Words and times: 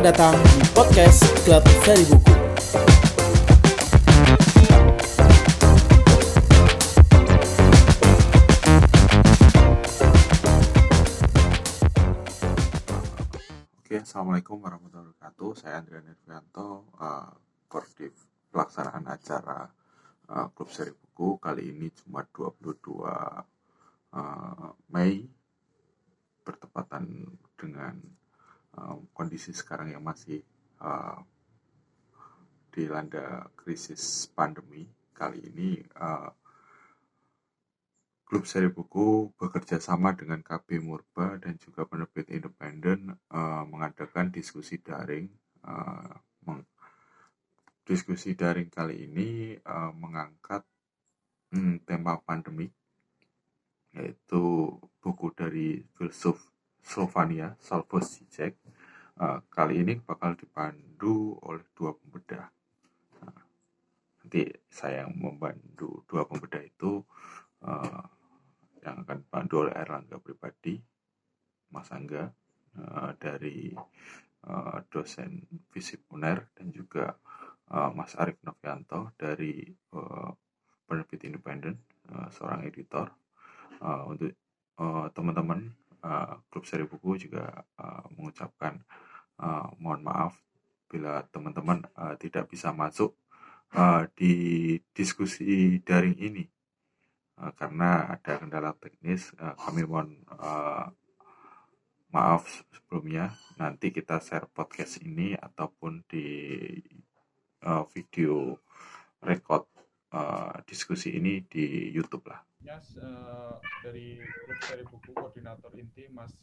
Selamat 0.00 0.16
datang 0.16 0.36
di 0.56 0.68
podcast 0.72 1.20
Klub 1.44 1.64
Seri 1.84 2.04
Buku. 2.08 2.32
Oke, 13.76 14.00
Assalamualaikum 14.00 14.56
warahmatullahi 14.64 15.12
wabarakatuh. 15.12 15.50
Saya 15.60 15.84
Andrea 15.84 16.00
Nirvianto, 16.00 16.88
uh, 16.96 17.36
Koordinator 17.68 18.24
pelaksanaan 18.56 19.04
acara 19.04 19.68
uh, 20.32 20.48
Klub 20.56 20.72
Seri 20.72 20.96
Buku 20.96 21.36
kali 21.36 21.76
ini 21.76 21.92
Jumat 21.92 22.24
22 22.32 23.04
uh, 23.04 23.44
Mei 24.96 25.28
bertepatan 26.40 27.36
dengan 27.60 28.19
uh, 28.80 28.98
kondisi 29.12 29.52
sekarang 29.52 29.92
yang 29.92 30.00
masih 30.00 30.40
uh, 30.80 31.20
dilanda 32.72 33.52
krisis 33.54 34.26
pandemi. 34.32 34.88
Kali 35.12 35.36
ini 35.52 35.76
uh, 36.00 36.32
Klub 38.24 38.46
Seri 38.46 38.70
Buku 38.70 39.34
bekerja 39.34 39.82
sama 39.82 40.14
dengan 40.14 40.38
KB 40.40 40.78
Murba 40.80 41.34
dan 41.42 41.58
juga 41.58 41.82
penerbit 41.82 42.30
independen 42.30 43.18
uh, 43.28 43.66
mengadakan 43.66 44.30
diskusi 44.30 44.78
daring. 44.80 45.26
Uh, 45.60 46.14
meng 46.46 46.64
diskusi 47.82 48.38
daring 48.38 48.70
kali 48.70 49.10
ini 49.10 49.58
uh, 49.66 49.90
mengangkat 49.90 50.62
hmm, 51.50 51.82
tema 51.82 52.22
pandemi, 52.22 52.70
yaitu 53.98 54.78
buku 55.02 55.34
dari 55.34 55.82
filsuf 55.98 56.38
Slovenia, 56.80 57.54
Salvos 57.60 58.18
Zizek. 58.18 58.56
Uh, 59.20 59.44
kali 59.52 59.84
ini 59.84 60.00
bakal 60.00 60.32
dipandu 60.32 61.36
oleh 61.44 61.60
dua 61.76 61.92
pembedah. 61.92 62.48
Nah, 63.20 63.36
nanti 64.20 64.48
saya 64.64 65.04
yang 65.04 65.12
membantu 65.12 66.08
dua 66.08 66.24
pembedah 66.24 66.62
itu 66.64 67.04
uh, 67.68 68.00
yang 68.80 69.04
akan 69.04 69.20
dipandu 69.20 69.68
oleh 69.68 69.74
Erlangga 69.76 70.16
pribadi, 70.24 70.80
Mas 71.68 71.92
Angga 71.92 72.32
uh, 72.80 73.12
dari 73.20 73.76
uh, 74.48 74.78
dosen 74.88 75.44
fisip 75.68 76.08
UNER 76.16 76.48
dan 76.56 76.72
juga 76.72 77.12
uh, 77.76 77.92
Mas 77.92 78.16
Arif 78.16 78.40
Novianto 78.40 79.12
dari 79.20 79.68
uh, 79.92 80.32
penerbit 80.88 81.28
independen, 81.28 81.76
uh, 82.08 82.32
seorang 82.32 82.64
editor. 82.64 83.12
Uh, 83.80 84.12
untuk 84.12 84.32
uh, 84.76 85.08
teman-teman 85.12 85.72
uh, 86.04 86.40
klub 86.52 86.64
seri 86.66 86.84
buku 86.84 87.28
juga 87.28 87.64
uh, 87.80 88.04
mengucapkan 88.16 88.80
uh, 89.40 89.70
mohon 89.80 90.04
maaf 90.04 90.36
bila 90.90 91.22
teman-teman 91.30 91.86
uh, 91.94 92.18
tidak 92.18 92.50
bisa 92.50 92.74
masuk 92.74 93.14
uh, 93.78 94.10
di 94.18 94.76
diskusi 94.90 95.78
daring 95.86 96.18
ini 96.18 96.44
uh, 97.38 97.52
karena 97.54 98.18
ada 98.18 98.42
kendala 98.42 98.74
teknis. 98.74 99.30
Uh, 99.38 99.54
kami 99.54 99.86
mohon 99.86 100.18
uh, 100.34 100.90
maaf 102.10 102.66
sebelumnya. 102.74 103.32
Nanti 103.56 103.94
kita 103.94 104.18
share 104.18 104.50
podcast 104.50 104.98
ini 105.00 105.38
ataupun 105.38 106.02
di 106.10 106.26
uh, 107.62 107.86
video 107.94 108.58
record 109.22 109.69
uh, 110.14 110.54
diskusi 110.66 111.14
ini 111.14 111.42
di 111.46 111.90
YouTube 111.90 112.30
lah. 112.30 112.40
Yes, 112.60 112.92
uh, 113.00 113.56
dari 113.80 114.20
grup 114.20 114.60
dari 114.68 114.84
buku 114.84 115.10
koordinator 115.16 115.72
inti 115.80 116.10
Mas 116.12 116.34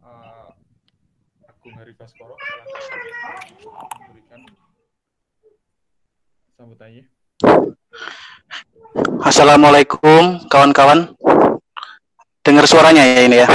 uh, 0.00 0.48
Agung 1.44 1.76
Hari 1.76 1.92
Baskoro 1.92 2.38
memberikan 4.00 4.40
sambutannya. 6.56 7.04
Assalamualaikum 9.22 10.48
kawan-kawan. 10.48 11.12
Dengar 12.40 12.64
suaranya 12.64 13.04
ya 13.04 13.20
ini 13.28 13.36
ya. 13.44 13.48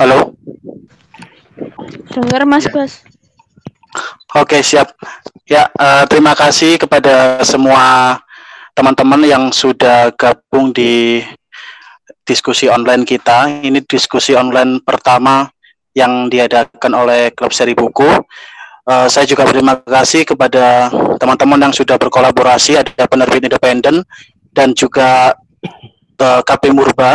Halo. 0.00 0.32
Dengar 2.08 2.48
Mas 2.48 2.66
Bas. 2.72 3.04
Oke 4.34 4.66
siap. 4.66 4.90
Ya 5.46 5.70
uh, 5.78 6.02
terima 6.10 6.34
kasih 6.34 6.74
kepada 6.74 7.38
semua 7.46 8.18
teman-teman 8.74 9.22
yang 9.22 9.44
sudah 9.54 10.10
gabung 10.18 10.74
di 10.74 11.22
diskusi 12.26 12.66
online 12.66 13.06
kita. 13.06 13.46
Ini 13.62 13.86
diskusi 13.86 14.34
online 14.34 14.82
pertama 14.82 15.46
yang 15.94 16.26
diadakan 16.26 16.92
oleh 16.98 17.30
Klub 17.30 17.54
Seri 17.54 17.78
Buku. 17.78 18.10
Uh, 18.84 19.06
saya 19.06 19.22
juga 19.22 19.46
berterima 19.46 19.78
kasih 19.78 20.26
kepada 20.26 20.90
teman-teman 21.22 21.70
yang 21.70 21.72
sudah 21.72 21.94
berkolaborasi, 21.94 22.82
ada 22.82 23.06
penerbit 23.06 23.46
independen 23.46 24.02
dan 24.50 24.74
juga 24.74 25.30
uh, 26.18 26.42
KP 26.42 26.74
Murba. 26.74 27.14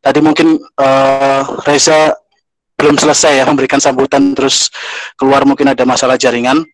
Tadi 0.00 0.18
mungkin 0.24 0.56
uh, 0.80 1.42
Reza 1.68 2.16
belum 2.82 2.98
selesai 2.98 3.38
ya 3.38 3.44
memberikan 3.46 3.78
sambutan 3.78 4.34
terus 4.34 4.66
keluar 5.14 5.46
mungkin 5.46 5.70
ada 5.70 5.86
masalah 5.86 6.18
jaringan. 6.18 6.66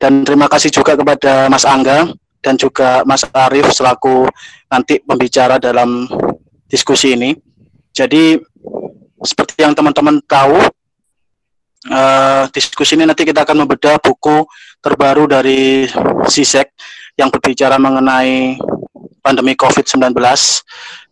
Dan 0.00 0.24
terima 0.24 0.48
kasih 0.48 0.72
juga 0.72 0.96
kepada 0.96 1.52
Mas 1.52 1.68
Angga 1.68 2.08
dan 2.40 2.56
juga 2.56 3.04
Mas 3.04 3.20
Arief 3.36 3.68
selaku 3.76 4.24
nanti 4.72 4.96
pembicara 5.04 5.60
dalam 5.60 6.08
diskusi 6.64 7.12
ini. 7.12 7.36
Jadi 7.92 8.40
seperti 9.20 9.60
yang 9.60 9.76
teman-teman 9.76 10.24
tahu, 10.24 10.56
uh, 11.92 12.48
diskusi 12.56 12.96
ini 12.96 13.04
nanti 13.04 13.28
kita 13.28 13.44
akan 13.44 13.68
membedah 13.68 14.00
buku 14.00 14.48
terbaru 14.80 15.28
dari 15.28 15.84
SISEK 16.24 16.72
yang 17.20 17.28
berbicara 17.28 17.76
mengenai 17.76 18.56
pandemi 19.20 19.52
COVID-19 19.52 20.16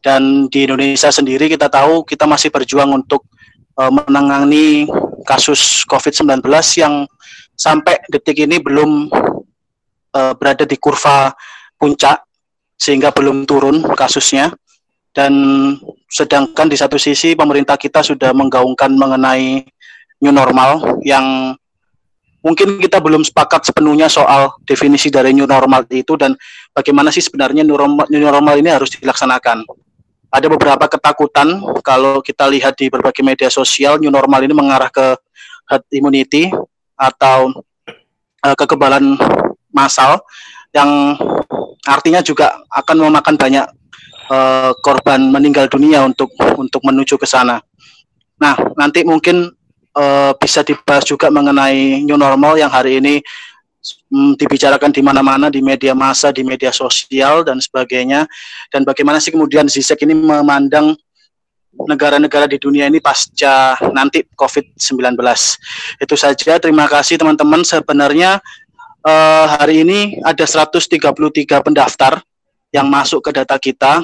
dan 0.01 0.49
di 0.49 0.65
Indonesia 0.65 1.13
sendiri 1.13 1.53
kita 1.53 1.69
tahu 1.69 2.09
kita 2.09 2.25
masih 2.25 2.49
berjuang 2.49 2.89
untuk 2.97 3.29
uh, 3.79 3.93
menangani 3.95 4.91
kasus 5.23 5.87
COVID-19 5.87 6.43
yang 6.77 7.07
sampai 7.55 8.03
detik 8.11 8.43
ini 8.43 8.59
belum 8.59 9.07
uh, 10.15 10.33
berada 10.35 10.67
di 10.67 10.75
kurva 10.77 11.33
puncak 11.79 12.27
sehingga 12.79 13.11
belum 13.15 13.47
turun 13.47 13.83
kasusnya 13.95 14.55
dan 15.15 15.35
sedangkan 16.07 16.71
di 16.71 16.77
satu 16.79 16.95
sisi 16.95 17.35
pemerintah 17.35 17.75
kita 17.75 18.03
sudah 18.03 18.31
menggaungkan 18.31 18.95
mengenai 18.95 19.67
new 20.23 20.31
normal 20.31 20.99
yang 21.03 21.55
mungkin 22.43 22.79
kita 22.79 23.03
belum 23.03 23.27
sepakat 23.27 23.67
sepenuhnya 23.67 24.07
soal 24.07 24.55
definisi 24.63 25.11
dari 25.11 25.35
new 25.35 25.47
normal 25.47 25.85
itu 25.91 26.15
dan 26.15 26.39
bagaimana 26.71 27.11
sih 27.11 27.23
sebenarnya 27.23 27.67
new 27.67 27.75
normal, 27.75 28.07
new 28.09 28.23
normal 28.23 28.55
ini 28.59 28.71
harus 28.71 28.95
dilaksanakan. 28.95 29.67
Ada 30.29 30.47
beberapa 30.53 30.85
ketakutan 30.85 31.57
kalau 31.81 32.21
kita 32.21 32.45
lihat 32.53 32.77
di 32.77 32.93
berbagai 32.93 33.25
media 33.25 33.49
sosial 33.49 33.97
new 33.97 34.13
normal 34.13 34.45
ini 34.45 34.53
mengarah 34.53 34.93
ke 34.93 35.17
herd 35.69 35.85
immunity 35.89 36.53
atau 36.97 37.53
uh, 38.45 38.57
kekebalan 38.57 39.17
massal 39.73 40.21
yang 40.77 41.17
artinya 41.89 42.21
juga 42.21 42.61
akan 42.69 43.09
memakan 43.09 43.37
banyak 43.41 43.67
uh, 44.29 44.73
korban 44.85 45.33
meninggal 45.33 45.65
dunia 45.73 46.05
untuk 46.05 46.29
untuk 46.61 46.85
menuju 46.85 47.17
ke 47.17 47.25
sana. 47.25 47.65
Nah, 48.39 48.55
nanti 48.77 49.03
mungkin 49.03 49.49
uh, 49.97 50.33
bisa 50.37 50.61
dibahas 50.63 51.09
juga 51.09 51.33
mengenai 51.33 52.05
new 52.05 52.21
normal 52.21 52.61
yang 52.61 52.71
hari 52.71 53.01
ini 53.01 53.25
um, 54.13 54.33
dibicarakan 54.37 54.91
di 54.93 55.01
mana-mana 55.05 55.53
di 55.53 55.61
media 55.61 55.93
massa, 55.93 56.33
di 56.33 56.45
media 56.45 56.73
sosial 56.73 57.45
dan 57.45 57.61
sebagainya. 57.61 58.25
Dan 58.73 58.85
bagaimana 58.85 59.21
sih 59.21 59.33
kemudian 59.33 59.69
Zizek 59.69 60.05
ini 60.05 60.17
memandang 60.17 60.97
negara-negara 61.87 62.51
di 62.51 62.59
dunia 62.59 62.89
ini 62.89 62.99
pasca 62.99 63.79
nanti 63.93 64.25
COVID-19. 64.35 65.15
Itu 66.01 66.15
saja. 66.19 66.59
Terima 66.59 66.89
kasih 66.91 67.21
teman-teman. 67.21 67.63
Sebenarnya 67.63 68.43
uh, 69.05 69.47
hari 69.61 69.87
ini 69.87 70.19
ada 70.25 70.43
133 70.43 70.99
pendaftar 71.63 72.19
yang 72.75 72.89
masuk 72.89 73.23
ke 73.23 73.31
data 73.31 73.57
kita. 73.61 74.03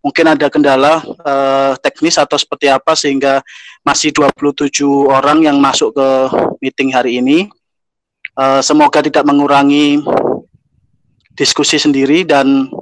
Mungkin 0.00 0.32
ada 0.32 0.48
kendala 0.48 1.04
uh, 1.04 1.76
teknis 1.76 2.16
atau 2.16 2.40
seperti 2.40 2.72
apa 2.72 2.96
sehingga 2.96 3.44
masih 3.84 4.16
27 4.16 4.80
orang 5.12 5.44
yang 5.44 5.60
masuk 5.60 5.92
ke 5.92 6.08
meeting 6.64 6.96
hari 6.96 7.20
ini. 7.20 7.52
Uh, 8.40 8.64
semoga 8.64 9.04
tidak 9.04 9.20
mengurangi 9.28 10.00
diskusi 11.36 11.76
sendiri 11.76 12.24
dan 12.24 12.72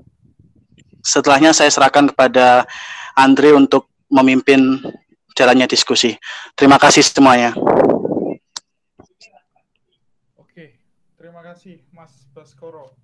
setelahnya 1.03 1.51
saya 1.51 1.67
serahkan 1.67 2.15
kepada 2.15 2.63
Andre 3.19 3.59
untuk 3.59 3.91
memimpin 4.07 4.79
jalannya 5.35 5.67
diskusi. 5.67 6.15
Terima 6.55 6.79
kasih 6.79 7.03
semuanya. 7.03 7.59
Oke, 10.39 10.79
terima 11.19 11.43
kasih 11.43 11.83
Mas 11.91 12.31
Baskoro 12.31 12.95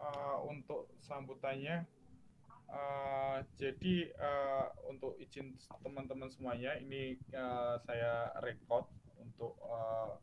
uh, 0.00 0.40
untuk 0.48 0.88
sambutannya. 1.04 1.84
Uh, 2.64 3.44
jadi 3.60 4.08
uh, 4.16 4.72
untuk 4.88 5.20
izin 5.20 5.52
teman-teman 5.84 6.32
semuanya, 6.32 6.80
ini 6.80 7.20
uh, 7.36 7.76
saya 7.84 8.32
record 8.40 8.88
untuk 9.20 9.52
uh, 9.68 10.16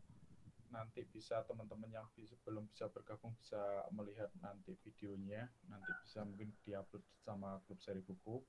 nanti 0.70 1.04
bisa 1.08 1.44
teman-teman 1.48 1.90
yang 1.90 2.08
bisa, 2.14 2.36
belum 2.44 2.68
bisa 2.72 2.92
bergabung 2.92 3.34
bisa 3.40 3.60
melihat 3.96 4.30
nanti 4.44 4.76
videonya, 4.84 5.48
nanti 5.72 5.92
bisa 6.04 6.24
mungkin 6.28 6.52
diupload 6.64 7.04
sama 7.24 7.60
klub 7.66 7.80
seri 7.80 8.04
buku. 8.04 8.42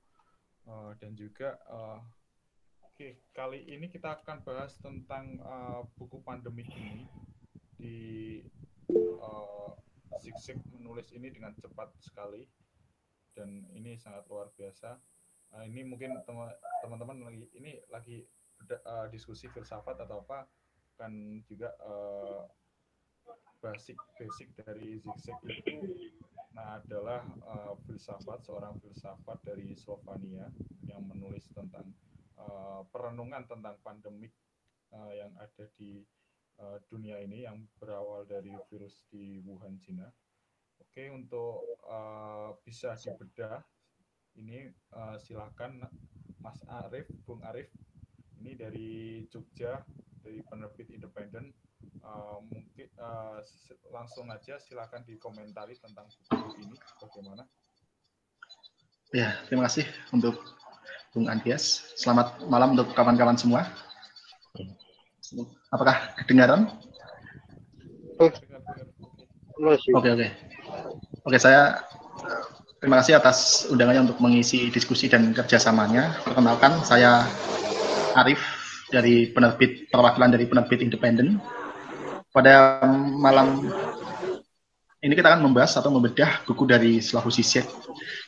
Uh, 0.67 0.91
dan 0.99 1.15
juga 1.15 1.55
uh, 1.71 2.03
oke 2.83 2.93
okay, 2.99 3.23
kali 3.31 3.63
ini 3.71 3.87
kita 3.87 4.19
akan 4.21 4.43
bahas 4.43 4.75
tentang 4.83 5.39
uh, 5.39 5.81
buku 5.95 6.19
pandemi 6.19 6.67
ini 6.67 7.07
di 7.79 7.97
uh, 8.91 9.71
Zig 10.19 10.59
menulis 10.75 11.15
ini 11.15 11.31
dengan 11.31 11.55
cepat 11.55 11.95
sekali 12.03 12.43
dan 13.31 13.63
ini 13.71 13.95
sangat 13.95 14.27
luar 14.27 14.51
biasa. 14.51 14.99
Uh, 15.55 15.63
ini 15.65 15.87
mungkin 15.87 16.13
teman-teman 16.83 17.23
lagi 17.23 17.47
ini 17.55 17.79
lagi 17.87 18.27
uh, 18.67 19.07
diskusi 19.09 19.47
filsafat 19.49 19.95
atau 20.03 20.21
apa 20.27 20.45
kan 20.99 21.39
juga 21.47 21.71
uh, 21.79 22.43
basic 23.63 23.95
basic 24.19 24.51
dari 24.59 24.99
zigzag 24.99 25.39
itu. 25.47 26.11
Nah 26.51 26.83
adalah 26.83 27.23
uh, 27.47 27.73
filsafat 27.87 28.43
seorang 28.43 28.75
filsafat 28.83 29.39
dari 29.47 29.71
Slovenia 29.79 30.51
yang 30.83 31.07
menulis 31.07 31.47
tentang 31.55 31.87
uh, 32.35 32.83
perenungan 32.91 33.47
tentang 33.47 33.79
pandemik 33.79 34.35
uh, 34.91 35.11
yang 35.15 35.31
ada 35.39 35.71
di 35.79 36.03
uh, 36.59 36.83
dunia 36.91 37.23
ini 37.23 37.47
yang 37.47 37.63
berawal 37.79 38.27
dari 38.27 38.51
virus 38.67 39.07
di 39.07 39.39
Wuhan 39.47 39.79
Cina. 39.79 40.07
Oke 40.79 41.07
untuk 41.11 41.63
uh, 41.87 42.55
bisa 42.63 42.99
dibedah 42.99 43.63
ini 44.39 44.71
uh, 44.95 45.19
silakan 45.19 45.83
Mas 46.39 46.59
Arif, 46.67 47.07
Bung 47.27 47.43
Arif. 47.43 47.67
Ini 48.39 48.55
dari 48.55 49.27
Jogja 49.27 49.83
dari 50.29 50.45
penerbit 50.45 50.93
independen 50.93 51.49
uh, 52.05 52.37
mungkin 52.53 52.85
uh, 53.01 53.41
langsung 53.89 54.29
aja 54.29 54.61
silakan 54.61 55.01
dikomentari 55.09 55.73
tentang 55.81 56.05
buku 56.29 56.61
ini 56.61 56.77
bagaimana? 57.01 57.49
Ya 59.09 59.41
terima 59.49 59.65
kasih 59.65 59.89
untuk 60.13 60.37
Bung 61.09 61.25
Andias. 61.25 61.97
Selamat 61.97 62.37
malam 62.45 62.77
untuk 62.77 62.93
kawan-kawan 62.93 63.41
semua. 63.41 63.65
Apakah 65.73 66.13
kedengaran? 66.21 66.77
Oke 68.21 68.45
oke. 70.13 70.27
Oke 71.25 71.37
saya 71.41 71.81
terima 72.77 73.01
kasih 73.01 73.17
atas 73.17 73.65
undangannya 73.73 74.13
untuk 74.13 74.21
mengisi 74.21 74.69
diskusi 74.69 75.09
dan 75.09 75.33
kerjasamanya. 75.33 76.21
Perkenalkan 76.21 76.85
saya 76.85 77.25
Arif 78.13 78.37
dari 78.89 79.29
penerbit 79.29 79.87
perwakilan 79.89 80.33
dari 80.33 80.45
penerbit 80.49 80.83
independen. 80.83 81.37
Pada 82.29 82.85
malam 82.93 83.65
ini 85.01 85.13
kita 85.15 85.33
akan 85.33 85.49
membahas 85.49 85.79
atau 85.79 85.89
membedah 85.89 86.43
buku 86.43 86.67
dari 86.67 86.99
Slavoj 86.99 87.31
Zizek 87.31 87.65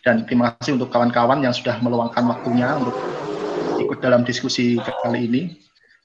dan 0.07 0.23
terima 0.25 0.55
kasih 0.57 0.79
untuk 0.79 0.89
kawan-kawan 0.89 1.43
yang 1.43 1.51
sudah 1.51 1.77
meluangkan 1.83 2.23
waktunya 2.31 2.79
untuk 2.79 2.95
ikut 3.77 3.99
dalam 3.99 4.23
diskusi 4.23 4.79
kali 5.03 5.27
ini 5.27 5.41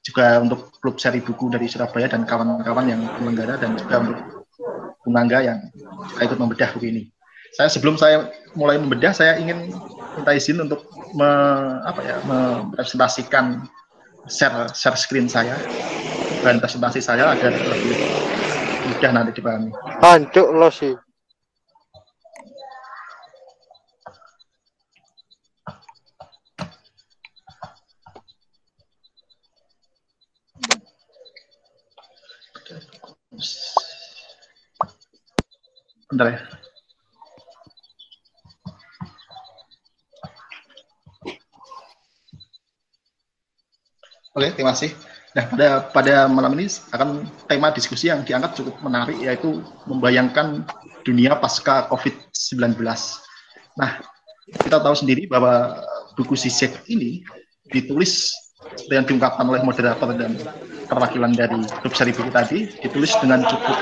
juga 0.03 0.43
untuk 0.43 0.75
klub 0.83 0.99
seri 0.99 1.23
buku 1.23 1.49
dari 1.51 1.71
Surabaya 1.71 2.11
dan 2.11 2.27
kawan-kawan 2.27 2.85
yang 2.85 3.01
penyelenggara 3.15 3.55
dan 3.59 3.79
juga 3.79 3.95
untuk 4.03 4.19
Bung 5.07 5.15
yang 5.31 5.71
ikut 6.19 6.35
membedah 6.35 6.75
buku 6.75 6.91
ini. 6.91 7.03
Saya 7.55 7.71
sebelum 7.71 7.95
saya 7.95 8.27
mulai 8.59 8.75
membedah 8.75 9.15
saya 9.15 9.39
ingin 9.39 9.71
minta 10.19 10.35
izin 10.35 10.67
untuk 10.67 10.83
me, 11.15 11.29
apa 11.87 12.01
ya, 12.03 12.19
merepresentasikan 12.27 13.63
share 14.27 14.67
share 14.75 14.99
screen 14.99 15.27
saya 15.31 15.55
dan 16.43 16.59
presentasi 16.61 16.99
saya 17.01 17.33
agar 17.33 17.51
lebih 17.51 17.97
mudah 18.87 19.11
nanti 19.11 19.31
dipahami. 19.35 19.71
Hancur 20.03 20.53
lo 20.55 20.69
sih. 20.71 20.95
Bentar 36.07 36.31
ya. 36.31 36.56
Oke, 44.37 44.53
terima 44.53 44.77
kasih. 44.77 44.93
Nah, 45.33 45.49
pada 45.49 45.67
pada 45.89 46.15
malam 46.29 46.53
ini 46.53 46.69
akan 46.93 47.25
tema 47.49 47.73
diskusi 47.73 48.13
yang 48.13 48.21
diangkat 48.21 48.61
cukup 48.61 48.77
menarik 48.85 49.17
yaitu 49.17 49.65
membayangkan 49.89 50.61
dunia 51.01 51.33
pasca 51.41 51.89
COVID-19. 51.89 52.77
Nah, 53.81 53.97
kita 54.61 54.77
tahu 54.77 54.93
sendiri 54.93 55.25
bahwa 55.25 55.81
buku 56.13 56.37
Sisek 56.37 56.85
ini 56.85 57.25
ditulis 57.73 58.29
yang 58.93 59.09
diungkapkan 59.09 59.49
oleh 59.49 59.65
moderator 59.65 60.13
dan 60.13 60.37
perwakilan 60.85 61.33
dari 61.33 61.57
grup 61.81 61.93
seri 61.97 62.13
buku 62.13 62.29
tadi 62.29 62.69
ditulis 62.85 63.17
dengan 63.17 63.41
cukup 63.41 63.77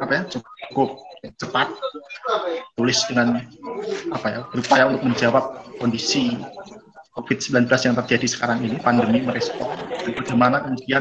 apa 0.00 0.12
ya 0.12 0.22
cukup 0.32 0.88
cepat 1.36 1.68
tulis 2.76 2.98
dengan 3.08 3.40
apa 4.12 4.26
ya 4.28 4.40
berupaya 4.48 4.84
untuk 4.92 5.02
menjawab 5.08 5.44
kondisi 5.80 6.36
COVID-19 7.16 7.64
yang 7.64 7.96
terjadi 8.04 8.26
sekarang 8.28 8.60
ini, 8.60 8.76
pandemi 8.76 9.24
merespon, 9.24 9.72
dan 9.88 10.12
bagaimana 10.12 10.68
kemudian 10.68 11.00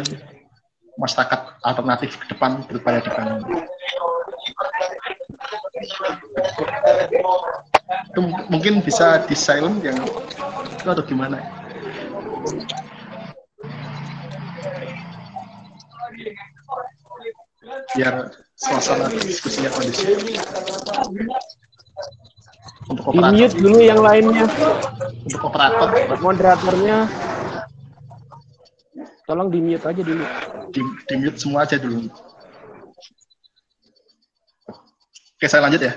masyarakat 0.95 1.59
alternatif 1.67 2.15
ke 2.15 2.25
depan 2.31 2.63
berupaya 2.71 3.03
dibangun. 3.03 3.43
Itu 8.15 8.19
mungkin 8.47 8.79
bisa 8.79 9.27
di 9.27 9.35
silent 9.35 9.83
yang 9.83 9.99
itu 10.71 10.87
atau 10.87 11.03
gimana? 11.03 11.43
Biar 17.91 18.31
suasana 18.55 19.11
diskusinya 19.19 19.67
kondusif 19.75 20.15
untuk 22.85 23.03
di 23.13 23.19
mute 23.19 23.55
dulu 23.57 23.77
yang 23.81 23.99
lainnya. 24.01 24.45
Untuk 25.25 25.41
operator. 25.41 25.89
Moderatornya. 26.21 26.97
Tolong 29.25 29.49
di 29.49 29.59
mute 29.61 29.85
aja 29.89 30.01
dulu. 30.05 30.23
Di, 30.69 30.81
di 30.81 31.15
mute 31.17 31.37
semua 31.41 31.65
aja 31.65 31.81
dulu. 31.81 32.05
Oke 35.35 35.45
saya 35.51 35.65
lanjut 35.65 35.81
ya. 35.81 35.93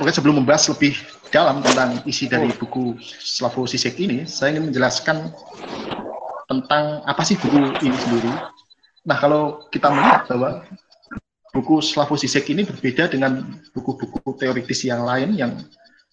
Oke, 0.00 0.16
sebelum 0.16 0.40
membahas 0.40 0.64
lebih 0.72 0.96
dalam 1.28 1.60
tentang 1.60 2.00
isi 2.08 2.24
dari 2.24 2.48
buku 2.56 2.96
Slavoj 3.04 3.68
Zizek 3.68 4.00
ini, 4.00 4.24
saya 4.24 4.56
ingin 4.56 4.72
menjelaskan 4.72 5.28
tentang 6.48 7.04
apa 7.04 7.20
sih 7.20 7.36
buku 7.36 7.76
ini 7.84 7.96
sendiri. 8.00 8.32
Nah, 9.04 9.16
kalau 9.20 9.68
kita 9.68 9.92
melihat 9.92 10.24
bahwa 10.24 10.64
buku 11.50 11.82
Slavoj 11.82 12.18
Zizek 12.18 12.50
ini 12.50 12.62
berbeda 12.62 13.10
dengan 13.10 13.58
buku-buku 13.74 14.38
teoritis 14.38 14.86
yang 14.86 15.02
lain 15.02 15.34
yang 15.34 15.52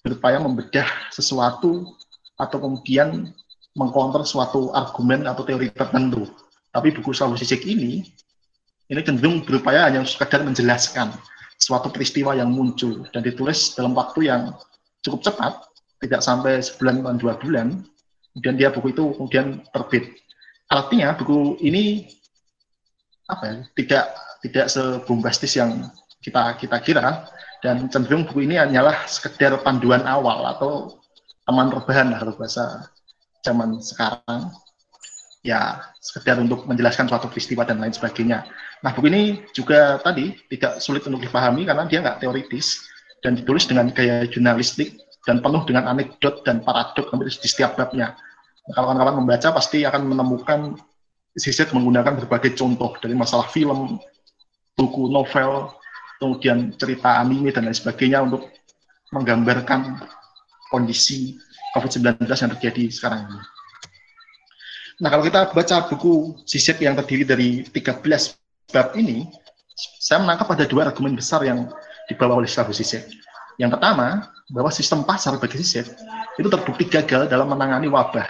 berupaya 0.02 0.42
membedah 0.42 0.88
sesuatu 1.14 1.94
atau 2.38 2.58
kemudian 2.58 3.34
mengkonter 3.78 4.26
suatu 4.26 4.74
argumen 4.74 5.30
atau 5.30 5.46
teori 5.46 5.70
tertentu. 5.74 6.26
Tapi 6.74 6.94
buku 6.94 7.14
Slavoj 7.14 7.38
Zizek 7.38 7.66
ini 7.66 8.06
ini 8.88 9.02
cenderung 9.04 9.44
berupaya 9.44 9.86
hanya 9.92 10.08
sekedar 10.08 10.42
menjelaskan 10.48 11.12
suatu 11.60 11.92
peristiwa 11.92 12.38
yang 12.38 12.54
muncul 12.54 13.04
dan 13.12 13.22
ditulis 13.26 13.76
dalam 13.76 13.98
waktu 13.98 14.30
yang 14.30 14.56
cukup 15.04 15.28
cepat, 15.28 15.54
tidak 16.00 16.22
sampai 16.24 16.62
sebulan 16.62 17.04
atau 17.04 17.18
dua 17.20 17.34
bulan. 17.38 17.84
Kemudian 18.34 18.56
dia 18.56 18.70
buku 18.70 18.94
itu 18.94 19.04
kemudian 19.18 19.66
terbit. 19.74 20.14
Artinya 20.70 21.18
buku 21.18 21.58
ini 21.66 22.06
apa 23.28 23.44
ya, 23.44 23.56
tidak 23.76 24.06
tidak 24.44 24.70
sebombastis 24.70 25.58
yang 25.58 25.90
kita 26.22 26.58
kita 26.60 26.78
kira 26.82 27.30
dan 27.62 27.90
cenderung 27.90 28.26
buku 28.28 28.46
ini 28.46 28.58
hanyalah 28.58 29.06
sekedar 29.10 29.58
panduan 29.66 30.06
awal 30.06 30.46
atau 30.54 31.02
teman 31.48 31.72
rebahan 31.74 32.14
lah 32.14 32.22
bahasa 32.36 32.86
zaman 33.42 33.80
sekarang 33.80 34.52
ya 35.42 35.80
sekedar 36.04 36.38
untuk 36.38 36.68
menjelaskan 36.68 37.08
suatu 37.08 37.32
peristiwa 37.32 37.64
dan 37.64 37.80
lain 37.80 37.96
sebagainya. 37.96 38.46
Nah 38.84 38.92
buku 38.94 39.08
ini 39.10 39.22
juga 39.56 39.98
tadi 40.04 40.36
tidak 40.52 40.84
sulit 40.84 41.02
untuk 41.08 41.24
dipahami 41.24 41.66
karena 41.66 41.88
dia 41.88 42.04
nggak 42.04 42.20
teoritis 42.22 42.84
dan 43.26 43.34
ditulis 43.34 43.66
dengan 43.66 43.90
gaya 43.90 44.28
jurnalistik 44.30 45.00
dan 45.26 45.44
penuh 45.44 45.64
dengan 45.68 45.92
anekdot 45.92 46.46
dan 46.48 46.62
paradok 46.64 47.12
di 47.26 47.48
setiap 47.48 47.76
babnya. 47.76 48.16
Nah, 48.68 48.74
kalau 48.76 48.92
kawan-kawan 48.92 49.16
membaca 49.24 49.48
pasti 49.56 49.84
akan 49.88 50.12
menemukan 50.12 50.60
Zizek 51.38 51.70
menggunakan 51.70 52.18
berbagai 52.18 52.58
contoh 52.58 52.98
dari 52.98 53.14
masalah 53.14 53.46
film, 53.54 54.02
buku 54.78 55.10
novel, 55.10 55.74
kemudian 56.22 56.72
cerita 56.78 57.18
anime 57.18 57.50
dan 57.50 57.66
lain 57.66 57.74
sebagainya 57.74 58.22
untuk 58.22 58.46
menggambarkan 59.10 59.98
kondisi 60.70 61.36
COVID-19 61.74 62.22
yang 62.30 62.52
terjadi 62.54 62.84
sekarang 62.94 63.26
ini. 63.26 63.40
Nah, 64.98 65.10
kalau 65.14 65.26
kita 65.26 65.50
baca 65.54 65.78
buku 65.90 66.42
Sisip 66.46 66.82
yang 66.82 66.98
terdiri 66.98 67.26
dari 67.26 67.50
13 67.66 68.02
bab 68.74 68.94
ini, 68.98 69.26
saya 70.02 70.22
menangkap 70.22 70.50
ada 70.54 70.66
dua 70.66 70.90
argumen 70.90 71.14
besar 71.14 71.46
yang 71.46 71.70
dibawa 72.10 72.42
oleh 72.42 72.50
Slavoj 72.50 72.74
Zizek. 72.74 73.06
Yang 73.62 73.78
pertama, 73.78 74.30
bahwa 74.50 74.74
sistem 74.74 75.06
pasar 75.06 75.38
bagi 75.38 75.62
Zizek 75.62 75.86
itu 76.38 76.48
terbukti 76.50 76.90
gagal 76.90 77.30
dalam 77.30 77.50
menangani 77.50 77.90
wabah. 77.90 78.26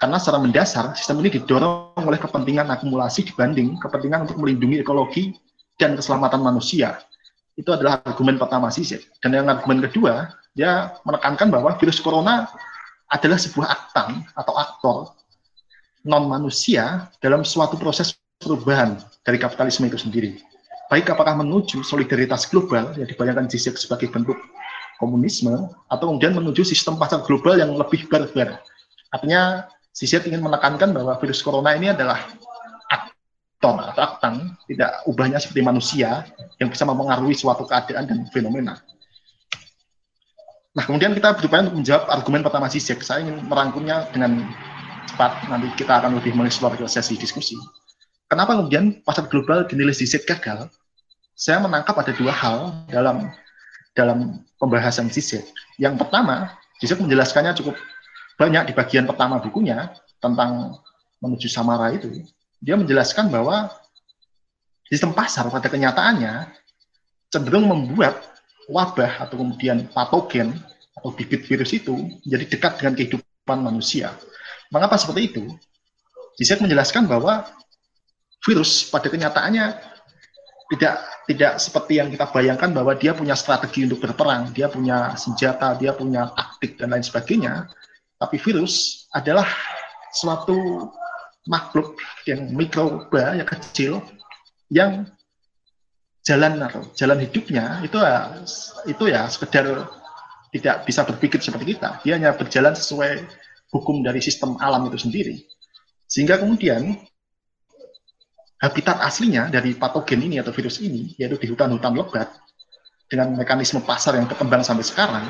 Karena 0.00 0.16
secara 0.16 0.40
mendasar, 0.40 0.96
sistem 0.96 1.20
ini 1.20 1.36
didorong 1.36 2.00
oleh 2.00 2.16
kepentingan 2.16 2.72
akumulasi 2.72 3.28
dibanding 3.28 3.76
kepentingan 3.76 4.24
untuk 4.24 4.40
melindungi 4.40 4.80
ekologi 4.80 5.36
dan 5.80 5.96
keselamatan 5.96 6.44
manusia. 6.44 7.00
Itu 7.56 7.72
adalah 7.72 8.04
argumen 8.04 8.36
pertama 8.36 8.68
Zizek. 8.68 9.08
Dan 9.24 9.32
yang 9.32 9.48
argumen 9.48 9.80
kedua, 9.88 10.28
dia 10.52 10.92
menekankan 11.08 11.48
bahwa 11.48 11.72
virus 11.80 11.98
corona 12.04 12.44
adalah 13.08 13.40
sebuah 13.40 13.66
aktan 13.66 14.22
atau 14.36 14.54
aktor 14.54 14.96
non 16.04 16.28
manusia 16.28 17.08
dalam 17.20 17.44
suatu 17.44 17.76
proses 17.76 18.16
perubahan 18.40 18.96
dari 19.24 19.36
kapitalisme 19.36 19.84
itu 19.88 20.00
sendiri. 20.00 20.40
Baik 20.88 21.12
apakah 21.12 21.38
menuju 21.38 21.84
solidaritas 21.86 22.48
global 22.48 22.96
yang 22.96 23.06
dibayangkan 23.06 23.46
Zizek 23.46 23.76
sebagai 23.76 24.10
bentuk 24.10 24.36
komunisme 24.98 25.70
atau 25.88 26.04
kemudian 26.12 26.34
menuju 26.34 26.66
sistem 26.66 26.96
pasar 26.96 27.24
global 27.24 27.56
yang 27.56 27.72
lebih 27.76 28.08
barbar. 28.08 28.58
Artinya 29.12 29.68
Zizek 29.94 30.26
ingin 30.26 30.42
menekankan 30.42 30.90
bahwa 30.90 31.14
virus 31.20 31.44
corona 31.44 31.76
ini 31.76 31.92
adalah 31.92 32.26
aktor 32.90 33.76
atau 33.92 34.02
aktan, 34.02 34.34
tidak 34.68 35.04
ubahnya 35.08 35.38
seperti 35.40 35.62
manusia 35.64 36.26
yang 36.60 36.68
bisa 36.68 36.84
mempengaruhi 36.84 37.34
suatu 37.36 37.64
keadaan 37.64 38.04
dan 38.06 38.18
fenomena. 38.34 38.80
Nah, 40.70 40.86
kemudian 40.86 41.10
kita 41.18 41.34
berupaya 41.34 41.66
untuk 41.66 41.82
menjawab 41.82 42.04
argumen 42.06 42.46
pertama 42.46 42.70
Zizek. 42.70 43.02
Saya 43.02 43.26
ingin 43.26 43.42
merangkumnya 43.50 44.06
dengan 44.14 44.46
cepat. 45.10 45.50
Nanti 45.50 45.66
kita 45.74 45.98
akan 45.98 46.22
lebih 46.22 46.38
mengeksplor 46.38 46.78
sesi 46.86 47.18
diskusi. 47.18 47.58
Kenapa 48.30 48.54
kemudian 48.54 49.02
pasar 49.02 49.26
global 49.26 49.66
dinilai 49.66 49.90
Zizek 49.90 50.22
gagal? 50.30 50.70
Saya 51.34 51.58
menangkap 51.58 51.98
ada 51.98 52.14
dua 52.14 52.30
hal 52.30 52.86
dalam 52.86 53.34
dalam 53.98 54.46
pembahasan 54.62 55.10
Zizek. 55.10 55.42
Yang 55.82 56.06
pertama, 56.06 56.54
Zizek 56.78 57.02
menjelaskannya 57.02 57.58
cukup 57.58 57.74
banyak 58.38 58.70
di 58.70 58.72
bagian 58.72 59.10
pertama 59.10 59.42
bukunya 59.42 59.90
tentang 60.22 60.78
menuju 61.18 61.50
Samara 61.50 61.90
itu. 61.90 62.08
Dia 62.62 62.78
menjelaskan 62.78 63.26
bahwa 63.26 63.72
sistem 64.90 65.14
pasar 65.14 65.46
pada 65.46 65.70
kenyataannya 65.70 66.50
cenderung 67.30 67.70
membuat 67.70 68.26
wabah 68.66 69.22
atau 69.26 69.38
kemudian 69.38 69.86
patogen 69.94 70.50
atau 70.98 71.14
bibit 71.14 71.46
virus 71.46 71.70
itu 71.70 71.94
menjadi 72.26 72.44
dekat 72.50 72.72
dengan 72.82 72.94
kehidupan 72.98 73.58
manusia. 73.62 74.12
Mengapa 74.74 74.98
seperti 74.98 75.30
itu? 75.30 75.44
Zizek 76.36 76.60
menjelaskan 76.60 77.06
bahwa 77.06 77.46
virus 78.42 78.90
pada 78.90 79.06
kenyataannya 79.06 79.78
tidak 80.70 80.94
tidak 81.26 81.52
seperti 81.62 81.98
yang 81.98 82.10
kita 82.10 82.26
bayangkan 82.30 82.70
bahwa 82.70 82.94
dia 82.94 83.14
punya 83.14 83.34
strategi 83.38 83.86
untuk 83.86 84.02
berperang, 84.02 84.50
dia 84.50 84.66
punya 84.70 85.14
senjata, 85.14 85.74
dia 85.78 85.94
punya 85.94 86.30
taktik 86.34 86.78
dan 86.78 86.94
lain 86.94 87.02
sebagainya. 87.06 87.70
Tapi 88.18 88.36
virus 88.38 89.06
adalah 89.14 89.46
suatu 90.14 90.90
makhluk 91.46 91.98
yang 92.26 92.50
mikroba 92.54 93.38
yang 93.38 93.46
kecil 93.46 94.02
yang 94.70 95.06
jalan 96.22 96.62
atau 96.62 96.86
jalan 96.94 97.18
hidupnya 97.26 97.82
itu 97.82 97.98
ya 97.98 98.38
itu 98.86 99.04
ya 99.10 99.26
sekedar 99.26 99.66
tidak 100.50 100.82
bisa 100.86 101.06
berpikir 101.06 101.38
seperti 101.38 101.76
kita. 101.76 102.02
Dia 102.02 102.18
hanya 102.18 102.34
berjalan 102.34 102.74
sesuai 102.74 103.22
hukum 103.70 104.02
dari 104.02 104.18
sistem 104.18 104.58
alam 104.58 104.86
itu 104.90 104.98
sendiri. 104.98 105.36
Sehingga 106.10 106.42
kemudian 106.42 106.98
habitat 108.58 108.98
aslinya 108.98 109.46
dari 109.46 109.78
patogen 109.78 110.20
ini 110.26 110.42
atau 110.42 110.50
virus 110.50 110.82
ini, 110.82 111.14
yaitu 111.16 111.38
di 111.38 111.46
hutan-hutan 111.46 111.94
lebat, 111.94 112.34
dengan 113.06 113.34
mekanisme 113.34 113.82
pasar 113.82 114.18
yang 114.18 114.26
berkembang 114.26 114.62
sampai 114.66 114.86
sekarang, 114.86 115.22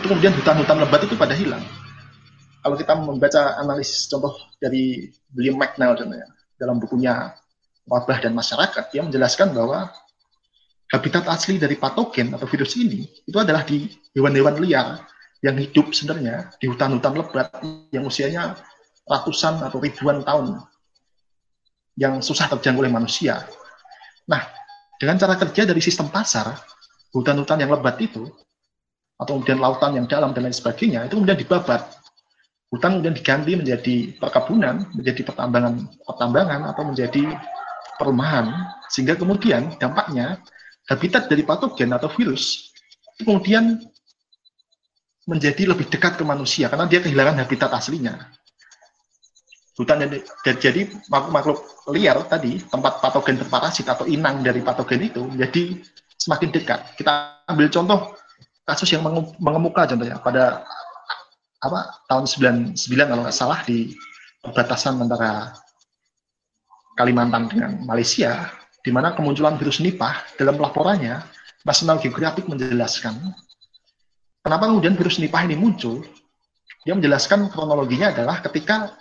itu 0.00 0.06
kemudian 0.08 0.36
hutan-hutan 0.36 0.84
lebat 0.84 1.00
itu 1.04 1.16
pada 1.16 1.32
hilang. 1.32 1.64
Kalau 2.60 2.76
kita 2.76 2.92
membaca 2.96 3.56
analisis 3.56 4.04
contoh 4.12 4.36
dari 4.60 5.08
William 5.32 5.56
McNeil 5.56 5.96
dalam 6.60 6.76
bukunya 6.76 7.32
Wabah 7.88 8.20
dan 8.20 8.36
Masyarakat, 8.36 8.92
dia 8.92 9.02
menjelaskan 9.02 9.56
bahwa 9.56 9.88
habitat 10.92 11.24
asli 11.28 11.56
dari 11.56 11.76
patogen 11.76 12.32
atau 12.32 12.48
virus 12.48 12.76
ini 12.76 13.04
itu 13.24 13.36
adalah 13.36 13.64
di 13.64 13.88
hewan-hewan 14.16 14.56
liar 14.60 15.04
yang 15.44 15.56
hidup 15.56 15.92
sebenarnya 15.92 16.52
di 16.56 16.66
hutan-hutan 16.68 17.12
lebat 17.16 17.48
yang 17.92 18.08
usianya 18.08 18.56
ratusan 19.08 19.60
atau 19.64 19.78
ribuan 19.80 20.20
tahun 20.24 20.60
yang 21.98 22.20
susah 22.22 22.46
terjangkau 22.52 22.84
oleh 22.84 22.92
manusia. 22.92 23.42
Nah, 24.28 24.44
dengan 25.00 25.18
cara 25.18 25.34
kerja 25.34 25.66
dari 25.66 25.82
sistem 25.82 26.12
pasar, 26.12 26.54
hutan-hutan 27.10 27.58
yang 27.58 27.74
lebat 27.74 27.98
itu, 27.98 28.28
atau 29.18 29.40
kemudian 29.40 29.58
lautan 29.58 29.98
yang 29.98 30.06
dalam 30.06 30.30
dan 30.30 30.46
lain 30.46 30.54
sebagainya, 30.54 31.10
itu 31.10 31.18
kemudian 31.18 31.38
dibabat. 31.38 31.82
Hutan 32.68 33.00
kemudian 33.00 33.16
diganti 33.16 33.52
menjadi 33.56 33.96
perkebunan, 34.20 34.86
menjadi 34.94 35.24
pertambangan, 35.24 35.74
pertambangan 36.04 36.60
atau 36.70 36.82
menjadi 36.86 37.24
perumahan, 37.98 38.48
sehingga 38.88 39.18
kemudian 39.18 39.74
dampaknya 39.76 40.40
habitat 40.88 41.28
dari 41.28 41.44
patogen 41.44 41.92
atau 41.92 42.08
virus 42.08 42.72
kemudian 43.18 43.82
menjadi 45.28 45.68
lebih 45.68 45.90
dekat 45.92 46.16
ke 46.16 46.24
manusia 46.24 46.72
karena 46.72 46.88
dia 46.88 47.02
kehilangan 47.04 47.36
habitat 47.42 47.68
aslinya. 47.74 48.16
Hutan 49.76 50.02
jadi, 50.02 50.18
jadi 50.58 50.80
makhluk-makhluk 51.06 51.58
liar 51.94 52.18
tadi, 52.26 52.58
tempat 52.66 52.98
patogen 52.98 53.38
berparasit 53.38 53.86
atau 53.86 54.08
inang 54.10 54.42
dari 54.42 54.58
patogen 54.58 55.06
itu 55.06 55.22
menjadi 55.22 55.78
semakin 56.18 56.48
dekat. 56.50 56.80
Kita 56.98 57.44
ambil 57.46 57.70
contoh 57.70 58.16
kasus 58.66 58.90
yang 58.90 59.06
mengemuka 59.38 59.86
contohnya 59.86 60.18
pada 60.18 60.66
apa 61.58 62.02
tahun 62.10 62.26
99 62.74 62.74
kalau 63.06 63.22
nggak 63.22 63.36
salah 63.36 63.62
di 63.66 63.94
perbatasan 64.42 64.98
antara 64.98 65.54
Kalimantan 66.98 67.46
dengan 67.46 67.78
Malaysia, 67.86 68.50
di 68.82 68.90
mana 68.90 69.14
kemunculan 69.14 69.54
virus 69.54 69.78
Nipah 69.78 70.34
dalam 70.34 70.58
laporannya 70.58 71.22
National 71.62 72.02
Geographic 72.02 72.50
menjelaskan 72.50 73.14
Kenapa 74.48 74.64
kemudian 74.64 74.96
virus 74.96 75.20
Nipah 75.20 75.44
ini 75.44 75.60
muncul? 75.60 76.00
Dia 76.80 76.96
menjelaskan 76.96 77.52
kronologinya 77.52 78.16
adalah 78.16 78.40
ketika 78.40 78.96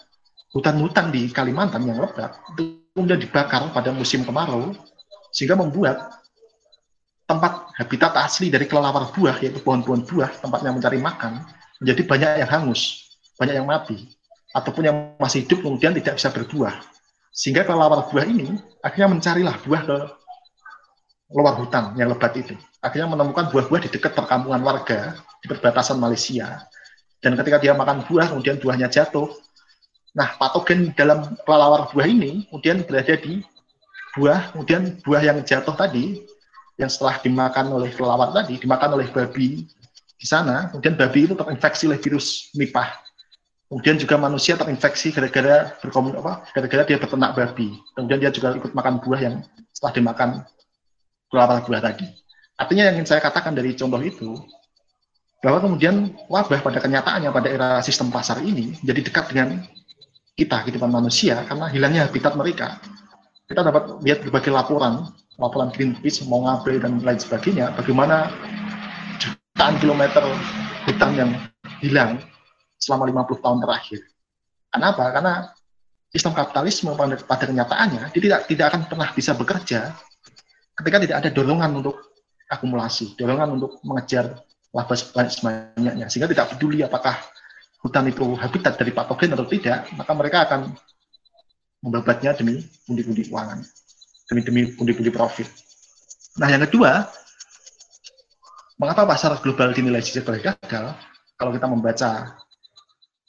hutan-hutan 0.52 1.08
di 1.08 1.32
Kalimantan 1.32 1.88
yang 1.88 2.04
lebat 2.04 2.36
itu 2.52 2.76
kemudian 2.92 3.16
dibakar 3.16 3.70
pada 3.72 3.96
musim 3.96 4.28
kemarau 4.28 4.76
sehingga 5.32 5.56
membuat 5.56 6.20
tempat 7.24 7.72
habitat 7.80 8.12
asli 8.20 8.52
dari 8.52 8.68
kelelawar 8.68 9.08
buah 9.16 9.40
yaitu 9.40 9.64
pohon-pohon 9.64 10.04
buah 10.04 10.36
tempatnya 10.42 10.76
mencari 10.76 11.00
makan 11.00 11.40
menjadi 11.80 12.02
banyak 12.04 12.32
yang 12.44 12.50
hangus, 12.50 12.82
banyak 13.40 13.56
yang 13.62 13.68
mati 13.72 14.18
ataupun 14.52 14.84
yang 14.84 14.98
masih 15.16 15.48
hidup 15.48 15.64
kemudian 15.64 15.96
tidak 15.96 16.20
bisa 16.20 16.28
berbuah. 16.28 16.76
Sehingga 17.38 17.62
kelelawar 17.70 18.10
buah 18.10 18.26
ini 18.26 18.58
akhirnya 18.82 19.14
mencarilah 19.14 19.56
buah 19.62 19.82
ke 19.86 19.98
luar 21.38 21.54
hutan 21.62 21.94
yang 21.94 22.10
lebat 22.10 22.34
itu. 22.34 22.58
Akhirnya 22.82 23.14
menemukan 23.14 23.54
buah-buah 23.54 23.86
di 23.86 23.90
dekat 23.94 24.18
perkampungan 24.18 24.58
warga 24.66 25.14
di 25.44 25.46
perbatasan 25.46 26.02
Malaysia. 26.02 26.66
Dan 27.22 27.38
ketika 27.38 27.62
dia 27.62 27.78
makan 27.78 28.02
buah, 28.10 28.34
kemudian 28.34 28.58
buahnya 28.58 28.90
jatuh. 28.90 29.30
Nah, 30.18 30.34
patogen 30.42 30.98
dalam 30.98 31.38
kelelawar 31.46 31.94
buah 31.94 32.10
ini 32.10 32.50
kemudian 32.50 32.82
berada 32.82 33.14
di 33.14 33.46
buah, 34.18 34.58
kemudian 34.58 34.98
buah 35.06 35.22
yang 35.22 35.38
jatuh 35.46 35.78
tadi, 35.78 36.26
yang 36.82 36.90
setelah 36.90 37.22
dimakan 37.22 37.70
oleh 37.70 37.94
kelelawar 37.94 38.34
tadi, 38.34 38.58
dimakan 38.58 38.98
oleh 38.98 39.06
babi 39.14 39.70
di 40.18 40.26
sana, 40.26 40.74
kemudian 40.74 40.98
babi 40.98 41.30
itu 41.30 41.38
terinfeksi 41.38 41.86
oleh 41.86 42.02
virus 42.02 42.50
Nipah. 42.58 43.07
Kemudian 43.68 44.00
juga 44.00 44.16
manusia 44.16 44.56
terinfeksi 44.56 45.12
gara-gara 45.12 45.76
berkomun 45.84 46.16
apa? 46.24 46.48
Gara-gara 46.56 46.88
dia 46.88 46.96
beternak 46.96 47.36
babi. 47.36 47.76
Kemudian 48.00 48.20
dia 48.24 48.32
juga 48.32 48.56
ikut 48.56 48.72
makan 48.72 49.04
buah 49.04 49.20
yang 49.20 49.36
setelah 49.76 49.92
dimakan 49.92 50.30
kelelawar 51.28 51.60
buah 51.68 51.84
tadi. 51.84 52.08
Artinya 52.56 52.88
yang 52.88 53.04
ingin 53.04 53.08
saya 53.12 53.20
katakan 53.20 53.52
dari 53.52 53.76
contoh 53.76 54.00
itu, 54.00 54.40
bahwa 55.44 55.62
kemudian 55.62 56.16
wabah 56.32 56.64
pada 56.64 56.80
kenyataannya 56.82 57.30
pada 57.30 57.48
era 57.52 57.70
sistem 57.86 58.10
pasar 58.10 58.42
ini 58.42 58.74
jadi 58.82 59.06
dekat 59.06 59.30
dengan 59.30 59.62
kita, 60.38 60.66
kehidupan 60.66 60.90
manusia, 60.90 61.44
karena 61.46 61.66
hilangnya 61.70 62.02
habitat 62.08 62.34
mereka. 62.38 62.78
Kita 63.50 63.62
dapat 63.66 64.00
lihat 64.06 64.22
berbagai 64.22 64.54
laporan, 64.54 65.12
laporan 65.38 65.74
Greenpeace, 65.74 66.26
Mongabe, 66.26 66.78
dan 66.78 67.02
lain 67.02 67.18
sebagainya, 67.18 67.74
bagaimana 67.74 68.30
jutaan 69.18 69.76
kilometer 69.82 70.24
hutan 70.86 71.12
yang 71.18 71.32
hilang 71.82 72.22
selama 72.88 73.28
50 73.28 73.44
tahun 73.44 73.60
terakhir. 73.68 74.00
Kenapa? 74.72 75.04
Karena 75.12 75.34
sistem 76.08 76.32
kapitalisme 76.32 76.96
pada, 76.96 77.20
pada 77.20 77.44
kenyataannya 77.52 78.16
tidak 78.16 78.48
tidak 78.48 78.66
akan 78.72 78.82
pernah 78.88 79.10
bisa 79.12 79.36
bekerja 79.36 79.92
ketika 80.80 80.98
tidak 81.04 81.18
ada 81.20 81.30
dorongan 81.36 81.84
untuk 81.84 82.00
akumulasi, 82.48 83.20
dorongan 83.20 83.60
untuk 83.60 83.84
mengejar 83.84 84.40
laba 84.72 84.96
sebanyak 84.96 85.32
sebanyaknya 85.32 86.06
sehingga 86.08 86.32
tidak 86.32 86.56
peduli 86.56 86.84
apakah 86.84 87.16
hutan 87.82 88.10
itu 88.12 88.36
habitat 88.36 88.76
dari 88.76 88.92
patogen 88.92 89.34
atau 89.34 89.48
tidak 89.48 89.88
maka 89.96 90.12
mereka 90.12 90.38
akan 90.50 90.70
membabatnya 91.82 92.36
demi 92.36 92.62
pundi-pundi 92.84 93.32
keuangan 93.32 93.64
demi 94.28 94.42
demi 94.44 94.62
pundi-pundi 94.76 95.10
profit 95.14 95.48
nah 96.38 96.52
yang 96.52 96.62
kedua 96.68 97.08
mengapa 98.78 99.08
pasar 99.08 99.40
global 99.42 99.72
dinilai 99.72 100.04
sebagai 100.04 100.44
gagal 100.46 100.94
kalau 101.38 101.52
kita 101.54 101.68
membaca 101.70 102.38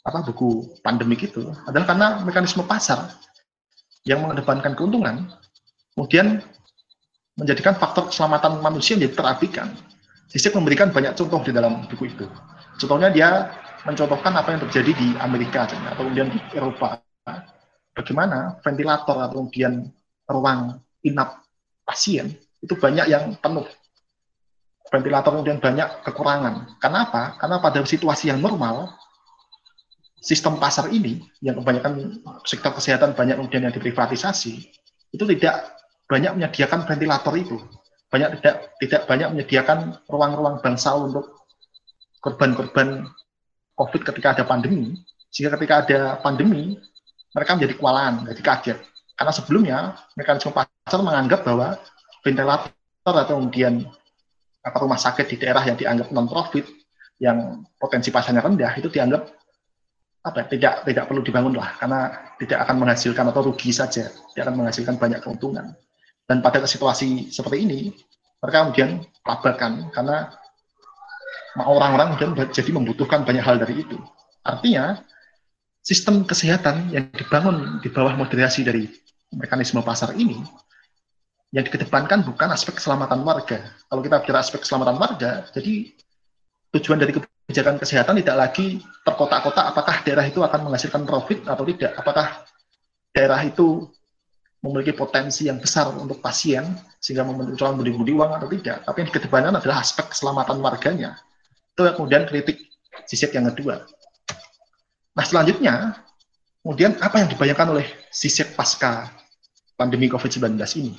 apa 0.08 0.24
buku 0.24 0.80
pandemik 0.80 1.28
itu 1.28 1.52
adalah 1.68 1.84
karena 1.84 2.06
mekanisme 2.24 2.64
pasar 2.64 3.12
yang 4.08 4.24
mengedepankan 4.24 4.72
keuntungan 4.72 5.28
kemudian 5.92 6.40
menjadikan 7.36 7.76
faktor 7.76 8.08
keselamatan 8.08 8.64
manusia 8.64 8.96
menjadi 8.96 9.14
terabaikan 9.20 9.68
Sisik 10.28 10.52
memberikan 10.52 10.92
banyak 10.92 11.16
contoh 11.16 11.40
di 11.40 11.56
dalam 11.56 11.88
buku 11.88 12.12
itu. 12.12 12.28
Contohnya 12.76 13.08
dia 13.08 13.48
mencontohkan 13.88 14.36
apa 14.36 14.52
yang 14.52 14.60
terjadi 14.68 14.92
di 14.92 15.08
Amerika 15.24 15.64
atau 15.64 16.04
kemudian 16.04 16.28
di 16.28 16.36
Eropa. 16.52 17.00
Bagaimana 17.96 18.60
ventilator 18.60 19.16
atau 19.24 19.40
kemudian 19.40 19.88
ruang 20.28 20.76
inap 21.00 21.48
pasien 21.88 22.36
itu 22.60 22.76
banyak 22.76 23.08
yang 23.08 23.40
penuh. 23.40 23.64
Ventilator 24.92 25.32
kemudian 25.32 25.58
banyak 25.64 26.04
kekurangan. 26.04 26.76
Kenapa? 26.76 27.40
Karena 27.40 27.56
pada 27.64 27.80
situasi 27.88 28.28
yang 28.28 28.44
normal, 28.44 28.92
sistem 30.18 30.58
pasar 30.58 30.90
ini, 30.90 31.22
yang 31.40 31.58
kebanyakan 31.58 32.22
sektor 32.42 32.74
kesehatan 32.74 33.14
banyak 33.14 33.38
kemudian 33.38 33.70
yang 33.70 33.74
diprivatisasi, 33.74 34.66
itu 35.14 35.24
tidak 35.36 35.78
banyak 36.08 36.34
menyediakan 36.34 36.88
ventilator 36.88 37.34
itu 37.36 37.60
banyak 38.08 38.40
tidak 38.40 38.56
tidak 38.80 39.02
banyak 39.04 39.28
menyediakan 39.36 40.00
ruang-ruang 40.08 40.64
bangsal 40.64 41.12
untuk 41.12 41.44
korban-korban 42.24 43.04
COVID 43.76 44.02
ketika 44.10 44.34
ada 44.34 44.44
pandemi, 44.48 44.96
sehingga 45.30 45.54
ketika 45.54 45.86
ada 45.86 46.00
pandemi 46.18 46.74
mereka 47.36 47.54
menjadi 47.54 47.74
kewalahan, 47.78 48.26
jadi 48.26 48.42
kaget. 48.42 48.78
Karena 49.14 49.32
sebelumnya 49.34 49.78
mekanisme 50.16 50.50
pasar 50.50 51.00
menganggap 51.04 51.44
bahwa 51.46 51.78
ventilator 52.24 52.72
atau 53.06 53.38
kemudian 53.38 53.86
apa 54.64 54.76
rumah 54.82 54.98
sakit 54.98 55.30
di 55.30 55.36
daerah 55.38 55.62
yang 55.62 55.78
dianggap 55.78 56.10
non 56.10 56.26
profit 56.26 56.66
yang 57.22 57.62
potensi 57.78 58.10
pasarnya 58.10 58.42
rendah 58.42 58.72
itu 58.78 58.90
dianggap 58.90 59.37
apa 60.28 60.46
tidak 60.46 60.84
tidak 60.84 61.04
perlu 61.08 61.24
dibangun 61.24 61.56
lah 61.56 61.76
karena 61.80 62.00
tidak 62.36 62.58
akan 62.68 62.76
menghasilkan 62.84 63.24
atau 63.32 63.52
rugi 63.52 63.72
saja 63.72 64.12
tidak 64.32 64.42
akan 64.48 64.56
menghasilkan 64.64 64.94
banyak 65.00 65.20
keuntungan 65.24 65.72
dan 66.28 66.44
pada 66.44 66.60
situasi 66.68 67.32
seperti 67.32 67.64
ini, 67.64 67.80
mereka 68.44 68.68
kemudian 68.68 69.00
labarkan 69.24 69.88
karena 69.96 70.28
orang-orang 71.56 72.20
kemudian 72.20 72.52
jadi 72.52 72.70
membutuhkan 72.76 73.24
banyak 73.24 73.40
hal 73.40 73.56
dari 73.56 73.80
itu. 73.80 73.96
Artinya, 74.44 75.00
sistem 75.80 76.28
kesehatan 76.28 76.92
yang 76.92 77.08
dibangun 77.16 77.80
di 77.80 77.88
bawah 77.88 78.12
moderasi 78.12 78.60
dari 78.60 78.84
mekanisme 79.32 79.80
pasar 79.80 80.12
ini, 80.20 80.36
yang 81.56 81.64
dikedepankan 81.64 82.20
bukan 82.28 82.52
aspek 82.52 82.76
keselamatan 82.76 83.24
warga. 83.24 83.64
Kalau 83.88 84.04
kita 84.04 84.20
bicara 84.20 84.44
aspek 84.44 84.60
keselamatan 84.60 85.00
warga, 85.00 85.48
jadi 85.56 85.96
tujuan 86.76 87.00
dari 87.00 87.16
kebijakan 87.48 87.80
kesehatan 87.80 88.20
tidak 88.20 88.36
lagi 88.36 88.76
terkotak-kotak 89.08 89.72
apakah 89.72 90.04
daerah 90.04 90.28
itu 90.28 90.44
akan 90.44 90.68
menghasilkan 90.68 91.08
profit 91.08 91.48
atau 91.48 91.64
tidak, 91.64 91.96
apakah 91.96 92.44
daerah 93.16 93.40
itu 93.40 93.88
memiliki 94.60 94.92
potensi 94.92 95.48
yang 95.48 95.56
besar 95.56 95.88
untuk 95.96 96.20
pasien 96.20 96.76
sehingga 97.00 97.24
memunculkan 97.24 97.80
budi-budi 97.80 98.12
uang 98.12 98.36
atau 98.36 98.52
tidak. 98.52 98.84
Tapi 98.84 98.96
yang 99.00 99.08
dikedepankan 99.08 99.54
adalah 99.64 99.80
aspek 99.80 100.12
keselamatan 100.12 100.60
warganya. 100.60 101.16
Itu 101.72 101.88
kemudian 101.88 102.28
kritik 102.28 102.68
sisik 103.08 103.32
yang 103.32 103.48
kedua. 103.48 103.80
Nah 105.16 105.24
selanjutnya, 105.24 106.04
kemudian 106.60 107.00
apa 107.00 107.24
yang 107.24 107.32
dibayangkan 107.32 107.80
oleh 107.80 107.86
sisik 108.12 108.52
pasca 108.52 109.08
pandemi 109.80 110.12
COVID-19 110.12 110.52
ini? 110.84 110.92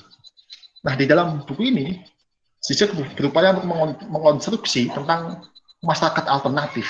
Nah 0.81 0.97
di 0.97 1.05
dalam 1.05 1.45
buku 1.45 1.61
ini, 1.61 2.01
sisik 2.57 2.89
berupaya 3.13 3.53
untuk 3.53 3.69
mengonstruksi 4.09 4.89
tentang 4.89 5.45
masyarakat 5.83 6.25
alternatif. 6.27 6.87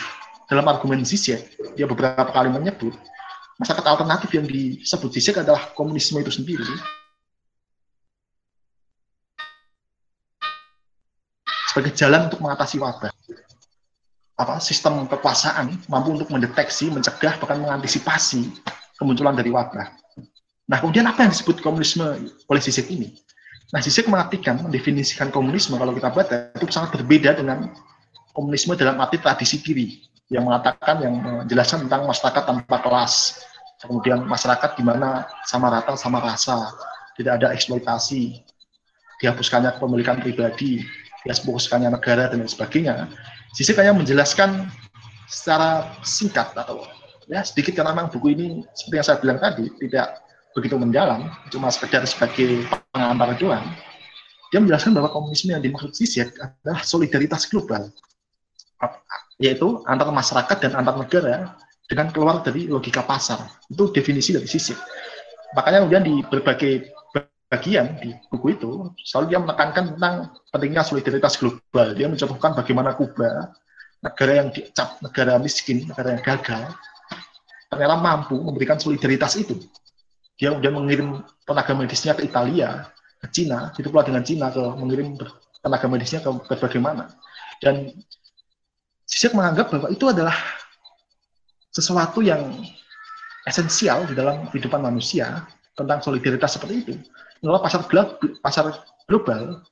Dalam 0.49 0.65
argumen 0.65 1.05
sisik, 1.05 1.45
dia 1.77 1.85
beberapa 1.85 2.33
kali 2.33 2.49
menyebut 2.49 2.97
masyarakat 3.59 3.85
alternatif 3.85 4.29
yang 4.31 4.47
disebut 4.47 5.09
Zizek 5.11 5.43
adalah 5.43 5.75
komunisme 5.75 6.17
itu 6.23 6.31
sendiri. 6.31 6.65
Sebagai 11.69 11.93
jalan 11.93 12.31
untuk 12.31 12.41
mengatasi 12.41 12.81
wabah. 12.81 13.13
Apa 14.39 14.63
sistem 14.63 15.03
kekuasaan 15.05 15.83
mampu 15.91 16.15
untuk 16.15 16.31
mendeteksi, 16.31 16.87
mencegah, 16.87 17.35
bahkan 17.43 17.59
mengantisipasi 17.59 18.47
kemunculan 18.95 19.35
dari 19.35 19.51
wabah. 19.51 19.91
Nah, 20.71 20.77
kemudian 20.79 21.05
apa 21.05 21.27
yang 21.27 21.31
disebut 21.35 21.59
komunisme 21.59 22.07
oleh 22.47 22.61
Zizek 22.63 22.87
ini? 22.87 23.11
Nah, 23.75 23.83
Zizek 23.83 24.07
mengartikan, 24.07 24.63
mendefinisikan 24.63 25.29
komunisme 25.29 25.75
kalau 25.75 25.91
kita 25.91 26.09
baca 26.09 26.35
itu 26.55 26.71
sangat 26.71 26.95
berbeda 26.95 27.35
dengan 27.37 27.69
komunisme 28.33 28.77
dalam 28.77 28.99
arti 29.01 29.17
tradisi 29.19 29.59
kiri 29.61 30.09
yang 30.29 30.45
mengatakan 30.45 31.01
yang 31.01 31.13
menjelaskan 31.17 31.89
tentang 31.89 32.05
masyarakat 32.05 32.43
tanpa 32.45 32.77
kelas, 32.85 33.41
kemudian 33.81 34.23
masyarakat 34.29 34.77
di 34.77 34.83
mana 34.85 35.25
sama 35.49 35.73
rata 35.73 35.97
sama 35.97 36.21
rasa, 36.21 36.69
tidak 37.17 37.41
ada 37.41 37.47
eksploitasi, 37.51 38.45
dihapuskannya 39.19 39.73
kepemilikan 39.75 40.21
pribadi, 40.21 40.85
dihapuskannya 41.25 41.89
negara 41.89 42.29
dan 42.29 42.45
sebagainya. 42.45 43.09
Sisi 43.57 43.73
kayak 43.73 43.97
menjelaskan 43.97 44.69
secara 45.25 45.97
singkat 46.05 46.53
atau 46.53 46.85
ya 47.29 47.41
sedikit 47.45 47.77
karena 47.77 47.93
memang 47.93 48.09
buku 48.09 48.33
ini 48.33 48.47
seperti 48.73 48.95
yang 48.97 49.05
saya 49.05 49.17
bilang 49.21 49.39
tadi 49.41 49.65
tidak 49.81 50.21
begitu 50.57 50.75
mendalam, 50.77 51.29
cuma 51.53 51.69
sekedar 51.69 52.05
sebagai 52.05 52.65
pengantar 52.93 53.37
doang. 53.37 53.65
Dia 54.49 54.57
menjelaskan 54.61 54.97
bahwa 54.97 55.13
komunisme 55.13 55.53
yang 55.53 55.61
dimaksud 55.61 55.93
Zizek 55.93 56.33
adalah 56.41 56.81
solidaritas 56.81 57.45
global, 57.45 57.93
yaitu 59.39 59.83
antar 59.87 60.11
masyarakat 60.11 60.57
dan 60.59 60.71
antar 60.75 60.95
negara 60.99 61.55
dengan 61.89 62.11
keluar 62.13 62.45
dari 62.45 62.69
logika 62.69 63.01
pasar. 63.01 63.49
Itu 63.71 63.89
definisi 63.89 64.35
dari 64.35 64.45
sisi. 64.45 64.75
Makanya 65.55 65.83
kemudian 65.83 66.03
di 66.05 66.15
berbagai 66.21 66.93
bagian 67.49 67.97
di 67.97 68.13
buku 68.29 68.53
itu 68.53 68.93
selalu 69.09 69.25
dia 69.33 69.39
menekankan 69.41 69.83
tentang 69.97 70.13
pentingnya 70.53 70.83
solidaritas 70.85 71.33
global. 71.41 71.97
Dia 71.97 72.05
mencontohkan 72.05 72.53
bagaimana 72.53 72.93
Kuba, 72.93 73.49
negara 74.05 74.31
yang 74.45 74.53
dicap 74.53 75.01
negara 75.01 75.41
miskin, 75.41 75.89
negara 75.89 76.13
yang 76.13 76.21
gagal, 76.21 76.69
ternyata 77.73 77.95
mampu 77.97 78.37
memberikan 78.37 78.77
solidaritas 78.77 79.33
itu. 79.41 79.57
Dia 80.37 80.53
kemudian 80.53 80.77
mengirim 80.77 81.09
tenaga 81.43 81.73
medisnya 81.73 82.13
ke 82.15 82.23
Italia, 82.23 82.87
ke 83.19 83.27
Cina, 83.33 83.73
itu 83.75 83.89
pula 83.89 84.05
dengan 84.05 84.23
Cina 84.23 84.53
ke 84.53 84.61
mengirim 84.77 85.17
tenaga 85.59 85.87
medisnya 85.89 86.21
ke 86.23 86.29
berbagai 86.47 86.79
mana. 86.79 87.11
Dan 87.59 87.91
Sisik 89.09 89.33
menganggap 89.33 89.73
bahwa 89.73 89.89
itu 89.89 90.05
adalah 90.05 90.37
sesuatu 91.73 92.21
yang 92.21 92.61
esensial 93.49 94.05
di 94.05 94.13
dalam 94.13 94.45
kehidupan 94.53 94.85
manusia 94.85 95.49
tentang 95.73 95.97
solidaritas 96.05 96.53
seperti 96.53 96.85
itu. 96.85 96.93
Kalau 97.41 97.57
pasar 97.57 97.81
global, 97.89 98.17
pasar 98.45 98.65
global 99.09 99.65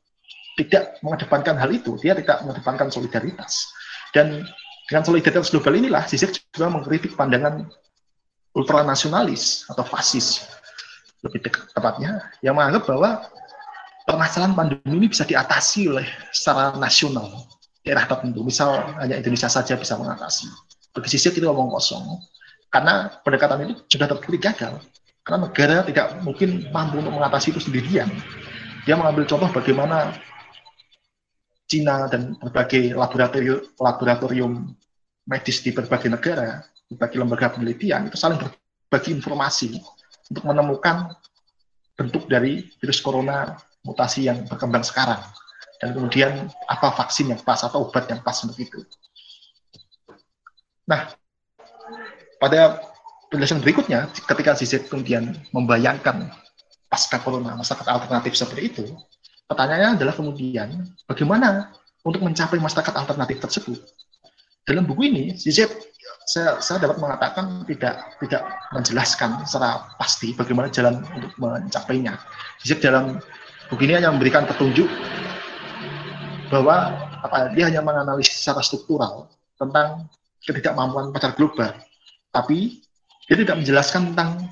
tidak 0.58 0.98
mengedepankan 1.06 1.54
hal 1.54 1.70
itu, 1.70 1.94
dia 2.02 2.18
tidak 2.18 2.42
mengedepankan 2.42 2.90
solidaritas. 2.90 3.70
Dan 4.10 4.42
dengan 4.90 5.04
solidaritas 5.06 5.54
global 5.54 5.78
inilah 5.78 6.02
Zizek 6.10 6.42
juga 6.50 6.74
mengkritik 6.74 7.14
pandangan 7.14 7.70
ultranasionalis 8.58 9.70
atau 9.70 9.86
fasis 9.86 10.50
lebih 11.22 11.46
tepatnya 11.76 12.26
yang 12.42 12.58
menganggap 12.58 12.90
bahwa 12.90 13.10
permasalahan 14.08 14.56
pandemi 14.58 15.06
ini 15.06 15.08
bisa 15.12 15.28
diatasi 15.28 15.92
oleh 15.92 16.08
secara 16.34 16.74
nasional 16.80 17.46
daerah 17.88 18.04
tertentu. 18.04 18.44
Misal 18.44 19.00
hanya 19.00 19.16
Indonesia 19.16 19.48
saja 19.48 19.80
bisa 19.80 19.96
mengatasi 19.96 20.52
bagi 20.92 21.10
sisi 21.14 21.32
itu 21.32 21.46
ngomong 21.48 21.72
kosong. 21.72 22.20
Karena 22.68 23.08
pendekatan 23.24 23.64
itu 23.64 23.74
sudah 23.88 24.12
terbukti 24.12 24.42
gagal. 24.44 24.84
Karena 25.24 25.48
negara 25.48 25.88
tidak 25.88 26.20
mungkin 26.20 26.68
mampu 26.76 27.00
untuk 27.00 27.16
mengatasi 27.16 27.56
itu 27.56 27.64
sendirian. 27.64 28.12
Dia 28.84 29.00
mengambil 29.00 29.24
contoh 29.24 29.48
bagaimana 29.54 30.12
Cina 31.68 32.08
dan 32.08 32.36
berbagai 32.40 32.96
laboratorium, 32.96 33.60
laboratorium 33.76 34.72
medis 35.28 35.60
di 35.60 35.76
berbagai 35.76 36.08
negara, 36.08 36.64
berbagai 36.88 37.18
lembaga 37.20 37.52
penelitian 37.52 38.08
itu 38.08 38.16
saling 38.16 38.40
berbagi 38.40 39.12
informasi 39.20 39.76
untuk 40.32 40.44
menemukan 40.48 41.12
bentuk 42.00 42.24
dari 42.32 42.64
virus 42.80 43.04
corona 43.04 43.60
mutasi 43.84 44.32
yang 44.32 44.48
berkembang 44.48 44.88
sekarang 44.88 45.20
dan 45.78 45.94
kemudian 45.94 46.50
apa 46.66 46.88
vaksin 46.94 47.34
yang 47.34 47.42
pas 47.42 47.62
atau 47.62 47.86
obat 47.86 48.10
yang 48.10 48.22
pas 48.26 48.38
untuk 48.42 48.58
itu. 48.58 48.82
Nah, 50.90 51.12
pada 52.42 52.82
penjelasan 53.30 53.62
berikutnya, 53.62 54.10
ketika 54.14 54.56
Zizek 54.58 54.90
kemudian 54.90 55.36
membayangkan 55.52 56.32
pasca 56.88 57.20
corona 57.20 57.54
masyarakat 57.60 57.88
alternatif 57.88 58.34
seperti 58.40 58.62
itu, 58.72 58.86
pertanyaannya 59.52 60.00
adalah 60.00 60.14
kemudian 60.16 60.88
bagaimana 61.06 61.76
untuk 62.08 62.24
mencapai 62.24 62.58
masyarakat 62.58 62.94
alternatif 62.96 63.38
tersebut. 63.44 63.80
Dalam 64.64 64.88
buku 64.88 65.12
ini, 65.12 65.24
Zizek 65.36 65.70
saya, 66.28 66.60
saya 66.60 66.84
dapat 66.84 67.00
mengatakan 67.00 67.64
tidak 67.68 68.20
tidak 68.20 68.44
menjelaskan 68.76 69.44
secara 69.48 69.96
pasti 69.96 70.36
bagaimana 70.36 70.68
jalan 70.72 71.04
untuk 71.16 71.32
mencapainya. 71.40 72.20
Zizek 72.64 72.84
dalam 72.84 73.20
buku 73.72 73.88
ini 73.88 74.00
hanya 74.00 74.12
memberikan 74.12 74.48
petunjuk 74.48 74.88
bahwa 76.48 76.96
apa 77.24 77.52
dia 77.54 77.68
hanya 77.68 77.84
menganalisis 77.84 78.40
secara 78.40 78.64
struktural 78.64 79.28
tentang 79.60 80.08
ketidakmampuan 80.44 81.12
pasar 81.12 81.36
global, 81.36 81.76
tapi 82.32 82.82
dia 83.28 83.36
tidak 83.36 83.60
menjelaskan 83.60 84.14
tentang 84.14 84.48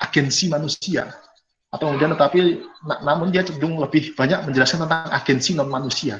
agensi 0.00 0.50
manusia 0.50 1.12
atau 1.70 1.94
kemudian 1.94 2.18
tetapi 2.18 2.66
namun 3.06 3.30
dia 3.30 3.46
cenderung 3.46 3.78
lebih 3.78 4.18
banyak 4.18 4.42
menjelaskan 4.42 4.90
tentang 4.90 5.06
agensi 5.14 5.54
non 5.54 5.70
manusia. 5.70 6.18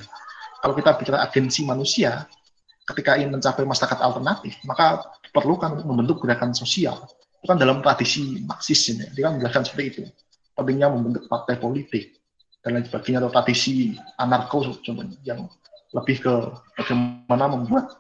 Kalau 0.63 0.79
kita 0.79 0.95
bicara 0.95 1.27
agensi 1.27 1.67
manusia, 1.67 2.23
ketika 2.87 3.19
ingin 3.19 3.35
mencapai 3.35 3.67
masyarakat 3.67 3.99
alternatif, 3.99 4.55
maka 4.63 5.03
diperlukan 5.27 5.83
membentuk 5.83 6.23
gerakan 6.23 6.55
sosial. 6.55 7.03
Itu 7.41 7.51
kan 7.51 7.57
dalam 7.57 7.81
tradisi 7.81 8.45
Marxis 8.45 8.93
ini, 8.93 9.09
dia 9.17 9.27
kan 9.27 9.41
menjelaskan 9.41 9.65
seperti 9.67 9.85
itu. 9.89 10.03
Pentingnya 10.55 10.93
membentuk 10.93 11.25
partai 11.27 11.57
politik 11.57 12.20
dan 12.61 12.77
lain 12.77 12.85
sebagainya 12.85 13.25
atau 13.25 13.33
tradisi 13.33 13.97
anarko 14.21 14.69
contohnya 14.85 15.17
yang 15.25 15.49
lebih 15.97 16.23
ke 16.23 16.35
bagaimana 16.77 17.51
membuat 17.51 17.99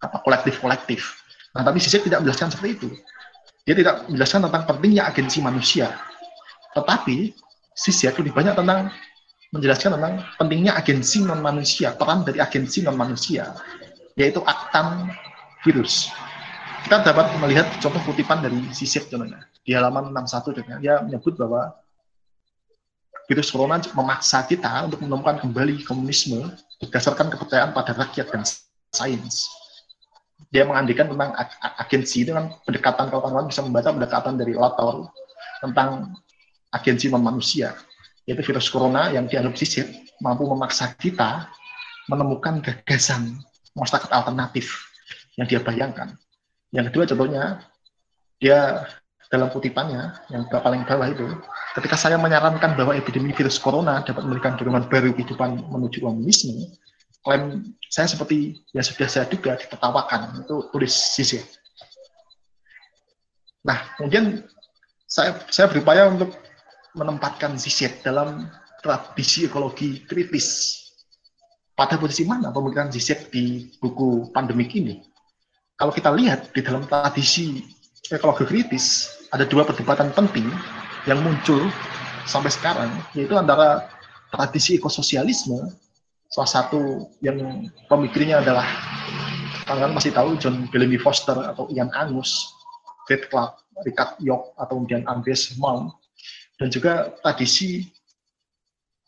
apa 0.00 0.20
kolektif-kolektif. 0.24 1.20
Nah, 1.56 1.62
tapi 1.62 1.78
Zizek 1.80 2.06
tidak 2.06 2.24
menjelaskan 2.24 2.50
seperti 2.52 2.70
itu. 2.76 2.88
Dia 3.64 3.74
tidak 3.76 4.04
menjelaskan 4.10 4.40
tentang 4.48 4.62
pentingnya 4.68 5.02
agensi 5.08 5.38
manusia, 5.40 5.86
tetapi 6.76 7.32
Zizek 7.74 8.20
lebih 8.20 8.36
banyak 8.36 8.54
tentang 8.54 8.92
menjelaskan 9.54 9.90
tentang 9.96 10.14
pentingnya 10.36 10.72
agensi 10.74 11.22
non 11.22 11.40
manusia, 11.40 11.94
peran 11.94 12.26
dari 12.26 12.42
agensi 12.42 12.82
non 12.82 12.98
manusia, 12.98 13.54
yaitu 14.18 14.42
aktan 14.44 15.08
virus. 15.62 16.10
Kita 16.84 17.00
dapat 17.00 17.32
melihat 17.40 17.64
contoh 17.80 18.02
kutipan 18.04 18.44
dari 18.44 18.60
Zizek 18.74 19.08
contohnya 19.08 19.48
di 19.64 19.72
halaman 19.72 20.12
61 20.12 20.60
dengan 20.60 20.76
dia 20.84 20.94
menyebut 21.00 21.40
bahwa 21.40 21.72
virus 23.28 23.48
corona 23.48 23.80
memaksa 23.96 24.44
kita 24.44 24.88
untuk 24.88 25.00
menemukan 25.00 25.40
kembali 25.40 25.84
komunisme 25.88 26.52
berdasarkan 26.80 27.32
kepercayaan 27.32 27.72
pada 27.72 27.96
rakyat 27.96 28.28
dan 28.28 28.42
sains. 28.92 29.48
Dia 30.52 30.68
mengandikan 30.68 31.10
tentang 31.10 31.34
agensi 31.80 32.22
dengan 32.22 32.52
pendekatan 32.62 33.10
kalau 33.10 33.22
teman 33.26 33.48
bisa 33.48 33.64
membaca 33.64 33.90
pendekatan 33.90 34.34
dari 34.38 34.54
Latour 34.54 35.10
tentang 35.58 36.14
agensi 36.70 37.10
manusia, 37.10 37.74
yaitu 38.28 38.42
virus 38.44 38.68
corona 38.68 39.10
yang 39.10 39.26
dianggap 39.26 39.56
sisir 39.58 39.88
mampu 40.22 40.46
memaksa 40.46 40.94
kita 40.94 41.48
menemukan 42.06 42.60
gagasan 42.60 43.40
masyarakat 43.74 44.10
alternatif 44.12 44.84
yang 45.34 45.48
dia 45.48 45.58
bayangkan. 45.58 46.14
Yang 46.70 46.92
kedua 46.92 47.04
contohnya, 47.10 47.44
dia 48.38 48.86
dalam 49.34 49.50
kutipannya 49.50 50.14
yang 50.30 50.46
paling 50.46 50.86
bawah 50.86 51.10
itu, 51.10 51.26
ketika 51.74 51.98
saya 51.98 52.14
menyarankan 52.14 52.78
bahwa 52.78 52.94
epidemi 52.94 53.34
virus 53.34 53.58
corona 53.58 54.06
dapat 54.06 54.22
memberikan 54.22 54.54
dorongan 54.54 54.86
baru 54.86 55.10
kehidupan 55.10 55.58
menuju 55.74 56.06
komunisme, 56.06 56.70
klaim 57.26 57.74
saya 57.90 58.06
seperti 58.06 58.62
yang 58.70 58.86
sudah 58.86 59.10
saya 59.10 59.26
duga 59.26 59.58
ditertawakan, 59.58 60.46
itu 60.46 60.70
tulis 60.70 60.94
sisi. 60.94 61.42
Nah, 63.66 63.82
kemudian 63.98 64.46
saya, 65.10 65.42
saya 65.50 65.66
berupaya 65.66 66.06
untuk 66.06 66.30
menempatkan 66.94 67.58
Zizek 67.58 68.06
dalam 68.06 68.46
tradisi 68.84 69.50
ekologi 69.50 70.06
kritis. 70.06 70.78
Pada 71.74 71.98
posisi 71.98 72.22
mana 72.22 72.54
pemikiran 72.54 72.92
Zizek 72.94 73.34
di 73.34 73.74
buku 73.82 74.30
pandemik 74.30 74.70
ini? 74.78 75.02
Kalau 75.74 75.90
kita 75.90 76.14
lihat 76.14 76.54
di 76.54 76.62
dalam 76.62 76.86
tradisi 76.86 77.66
ekologi 78.12 78.46
kritis, 78.46 79.10
ada 79.34 79.44
dua 79.44 79.66
perdebatan 79.66 80.14
penting 80.14 80.46
yang 81.10 81.18
muncul 81.26 81.66
sampai 82.24 82.54
sekarang, 82.54 82.88
yaitu 83.18 83.34
antara 83.34 83.90
tradisi 84.30 84.78
ekososialisme, 84.78 85.74
salah 86.30 86.50
satu 86.50 87.10
yang 87.18 87.66
pemikirnya 87.90 88.40
adalah 88.40 88.64
kalian 89.66 89.92
pasti 89.92 90.14
tahu 90.14 90.38
John 90.38 90.70
Bellamy 90.70 90.96
Foster 91.02 91.34
atau 91.34 91.66
Ian 91.74 91.90
Angus, 91.98 92.54
Fred 93.10 93.26
Clark, 93.28 93.58
Richard 93.82 94.16
York, 94.22 94.54
atau 94.54 94.78
kemudian 94.78 95.02
Andres 95.10 95.58
Malm, 95.58 95.90
dan 96.56 96.70
juga 96.70 97.12
tradisi 97.20 97.90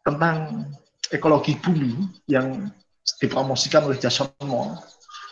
tentang 0.02 0.66
ekologi 1.14 1.54
bumi 1.58 2.10
yang 2.26 2.66
dipromosikan 3.22 3.86
oleh 3.86 3.98
Jason 3.98 4.26
Moore. 4.42 4.74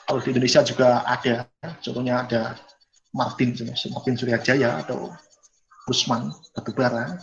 Kalau 0.06 0.20
di 0.22 0.30
Indonesia 0.30 0.60
juga 0.62 1.02
ada, 1.02 1.48
contohnya 1.82 2.22
ada 2.22 2.42
Martin, 3.14 3.54
Martin 3.94 4.14
Suryajaya 4.18 4.82
atau 4.82 5.14
Usman 5.86 6.34
Batubara, 6.50 7.14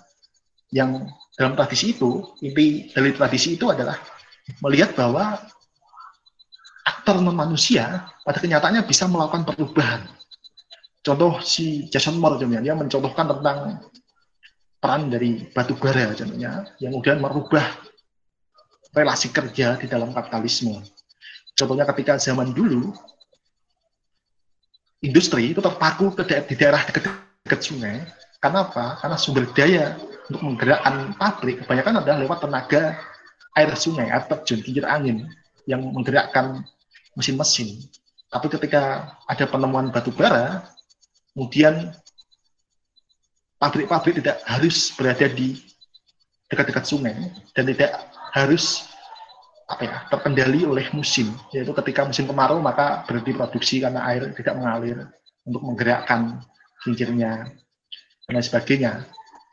yang 0.72 1.12
dalam 1.36 1.54
tradisi 1.60 1.92
itu, 1.92 2.32
inti 2.40 2.88
dari 2.96 3.12
tradisi 3.12 3.60
itu 3.60 3.68
adalah 3.68 4.00
melihat 4.64 4.96
bahwa 4.96 5.36
aktor 6.88 7.20
manusia 7.20 8.08
pada 8.24 8.40
kenyataannya 8.40 8.88
bisa 8.88 9.06
melakukan 9.12 9.44
perubahan. 9.44 10.02
Contoh 11.02 11.42
si 11.44 11.92
Jason 11.92 12.22
Moore, 12.22 12.40
dia 12.40 12.78
mencontohkan 12.78 13.26
tentang 13.36 13.84
peran 14.82 15.14
dari 15.14 15.46
batu 15.54 15.78
bara 15.78 16.10
contohnya 16.18 16.66
yang 16.82 16.98
kemudian 16.98 17.22
merubah 17.22 17.62
relasi 18.98 19.30
kerja 19.30 19.78
di 19.78 19.86
dalam 19.86 20.10
kapitalisme. 20.10 20.82
Contohnya 21.54 21.86
ketika 21.94 22.18
zaman 22.18 22.54
dulu 22.56 22.90
industri 25.02 25.52
itu 25.52 25.60
terpaku 25.60 26.14
ke 26.14 26.24
daerah, 26.24 26.46
di 26.46 26.56
daerah 26.56 26.82
dekat-dekat 26.86 27.62
sungai. 27.62 27.98
Karena 28.42 28.66
apa? 28.66 28.98
Karena 29.02 29.18
sumber 29.18 29.46
daya 29.54 29.98
untuk 30.30 30.42
menggerakkan 30.42 31.14
pabrik 31.18 31.62
kebanyakan 31.66 32.02
adalah 32.02 32.18
lewat 32.22 32.40
tenaga 32.42 32.98
air 33.58 33.70
sungai, 33.76 34.08
air 34.10 34.26
terjun, 34.30 34.62
kincir 34.64 34.86
angin 34.88 35.28
yang 35.70 35.82
menggerakkan 35.82 36.66
mesin-mesin. 37.18 37.82
Tapi 38.32 38.48
ketika 38.48 39.14
ada 39.28 39.46
penemuan 39.46 39.92
batu 39.92 40.10
bara, 40.16 40.64
kemudian 41.36 41.92
pabrik-pabrik 43.60 44.24
tidak 44.24 44.40
harus 44.48 44.96
berada 44.96 45.28
di 45.28 45.60
dekat-dekat 46.48 46.86
sungai 46.88 47.16
dan 47.54 47.64
tidak 47.68 47.92
harus 48.32 48.91
apa 49.72 49.84
ya 49.88 49.96
terkendali 50.12 50.68
oleh 50.68 50.86
musim. 50.92 51.32
Yaitu 51.56 51.72
ketika 51.72 52.04
musim 52.04 52.28
kemarau 52.28 52.60
maka 52.60 53.08
berhenti 53.08 53.32
produksi 53.32 53.80
karena 53.80 54.04
air 54.12 54.36
tidak 54.36 54.60
mengalir 54.60 55.08
untuk 55.48 55.64
menggerakkan 55.64 56.44
kincirnya 56.84 57.48
dan 58.28 58.32
lain 58.36 58.46
sebagainya. 58.46 58.92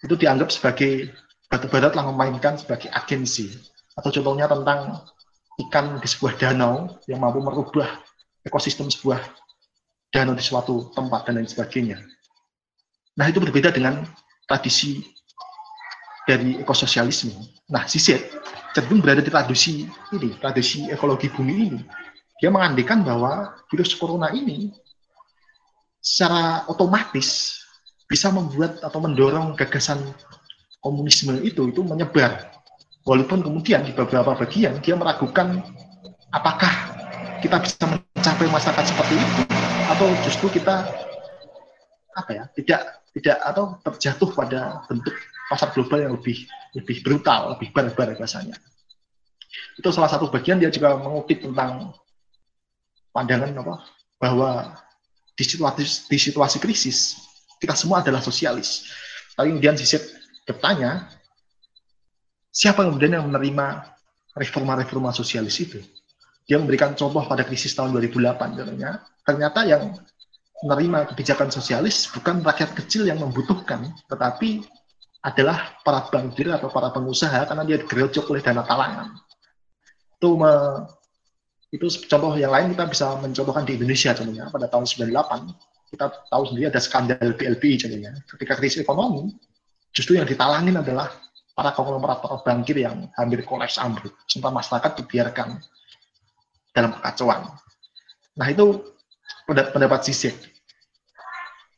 Itu 0.03 0.19
dianggap 0.19 0.51
sebagai 0.51 1.15
batu 1.47 1.71
bara 1.71 1.89
telah 1.89 2.11
memainkan 2.11 2.59
sebagai 2.59 2.91
agensi. 2.91 3.55
Atau 3.99 4.15
contohnya 4.15 4.47
tentang 4.47 5.07
ikan 5.67 5.99
di 5.99 6.07
sebuah 6.07 6.39
danau 6.39 7.03
yang 7.11 7.19
mampu 7.19 7.43
merubah 7.43 7.99
ekosistem 8.47 8.87
sebuah 8.87 9.19
danau 10.15 10.39
di 10.39 10.45
suatu 10.45 10.95
tempat 10.95 11.27
dan 11.27 11.43
lain 11.43 11.51
sebagainya. 11.51 11.99
Nah, 13.19 13.27
itu 13.27 13.43
berbeda 13.43 13.75
dengan 13.75 14.07
tradisi 14.47 15.03
dari 16.25 16.63
ekososialisme. 16.63 17.35
Nah, 17.75 17.85
Zizek 17.91 18.31
cenderung 18.73 19.01
berada 19.01 19.23
di 19.25 19.31
tradisi 19.31 19.89
ini, 19.89 20.31
tradisi 20.37 20.89
ekologi 20.89 21.29
bumi 21.33 21.55
ini. 21.55 21.81
Dia 22.39 22.55
mengandikan 22.55 23.03
bahwa 23.03 23.59
virus 23.67 23.95
corona 23.99 24.31
ini 24.31 24.71
secara 25.99 26.65
otomatis 26.71 27.59
bisa 28.09 28.33
membuat 28.33 28.81
atau 28.81 29.03
mendorong 29.03 29.59
gagasan 29.59 30.01
komunisme 30.81 31.37
itu 31.43 31.69
itu 31.69 31.81
menyebar. 31.83 32.49
Walaupun 33.05 33.41
kemudian 33.41 33.83
di 33.85 33.93
beberapa 33.93 34.37
bagian 34.37 34.79
dia 34.85 34.95
meragukan 34.95 35.65
apakah 36.31 36.73
kita 37.41 37.57
bisa 37.63 37.85
mencapai 37.89 38.47
masyarakat 38.51 38.85
seperti 38.85 39.15
itu 39.17 39.43
atau 39.89 40.07
justru 40.27 40.47
kita 40.61 40.85
apa 42.13 42.31
ya 42.35 42.45
tidak 42.53 42.81
tidak 43.17 43.37
atau 43.41 43.79
terjatuh 43.87 44.31
pada 44.35 44.85
bentuk 44.91 45.15
pasar 45.49 45.73
global 45.73 46.05
yang 46.05 46.13
lebih 46.15 46.45
lebih 46.77 47.01
brutal, 47.01 47.57
lebih 47.57 47.73
barbar 47.73 48.15
rasanya. 48.15 48.55
Itu 49.81 49.89
salah 49.91 50.13
satu 50.13 50.29
bagian 50.29 50.61
dia 50.61 50.69
juga 50.69 51.01
mengutip 51.01 51.41
tentang 51.41 51.97
pandangan 53.11 53.51
apa 53.57 53.75
bahwa 54.21 54.51
di 55.35 55.45
situasi 55.47 56.11
di 56.11 56.19
situasi 56.19 56.59
krisis 56.61 57.19
kita 57.59 57.75
semua 57.75 58.05
adalah 58.05 58.23
sosialis. 58.23 58.87
Tapi 59.35 59.55
kemudian 59.55 59.79
Zizek 59.79 60.03
bertanya, 60.47 61.11
siapa 62.51 62.87
kemudian 62.87 63.19
yang 63.19 63.27
menerima 63.31 63.87
reforma-reforma 64.35 65.15
sosialis 65.15 65.59
itu? 65.63 65.79
Dia 66.49 66.59
memberikan 66.59 66.97
contoh 66.97 67.23
pada 67.27 67.45
krisis 67.45 67.75
tahun 67.77 67.93
2008 67.95 68.59
katanya. 68.59 69.05
Ternyata 69.23 69.61
yang 69.69 69.95
menerima 70.65 71.15
kebijakan 71.15 71.55
sosialis 71.55 72.11
bukan 72.11 72.43
rakyat 72.43 72.75
kecil 72.75 73.07
yang 73.07 73.23
membutuhkan, 73.23 73.95
tetapi 74.11 74.67
adalah 75.23 75.83
para 75.83 76.07
bankir 76.07 76.47
atau 76.55 76.71
para 76.71 76.95
pengusaha 76.95 77.43
karena 77.47 77.67
dia 77.67 77.79
digerojok 77.83 78.25
oleh 78.31 78.43
dana 78.43 78.63
talangan. 78.63 79.09
itu 80.19 80.35
me, 80.35 80.51
itu 81.71 81.87
contoh 82.11 82.35
yang 82.35 82.51
lain 82.51 82.75
kita 82.75 82.91
bisa 82.91 83.07
mencontohkan 83.23 83.63
di 83.63 83.79
Indonesia 83.79 84.11
contohnya. 84.15 84.51
Pada 84.51 84.67
tahun 84.67 84.87
98 84.87 85.95
kita 85.95 86.07
tahu 86.27 86.43
sendiri 86.51 86.67
ada 86.71 86.81
skandal 86.83 87.29
BLBI 87.39 87.75
contohnya. 87.79 88.13
Ketika 88.27 88.59
krisis 88.59 88.83
ekonomi 88.83 89.31
justru 89.95 90.19
yang 90.19 90.27
ditalangin 90.27 90.75
adalah 90.75 91.11
para 91.55 91.75
konglomerat 91.75 92.23
para 92.23 92.39
bankir 92.43 92.83
yang 92.83 93.11
hampir 93.19 93.43
kolaps 93.43 93.79
ambruk. 93.79 94.15
Serta 94.31 94.51
masyarakat 94.51 94.93
dibiarkan 95.03 95.59
dalam 96.71 96.95
kekacauan. 96.99 97.51
Nah 98.39 98.47
itu 98.47 98.95
pendapat 99.51 100.07
sisik. 100.07 100.39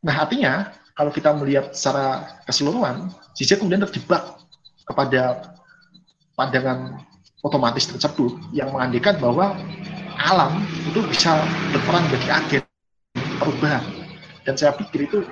Nah 0.05 0.25
artinya 0.25 0.69
kalau 1.01 1.09
kita 1.17 1.33
melihat 1.33 1.73
secara 1.73 2.29
keseluruhan 2.45 3.09
sisik 3.33 3.65
kemudian 3.65 3.81
terjebak 3.89 4.37
kepada 4.85 5.57
pandangan 6.37 7.01
otomatis 7.41 7.89
tersebut 7.89 8.37
yang 8.53 8.69
mengandikan 8.69 9.17
bahwa 9.17 9.57
alam 10.21 10.61
itu 10.85 11.01
bisa 11.09 11.41
berperan 11.73 12.05
bagi 12.13 12.29
agen 12.29 12.63
perubahan 13.41 13.81
dan 14.45 14.61
saya 14.61 14.77
pikir 14.77 15.09
itu 15.09 15.25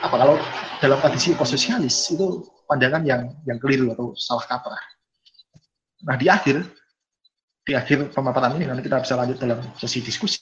apa 0.00 0.16
kalau 0.16 0.40
dalam 0.80 0.96
tradisi 1.04 1.36
ekososialis 1.36 2.08
itu 2.08 2.48
pandangan 2.64 3.04
yang 3.04 3.36
yang 3.44 3.60
keliru 3.60 3.92
atau 3.92 4.16
salah 4.16 4.48
kaprah. 4.48 4.80
Nah 6.08 6.16
di 6.16 6.32
akhir 6.32 6.64
di 7.60 7.76
akhir 7.76 8.16
pemaparan 8.16 8.56
ini 8.56 8.64
nanti 8.64 8.88
kita 8.88 9.04
bisa 9.04 9.20
lanjut 9.20 9.36
dalam 9.36 9.60
sesi 9.76 10.00
diskusi. 10.00 10.40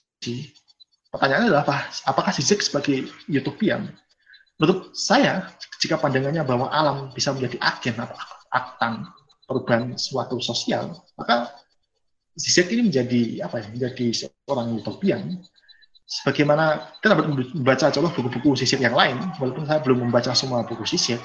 Pertanyaannya 1.08 1.48
adalah 1.48 1.64
apa? 1.64 1.76
Apakah 2.04 2.32
Zizek 2.36 2.60
sebagai 2.60 3.08
utopian? 3.32 3.88
Menurut 4.60 4.92
saya, 4.92 5.48
jika 5.80 5.96
pandangannya 5.96 6.44
bahwa 6.44 6.68
alam 6.68 7.14
bisa 7.16 7.32
menjadi 7.32 7.56
agen 7.62 7.96
atau 7.96 8.18
aktan 8.52 9.08
perubahan 9.48 9.96
suatu 9.96 10.36
sosial, 10.42 10.92
maka 11.16 11.48
Zizek 12.36 12.68
ini 12.70 12.92
menjadi 12.92 13.46
apa 13.48 13.64
ya? 13.64 13.66
Menjadi 13.72 14.06
seorang 14.12 14.76
utopian. 14.76 15.40
Sebagaimana 16.08 16.96
kita 17.00 17.12
dapat 17.12 17.26
membaca 17.28 17.86
contoh 17.92 18.12
buku-buku 18.16 18.56
Zizek 18.60 18.80
yang 18.80 18.96
lain, 18.96 19.16
walaupun 19.40 19.64
saya 19.68 19.80
belum 19.80 20.08
membaca 20.08 20.32
semua 20.36 20.64
buku 20.64 20.84
Zizek, 20.84 21.20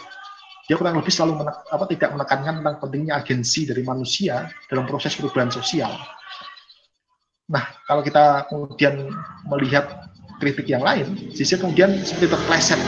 dia 0.63 0.79
kurang 0.79 0.95
lebih 0.95 1.11
selalu 1.11 1.43
menek, 1.43 1.59
apa, 1.75 1.83
tidak 1.91 2.09
menekankan 2.15 2.53
tentang 2.63 2.77
pentingnya 2.79 3.13
agensi 3.19 3.67
dari 3.67 3.83
manusia 3.83 4.47
dalam 4.71 4.87
proses 4.87 5.11
perubahan 5.19 5.51
sosial. 5.51 5.91
Nah, 7.51 7.63
kalau 7.83 7.99
kita 7.99 8.47
kemudian 8.47 9.11
melihat 9.51 10.07
kritik 10.39 10.67
yang 10.71 10.79
lain, 10.79 11.31
Zizek 11.35 11.59
kemudian 11.59 11.91
seperti 11.99 12.31
terpleset 12.31 12.79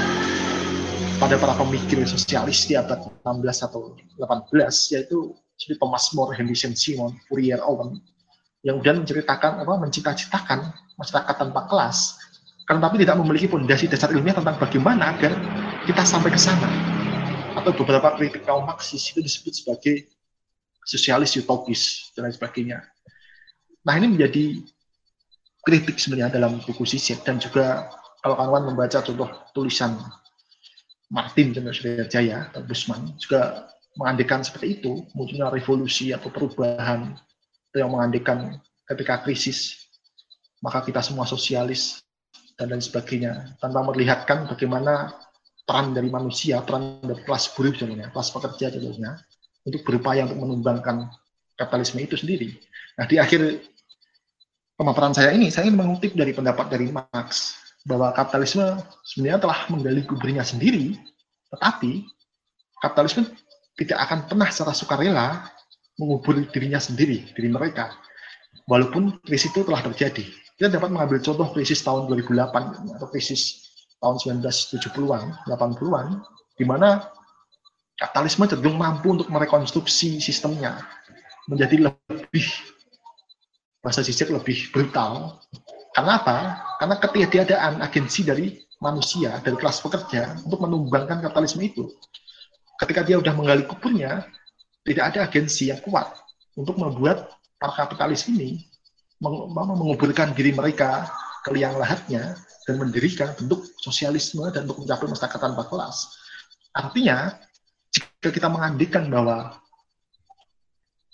pada 1.19 1.35
para 1.35 1.55
pemikir 1.59 1.99
sosialis 2.07 2.63
di 2.67 2.79
abad 2.79 3.03
16 3.23 3.67
atau 3.67 3.95
18 4.19 4.95
yaitu 4.95 5.35
seperti 5.55 5.79
Thomas 5.79 6.11
More, 6.15 6.35
Henry 6.35 6.55
Saint-Simon, 6.55 7.15
Fourier 7.27 7.59
Owen 7.63 7.99
yang 8.63 8.79
kemudian 8.79 9.03
menceritakan 9.03 9.63
apa 9.63 9.73
mencita-citakan 9.77 10.59
masyarakat 10.99 11.35
tanpa 11.37 11.69
kelas 11.69 12.17
kan 12.65 12.81
tapi 12.81 12.97
tidak 12.97 13.21
memiliki 13.21 13.45
fondasi 13.45 13.85
dasar 13.85 14.09
ilmiah 14.09 14.33
tentang 14.33 14.57
bagaimana 14.57 15.13
agar 15.13 15.37
kita 15.85 16.01
sampai 16.01 16.33
ke 16.33 16.39
sana 16.41 16.65
atau 17.53 17.71
beberapa 17.77 18.17
kritik 18.17 18.41
kaum 18.41 18.65
Marxis 18.65 19.13
itu 19.13 19.21
disebut 19.21 19.53
sebagai 19.53 19.95
sosialis 20.81 21.37
utopis 21.37 22.09
dan 22.17 22.25
lain 22.25 22.33
sebagainya. 22.33 22.81
Nah 23.85 23.93
ini 24.01 24.17
menjadi 24.17 24.65
kritik 25.65 26.01
sebenarnya 26.01 26.41
dalam 26.41 26.61
buku 26.61 26.85
Sisek 26.85 27.21
dan 27.21 27.37
juga 27.37 27.89
kalau 28.21 28.37
kawan 28.37 28.73
membaca 28.73 29.01
contoh 29.05 29.29
tulisan 29.53 29.93
Martin 31.13 31.53
dan 31.53 31.69
Jaya 32.09 32.49
atau 32.49 32.65
Busman 32.65 33.13
juga 33.21 33.69
mengandikan 33.95 34.43
seperti 34.43 34.81
itu, 34.81 35.05
munculnya 35.15 35.47
revolusi 35.53 36.11
atau 36.11 36.27
perubahan 36.27 37.15
itu 37.71 37.77
yang 37.79 37.93
mengandikan 37.93 38.59
ketika 38.89 39.23
krisis, 39.23 39.87
maka 40.59 40.83
kita 40.83 40.99
semua 40.99 41.23
sosialis 41.23 42.03
dan 42.59 42.71
lain 42.71 42.83
sebagainya, 42.83 43.55
tanpa 43.59 43.83
melihatkan 43.87 44.47
bagaimana 44.47 45.15
peran 45.63 45.95
dari 45.95 46.07
manusia, 46.11 46.59
peran 46.63 46.99
dari 47.03 47.23
kelas 47.23 47.51
buruh 47.55 47.71
contohnya, 47.71 48.11
kelas 48.11 48.29
pekerja 48.31 48.65
contohnya, 48.75 49.11
untuk 49.63 49.81
berupaya 49.83 50.27
untuk 50.27 50.39
menumbangkan 50.43 51.09
kapitalisme 51.55 51.99
itu 52.03 52.15
sendiri. 52.19 52.49
Nah, 52.99 53.05
di 53.07 53.19
akhir 53.19 53.63
pemaparan 54.75 55.15
saya 55.15 55.31
ini, 55.31 55.51
saya 55.51 55.67
ingin 55.67 55.79
mengutip 55.79 56.13
dari 56.15 56.35
pendapat 56.35 56.67
dari 56.71 56.91
Marx, 56.91 57.59
bahwa 57.85 58.11
kapitalisme 58.11 58.65
sebenarnya 59.05 59.39
telah 59.45 59.59
menggali 59.69 60.01
kuburnya 60.03 60.41
sendiri, 60.41 60.97
tetapi 61.53 62.03
kapitalisme 62.81 63.29
tidak 63.77 63.99
akan 64.09 64.19
pernah 64.25 64.49
secara 64.49 64.73
sukarela 64.73 65.27
mengubur 66.01 66.43
dirinya 66.51 66.81
sendiri, 66.81 67.29
diri 67.31 67.49
mereka. 67.51 67.93
Walaupun 68.65 69.21
krisis 69.21 69.53
itu 69.53 69.61
telah 69.61 69.85
terjadi. 69.85 70.25
Kita 70.55 70.71
dapat 70.71 70.89
mengambil 70.89 71.19
contoh 71.19 71.51
krisis 71.51 71.83
tahun 71.83 72.07
2008 72.09 72.95
atau 72.97 73.07
krisis 73.11 73.69
tahun 73.99 74.15
1970-an, 74.41 75.45
80-an, 75.45 76.07
di 76.55 76.65
mana 76.65 77.03
kapitalisme 77.99 78.47
cenderung 78.47 78.79
mampu 78.79 79.13
untuk 79.13 79.27
merekonstruksi 79.31 80.19
sistemnya 80.19 80.79
menjadi 81.47 81.91
lebih 81.91 82.47
bahasa 83.85 84.01
Zizek 84.01 84.33
lebih 84.33 84.73
brutal 84.73 85.37
karena 85.93 86.19
apa? 86.19 86.37
Karena 86.81 86.95
ketiadaan 86.97 87.73
agensi 87.79 88.25
dari 88.25 88.57
manusia, 88.83 89.39
dari 89.39 89.55
kelas 89.55 89.79
pekerja 89.79 90.41
untuk 90.43 90.65
menumbangkan 90.65 91.23
kapitalisme 91.23 91.63
itu. 91.63 91.87
Ketika 92.75 93.07
dia 93.07 93.15
sudah 93.21 93.31
menggali 93.31 93.63
kuburnya, 93.63 94.27
tidak 94.83 95.15
ada 95.15 95.19
agensi 95.29 95.71
yang 95.71 95.79
kuat 95.79 96.11
untuk 96.59 96.75
membuat 96.75 97.31
para 97.55 97.71
kapitalis 97.85 98.27
ini 98.27 98.67
menguburkan 99.23 100.35
diri 100.35 100.51
mereka 100.51 101.07
ke 101.47 101.55
liang 101.55 101.79
lahatnya 101.79 102.35
dan 102.67 102.75
mendirikan 102.75 103.31
bentuk 103.39 103.63
sosialisme 103.79 104.43
dan 104.51 104.67
untuk 104.67 104.83
mencapai 104.83 105.07
masyarakat 105.07 105.39
tanpa 105.39 105.63
kelas. 105.71 106.11
Artinya, 106.75 107.31
jika 107.95 108.27
kita 108.33 108.51
mengandikan 108.51 109.07
bahwa 109.07 109.55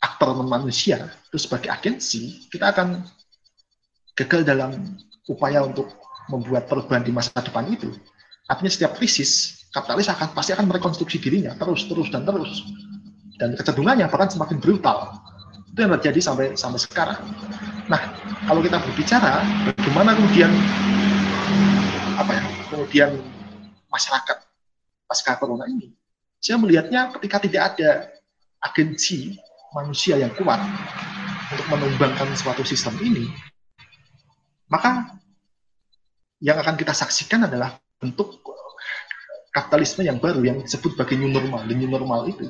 aktor 0.01 0.33
manusia 0.41 1.13
itu 1.29 1.37
sebagai 1.37 1.69
agensi, 1.69 2.49
kita 2.49 2.73
akan 2.73 3.05
gagal 4.17 4.41
dalam 4.43 4.97
upaya 5.29 5.61
untuk 5.61 5.93
membuat 6.27 6.65
perubahan 6.65 7.05
di 7.05 7.13
masa 7.13 7.31
depan 7.37 7.69
itu. 7.69 7.93
Artinya 8.49 8.71
setiap 8.73 8.97
krisis, 8.97 9.63
kapitalis 9.69 10.09
akan 10.09 10.33
pasti 10.33 10.51
akan 10.57 10.67
merekonstruksi 10.67 11.21
dirinya 11.21 11.53
terus, 11.55 11.85
terus, 11.85 12.09
dan 12.09 12.25
terus. 12.25 12.65
Dan 13.37 13.53
kecenderungannya 13.53 14.09
bahkan 14.09 14.29
semakin 14.29 14.57
brutal. 14.57 15.21
Itu 15.71 15.85
yang 15.85 15.93
terjadi 15.97 16.19
sampai 16.19 16.45
sampai 16.57 16.81
sekarang. 16.81 17.21
Nah, 17.87 18.01
kalau 18.49 18.59
kita 18.59 18.81
berbicara 18.81 19.45
bagaimana 19.71 20.17
kemudian 20.17 20.51
apa 22.19 22.31
ya, 22.35 22.43
kemudian 22.73 23.09
masyarakat 23.87 24.37
pasca 25.07 25.33
corona 25.39 25.65
ini, 25.69 25.95
saya 26.41 26.59
melihatnya 26.59 27.13
ketika 27.17 27.37
tidak 27.39 27.63
ada 27.73 27.91
agensi 28.61 29.39
manusia 29.71 30.19
yang 30.19 30.31
kuat 30.36 30.60
untuk 31.51 31.65
menumbangkan 31.71 32.31
suatu 32.36 32.63
sistem 32.63 32.95
ini, 33.03 33.27
maka 34.71 35.19
yang 36.39 36.60
akan 36.60 36.75
kita 36.75 36.91
saksikan 36.95 37.47
adalah 37.47 37.79
bentuk 37.99 38.39
kapitalisme 39.51 40.07
yang 40.07 40.17
baru 40.17 40.41
yang 40.41 40.57
disebut 40.63 40.95
sebagai 40.95 41.19
new 41.19 41.31
normal. 41.31 41.67
The 41.67 41.75
new 41.75 41.91
normal 41.91 42.27
itu 42.27 42.47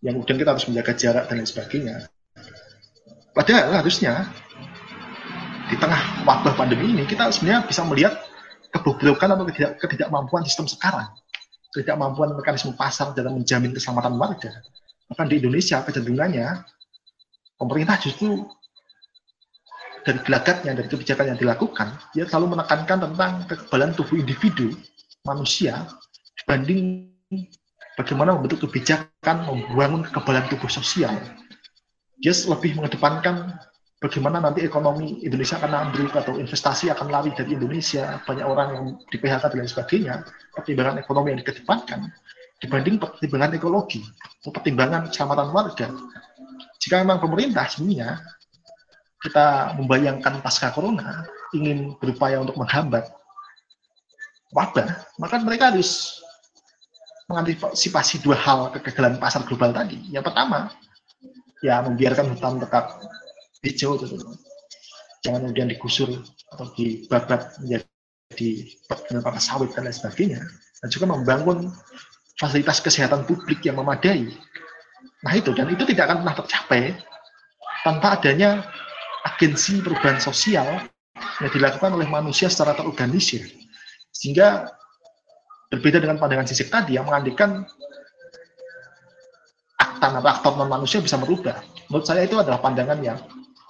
yang 0.00 0.16
kemudian 0.16 0.38
kita 0.40 0.50
harus 0.56 0.64
menjaga 0.70 0.92
jarak 0.96 1.24
dan 1.28 1.34
lain 1.42 1.48
sebagainya. 1.48 1.94
Padahal 3.36 3.84
harusnya 3.84 4.26
di 5.68 5.76
tengah 5.78 6.26
wabah 6.26 6.54
pandemi 6.56 6.90
ini 6.90 7.04
kita 7.06 7.30
sebenarnya 7.30 7.68
bisa 7.68 7.84
melihat 7.86 8.14
kebobrokan 8.74 9.36
atau 9.36 9.44
ketidak, 9.46 9.78
ketidakmampuan 9.78 10.42
sistem 10.42 10.66
sekarang, 10.66 11.06
ketidakmampuan 11.74 12.34
mekanisme 12.34 12.74
pasar 12.74 13.12
dalam 13.12 13.38
menjamin 13.38 13.70
keselamatan 13.76 14.16
warga. 14.16 14.50
Bahkan 15.10 15.26
di 15.26 15.42
Indonesia 15.42 15.82
kecenderungannya 15.82 16.46
pemerintah 17.58 17.98
justru 17.98 18.46
dari 20.06 20.16
gelagatnya, 20.24 20.72
dari 20.72 20.88
kebijakan 20.88 21.34
yang 21.34 21.38
dilakukan, 21.38 21.92
dia 22.16 22.24
selalu 22.24 22.56
menekankan 22.56 23.04
tentang 23.10 23.44
kekebalan 23.50 23.92
tubuh 23.92 24.16
individu, 24.16 24.72
manusia, 25.28 25.84
dibanding 26.40 27.10
bagaimana 28.00 28.32
membentuk 28.32 28.64
kebijakan 28.70 29.44
membangun 29.44 30.08
kekebalan 30.08 30.46
tubuh 30.48 30.72
sosial. 30.72 31.12
Dia 32.20 32.32
lebih 32.48 32.80
mengedepankan 32.80 33.60
bagaimana 34.00 34.40
nanti 34.40 34.64
ekonomi 34.64 35.20
Indonesia 35.20 35.60
akan 35.60 35.72
ambruk 35.88 36.16
atau 36.16 36.40
investasi 36.40 36.88
akan 36.88 37.12
lari 37.12 37.36
dari 37.36 37.56
Indonesia, 37.56 38.24
banyak 38.24 38.46
orang 38.46 38.68
yang 38.72 38.84
di 39.12 39.16
PHK 39.20 39.52
dan 39.52 39.58
lain 39.60 39.68
sebagainya, 39.68 40.14
pertimbangan 40.56 40.96
ekonomi 41.04 41.36
yang 41.36 41.40
dikedepankan, 41.44 42.08
dibanding 42.60 43.00
pertimbangan 43.00 43.56
ekologi, 43.56 44.04
pertimbangan 44.44 45.08
keselamatan 45.08 45.48
warga. 45.50 45.88
Jika 46.80 47.00
memang 47.00 47.20
pemerintah 47.20 47.64
sebenarnya 47.68 48.20
kita 49.20 49.76
membayangkan 49.76 50.44
pasca 50.44 50.72
corona 50.72 51.24
ingin 51.56 51.96
berupaya 51.96 52.40
untuk 52.40 52.56
menghambat 52.60 53.08
wabah, 54.52 54.88
maka 55.16 55.40
mereka 55.40 55.72
harus 55.72 56.20
mengantisipasi 57.28 58.20
dua 58.20 58.36
hal 58.36 58.74
kegagalan 58.74 59.16
pasar 59.16 59.44
global 59.46 59.72
tadi. 59.72 59.96
Yang 60.10 60.32
pertama, 60.32 60.72
ya 61.64 61.80
membiarkan 61.84 62.36
hutan 62.36 62.60
tetap 62.60 63.00
hijau 63.60 64.00
itu 64.00 64.16
jangan 65.20 65.44
kemudian 65.44 65.68
digusur 65.68 66.08
atau 66.56 66.66
dibabat 66.74 67.60
menjadi 67.60 68.48
perkebunan 68.88 69.36
sawit 69.36 69.70
dan 69.76 69.84
lain 69.84 69.96
sebagainya 69.96 70.40
dan 70.80 70.88
juga 70.88 71.06
membangun 71.12 71.68
fasilitas 72.40 72.80
kesehatan 72.80 73.28
publik 73.28 73.60
yang 73.68 73.76
memadai. 73.76 74.32
Nah 75.20 75.32
itu 75.36 75.52
dan 75.52 75.68
itu 75.68 75.84
tidak 75.84 76.08
akan 76.08 76.24
pernah 76.24 76.36
tercapai 76.40 76.96
tanpa 77.84 78.16
adanya 78.16 78.64
agensi 79.28 79.84
perubahan 79.84 80.16
sosial 80.16 80.88
yang 81.44 81.52
dilakukan 81.52 81.92
oleh 81.92 82.08
manusia 82.08 82.48
secara 82.48 82.72
terorganisir. 82.72 83.44
Sehingga 84.08 84.72
berbeda 85.68 86.00
dengan 86.00 86.16
pandangan 86.16 86.48
sisik 86.48 86.72
tadi 86.72 86.96
yang 86.96 87.04
mengandikan 87.04 87.68
aktan 89.76 90.16
atau 90.16 90.30
aktor 90.32 90.52
non 90.56 90.72
manusia 90.72 91.04
bisa 91.04 91.20
merubah. 91.20 91.60
Menurut 91.92 92.08
saya 92.08 92.24
itu 92.24 92.40
adalah 92.40 92.64
pandangan 92.64 92.96
yang 93.04 93.20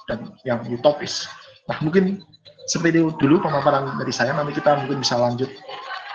dan 0.06 0.30
yang 0.46 0.62
utopis. 0.70 1.26
Nah, 1.66 1.78
mungkin 1.82 2.22
seperti 2.70 3.02
itu 3.02 3.10
dulu 3.18 3.42
pemaparan 3.42 3.98
dari 3.98 4.14
saya. 4.14 4.34
Nanti 4.34 4.54
kita 4.54 4.78
mungkin 4.78 5.02
bisa 5.02 5.18
lanjut 5.18 5.50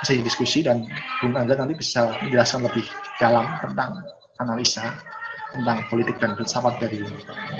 sesi 0.05 0.21
diskusi 0.21 0.61
dan 0.61 0.85
Bung 1.19 1.33
Angga 1.33 1.57
nanti 1.57 1.73
bisa 1.73 2.13
menjelaskan 2.21 2.69
lebih 2.69 2.85
dalam 3.17 3.49
tentang 3.65 4.05
analisa 4.37 4.93
tentang 5.55 5.81
politik 5.89 6.19
dan 6.21 6.37
filsafat 6.37 6.77
dari 6.77 7.01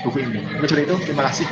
buku 0.06 0.18
ini. 0.22 0.46
Mungkin 0.46 0.68
seperti 0.70 0.86
itu. 0.86 0.96
Terima 1.10 1.24
kasih. 1.26 1.48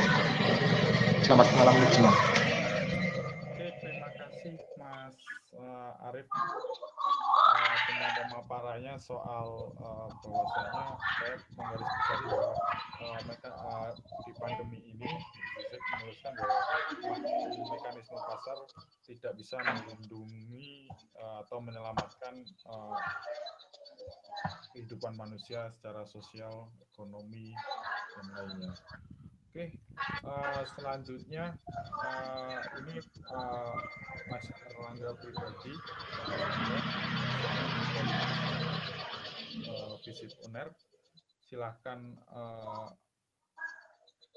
Selamat 1.24 1.48
malam 1.56 1.74
semua. 1.90 2.12
Oke, 2.12 3.66
terima 3.80 4.08
kasih 4.12 4.54
Mas 4.76 5.16
uh, 5.56 6.06
Arif 6.12 6.28
uh, 6.28 7.74
tentang 7.88 8.12
pemaparannya 8.28 8.94
soal 9.00 9.72
uh, 9.80 10.12
bahwasanya 10.20 10.84
saya 11.00 11.34
menggarisbawahi 11.56 12.20
bahwa 12.28 12.48
uh, 13.00 13.18
mereka 13.24 13.50
uh, 13.56 13.90
di 14.28 14.32
pandemi 14.36 14.78
ini 14.92 15.10
bisa 15.74 15.98
menuliskan 15.98 16.32
bahwa 16.38 16.58
mekanisme 17.74 18.18
pasar 18.18 18.58
tidak 19.04 19.32
bisa 19.34 19.56
melindungi 19.58 20.86
uh, 21.18 21.42
atau 21.42 21.58
menyelamatkan 21.58 22.34
uh, 22.70 22.98
kehidupan 24.74 25.14
manusia 25.18 25.70
secara 25.78 26.06
sosial, 26.06 26.70
ekonomi, 26.92 27.54
dan 28.14 28.26
lainnya. 28.34 28.72
Oke, 29.50 29.70
uh, 30.26 30.62
selanjutnya 30.74 31.54
uh, 32.02 32.58
ini 32.82 32.98
uh, 33.30 33.78
Mas 34.26 34.46
Erlangga 34.50 35.14
pribadi 35.14 35.74
uh, 39.70 39.94
visit 40.02 40.34
UNER, 40.42 40.74
silahkan 41.46 42.18
uh, 42.34 42.90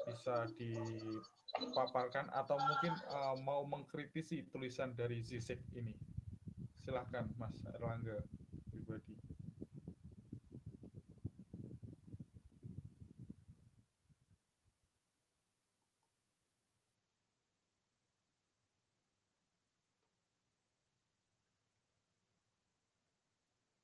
bisa 0.08 0.48
dipaparkan 0.56 2.32
atau 2.32 2.56
mungkin 2.56 2.96
uh, 3.12 3.36
mau 3.44 3.68
mengkritisi 3.68 4.48
tulisan 4.48 4.96
dari 4.96 5.20
Zizek 5.20 5.60
ini. 5.76 5.92
Silahkan 6.80 7.28
Mas 7.36 7.60
Erlangga 7.76 8.24
pribadi. 8.72 9.20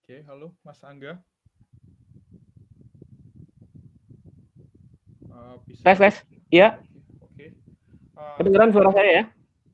Oke, 0.04 0.24
halo 0.28 0.56
Mas 0.64 0.80
Angga. 0.88 1.33
Uh, 5.34 5.58
bisa 5.66 5.82
Tes, 5.82 5.98
tes. 5.98 6.16
Iya. 6.54 6.78
Oke. 7.18 7.58
Uh, 8.14 8.38
Kedengeran 8.38 8.70
suara 8.70 8.94
saya 8.94 9.10
ya? 9.10 9.24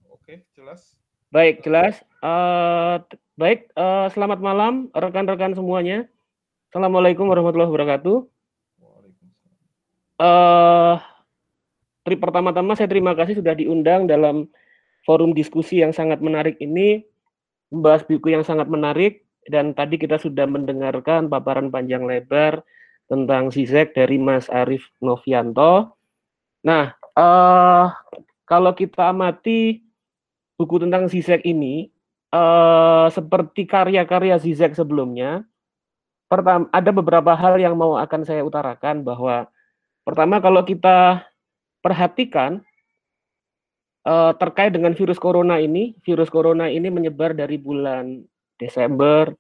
Oke, 0.08 0.48
jelas. 0.56 0.95
Baik, 1.30 1.62
jelas. 1.62 2.00
Uh, 2.24 3.04
baik, 3.36 3.67
uh, 3.76 4.08
selamat 4.15 4.39
malam 4.39 4.88
rekan-rekan 4.95 5.52
semuanya. 5.54 6.08
Assalamualaikum 6.72 7.28
warahmatullahi 7.28 7.69
wabarakatuh. 7.69 8.17
Waalaikumsalam. 8.80 9.60
Uh, 10.17 10.95
tri 12.08 12.15
pertama-tama 12.15 12.74
saya 12.80 12.88
terima 12.88 13.13
kasih 13.13 13.38
sudah 13.43 13.54
diundang 13.54 14.08
dalam 14.08 14.48
forum 15.04 15.36
diskusi 15.36 15.84
yang 15.84 15.91
sangat 15.91 16.24
menarik 16.24 16.56
ini, 16.63 17.04
membahas 17.69 18.08
buku 18.08 18.34
yang 18.34 18.45
sangat 18.45 18.72
menarik, 18.72 19.28
dan 19.50 19.74
tadi 19.74 19.98
kita 19.98 20.22
sudah 20.22 20.45
mendengarkan 20.45 21.28
paparan 21.28 21.74
panjang 21.74 22.06
lebar 22.06 22.62
tentang 23.10 23.50
Zizek 23.50 23.98
dari 23.98 24.22
Mas 24.22 24.45
Arief 24.54 24.86
Novianto. 25.02 25.98
Nah, 26.62 26.93
uh, 27.17 27.89
kalau 28.45 28.72
kita 28.78 29.10
amati 29.10 29.82
buku 30.56 30.86
tentang 30.86 31.10
Zizek 31.10 31.41
ini, 31.43 31.89
uh, 32.30 33.10
seperti 33.10 33.65
karya-karya 33.65 34.38
Zizek 34.38 34.78
sebelumnya, 34.78 35.41
pertama 36.30 36.69
ada 36.69 36.93
beberapa 36.93 37.34
hal 37.34 37.58
yang 37.58 37.74
mau 37.74 37.98
akan 37.98 38.22
saya 38.22 38.45
utarakan 38.45 39.02
bahwa 39.02 39.50
pertama 40.06 40.38
kalau 40.38 40.62
kita 40.62 41.26
perhatikan 41.82 42.62
uh, 44.06 44.38
terkait 44.38 44.69
dengan 44.69 44.93
virus 44.93 45.17
corona 45.17 45.58
ini, 45.58 45.98
virus 46.06 46.30
corona 46.30 46.69
ini 46.69 46.93
menyebar 46.93 47.34
dari 47.34 47.58
bulan 47.58 48.22
Desember, 48.62 49.34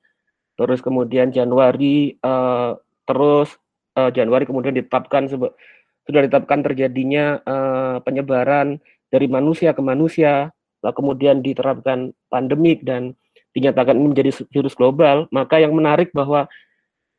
terus 0.57 0.81
kemudian 0.81 1.29
Januari, 1.29 2.17
uh, 2.25 2.73
terus 3.09 3.57
uh, 3.97 4.13
Januari 4.13 4.45
kemudian 4.45 4.77
ditetapkan 4.77 5.25
sudah 5.25 6.21
ditetapkan 6.21 6.61
terjadinya 6.61 7.41
uh, 7.41 7.97
penyebaran 8.05 8.77
dari 9.09 9.25
manusia 9.25 9.73
ke 9.73 9.81
manusia, 9.81 10.53
lalu 10.85 10.93
kemudian 10.93 11.41
diterapkan 11.41 12.13
pandemik 12.29 12.85
dan 12.85 13.17
dinyatakan 13.57 13.97
ini 13.97 14.13
menjadi 14.13 14.31
virus 14.53 14.77
global, 14.77 15.25
maka 15.33 15.57
yang 15.57 15.73
menarik 15.73 16.13
bahwa 16.13 16.45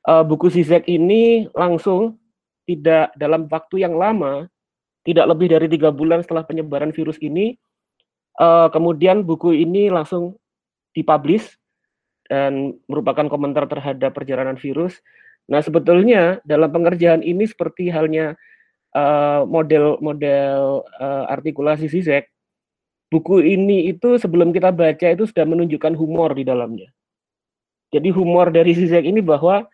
uh, 0.06 0.22
buku 0.22 0.50
Zizek 0.50 0.86
ini 0.86 1.50
langsung 1.54 2.18
tidak 2.66 3.10
dalam 3.18 3.50
waktu 3.50 3.82
yang 3.82 3.98
lama, 3.98 4.46
tidak 5.02 5.26
lebih 5.26 5.50
dari 5.50 5.66
tiga 5.66 5.90
bulan 5.90 6.22
setelah 6.22 6.46
penyebaran 6.46 6.94
virus 6.94 7.18
ini, 7.18 7.58
uh, 8.38 8.70
kemudian 8.70 9.26
buku 9.26 9.58
ini 9.58 9.90
langsung 9.90 10.38
dipublish 10.94 11.58
dan 12.30 12.78
merupakan 12.86 13.26
komentar 13.26 13.66
terhadap 13.66 14.14
perjalanan 14.14 14.54
virus. 14.54 15.02
Nah, 15.50 15.60
sebetulnya 15.60 16.38
dalam 16.46 16.70
pengerjaan 16.70 17.26
ini 17.26 17.44
seperti 17.44 17.90
halnya 17.90 18.38
model-model 19.46 20.82
uh, 20.82 21.02
uh, 21.02 21.24
artikulasi 21.30 21.86
Zizek, 21.86 22.26
buku 23.10 23.42
ini 23.42 23.90
itu 23.90 24.18
sebelum 24.18 24.50
kita 24.50 24.74
baca 24.74 25.06
itu 25.10 25.26
sudah 25.26 25.46
menunjukkan 25.46 25.94
humor 25.94 26.34
di 26.34 26.42
dalamnya. 26.42 26.90
Jadi 27.90 28.10
humor 28.14 28.54
dari 28.54 28.74
Zizek 28.74 29.02
ini 29.02 29.18
bahwa 29.22 29.66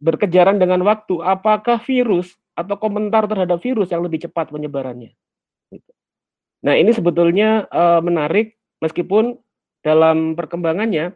berkejaran 0.00 0.56
dengan 0.56 0.80
waktu, 0.84 1.20
apakah 1.20 1.80
virus 1.84 2.36
atau 2.56 2.76
komentar 2.80 3.28
terhadap 3.28 3.60
virus 3.60 3.92
yang 3.92 4.04
lebih 4.04 4.24
cepat 4.24 4.48
penyebarannya. 4.52 5.12
Gitu. 5.68 5.92
Nah 6.64 6.74
ini 6.74 6.90
sebetulnya 6.90 7.68
uh, 7.68 8.00
menarik 8.00 8.56
meskipun 8.80 9.38
dalam 9.84 10.34
perkembangannya 10.34 11.14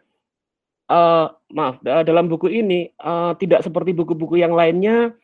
uh, 0.93 1.27
maaf 1.57 1.81
uh, 1.81 2.05
dalam 2.05 2.29
buku 2.29 2.53
ini 2.53 2.93
uh, 3.01 3.33
tidak 3.41 3.65
seperti 3.65 3.97
buku-buku 3.97 4.37
yang 4.37 4.53
lainnya 4.53 5.17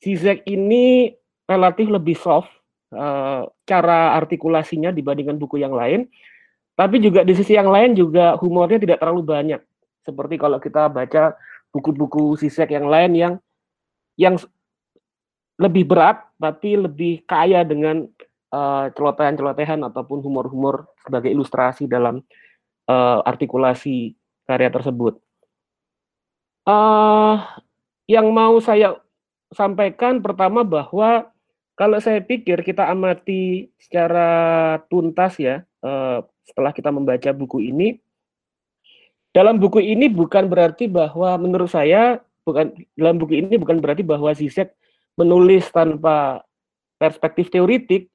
Zizek 0.00 0.44
ini 0.48 1.12
relatif 1.48 1.88
lebih 1.88 2.16
soft 2.16 2.48
uh, 2.92 3.48
cara 3.64 4.16
artikulasinya 4.16 4.92
dibandingkan 4.92 5.40
buku 5.40 5.60
yang 5.60 5.72
lain. 5.72 6.08
Tapi 6.76 7.00
juga 7.00 7.24
di 7.24 7.32
sisi 7.32 7.56
yang 7.56 7.72
lain 7.72 7.96
juga 7.96 8.36
humornya 8.36 8.76
tidak 8.76 9.00
terlalu 9.00 9.24
banyak. 9.24 9.60
Seperti 10.04 10.36
kalau 10.36 10.60
kita 10.60 10.92
baca 10.92 11.32
buku-buku 11.72 12.36
Zizek 12.36 12.76
yang 12.76 12.92
lain 12.92 13.16
yang 13.16 13.34
yang 14.20 14.36
lebih 15.56 15.88
berat 15.88 16.20
tapi 16.36 16.76
lebih 16.76 17.24
kaya 17.24 17.64
dengan 17.64 18.04
uh, 18.52 18.92
celotehan-celotehan 18.92 19.80
ataupun 19.88 20.20
humor-humor 20.20 20.92
sebagai 21.00 21.32
ilustrasi 21.32 21.88
dalam 21.88 22.20
uh, 22.92 23.24
artikulasi 23.24 24.12
karya 24.46 24.70
tersebut. 24.70 25.18
Uh, 26.66 27.38
yang 28.10 28.26
mau 28.30 28.58
saya 28.58 28.98
sampaikan 29.54 30.18
pertama 30.18 30.66
bahwa 30.66 31.30
kalau 31.76 31.98
saya 32.00 32.24
pikir 32.24 32.64
kita 32.64 32.88
amati 32.88 33.70
secara 33.78 34.80
tuntas 34.88 35.36
ya 35.36 35.62
uh, 35.84 36.24
setelah 36.46 36.72
kita 36.72 36.90
membaca 36.90 37.30
buku 37.36 37.70
ini, 37.70 38.00
dalam 39.36 39.60
buku 39.60 39.84
ini 39.84 40.08
bukan 40.08 40.48
berarti 40.48 40.88
bahwa 40.88 41.36
menurut 41.36 41.68
saya 41.68 42.24
bukan 42.46 42.72
dalam 42.96 43.20
buku 43.20 43.42
ini 43.44 43.60
bukan 43.60 43.82
berarti 43.82 44.00
bahwa 44.06 44.32
Zizek 44.32 44.72
menulis 45.18 45.68
tanpa 45.68 46.40
perspektif 46.96 47.52
teoritik 47.52 48.08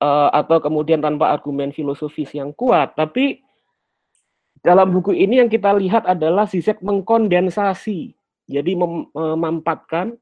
uh, 0.00 0.32
atau 0.32 0.62
kemudian 0.64 1.04
tanpa 1.04 1.36
argumen 1.36 1.74
filosofis 1.76 2.32
yang 2.32 2.56
kuat, 2.56 2.96
tapi 2.96 3.44
dalam 4.60 4.92
buku 4.92 5.16
ini 5.16 5.40
yang 5.40 5.48
kita 5.48 5.72
lihat 5.76 6.04
adalah 6.04 6.44
Zizek 6.44 6.84
mengkondensasi, 6.84 8.12
jadi 8.44 8.72
memampatkan 8.76 10.20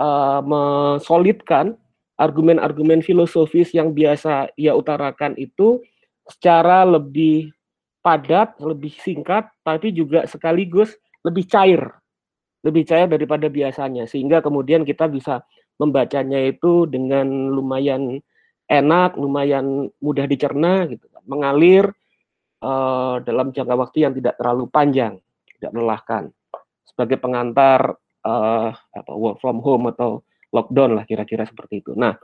uh, 0.00 0.40
mensolidkan 0.40 1.76
argumen-argumen 2.16 3.04
filosofis 3.04 3.76
yang 3.76 3.92
biasa 3.92 4.48
ia 4.56 4.72
utarakan 4.72 5.36
itu 5.36 5.84
secara 6.24 6.88
lebih 6.88 7.52
padat, 8.00 8.56
lebih 8.62 8.96
singkat, 8.96 9.50
tapi 9.60 9.92
juga 9.92 10.24
sekaligus 10.24 10.96
lebih 11.26 11.44
cair, 11.44 11.82
lebih 12.64 12.86
cair 12.88 13.10
daripada 13.10 13.50
biasanya, 13.50 14.08
sehingga 14.08 14.40
kemudian 14.40 14.86
kita 14.86 15.10
bisa 15.10 15.44
membacanya 15.76 16.40
itu 16.40 16.88
dengan 16.88 17.52
lumayan 17.52 18.22
enak, 18.70 19.18
lumayan 19.20 19.92
mudah 20.00 20.24
dicerna, 20.24 20.88
gitu, 20.88 21.04
mengalir 21.28 21.92
uh, 22.62 23.20
dalam 23.24 23.52
jangka 23.52 23.74
waktu 23.76 24.06
yang 24.06 24.12
tidak 24.16 24.38
terlalu 24.40 24.68
panjang, 24.70 25.18
tidak 25.58 25.72
melelahkan, 25.72 26.30
sebagai 26.84 27.20
pengantar 27.20 27.98
uh, 28.24 28.70
apa 28.72 29.12
work 29.12 29.42
from 29.42 29.60
home 29.60 29.90
atau 29.92 30.24
lockdown 30.54 30.96
lah 30.96 31.04
kira-kira 31.04 31.44
seperti 31.44 31.84
itu. 31.84 31.92
Nah, 31.92 32.16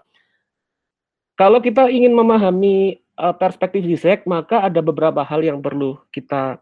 kalau 1.36 1.60
kita 1.60 1.90
ingin 1.92 2.14
memahami 2.14 3.02
uh, 3.18 3.34
perspektif 3.36 3.84
Zizek, 3.84 4.24
maka 4.24 4.64
ada 4.64 4.80
beberapa 4.80 5.20
hal 5.26 5.42
yang 5.42 5.60
perlu 5.60 5.98
kita 6.14 6.60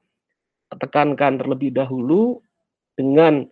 tekankan 0.71 1.39
terlebih 1.39 1.75
dahulu 1.75 2.39
dengan 2.95 3.47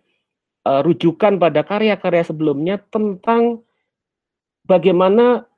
uh, 0.67 0.81
rujukan 0.87 1.39
pada 1.39 1.67
karya-karya 1.67 2.23
sebelumnya 2.23 2.79
tentang 2.91 3.63
bagaimana 4.67 5.49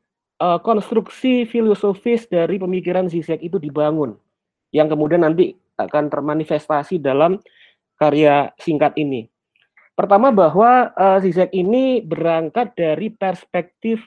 uh, 0.40 0.58
konstruksi 0.62 1.44
filosofis 1.44 2.24
dari 2.30 2.56
pemikiran 2.56 3.10
Zizek 3.10 3.44
itu 3.44 3.60
dibangun, 3.60 4.16
yang 4.70 4.90
kemudian 4.90 5.26
nanti 5.26 5.54
akan 5.78 6.10
termanifestasi 6.10 7.00
dalam 7.00 7.38
karya 7.98 8.50
singkat 8.58 8.96
ini. 8.96 9.28
Pertama 9.96 10.32
bahwa 10.32 10.96
uh, 10.96 11.18
Zizek 11.20 11.52
ini 11.52 12.00
berangkat 12.00 12.72
dari 12.72 13.12
perspektif 13.12 14.00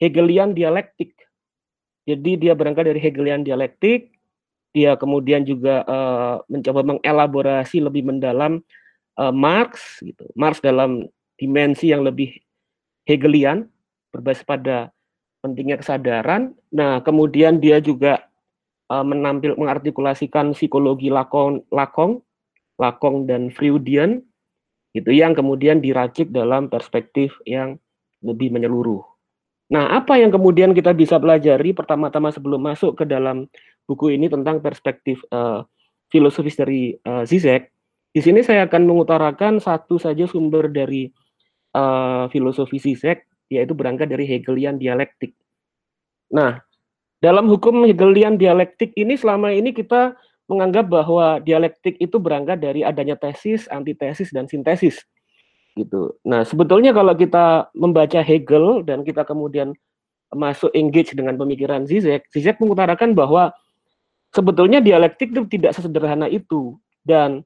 Hegelian 0.00 0.56
dialektik. 0.56 1.12
Jadi 2.08 2.40
dia 2.40 2.56
berangkat 2.56 2.88
dari 2.88 3.00
Hegelian 3.00 3.44
dialektik, 3.44 4.12
dia 4.72 4.96
kemudian 4.96 5.44
juga 5.44 5.84
uh, 5.84 6.40
mencoba 6.48 6.96
mengelaborasi 6.96 7.84
lebih 7.84 8.08
mendalam 8.08 8.64
uh, 9.20 9.32
Marx 9.32 10.00
gitu. 10.00 10.24
Marx 10.32 10.64
dalam 10.64 11.06
dimensi 11.36 11.92
yang 11.92 12.02
lebih 12.02 12.34
Hegelian 13.04 13.68
berbasis 14.10 14.48
pada 14.48 14.90
pentingnya 15.44 15.76
kesadaran. 15.76 16.56
Nah, 16.72 17.04
kemudian 17.04 17.60
dia 17.60 17.78
juga 17.84 18.23
uh, 18.94 19.02
menampil 19.02 19.58
mengartikulasikan 19.58 20.54
psikologi 20.54 21.10
Lakong, 21.10 21.66
Lakong, 21.74 22.22
Lakong 22.78 23.26
dan 23.26 23.50
Freudian 23.50 24.22
itu 24.94 25.10
yang 25.10 25.34
kemudian 25.34 25.82
diracik 25.82 26.30
dalam 26.30 26.70
perspektif 26.70 27.34
yang 27.42 27.82
lebih 28.22 28.54
menyeluruh. 28.54 29.02
Nah, 29.74 29.90
apa 29.98 30.22
yang 30.22 30.30
kemudian 30.30 30.70
kita 30.70 30.94
bisa 30.94 31.18
pelajari 31.18 31.74
pertama-tama 31.74 32.30
sebelum 32.30 32.62
masuk 32.62 33.02
ke 33.02 33.04
dalam 33.08 33.50
buku 33.90 34.14
ini 34.14 34.30
tentang 34.30 34.62
perspektif 34.62 35.18
uh, 35.34 35.66
filosofis 36.14 36.54
dari 36.54 36.94
uh, 37.02 37.26
Zizek? 37.26 37.74
Di 38.14 38.22
sini 38.22 38.46
saya 38.46 38.70
akan 38.70 38.86
mengutarakan 38.86 39.58
satu 39.58 39.98
saja 39.98 40.30
sumber 40.30 40.70
dari 40.70 41.10
uh, 41.74 42.30
filosofi 42.30 42.78
Zizek, 42.78 43.26
yaitu 43.50 43.74
berangkat 43.74 44.06
dari 44.06 44.30
Hegelian 44.30 44.78
dialektik. 44.78 45.34
Nah, 46.30 46.62
dalam 47.22 47.50
hukum 47.50 47.84
Hegelian 47.84 48.38
dialektik 48.38 48.94
ini 48.98 49.14
selama 49.14 49.52
ini 49.54 49.70
kita 49.70 50.14
menganggap 50.50 50.92
bahwa 50.92 51.40
dialektik 51.40 51.96
itu 51.96 52.20
berangkat 52.20 52.60
dari 52.60 52.84
adanya 52.84 53.16
tesis, 53.16 53.64
antitesis, 53.72 54.28
dan 54.32 54.44
sintesis. 54.44 55.00
Gitu. 55.74 56.14
Nah, 56.22 56.46
sebetulnya 56.46 56.94
kalau 56.94 57.16
kita 57.16 57.72
membaca 57.74 58.20
Hegel 58.22 58.84
dan 58.86 59.02
kita 59.02 59.26
kemudian 59.26 59.74
masuk 60.30 60.70
engage 60.76 61.16
dengan 61.16 61.34
pemikiran 61.40 61.88
Zizek, 61.88 62.28
Zizek 62.30 62.60
mengutarakan 62.60 63.16
bahwa 63.16 63.54
sebetulnya 64.34 64.82
dialektik 64.82 65.30
itu 65.30 65.46
tidak 65.46 65.74
sesederhana 65.74 66.26
itu 66.26 66.76
dan 67.06 67.42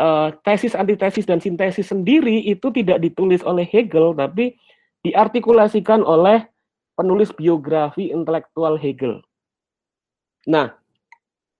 uh, 0.00 0.32
tesis, 0.44 0.72
antitesis, 0.76 1.24
dan 1.28 1.38
sintesis 1.38 1.88
sendiri 1.88 2.42
itu 2.44 2.72
tidak 2.72 3.00
ditulis 3.00 3.44
oleh 3.44 3.64
Hegel, 3.64 4.16
tapi 4.16 4.56
diartikulasikan 5.04 6.02
oleh 6.02 6.48
penulis 6.96 7.30
biografi 7.36 8.08
intelektual 8.10 8.80
Hegel. 8.80 9.20
Nah, 10.48 10.72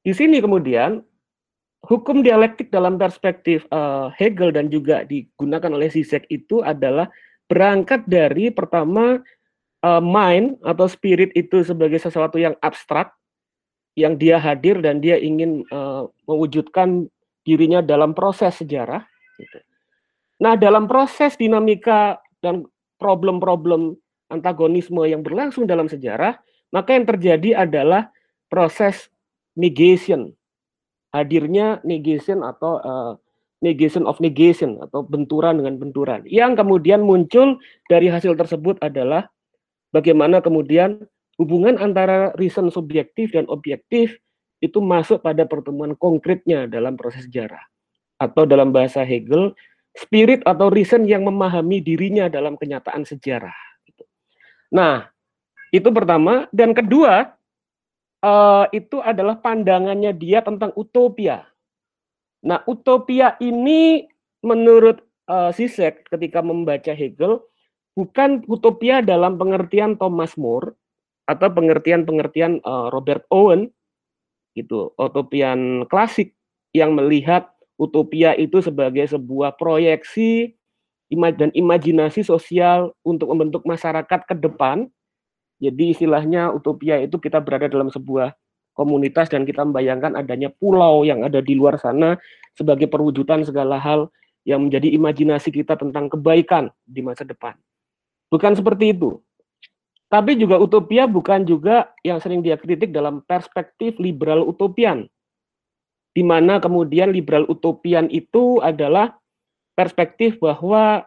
di 0.01 0.17
sini 0.17 0.41
kemudian 0.41 1.05
hukum 1.85 2.25
dialektik 2.25 2.73
dalam 2.73 2.97
perspektif 2.97 3.63
uh, 3.71 4.09
Hegel 4.17 4.51
dan 4.51 4.73
juga 4.73 5.05
digunakan 5.05 5.71
oleh 5.71 5.93
Zizek 5.93 6.25
itu 6.33 6.65
adalah 6.65 7.07
berangkat 7.47 8.03
dari 8.09 8.51
pertama 8.51 9.23
uh, 9.87 10.03
mind 10.03 10.59
atau 10.67 10.89
spirit 10.91 11.31
itu 11.37 11.63
sebagai 11.63 12.01
sesuatu 12.01 12.41
yang 12.41 12.57
abstrak 12.65 13.15
yang 13.97 14.21
dia 14.21 14.37
hadir 14.37 14.81
dan 14.85 15.01
dia 15.01 15.17
ingin 15.17 15.65
uh, 15.73 16.11
mewujudkan 16.29 17.09
dirinya 17.47 17.81
dalam 17.81 18.13
proses 18.13 18.61
sejarah. 18.61 19.07
Gitu. 19.41 19.59
Nah 20.43 20.59
dalam 20.59 20.85
proses 20.85 21.39
dinamika 21.41 22.21
dan 22.45 22.69
problem-problem 23.01 23.97
antagonisme 24.33 25.03
yang 25.07 25.23
berlangsung 25.23 25.65
dalam 25.65 25.87
sejarah, 25.87 26.39
maka 26.75 26.95
yang 26.95 27.07
terjadi 27.07 27.67
adalah 27.67 28.11
proses 28.51 29.11
negation. 29.55 30.35
Hadirnya 31.15 31.81
negation 31.87 32.45
atau 32.45 32.83
uh, 32.83 33.13
negation 33.65 34.05
of 34.05 34.21
negation 34.21 34.77
atau 34.85 35.01
benturan 35.07 35.63
dengan 35.63 35.81
benturan. 35.81 36.21
Yang 36.29 36.61
kemudian 36.61 37.01
muncul 37.01 37.57
dari 37.89 38.13
hasil 38.13 38.37
tersebut 38.37 38.77
adalah 38.85 39.31
bagaimana 39.97 40.45
kemudian 40.45 41.01
hubungan 41.41 41.81
antara 41.81 42.37
reason 42.37 42.69
subjektif 42.69 43.33
dan 43.33 43.49
objektif 43.49 44.19
itu 44.61 44.81
masuk 44.81 45.21
pada 45.25 45.45
pertemuan 45.49 45.97
konkretnya 45.97 46.69
dalam 46.69 46.97
proses 47.01 47.25
sejarah. 47.29 47.61
Atau 48.17 48.49
dalam 48.49 48.73
bahasa 48.73 49.05
Hegel 49.05 49.53
spirit 49.97 50.45
atau 50.45 50.69
reason 50.69 51.09
yang 51.09 51.25
memahami 51.25 51.81
dirinya 51.81 52.29
dalam 52.29 52.61
kenyataan 52.61 53.09
sejarah. 53.09 53.57
Nah, 54.73 55.07
itu 55.71 55.89
pertama 55.91 56.51
dan 56.55 56.73
kedua 56.75 57.37
uh, 58.23 58.67
itu 58.75 58.99
adalah 59.03 59.39
pandangannya 59.39 60.15
dia 60.15 60.43
tentang 60.43 60.73
utopia. 60.75 61.47
Nah, 62.47 62.63
utopia 62.67 63.35
ini 63.43 64.07
menurut 64.43 65.03
uh, 65.27 65.51
Zizek 65.51 66.07
ketika 66.11 66.41
membaca 66.43 66.95
Hegel 66.95 67.43
bukan 67.97 68.45
utopia 68.47 69.03
dalam 69.03 69.39
pengertian 69.41 69.99
Thomas 69.99 70.39
More 70.39 70.77
atau 71.27 71.49
pengertian-pengertian 71.51 72.63
uh, 72.63 72.89
Robert 72.95 73.27
Owen 73.35 73.73
gitu, 74.57 74.95
utopian 74.97 75.85
klasik 75.91 76.33
yang 76.73 76.97
melihat 76.97 77.53
utopia 77.77 78.33
itu 78.33 78.65
sebagai 78.65 79.05
sebuah 79.05 79.61
proyeksi 79.61 80.56
dan 81.11 81.55
imajinasi 81.55 82.27
sosial 82.27 82.91
untuk 83.07 83.31
membentuk 83.31 83.63
masyarakat 83.63 84.27
ke 84.27 84.35
depan 84.35 84.91
jadi 85.57 85.97
istilahnya 85.97 86.53
utopia 86.53 87.01
itu 87.01 87.17
kita 87.17 87.41
berada 87.41 87.65
dalam 87.71 87.89
sebuah 87.89 88.37
komunitas 88.77 89.33
dan 89.33 89.49
kita 89.49 89.65
membayangkan 89.65 90.13
adanya 90.13 90.53
pulau 90.53 91.01
yang 91.03 91.25
ada 91.25 91.41
di 91.41 91.57
luar 91.57 91.81
sana 91.81 92.21
sebagai 92.53 92.93
perwujudan 92.93 93.41
segala 93.41 93.81
hal 93.81 94.13
yang 94.45 94.69
menjadi 94.69 94.93
imajinasi 94.93 95.49
kita 95.49 95.75
tentang 95.81 96.13
kebaikan 96.13 96.69
di 96.85 97.01
masa 97.01 97.25
depan. 97.25 97.57
Bukan 98.29 98.53
seperti 98.53 98.93
itu. 98.93 99.19
Tapi 100.07 100.39
juga 100.39 100.61
utopia 100.63 101.09
bukan 101.09 101.43
juga 101.43 101.91
yang 102.07 102.23
sering 102.23 102.45
dia 102.45 102.55
kritik 102.55 102.95
dalam 102.95 103.25
perspektif 103.27 103.99
liberal 103.99 104.47
utopian. 104.47 105.09
Di 106.15 106.23
mana 106.23 106.63
kemudian 106.63 107.11
liberal 107.11 107.49
utopian 107.51 108.07
itu 108.13 108.63
adalah 108.63 109.19
perspektif 109.77 110.41
bahwa 110.41 111.05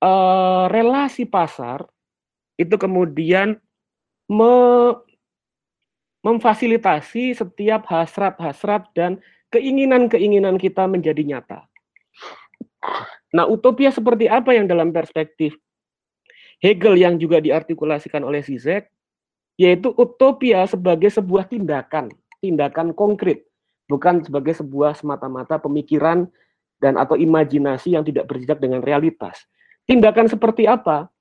uh, 0.00 0.64
relasi 0.72 1.28
pasar 1.28 1.84
itu 2.56 2.74
kemudian 2.80 3.60
me 4.26 4.52
memfasilitasi 6.20 7.32
setiap 7.32 7.88
hasrat-hasrat 7.88 8.92
dan 8.92 9.16
keinginan-keinginan 9.48 10.60
kita 10.60 10.84
menjadi 10.84 11.24
nyata. 11.24 11.64
Nah, 13.32 13.48
utopia 13.48 13.88
seperti 13.88 14.28
apa 14.28 14.52
yang 14.52 14.68
dalam 14.68 14.92
perspektif 14.92 15.56
Hegel 16.60 17.00
yang 17.00 17.16
juga 17.16 17.40
diartikulasikan 17.40 18.20
oleh 18.20 18.44
Zizek, 18.44 18.92
yaitu 19.56 19.96
utopia 19.96 20.68
sebagai 20.68 21.08
sebuah 21.08 21.48
tindakan, 21.48 22.12
tindakan 22.44 22.92
konkret, 22.92 23.48
bukan 23.88 24.20
sebagai 24.20 24.52
sebuah 24.60 24.92
semata-mata 24.92 25.56
pemikiran 25.56 26.28
dan 26.80 26.96
atau 26.96 27.14
imajinasi 27.14 27.94
yang 27.94 28.02
tidak 28.02 28.26
berjejak 28.26 28.58
dengan 28.58 28.80
realitas. 28.80 29.44
Tindakan 29.84 30.26
seperti 30.32 30.64
apa? 30.64 31.12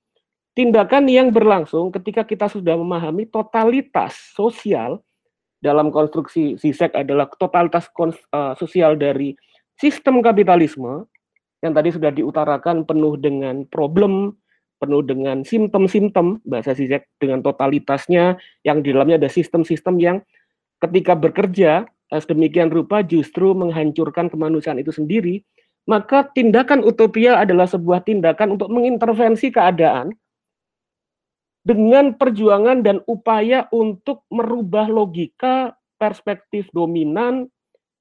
tindakan 0.60 1.08
yang 1.08 1.32
berlangsung 1.32 1.88
ketika 1.96 2.28
kita 2.28 2.52
sudah 2.52 2.76
memahami 2.76 3.32
totalitas 3.32 4.36
sosial 4.36 5.00
dalam 5.64 5.88
konstruksi 5.88 6.60
Zizek 6.60 6.92
adalah 6.92 7.32
totalitas 7.40 7.88
uh, 7.96 8.52
sosial 8.60 9.00
dari 9.00 9.40
sistem 9.80 10.20
kapitalisme 10.20 11.08
yang 11.64 11.72
tadi 11.72 11.96
sudah 11.96 12.12
diutarakan 12.12 12.84
penuh 12.84 13.16
dengan 13.16 13.64
problem, 13.72 14.36
penuh 14.84 15.04
dengan 15.04 15.48
simptom-simptom 15.48 16.44
bahasa 16.44 16.76
Zizek 16.76 17.08
dengan 17.24 17.40
totalitasnya 17.40 18.36
yang 18.68 18.84
di 18.84 18.92
dalamnya 18.92 19.16
ada 19.16 19.32
sistem-sistem 19.32 19.96
yang 19.96 20.18
ketika 20.84 21.16
bekerja 21.16 21.88
sedemikian 22.18 22.74
rupa 22.74 23.06
justru 23.06 23.54
menghancurkan 23.54 24.34
kemanusiaan 24.34 24.82
itu 24.82 24.90
sendiri, 24.90 25.46
maka 25.86 26.26
tindakan 26.34 26.82
utopia 26.82 27.38
adalah 27.38 27.70
sebuah 27.70 28.02
tindakan 28.06 28.58
untuk 28.58 28.70
mengintervensi 28.74 29.54
keadaan 29.54 30.14
dengan 31.66 32.18
perjuangan 32.18 32.82
dan 32.82 33.02
upaya 33.06 33.70
untuk 33.70 34.26
merubah 34.34 34.90
logika, 34.90 35.78
perspektif 36.02 36.66
dominan, 36.74 37.50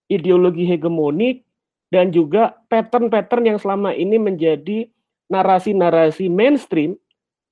ideologi 0.09 0.65
hegemonik, 0.65 1.45
dan 1.89 2.13
juga 2.13 2.57
pattern-pattern 2.69 3.45
yang 3.49 3.59
selama 3.61 3.97
ini 3.97 4.21
menjadi 4.21 4.89
narasi-narasi 5.33 6.29
mainstream. 6.29 6.97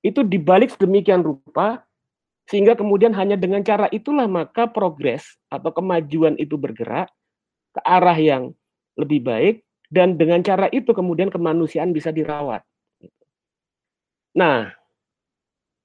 Itu 0.04 0.22
dibalik 0.22 0.70
sedemikian 0.70 1.24
rupa 1.24 1.85
sehingga 2.46 2.78
kemudian 2.78 3.10
hanya 3.14 3.34
dengan 3.34 3.62
cara 3.66 3.90
itulah 3.90 4.30
maka 4.30 4.70
progres 4.70 5.26
atau 5.50 5.70
kemajuan 5.74 6.38
itu 6.38 6.54
bergerak 6.54 7.10
ke 7.74 7.80
arah 7.82 8.16
yang 8.16 8.54
lebih 8.94 9.20
baik 9.22 9.56
dan 9.90 10.14
dengan 10.14 10.42
cara 10.42 10.70
itu 10.70 10.90
kemudian 10.90 11.30
kemanusiaan 11.30 11.90
bisa 11.90 12.10
dirawat. 12.10 12.62
Nah, 14.34 14.70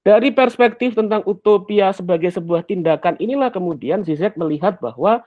dari 0.01 0.33
perspektif 0.33 0.97
tentang 0.97 1.21
utopia 1.29 1.93
sebagai 1.93 2.33
sebuah 2.33 2.65
tindakan 2.65 3.17
inilah 3.21 3.53
kemudian 3.53 4.01
Zizek 4.01 4.33
melihat 4.33 4.81
bahwa 4.81 5.21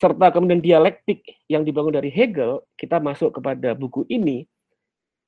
serta 0.00 0.32
kemudian 0.32 0.62
dialektik 0.62 1.20
yang 1.50 1.66
dibangun 1.66 1.92
dari 1.92 2.08
Hegel, 2.08 2.64
kita 2.78 3.02
masuk 3.02 3.36
kepada 3.36 3.76
buku 3.76 4.08
ini, 4.08 4.48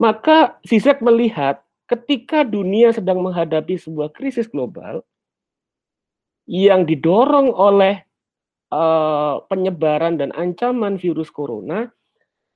maka 0.00 0.56
Zizek 0.64 1.04
melihat 1.04 1.60
ketika 1.92 2.40
dunia 2.40 2.88
sedang 2.96 3.20
menghadapi 3.20 3.76
sebuah 3.76 4.16
krisis 4.16 4.48
global 4.48 5.04
yang 6.48 6.88
didorong 6.88 7.52
oleh 7.52 8.00
uh, 8.72 9.44
penyebaran 9.52 10.16
dan 10.16 10.32
ancaman 10.32 10.96
virus 10.96 11.28
corona, 11.28 11.92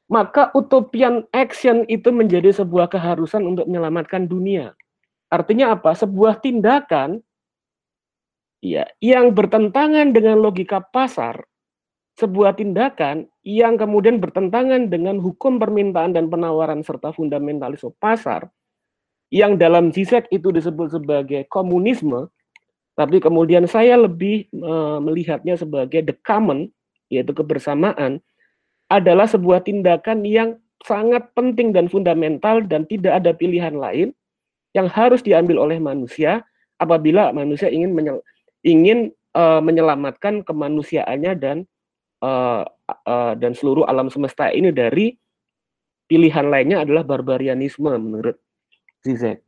maka 0.09 0.49
utopian 0.57 1.29
action 1.37 1.85
itu 1.93 2.09
menjadi 2.09 2.57
sebuah 2.57 2.89
keharusan 2.89 3.45
untuk 3.45 3.69
menyelamatkan 3.69 4.25
dunia. 4.25 4.73
Artinya 5.29 5.77
apa? 5.77 5.93
Sebuah 5.93 6.41
tindakan 6.41 7.21
ya 8.65 8.89
yang 9.05 9.37
bertentangan 9.37 10.17
dengan 10.17 10.41
logika 10.41 10.81
pasar 10.81 11.45
sebuah 12.17 12.57
tindakan 12.57 13.29
yang 13.45 13.77
kemudian 13.77 14.17
bertentangan 14.17 14.89
dengan 14.89 15.21
hukum 15.21 15.61
permintaan 15.61 16.17
dan 16.17 16.33
penawaran 16.33 16.81
serta 16.81 17.13
fundamentalisme 17.13 17.93
pasar 18.01 18.49
yang 19.31 19.59
dalam 19.59 19.91
Zizek 19.91 20.31
itu 20.31 20.55
disebut 20.55 20.95
sebagai 20.95 21.47
komunisme, 21.51 22.31
tapi 22.95 23.19
kemudian 23.19 23.67
saya 23.67 23.99
lebih 23.99 24.47
e, 24.51 24.75
melihatnya 25.03 25.59
sebagai 25.59 26.07
the 26.07 26.15
common, 26.23 26.71
yaitu 27.11 27.35
kebersamaan, 27.35 28.23
adalah 28.87 29.27
sebuah 29.27 29.67
tindakan 29.67 30.23
yang 30.23 30.57
sangat 30.87 31.27
penting 31.35 31.75
dan 31.75 31.91
fundamental 31.91 32.63
dan 32.63 32.87
tidak 32.87 33.19
ada 33.19 33.35
pilihan 33.35 33.75
lain 33.75 34.15
yang 34.79 34.87
harus 34.87 35.25
diambil 35.25 35.67
oleh 35.67 35.83
manusia 35.83 36.47
apabila 36.79 37.35
manusia 37.35 37.67
ingin 37.67 37.91
menyel, 37.93 38.23
ingin 38.63 39.11
e, 39.35 39.43
menyelamatkan 39.61 40.47
kemanusiaannya 40.47 41.35
dan 41.35 41.67
uh, 42.23 42.65
uh, 43.07 43.33
dan 43.37 43.53
seluruh 43.53 43.85
alam 43.89 44.09
semesta 44.09 44.49
ini 44.53 44.71
dari 44.73 45.13
pilihan 46.07 46.47
lainnya 46.47 46.87
adalah 46.87 47.03
barbarianisme 47.03 47.91
menurut 47.99 48.39
Zizek. 49.07 49.47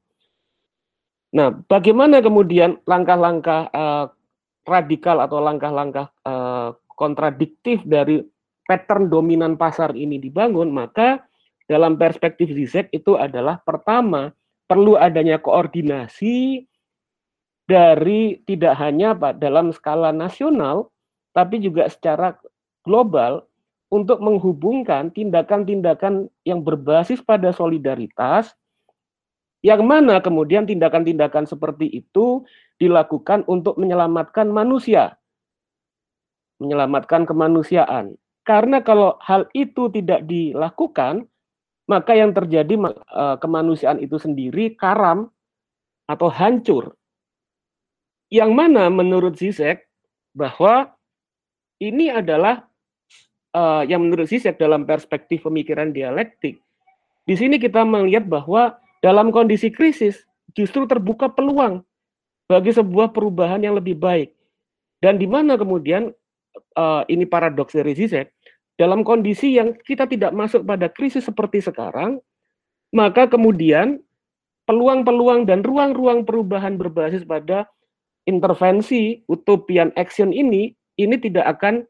Nah, 1.35 1.51
bagaimana 1.67 2.23
kemudian 2.23 2.79
langkah-langkah 2.87 3.69
uh, 3.75 4.07
radikal 4.65 5.19
atau 5.19 5.43
langkah-langkah 5.43 6.09
uh, 6.25 6.73
kontradiktif 6.95 7.83
dari 7.85 8.23
pattern 8.65 9.11
dominan 9.11 9.59
pasar 9.59 9.93
ini 9.99 10.17
dibangun? 10.23 10.71
Maka 10.71 11.27
dalam 11.69 11.99
perspektif 12.01 12.49
Zizek 12.55 12.89
itu 12.95 13.19
adalah 13.19 13.61
pertama 13.61 14.33
perlu 14.65 14.97
adanya 14.97 15.37
koordinasi 15.37 16.65
dari 17.69 18.41
tidak 18.49 18.81
hanya 18.81 19.13
dalam 19.37 19.77
skala 19.77 20.09
nasional 20.09 20.89
tapi 21.37 21.61
juga 21.61 21.93
secara 21.93 22.33
global 22.81 23.45
untuk 23.93 24.21
menghubungkan 24.25 25.13
tindakan-tindakan 25.13 26.29
yang 26.45 26.65
berbasis 26.65 27.21
pada 27.21 27.53
solidaritas 27.53 28.57
yang 29.65 29.83
mana 29.83 30.23
kemudian 30.23 30.65
tindakan-tindakan 30.65 31.47
seperti 31.47 31.91
itu 31.91 32.47
dilakukan 32.79 33.43
untuk 33.51 33.75
menyelamatkan 33.75 34.47
manusia, 34.51 35.19
menyelamatkan 36.63 37.27
kemanusiaan. 37.27 38.15
Karena 38.47 38.81
kalau 38.81 39.19
hal 39.21 39.51
itu 39.53 39.91
tidak 39.93 40.25
dilakukan, 40.25 41.27
maka 41.91 42.13
yang 42.15 42.31
terjadi 42.33 42.75
eh, 42.95 43.37
kemanusiaan 43.43 43.99
itu 43.99 44.17
sendiri 44.17 44.79
karam 44.79 45.29
atau 46.07 46.31
hancur. 46.31 46.95
Yang 48.31 48.51
mana 48.53 48.89
menurut 48.93 49.37
Zizek 49.37 49.89
bahwa 50.37 50.93
ini 51.81 52.11
adalah 52.13 52.69
uh, 53.55 53.83
yang 53.87 54.05
menurut 54.05 54.29
Zizek 54.29 54.61
dalam 54.61 54.85
perspektif 54.85 55.47
pemikiran 55.47 55.95
dialektik. 55.95 56.61
Di 57.25 57.35
sini 57.37 57.57
kita 57.57 57.85
melihat 57.85 58.27
bahwa 58.29 58.77
dalam 59.05 59.31
kondisi 59.31 59.71
krisis 59.71 60.23
justru 60.57 60.89
terbuka 60.89 61.31
peluang 61.31 61.85
bagi 62.49 62.73
sebuah 62.73 63.13
perubahan 63.13 63.61
yang 63.61 63.77
lebih 63.77 63.99
baik. 63.99 64.33
Dan 64.99 65.21
di 65.21 65.31
mana 65.31 65.55
kemudian 65.55 66.11
uh, 66.75 67.03
ini 67.07 67.23
paradoks 67.29 67.77
dari 67.77 67.95
Zizek, 67.95 68.35
dalam 68.75 69.07
kondisi 69.07 69.55
yang 69.55 69.77
kita 69.79 70.11
tidak 70.11 70.35
masuk 70.35 70.67
pada 70.67 70.91
krisis 70.91 71.23
seperti 71.23 71.63
sekarang, 71.63 72.19
maka 72.91 73.31
kemudian 73.31 74.03
peluang-peluang 74.67 75.47
dan 75.47 75.63
ruang-ruang 75.63 76.27
perubahan 76.27 76.75
berbasis 76.75 77.23
pada 77.23 77.69
intervensi 78.29 79.25
utopian 79.31 79.95
action 79.97 80.35
ini 80.35 80.77
ini 80.99 81.17
tidak 81.17 81.59
akan 81.59 81.87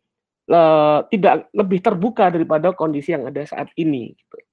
uh, 0.52 1.02
tidak 1.10 1.48
lebih 1.56 1.80
terbuka 1.80 2.30
daripada 2.30 2.70
kondisi 2.76 3.16
yang 3.16 3.26
ada 3.26 3.42
saat 3.42 3.72
ini. 3.74 4.12
Gitu. 4.14 4.47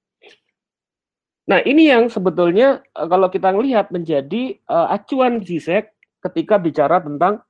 Nah 1.46 1.62
ini 1.62 1.86
yang 1.90 2.10
sebetulnya 2.10 2.82
uh, 2.98 3.06
kalau 3.06 3.30
kita 3.30 3.54
melihat 3.54 3.90
menjadi 3.94 4.58
uh, 4.66 4.90
acuan 4.90 5.42
Zizek 5.42 5.94
ketika 6.22 6.58
bicara 6.58 6.98
tentang 6.98 7.42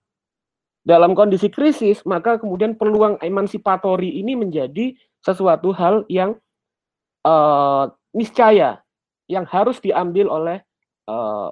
dalam 0.87 1.19
kondisi 1.19 1.51
krisis, 1.51 2.05
maka 2.07 2.39
kemudian 2.39 2.79
peluang 2.79 3.19
emansipatori 3.19 4.23
ini 4.23 4.39
menjadi 4.39 4.95
sesuatu 5.19 5.75
hal 5.75 6.07
yang 6.07 6.39
uh, 7.27 7.91
niscaya 8.15 8.79
yang 9.27 9.43
harus 9.51 9.83
diambil 9.83 10.31
oleh 10.31 10.59
uh, 11.11 11.51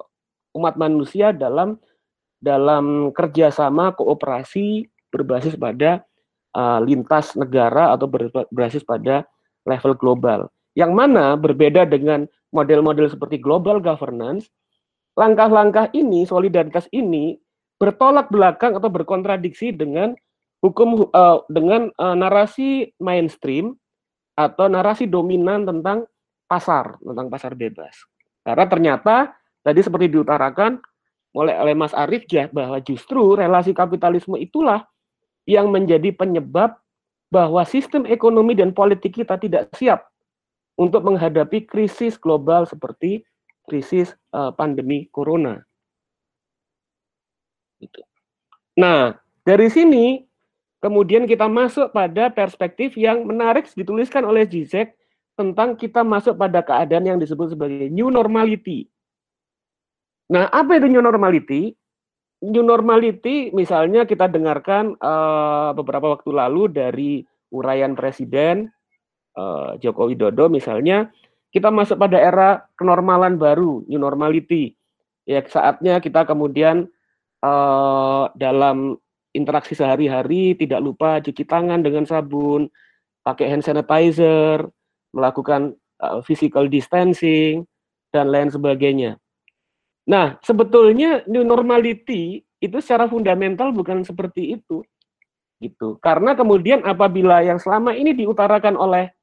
umat 0.55 0.79
manusia 0.79 1.35
dalam 1.35 1.83
dalam 2.39 3.11
kerjasama 3.11 3.91
kooperasi 3.99 4.87
berbasis 5.11 5.59
pada 5.59 6.07
uh, 6.55 6.79
lintas 6.79 7.35
negara 7.35 7.91
atau 7.91 8.07
berbasis 8.07 8.87
pada 8.87 9.27
level 9.67 9.99
global. 9.99 10.54
Yang 10.75 10.93
mana 10.95 11.39
berbeda 11.39 11.87
dengan 11.87 12.27
model-model 12.51 13.07
seperti 13.11 13.39
global 13.39 13.79
governance, 13.79 14.51
langkah-langkah 15.15 15.91
ini, 15.95 16.27
solidaritas 16.27 16.91
ini 16.91 17.39
bertolak 17.79 18.31
belakang 18.31 18.79
atau 18.79 18.91
berkontradiksi 18.91 19.75
dengan 19.75 20.15
hukum 20.63 21.11
uh, 21.11 21.43
dengan 21.51 21.91
uh, 21.99 22.15
narasi 22.15 22.91
mainstream 23.03 23.75
atau 24.35 24.67
narasi 24.67 25.07
dominan 25.07 25.67
tentang 25.67 26.07
pasar, 26.51 26.99
tentang 26.99 27.27
pasar 27.31 27.53
bebas. 27.55 27.95
Karena 28.43 28.67
ternyata 28.67 29.17
tadi 29.63 29.81
seperti 29.83 30.11
diutarakan 30.11 30.79
oleh, 31.35 31.55
oleh 31.59 31.75
Mas 31.75 31.95
Arief 31.95 32.27
ya 32.31 32.47
bahwa 32.51 32.79
justru 32.83 33.35
relasi 33.35 33.75
kapitalisme 33.75 34.39
itulah 34.39 34.87
yang 35.45 35.69
menjadi 35.69 36.15
penyebab 36.15 36.79
bahwa 37.29 37.67
sistem 37.67 38.07
ekonomi 38.07 38.55
dan 38.55 38.71
politik 38.71 39.19
kita 39.23 39.35
tidak 39.37 39.69
siap 39.75 40.07
untuk 40.75 41.07
menghadapi 41.07 41.67
krisis 41.67 42.19
global 42.19 42.67
seperti 42.67 43.23
krisis 43.65 44.13
uh, 44.35 44.51
pandemi 44.53 45.09
corona. 45.09 45.63
Gitu. 47.79 48.01
Nah, 48.79 49.15
dari 49.47 49.71
sini 49.71 50.25
kemudian 50.83 51.25
kita 51.25 51.49
masuk 51.49 51.95
pada 51.95 52.29
perspektif 52.29 52.99
yang 52.99 53.25
menarik 53.25 53.71
dituliskan 53.73 54.27
oleh 54.27 54.45
Zizek 54.45 54.99
tentang 55.35 55.75
kita 55.75 56.03
masuk 56.03 56.39
pada 56.39 56.63
keadaan 56.63 57.07
yang 57.07 57.19
disebut 57.19 57.55
sebagai 57.55 57.89
new 57.91 58.11
normality. 58.13 58.87
Nah, 60.31 60.51
apa 60.51 60.79
itu 60.79 60.87
new 60.91 61.03
normality? 61.05 61.75
new 62.45 62.61
normality 62.61 63.49
misalnya 63.57 64.05
kita 64.05 64.29
dengarkan 64.29 64.93
uh, 65.01 65.73
beberapa 65.73 66.13
waktu 66.13 66.31
lalu 66.35 66.63
dari 66.69 67.13
uraian 67.55 67.97
presiden 67.97 68.69
uh, 69.39 69.77
Joko 69.79 70.11
Widodo 70.11 70.51
misalnya 70.51 71.11
kita 71.55 71.71
masuk 71.71 72.03
pada 72.03 72.19
era 72.19 72.67
kenormalan 72.75 73.39
baru, 73.39 73.87
new 73.87 74.01
normality. 74.03 74.75
Ya 75.23 75.39
saatnya 75.47 76.03
kita 76.03 76.27
kemudian 76.27 76.91
uh, 77.47 78.27
dalam 78.35 78.99
interaksi 79.31 79.79
sehari-hari 79.79 80.59
tidak 80.59 80.83
lupa 80.83 81.23
cuci 81.23 81.47
tangan 81.47 81.79
dengan 81.83 82.07
sabun, 82.11 82.67
pakai 83.23 83.55
hand 83.55 83.63
sanitizer, 83.63 84.67
melakukan 85.15 85.79
uh, 86.03 86.19
physical 86.27 86.67
distancing 86.67 87.63
dan 88.11 88.35
lain 88.35 88.51
sebagainya. 88.51 89.19
Nah, 90.11 90.37
sebetulnya 90.43 91.25
new 91.31 91.47
normality 91.47 92.43
itu 92.61 92.77
secara 92.83 93.09
fundamental 93.09 93.71
bukan 93.71 94.03
seperti 94.05 94.59
itu. 94.59 94.85
Gitu. 95.63 95.97
Karena 96.03 96.37
kemudian 96.37 96.85
apabila 96.85 97.41
yang 97.41 97.57
selama 97.57 97.97
ini 97.97 98.13
diutarakan 98.13 98.77
oleh 98.77 99.15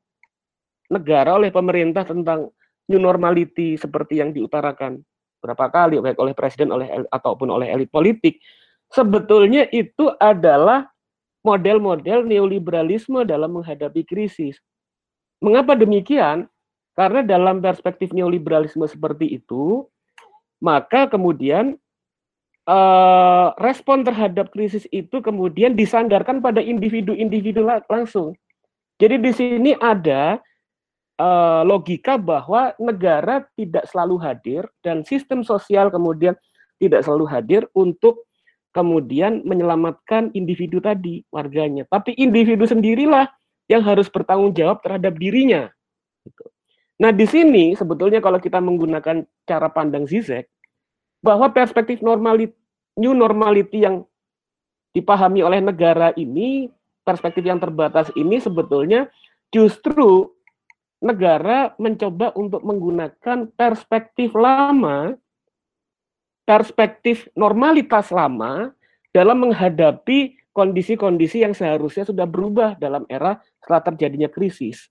negara 0.92 1.40
oleh 1.40 1.50
pemerintah 1.50 2.04
tentang 2.04 2.52
new 2.92 3.00
normality 3.00 3.80
seperti 3.80 4.20
yang 4.20 4.36
diutarakan 4.36 5.00
berapa 5.42 5.72
kali 5.72 5.98
baik 6.04 6.20
oleh 6.22 6.36
presiden 6.36 6.70
oleh 6.70 7.08
ataupun 7.10 7.50
oleh 7.50 7.72
elit 7.72 7.90
politik 7.90 8.38
sebetulnya 8.92 9.66
itu 9.72 10.12
adalah 10.20 10.92
model-model 11.42 12.28
neoliberalisme 12.28 13.26
dalam 13.26 13.58
menghadapi 13.58 14.06
krisis. 14.06 14.62
Mengapa 15.42 15.74
demikian? 15.74 16.46
Karena 16.94 17.26
dalam 17.26 17.64
perspektif 17.64 18.14
neoliberalisme 18.14 18.86
seperti 18.86 19.42
itu, 19.42 19.90
maka 20.62 21.10
kemudian 21.10 21.80
eh, 22.70 23.48
respon 23.58 24.06
terhadap 24.06 24.54
krisis 24.54 24.86
itu 24.94 25.18
kemudian 25.24 25.74
disandarkan 25.74 26.44
pada 26.44 26.62
individu-individu 26.62 27.66
langsung. 27.90 28.38
Jadi 29.02 29.18
di 29.18 29.32
sini 29.34 29.72
ada 29.82 30.38
uh, 31.22 31.62
logika 31.62 32.18
bahwa 32.18 32.74
negara 32.82 33.46
tidak 33.54 33.86
selalu 33.86 34.18
hadir 34.18 34.66
dan 34.82 35.06
sistem 35.06 35.46
sosial 35.46 35.94
kemudian 35.94 36.34
tidak 36.82 37.06
selalu 37.06 37.30
hadir 37.30 37.62
untuk 37.78 38.26
kemudian 38.74 39.46
menyelamatkan 39.46 40.34
individu 40.34 40.82
tadi 40.82 41.22
warganya. 41.30 41.86
Tapi 41.86 42.18
individu 42.18 42.66
sendirilah 42.66 43.30
yang 43.70 43.86
harus 43.86 44.10
bertanggung 44.10 44.58
jawab 44.58 44.82
terhadap 44.82 45.14
dirinya. 45.16 45.70
Gitu. 46.26 46.44
Nah 46.98 47.14
di 47.14 47.26
sini 47.30 47.78
sebetulnya 47.78 48.18
kalau 48.24 48.42
kita 48.42 48.58
menggunakan 48.58 49.28
cara 49.46 49.68
pandang 49.70 50.10
Zizek 50.10 50.50
bahwa 51.22 51.54
perspektif 51.54 52.02
normality, 52.02 52.56
new 52.98 53.14
normality 53.14 53.86
yang 53.86 54.02
dipahami 54.92 55.46
oleh 55.46 55.62
negara 55.62 56.12
ini 56.18 56.68
perspektif 57.06 57.46
yang 57.46 57.62
terbatas 57.62 58.10
ini 58.18 58.42
sebetulnya 58.42 59.08
justru 59.52 60.32
negara 61.02 61.74
mencoba 61.82 62.32
untuk 62.38 62.62
menggunakan 62.62 63.50
perspektif 63.58 64.38
lama, 64.38 65.18
perspektif 66.46 67.26
normalitas 67.34 68.14
lama 68.14 68.70
dalam 69.10 69.50
menghadapi 69.50 70.38
kondisi-kondisi 70.54 71.42
yang 71.42 71.58
seharusnya 71.58 72.06
sudah 72.06 72.30
berubah 72.30 72.78
dalam 72.78 73.04
era 73.10 73.42
setelah 73.60 73.82
terjadinya 73.92 74.30
krisis. 74.30 74.88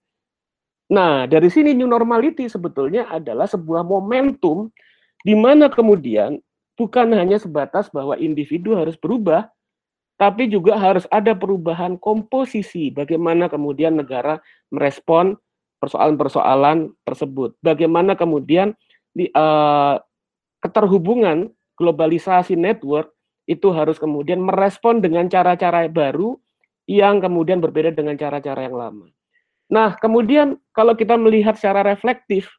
Nah, 0.90 1.30
dari 1.30 1.46
sini 1.46 1.70
new 1.70 1.86
normality 1.86 2.50
sebetulnya 2.50 3.06
adalah 3.06 3.46
sebuah 3.46 3.86
momentum 3.86 4.74
di 5.22 5.38
mana 5.38 5.70
kemudian 5.70 6.42
bukan 6.74 7.14
hanya 7.14 7.38
sebatas 7.38 7.86
bahwa 7.94 8.18
individu 8.18 8.74
harus 8.74 8.98
berubah, 8.98 9.46
tapi 10.18 10.50
juga 10.50 10.74
harus 10.74 11.06
ada 11.08 11.32
perubahan 11.32 11.94
komposisi 12.00 12.90
bagaimana 12.90 13.46
kemudian 13.46 13.96
negara 14.00 14.42
merespon 14.74 15.38
persoalan-persoalan 15.80 16.92
tersebut. 17.02 17.56
Bagaimana 17.64 18.14
kemudian 18.14 18.76
di, 19.16 19.32
uh, 19.32 19.96
keterhubungan 20.60 21.50
globalisasi 21.80 22.54
network 22.54 23.16
itu 23.48 23.72
harus 23.72 23.96
kemudian 23.96 24.38
merespon 24.38 25.00
dengan 25.00 25.26
cara-cara 25.26 25.88
baru 25.88 26.36
yang 26.84 27.18
kemudian 27.18 27.58
berbeda 27.58 27.90
dengan 27.96 28.14
cara-cara 28.14 28.68
yang 28.68 28.76
lama. 28.76 29.06
Nah, 29.70 29.96
kemudian 29.96 30.58
kalau 30.74 30.92
kita 30.98 31.14
melihat 31.16 31.56
secara 31.56 31.86
reflektif 31.86 32.50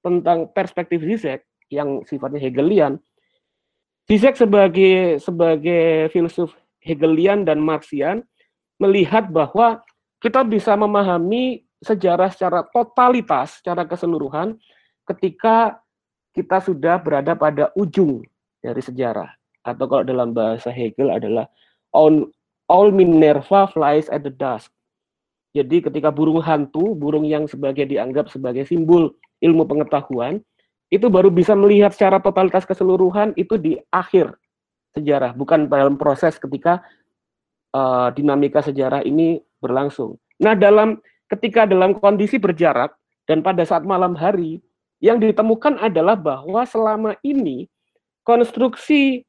tentang 0.00 0.48
perspektif 0.50 1.04
Zizek 1.04 1.44
yang 1.68 2.02
sifatnya 2.08 2.40
Hegelian, 2.40 2.96
Zizek 4.08 4.40
sebagai 4.40 5.20
sebagai 5.20 6.08
filsuf 6.08 6.56
Hegelian 6.80 7.44
dan 7.44 7.60
Marxian 7.60 8.24
melihat 8.80 9.28
bahwa 9.28 9.84
kita 10.24 10.42
bisa 10.48 10.72
memahami 10.74 11.67
sejarah 11.82 12.30
secara 12.34 12.66
totalitas, 12.66 13.62
secara 13.62 13.86
keseluruhan, 13.86 14.58
ketika 15.06 15.78
kita 16.34 16.62
sudah 16.62 16.98
berada 17.00 17.34
pada 17.34 17.70
ujung 17.74 18.22
dari 18.62 18.82
sejarah. 18.82 19.30
Atau 19.66 19.90
kalau 19.90 20.04
dalam 20.06 20.34
bahasa 20.34 20.70
Hegel 20.70 21.10
adalah 21.10 21.50
all, 21.94 22.30
all 22.70 22.90
Minerva 22.94 23.66
flies 23.70 24.06
at 24.10 24.22
the 24.22 24.32
dusk. 24.32 24.70
Jadi 25.56 25.82
ketika 25.82 26.12
burung 26.12 26.38
hantu, 26.44 26.94
burung 26.94 27.24
yang 27.24 27.48
sebagai 27.48 27.88
dianggap 27.88 28.30
sebagai 28.30 28.68
simbol 28.68 29.16
ilmu 29.40 29.64
pengetahuan, 29.64 30.38
itu 30.88 31.08
baru 31.08 31.28
bisa 31.28 31.52
melihat 31.52 31.92
secara 31.92 32.20
totalitas 32.20 32.64
keseluruhan 32.64 33.36
itu 33.36 33.60
di 33.60 33.76
akhir 33.92 34.36
sejarah, 34.96 35.36
bukan 35.36 35.68
dalam 35.68 36.00
proses 36.00 36.40
ketika 36.40 36.80
uh, 37.76 38.08
dinamika 38.12 38.64
sejarah 38.64 39.04
ini 39.04 39.40
berlangsung. 39.60 40.16
Nah, 40.40 40.56
dalam 40.56 40.96
ketika 41.28 41.68
dalam 41.68 41.96
kondisi 41.96 42.40
berjarak 42.40 42.96
dan 43.28 43.44
pada 43.44 43.62
saat 43.62 43.84
malam 43.84 44.16
hari 44.16 44.64
yang 44.98 45.20
ditemukan 45.22 45.78
adalah 45.78 46.18
bahwa 46.18 46.66
selama 46.66 47.14
ini 47.22 47.70
konstruksi 48.26 49.22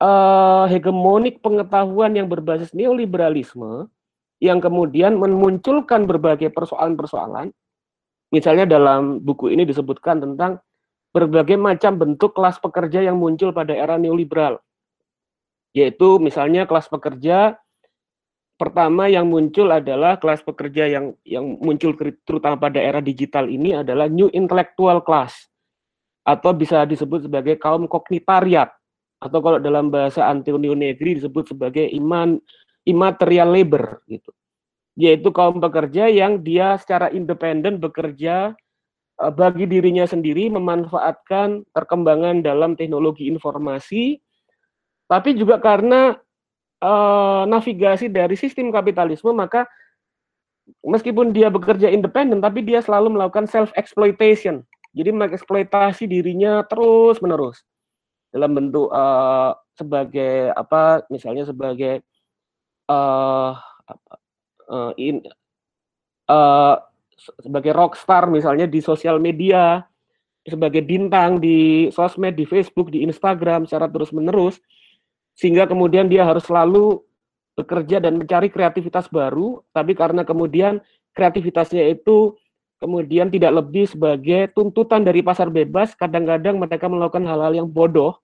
uh, 0.00 0.64
hegemonik 0.70 1.42
pengetahuan 1.44 2.16
yang 2.16 2.30
berbasis 2.30 2.72
neoliberalisme 2.72 3.90
yang 4.40 4.60
kemudian 4.60 5.16
memunculkan 5.16 6.04
berbagai 6.04 6.52
persoalan-persoalan 6.52 7.52
misalnya 8.32 8.66
dalam 8.68 9.20
buku 9.20 9.52
ini 9.52 9.66
disebutkan 9.68 10.22
tentang 10.22 10.60
berbagai 11.12 11.56
macam 11.56 11.96
bentuk 11.96 12.36
kelas 12.36 12.60
pekerja 12.60 13.00
yang 13.00 13.16
muncul 13.16 13.52
pada 13.52 13.72
era 13.72 13.96
neoliberal 13.96 14.60
yaitu 15.72 16.16
misalnya 16.20 16.64
kelas 16.64 16.88
pekerja 16.88 17.56
pertama 18.56 19.06
yang 19.06 19.28
muncul 19.28 19.68
adalah 19.68 20.16
kelas 20.16 20.40
pekerja 20.42 20.88
yang 20.88 21.12
yang 21.22 21.60
muncul 21.60 21.92
terutama 22.24 22.56
pada 22.56 22.80
era 22.80 23.04
digital 23.04 23.46
ini 23.48 23.76
adalah 23.80 24.08
new 24.08 24.32
intellectual 24.32 25.04
class. 25.04 25.48
Atau 26.26 26.56
bisa 26.58 26.82
disebut 26.82 27.30
sebagai 27.30 27.54
kaum 27.60 27.86
kognitariat. 27.86 28.74
Atau 29.22 29.38
kalau 29.40 29.62
dalam 29.62 29.88
bahasa 29.88 30.26
Antonio 30.26 30.74
Negri 30.74 31.16
disebut 31.22 31.54
sebagai 31.54 31.86
iman 31.94 32.36
immaterial 32.82 33.54
labor 33.54 34.02
gitu. 34.10 34.34
Yaitu 34.98 35.30
kaum 35.30 35.62
pekerja 35.62 36.10
yang 36.10 36.42
dia 36.42 36.74
secara 36.82 37.12
independen 37.14 37.78
bekerja 37.78 38.56
eh, 39.22 39.32
bagi 39.32 39.70
dirinya 39.70 40.02
sendiri 40.08 40.50
memanfaatkan 40.50 41.62
perkembangan 41.70 42.42
dalam 42.42 42.74
teknologi 42.74 43.30
informasi 43.30 44.18
tapi 45.06 45.38
juga 45.38 45.62
karena 45.62 46.18
uh, 46.82 47.44
navigasi 47.48 48.10
dari 48.10 48.34
sistem 48.34 48.68
kapitalisme 48.72 49.32
maka 49.32 49.64
meskipun 50.82 51.30
dia 51.30 51.46
bekerja 51.46 51.86
independen 51.88 52.42
tapi 52.42 52.62
dia 52.66 52.82
selalu 52.82 53.14
melakukan 53.14 53.46
self 53.46 53.70
exploitation 53.78 54.66
jadi 54.96 55.12
mengeksploitasi 55.12 56.08
dirinya 56.08 56.64
terus 56.66 57.22
menerus 57.22 57.62
dalam 58.34 58.52
bentuk 58.52 58.90
uh, 58.90 59.54
sebagai 59.76 60.50
apa 60.52 61.06
misalnya 61.12 61.46
sebagai 61.46 62.02
uh, 62.90 63.54
uh, 64.68 64.92
in, 64.98 65.22
uh, 66.28 66.76
sebagai 67.40 67.72
rockstar 67.72 68.28
misalnya 68.28 68.66
di 68.66 68.82
sosial 68.82 69.22
media 69.22 69.86
sebagai 70.46 70.82
bintang 70.82 71.42
di 71.42 71.90
sosmed 71.90 72.38
di 72.38 72.46
Facebook 72.46 72.90
di 72.94 73.02
Instagram 73.02 73.66
secara 73.66 73.90
terus 73.90 74.14
menerus 74.14 74.62
sehingga 75.36 75.68
kemudian 75.68 76.08
dia 76.08 76.24
harus 76.24 76.48
selalu 76.48 77.04
bekerja 77.56 78.00
dan 78.00 78.16
mencari 78.16 78.48
kreativitas 78.48 79.08
baru, 79.12 79.60
tapi 79.72 79.92
karena 79.92 80.24
kemudian 80.24 80.80
kreativitasnya 81.12 81.92
itu 81.92 82.36
kemudian 82.76 83.32
tidak 83.32 83.64
lebih 83.64 83.88
sebagai 83.88 84.52
tuntutan 84.52 85.00
dari 85.00 85.24
pasar 85.24 85.48
bebas, 85.48 85.96
kadang-kadang 85.96 86.60
mereka 86.60 86.88
melakukan 86.88 87.24
hal-hal 87.24 87.52
yang 87.56 87.68
bodoh 87.68 88.20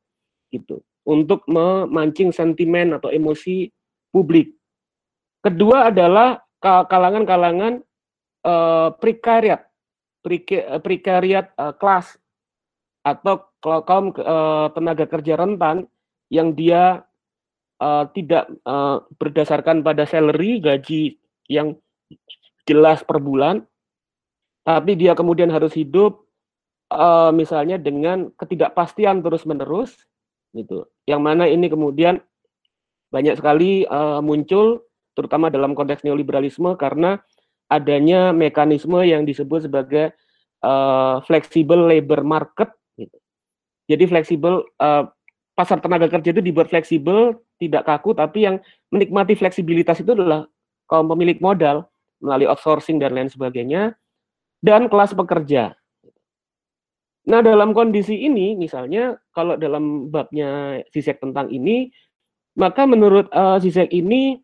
gitu. 0.52 0.84
Untuk 1.02 1.42
memancing 1.48 2.30
sentimen 2.30 2.94
atau 2.94 3.10
emosi 3.10 3.72
publik. 4.12 4.54
Kedua 5.42 5.90
adalah 5.90 6.38
kalangan-kalangan 6.62 7.82
uh, 8.46 8.94
prekariat, 9.00 9.66
prekariat 10.84 11.50
uh, 11.58 11.74
kelas. 11.74 12.14
Atau 13.02 13.50
kaum 13.58 14.14
uh, 14.14 14.70
tenaga 14.70 15.10
kerja 15.10 15.34
rentan 15.34 15.90
yang 16.32 16.56
dia 16.56 17.04
uh, 17.76 18.08
tidak 18.16 18.48
uh, 18.64 19.04
berdasarkan 19.20 19.84
pada 19.84 20.08
salary 20.08 20.64
gaji 20.64 21.20
yang 21.52 21.76
jelas 22.64 23.04
per 23.04 23.20
bulan, 23.20 23.68
tapi 24.64 24.96
dia 24.96 25.12
kemudian 25.12 25.52
harus 25.52 25.76
hidup 25.76 26.24
uh, 26.88 27.28
misalnya 27.36 27.76
dengan 27.76 28.32
ketidakpastian 28.40 29.20
terus-menerus, 29.20 29.92
gitu. 30.56 30.88
Yang 31.04 31.20
mana 31.20 31.44
ini 31.44 31.68
kemudian 31.68 32.24
banyak 33.12 33.36
sekali 33.36 33.84
uh, 33.84 34.24
muncul, 34.24 34.88
terutama 35.12 35.52
dalam 35.52 35.76
konteks 35.76 36.00
neoliberalisme 36.00 36.72
karena 36.80 37.20
adanya 37.68 38.32
mekanisme 38.32 39.04
yang 39.04 39.28
disebut 39.28 39.68
sebagai 39.68 40.16
uh, 40.64 41.20
flexible 41.28 41.92
labor 41.92 42.24
market. 42.24 42.72
Gitu. 42.96 43.16
Jadi 43.92 44.04
fleksibel 44.08 44.64
uh, 44.80 45.04
pasar 45.62 45.78
tenaga 45.78 46.10
kerja 46.10 46.34
itu 46.34 46.42
dibuat 46.42 46.74
fleksibel, 46.74 47.38
tidak 47.62 47.86
kaku, 47.86 48.18
tapi 48.18 48.50
yang 48.50 48.58
menikmati 48.90 49.38
fleksibilitas 49.38 50.02
itu 50.02 50.18
adalah 50.18 50.50
kaum 50.90 51.06
pemilik 51.06 51.38
modal 51.38 51.86
melalui 52.18 52.50
outsourcing 52.50 52.98
dan 52.98 53.14
lain 53.14 53.30
sebagainya, 53.30 53.94
dan 54.58 54.90
kelas 54.90 55.14
pekerja. 55.14 55.78
Nah, 57.22 57.38
dalam 57.38 57.70
kondisi 57.70 58.26
ini, 58.26 58.58
misalnya 58.58 59.14
kalau 59.30 59.54
dalam 59.54 60.10
babnya 60.10 60.82
Sisek 60.90 61.22
tentang 61.22 61.46
ini, 61.54 61.94
maka 62.58 62.82
menurut 62.82 63.30
uh, 63.30 63.62
Sisek 63.62 63.94
ini 63.94 64.42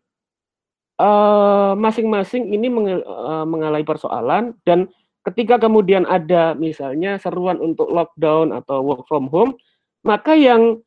eh, 0.99 1.73
masing-masing 1.75 2.49
uh, 2.49 2.55
ini 2.55 2.67
uh, 3.03 3.43
mengalami 3.43 3.83
persoalan 3.83 4.55
dan 4.63 4.87
ketika 5.27 5.59
kemudian 5.59 6.07
ada 6.07 6.55
misalnya 6.55 7.19
seruan 7.19 7.59
untuk 7.59 7.91
lockdown 7.91 8.55
atau 8.55 8.79
work 8.81 9.03
from 9.11 9.27
home, 9.27 9.53
maka 10.07 10.33
yang 10.33 10.79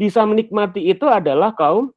bisa 0.00 0.24
menikmati 0.24 0.88
itu 0.88 1.04
adalah 1.04 1.52
kaum 1.52 1.92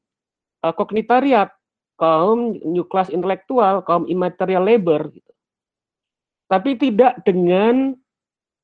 uh, 0.59 0.73
kognitariat 0.75 1.55
kaum 1.97 2.57
new 2.65 2.83
class 2.83 3.07
intelektual, 3.07 3.79
kaum 3.85 4.03
immaterial 4.09 4.65
labor 4.65 5.07
gitu. 5.13 5.31
Tapi 6.51 6.75
tidak 6.77 7.23
dengan 7.23 7.95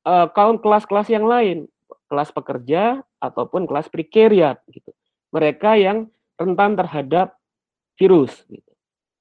uh, 0.03 0.27
kaum 0.35 0.59
kelas-kelas 0.59 1.07
yang 1.07 1.25
lain, 1.25 1.71
kelas 2.11 2.35
pekerja 2.35 2.99
ataupun 3.23 3.63
kelas 3.63 3.87
prekariat 3.87 4.59
gitu. 4.69 4.91
Mereka 5.31 5.77
yang 5.77 6.09
rentan 6.35 6.75
terhadap 6.75 7.37
virus 7.95 8.43
gitu. 8.49 8.65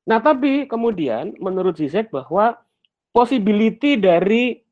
Nah, 0.09 0.25
tapi 0.25 0.65
kemudian 0.65 1.37
menurut 1.37 1.77
Zizek 1.77 2.09
bahwa 2.09 2.57
possibility 3.13 4.01
dari 4.01 4.65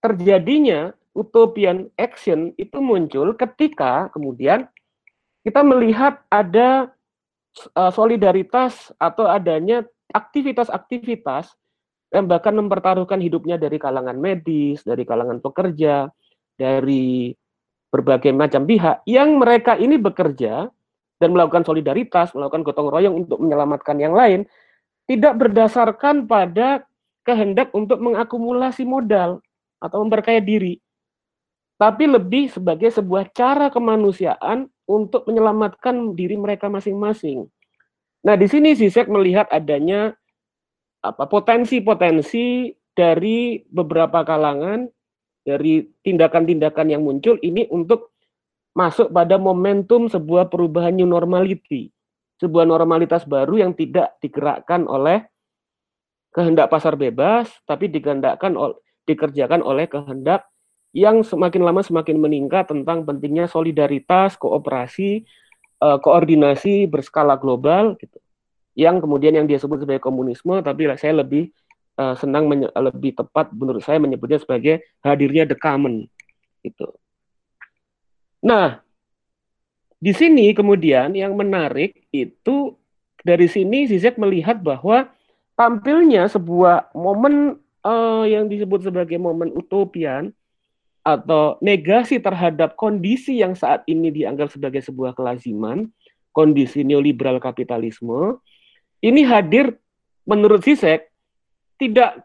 terjadinya 0.00 0.96
utopian 1.12 1.92
action 2.00 2.56
itu 2.56 2.80
muncul 2.80 3.36
ketika 3.36 4.08
kemudian 4.16 4.64
kita 5.42 5.60
melihat 5.66 6.22
ada 6.30 6.94
Eh, 7.52 7.92
solidaritas 7.92 8.96
atau 8.96 9.28
adanya 9.28 9.84
aktivitas-aktivitas 10.08 11.52
yang 12.08 12.24
bahkan 12.24 12.56
mempertaruhkan 12.56 13.20
hidupnya 13.20 13.60
dari 13.60 13.76
kalangan 13.76 14.16
medis, 14.16 14.80
dari 14.80 15.04
kalangan 15.04 15.36
pekerja, 15.36 16.08
dari 16.56 17.36
berbagai 17.92 18.32
macam 18.32 18.64
pihak 18.64 19.04
yang 19.04 19.36
mereka 19.36 19.76
ini 19.76 20.00
bekerja 20.00 20.64
dan 21.20 21.28
melakukan 21.28 21.60
solidaritas, 21.68 22.32
melakukan 22.32 22.64
gotong 22.64 22.88
royong 22.88 23.14
untuk 23.20 23.36
menyelamatkan 23.44 24.00
yang 24.00 24.16
lain, 24.16 24.48
tidak 25.04 25.36
berdasarkan 25.36 26.24
pada 26.24 26.88
kehendak 27.28 27.68
untuk 27.76 28.00
mengakumulasi 28.00 28.88
modal 28.88 29.44
atau 29.76 30.00
memperkaya 30.00 30.40
diri, 30.40 30.80
tapi 31.82 32.06
lebih 32.06 32.46
sebagai 32.46 32.94
sebuah 32.94 33.34
cara 33.34 33.66
kemanusiaan 33.66 34.70
untuk 34.86 35.26
menyelamatkan 35.26 36.14
diri 36.14 36.38
mereka 36.38 36.70
masing-masing. 36.70 37.50
Nah, 38.22 38.38
di 38.38 38.46
sini 38.46 38.70
Zizek 38.78 39.10
melihat 39.10 39.50
adanya 39.50 40.14
apa 41.02 41.26
potensi-potensi 41.26 42.70
dari 42.94 43.66
beberapa 43.66 44.22
kalangan 44.22 44.86
dari 45.42 45.82
tindakan-tindakan 46.06 46.86
yang 46.86 47.02
muncul 47.02 47.34
ini 47.42 47.66
untuk 47.66 48.14
masuk 48.78 49.10
pada 49.10 49.34
momentum 49.34 50.06
sebuah 50.06 50.54
perubahan 50.54 50.94
new 50.94 51.10
normality, 51.10 51.90
sebuah 52.38 52.62
normalitas 52.62 53.26
baru 53.26 53.58
yang 53.58 53.74
tidak 53.74 54.14
digerakkan 54.22 54.86
oleh 54.86 55.26
kehendak 56.30 56.70
pasar 56.70 56.94
bebas, 56.94 57.50
tapi 57.66 57.90
dikerjakan 57.90 59.66
oleh 59.66 59.90
kehendak 59.90 60.46
yang 60.92 61.24
semakin 61.24 61.64
lama 61.64 61.80
semakin 61.80 62.20
meningkat 62.20 62.68
tentang 62.68 63.08
pentingnya 63.08 63.48
solidaritas, 63.48 64.36
kooperasi, 64.36 65.24
uh, 65.80 65.96
koordinasi 65.98 66.84
berskala 66.84 67.40
global 67.40 67.96
gitu. 67.96 68.20
Yang 68.76 69.04
kemudian 69.04 69.36
yang 69.36 69.48
dia 69.48 69.60
sebut 69.60 69.84
sebagai 69.84 70.00
komunisme, 70.04 70.60
tapi 70.64 70.88
saya 70.96 71.24
lebih 71.24 71.52
uh, 71.96 72.16
senang 72.16 72.48
lebih 72.72 73.16
tepat 73.16 73.52
menurut 73.52 73.80
saya 73.84 74.00
menyebutnya 74.00 74.40
sebagai 74.40 74.84
hadirnya 75.04 75.48
the 75.48 75.56
common 75.56 76.08
gitu. 76.60 76.92
Nah, 78.44 78.80
di 80.02 80.12
sini 80.12 80.52
kemudian 80.52 81.14
yang 81.16 81.36
menarik 81.36 82.04
itu 82.10 82.74
dari 83.22 83.46
sini 83.46 83.86
Zizek 83.86 84.18
melihat 84.18 84.58
bahwa 84.58 85.08
tampilnya 85.54 86.26
sebuah 86.26 86.90
momen 86.96 87.60
uh, 87.86 88.26
yang 88.26 88.50
disebut 88.50 88.90
sebagai 88.90 89.16
momen 89.20 89.54
utopian 89.54 90.34
atau 91.02 91.58
negasi 91.58 92.22
terhadap 92.22 92.78
kondisi 92.78 93.42
yang 93.42 93.58
saat 93.58 93.82
ini 93.90 94.14
dianggap 94.14 94.54
sebagai 94.54 94.78
sebuah 94.86 95.18
kelaziman, 95.18 95.90
kondisi 96.30 96.86
neoliberal 96.86 97.42
kapitalisme, 97.42 98.38
ini 99.02 99.26
hadir 99.26 99.82
menurut 100.22 100.62
Sisek 100.62 101.10
tidak 101.76 102.22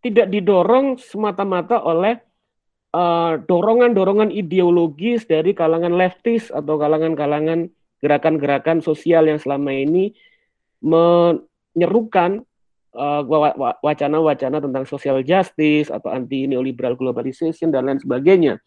tidak 0.00 0.32
didorong 0.32 0.96
semata-mata 0.96 1.84
oleh 1.84 2.16
eh, 2.96 3.32
dorongan-dorongan 3.44 4.32
uh, 4.32 4.38
ideologis 4.40 5.28
dari 5.28 5.52
kalangan 5.52 5.92
leftis 5.92 6.48
atau 6.48 6.80
kalangan-kalangan 6.80 7.68
gerakan-gerakan 8.00 8.80
sosial 8.80 9.28
yang 9.28 9.36
selama 9.36 9.74
ini 9.74 10.16
menyerukan 10.80 12.47
wacana-wacana 13.82 14.58
tentang 14.58 14.84
social 14.84 15.22
justice 15.22 15.88
atau 15.88 16.10
anti 16.10 16.50
neoliberal 16.50 16.98
globalization 16.98 17.70
dan 17.70 17.86
lain 17.86 18.02
sebagainya. 18.02 18.58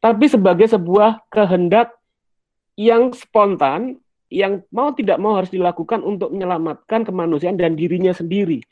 Tapi 0.00 0.28
sebagai 0.28 0.68
sebuah 0.68 1.28
kehendak 1.32 1.92
yang 2.76 3.12
spontan 3.14 4.00
yang 4.32 4.64
mau 4.74 4.90
tidak 4.90 5.20
mau 5.22 5.38
harus 5.38 5.52
dilakukan 5.52 6.02
untuk 6.02 6.34
menyelamatkan 6.34 7.06
kemanusiaan 7.06 7.54
dan 7.54 7.78
dirinya 7.78 8.10
sendiri. 8.10 8.64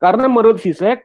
Karena 0.00 0.30
menurut 0.30 0.62
Sisek 0.62 1.04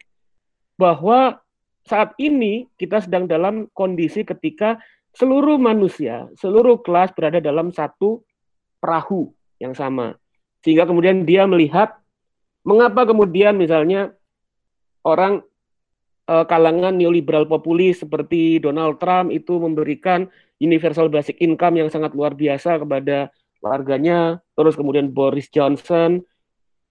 bahwa 0.80 1.42
saat 1.84 2.16
ini 2.18 2.66
kita 2.80 3.04
sedang 3.04 3.28
dalam 3.28 3.68
kondisi 3.76 4.24
ketika 4.24 4.80
seluruh 5.16 5.60
manusia, 5.60 6.32
seluruh 6.40 6.80
kelas 6.80 7.12
berada 7.12 7.44
dalam 7.44 7.76
satu 7.76 8.24
perahu 8.80 9.36
yang 9.60 9.76
sama. 9.76 10.16
Sehingga 10.64 10.88
kemudian 10.88 11.28
dia 11.28 11.44
melihat 11.46 12.00
Mengapa 12.66 13.06
kemudian 13.06 13.54
misalnya 13.56 14.10
orang 15.06 15.46
uh, 16.26 16.46
kalangan 16.50 16.98
neoliberal 16.98 17.46
populis 17.46 18.02
seperti 18.02 18.58
Donald 18.58 18.98
Trump 18.98 19.30
itu 19.30 19.62
memberikan 19.62 20.26
universal 20.58 21.08
basic 21.08 21.38
income 21.46 21.78
yang 21.78 21.94
sangat 21.94 22.18
luar 22.18 22.34
biasa 22.34 22.82
kepada 22.82 23.30
warganya, 23.62 24.42
terus 24.58 24.74
kemudian 24.74 25.14
Boris 25.14 25.50
Johnson 25.54 26.26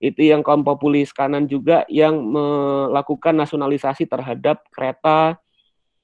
itu 0.02 0.30
yang 0.30 0.44
kaum 0.44 0.66
populis 0.66 1.10
kanan 1.10 1.48
juga 1.48 1.82
yang 1.88 2.18
melakukan 2.18 3.34
nasionalisasi 3.34 4.04
terhadap 4.04 4.60
kereta, 4.68 5.38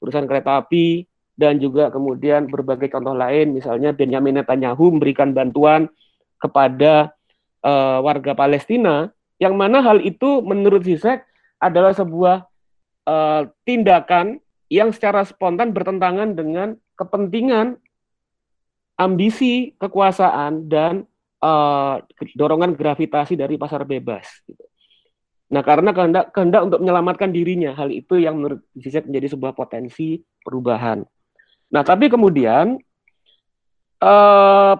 perusahaan 0.00 0.24
kereta 0.24 0.62
api, 0.62 1.04
dan 1.36 1.60
juga 1.60 1.92
kemudian 1.92 2.48
berbagai 2.48 2.88
contoh 2.88 3.12
lain, 3.12 3.52
misalnya 3.52 3.92
Benjamin 3.92 4.40
Netanyahu 4.40 4.96
memberikan 4.96 5.36
bantuan 5.36 5.90
kepada 6.40 7.12
uh, 7.60 8.00
warga 8.00 8.32
Palestina 8.32 9.12
yang 9.40 9.56
mana 9.56 9.80
hal 9.80 10.04
itu 10.04 10.44
menurut 10.44 10.84
Zizek 10.84 11.24
adalah 11.56 11.96
sebuah 11.96 12.44
uh, 13.08 13.48
tindakan 13.64 14.38
yang 14.68 14.92
secara 14.92 15.24
spontan 15.24 15.72
bertentangan 15.72 16.36
dengan 16.36 16.76
kepentingan, 16.94 17.80
ambisi, 19.00 19.72
kekuasaan, 19.80 20.68
dan 20.68 21.08
uh, 21.40 22.04
dorongan 22.36 22.76
gravitasi 22.76 23.34
dari 23.34 23.56
pasar 23.56 23.88
bebas. 23.88 24.28
Gitu. 24.44 24.62
Nah, 25.50 25.66
karena 25.66 25.90
kehendak, 25.90 26.30
kehendak 26.30 26.62
untuk 26.62 26.78
menyelamatkan 26.84 27.34
dirinya, 27.34 27.74
hal 27.74 27.90
itu 27.90 28.22
yang 28.22 28.38
menurut 28.38 28.62
Zizek 28.78 29.10
menjadi 29.10 29.34
sebuah 29.34 29.56
potensi 29.56 30.22
perubahan. 30.46 31.02
Nah, 31.74 31.82
tapi 31.82 32.06
kemudian 32.06 32.78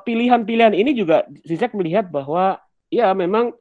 pilihan-pilihan 0.07 0.73
uh, 0.73 0.81
ini 0.81 0.95
juga 0.95 1.27
Zizek 1.43 1.75
melihat 1.75 2.09
bahwa 2.09 2.63
ya 2.89 3.13
memang 3.13 3.53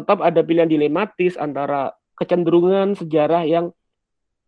tetap 0.00 0.24
ada 0.24 0.40
pilihan 0.40 0.66
dilematis 0.66 1.36
antara 1.36 1.92
kecenderungan 2.16 2.96
sejarah 2.96 3.44
yang 3.44 3.72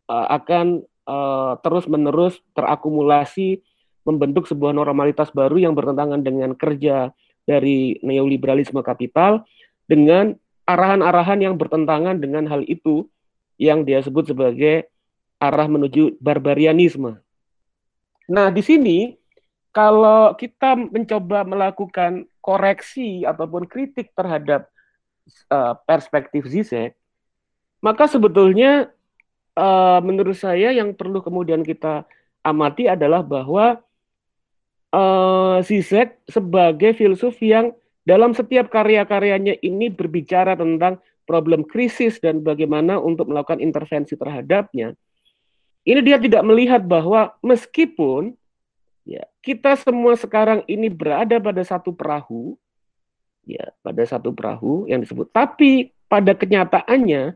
uh, 0.09 0.27
akan 0.33 0.85
uh, 1.05 1.61
terus-menerus 1.61 2.41
terakumulasi 2.57 3.61
membentuk 4.09 4.49
sebuah 4.49 4.73
normalitas 4.75 5.31
baru 5.31 5.61
yang 5.61 5.77
bertentangan 5.77 6.25
dengan 6.25 6.57
kerja 6.57 7.13
dari 7.45 8.01
neoliberalisme 8.01 8.81
kapital 8.81 9.45
dengan 9.87 10.35
arahan-arahan 10.67 11.43
yang 11.43 11.55
bertentangan 11.61 12.19
dengan 12.19 12.49
hal 12.49 12.65
itu 12.67 13.07
yang 13.61 13.85
dia 13.85 14.01
sebut 14.03 14.33
sebagai 14.33 14.89
arah 15.43 15.69
menuju 15.69 16.19
barbarianisme. 16.23 17.19
Nah, 18.31 18.49
di 18.49 18.63
sini 18.63 18.99
kalau 19.75 20.35
kita 20.39 20.79
mencoba 20.79 21.45
melakukan 21.45 22.27
koreksi 22.43 23.27
ataupun 23.27 23.67
kritik 23.67 24.15
terhadap 24.15 24.72
uh, 25.51 25.75
perspektif 25.87 26.47
Zizek, 26.49 26.95
maka 27.83 28.07
sebetulnya 28.07 28.91
uh, 29.59 30.01
menurut 30.01 30.39
saya 30.39 30.71
yang 30.71 30.95
perlu 30.95 31.21
kemudian 31.21 31.67
kita 31.67 32.07
amati 32.43 32.87
adalah 32.91 33.23
bahwa 33.23 33.81
uh, 34.95 35.59
Zizek 35.65 36.21
sebagai 36.29 36.95
filsuf 36.95 37.39
yang 37.43 37.75
dalam 38.03 38.35
setiap 38.35 38.67
karya-karyanya 38.71 39.63
ini 39.63 39.87
berbicara 39.87 40.59
tentang 40.59 40.99
problem 41.23 41.63
krisis 41.63 42.19
dan 42.19 42.43
bagaimana 42.43 42.99
untuk 42.99 43.31
melakukan 43.31 43.63
intervensi 43.63 44.19
terhadapnya. 44.19 44.99
Ini 45.83 45.99
dia 46.03 46.19
tidak 46.19 46.43
melihat 46.47 46.83
bahwa 46.83 47.35
meskipun 47.43 48.35
ya 49.03 49.23
kita 49.43 49.75
semua 49.79 50.15
sekarang 50.15 50.63
ini 50.71 50.87
berada 50.87 51.39
pada 51.43 51.63
satu 51.67 51.91
perahu, 51.91 52.55
ya 53.47 53.75
pada 53.83 54.03
satu 54.07 54.31
perahu 54.35 54.87
yang 54.87 55.03
disebut, 55.03 55.31
tapi 55.35 55.91
pada 56.07 56.37
kenyataannya 56.37 57.35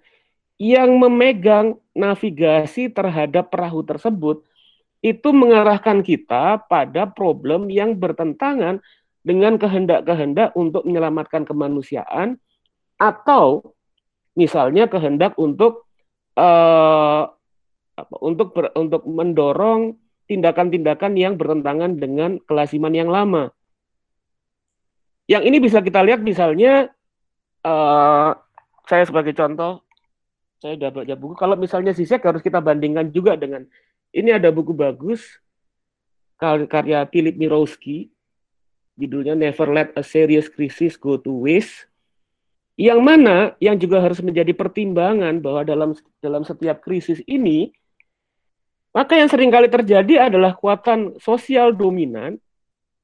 yang 0.56 0.90
memegang 0.96 1.76
navigasi 1.92 2.88
terhadap 2.88 3.52
perahu 3.52 3.84
tersebut 3.84 4.44
itu 5.04 5.28
mengarahkan 5.30 6.00
kita 6.00 6.64
pada 6.66 7.04
problem 7.06 7.68
yang 7.68 7.94
bertentangan 7.94 8.80
dengan 9.20 9.60
kehendak-kehendak 9.60 10.56
untuk 10.56 10.86
menyelamatkan 10.88 11.44
kemanusiaan 11.44 12.40
atau 12.96 13.76
misalnya 14.38 14.88
kehendak 14.88 15.36
untuk 15.36 15.84
uh, 16.38 17.28
untuk 18.20 18.52
ber, 18.52 18.72
untuk 18.76 19.02
mendorong 19.08 19.96
tindakan-tindakan 20.28 21.16
yang 21.16 21.34
bertentangan 21.40 21.96
dengan 21.96 22.38
kelasiman 22.44 22.92
yang 22.92 23.08
lama. 23.08 23.50
Yang 25.26 25.42
ini 25.50 25.56
bisa 25.58 25.82
kita 25.82 26.02
lihat 26.06 26.22
misalnya 26.22 26.90
uh, 27.66 28.30
saya 28.86 29.04
sebagai 29.06 29.34
contoh 29.34 29.82
saya 30.62 30.78
sudah 30.78 30.90
baca 30.90 31.14
buku. 31.18 31.34
Kalau 31.36 31.54
misalnya 31.58 31.92
Zizek 31.92 32.24
harus 32.24 32.40
kita 32.40 32.62
bandingkan 32.62 33.12
juga 33.12 33.36
dengan 33.36 33.66
ini 34.14 34.32
ada 34.32 34.48
buku 34.48 34.72
bagus 34.72 35.22
karya 36.40 37.04
Philip 37.08 37.36
Mirowski 37.36 38.08
judulnya 38.96 39.36
Never 39.36 39.68
Let 39.68 39.92
a 39.96 40.02
Serious 40.04 40.48
Crisis 40.48 40.96
Go 40.96 41.20
to 41.20 41.44
Waste 41.44 41.88
yang 42.76 43.00
mana 43.00 43.56
yang 43.56 43.80
juga 43.80 44.04
harus 44.04 44.20
menjadi 44.20 44.52
pertimbangan 44.52 45.40
bahwa 45.40 45.64
dalam 45.64 45.90
dalam 46.20 46.44
setiap 46.44 46.84
krisis 46.84 47.24
ini 47.24 47.72
maka 48.92 49.16
yang 49.16 49.28
sering 49.28 49.48
kali 49.48 49.68
terjadi 49.68 50.28
adalah 50.28 50.56
kekuatan 50.56 51.16
sosial 51.20 51.72
dominan 51.72 52.36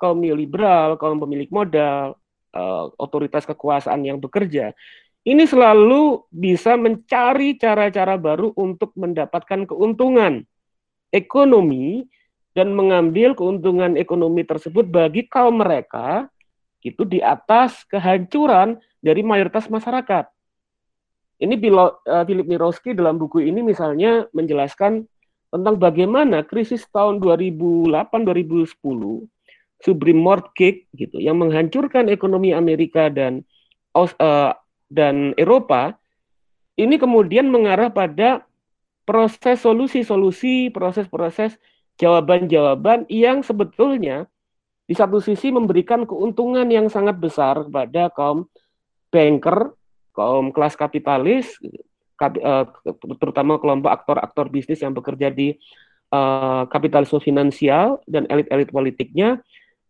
kaum 0.02 0.18
neoliberal, 0.18 0.98
kaum 0.98 1.22
pemilik 1.22 1.46
modal, 1.54 2.18
uh, 2.50 2.90
otoritas 2.98 3.46
kekuasaan 3.46 4.02
yang 4.02 4.18
bekerja 4.18 4.74
ini 5.22 5.46
selalu 5.46 6.26
bisa 6.34 6.74
mencari 6.74 7.54
cara-cara 7.54 8.18
baru 8.18 8.50
untuk 8.58 8.90
mendapatkan 8.98 9.70
keuntungan 9.70 10.42
ekonomi 11.14 12.10
dan 12.52 12.74
mengambil 12.74 13.38
keuntungan 13.38 13.94
ekonomi 13.94 14.42
tersebut 14.42 14.82
bagi 14.90 15.30
kaum 15.30 15.62
mereka 15.62 16.26
itu 16.82 17.06
di 17.06 17.22
atas 17.22 17.86
kehancuran 17.86 18.82
dari 18.98 19.22
mayoritas 19.22 19.70
masyarakat. 19.70 20.26
Ini 21.38 21.54
eh, 21.54 22.24
Philip 22.26 22.46
Mirowski 22.46 22.90
dalam 22.90 23.18
buku 23.18 23.46
ini 23.46 23.62
misalnya 23.62 24.26
menjelaskan 24.34 25.06
tentang 25.54 25.78
bagaimana 25.78 26.42
krisis 26.42 26.82
tahun 26.90 27.22
2008-2010 27.22 28.74
Supreme 29.82 30.22
Mortgage 30.22 30.86
gitu 30.94 31.18
yang 31.18 31.42
menghancurkan 31.42 32.06
ekonomi 32.06 32.54
Amerika 32.54 33.10
dan 33.10 33.42
uh, 33.98 34.54
dan 34.88 35.34
Eropa 35.36 35.98
ini 36.78 36.96
kemudian 36.96 37.52
mengarah 37.52 37.92
pada 37.92 38.48
proses 39.04 39.60
solusi-solusi, 39.60 40.72
proses-proses 40.72 41.58
jawaban-jawaban 42.00 43.04
yang 43.12 43.44
sebetulnya 43.44 44.30
di 44.88 44.94
satu 44.96 45.20
sisi 45.20 45.52
memberikan 45.52 46.08
keuntungan 46.08 46.66
yang 46.72 46.88
sangat 46.88 47.20
besar 47.20 47.68
kepada 47.68 48.08
kaum 48.14 48.48
banker, 49.12 49.76
kaum 50.16 50.48
kelas 50.50 50.74
kapitalis, 50.74 51.60
eh, 51.62 52.64
terutama 53.20 53.60
kelompok 53.60 53.90
aktor-aktor 53.92 54.48
bisnis 54.48 54.80
yang 54.80 54.94
bekerja 54.94 55.28
di 55.28 55.58
uh, 56.14 56.64
kapitalisme 56.70 57.18
finansial 57.18 57.98
dan 58.06 58.28
elit-elit 58.30 58.70
politiknya, 58.70 59.42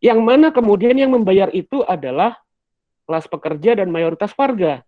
yang 0.02 0.18
mana 0.26 0.50
kemudian 0.50 0.98
yang 0.98 1.14
membayar 1.14 1.46
itu 1.54 1.86
adalah 1.86 2.34
kelas 3.06 3.30
pekerja 3.30 3.78
dan 3.78 3.88
mayoritas 3.94 4.34
warga 4.34 4.82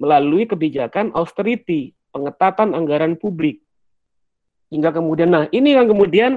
melalui 0.00 0.48
kebijakan 0.48 1.12
austerity, 1.12 1.92
pengetatan 2.08 2.72
anggaran 2.72 3.20
publik. 3.20 3.60
Hingga 4.72 4.96
kemudian 4.96 5.28
nah 5.28 5.44
ini 5.52 5.76
yang 5.76 5.86
kemudian 5.92 6.32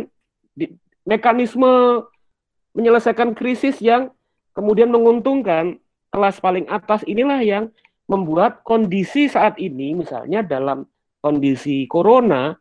di, 0.52 0.68
mekanisme 1.08 2.04
menyelesaikan 2.76 3.32
krisis 3.34 3.80
yang 3.80 4.12
kemudian 4.52 4.92
menguntungkan 4.92 5.80
kelas 6.12 6.44
paling 6.44 6.68
atas 6.68 7.02
inilah 7.08 7.40
yang 7.40 7.72
membuat 8.12 8.68
kondisi 8.68 9.32
saat 9.32 9.56
ini 9.56 9.96
misalnya 9.96 10.44
dalam 10.44 10.84
kondisi 11.24 11.88
corona 11.88 12.59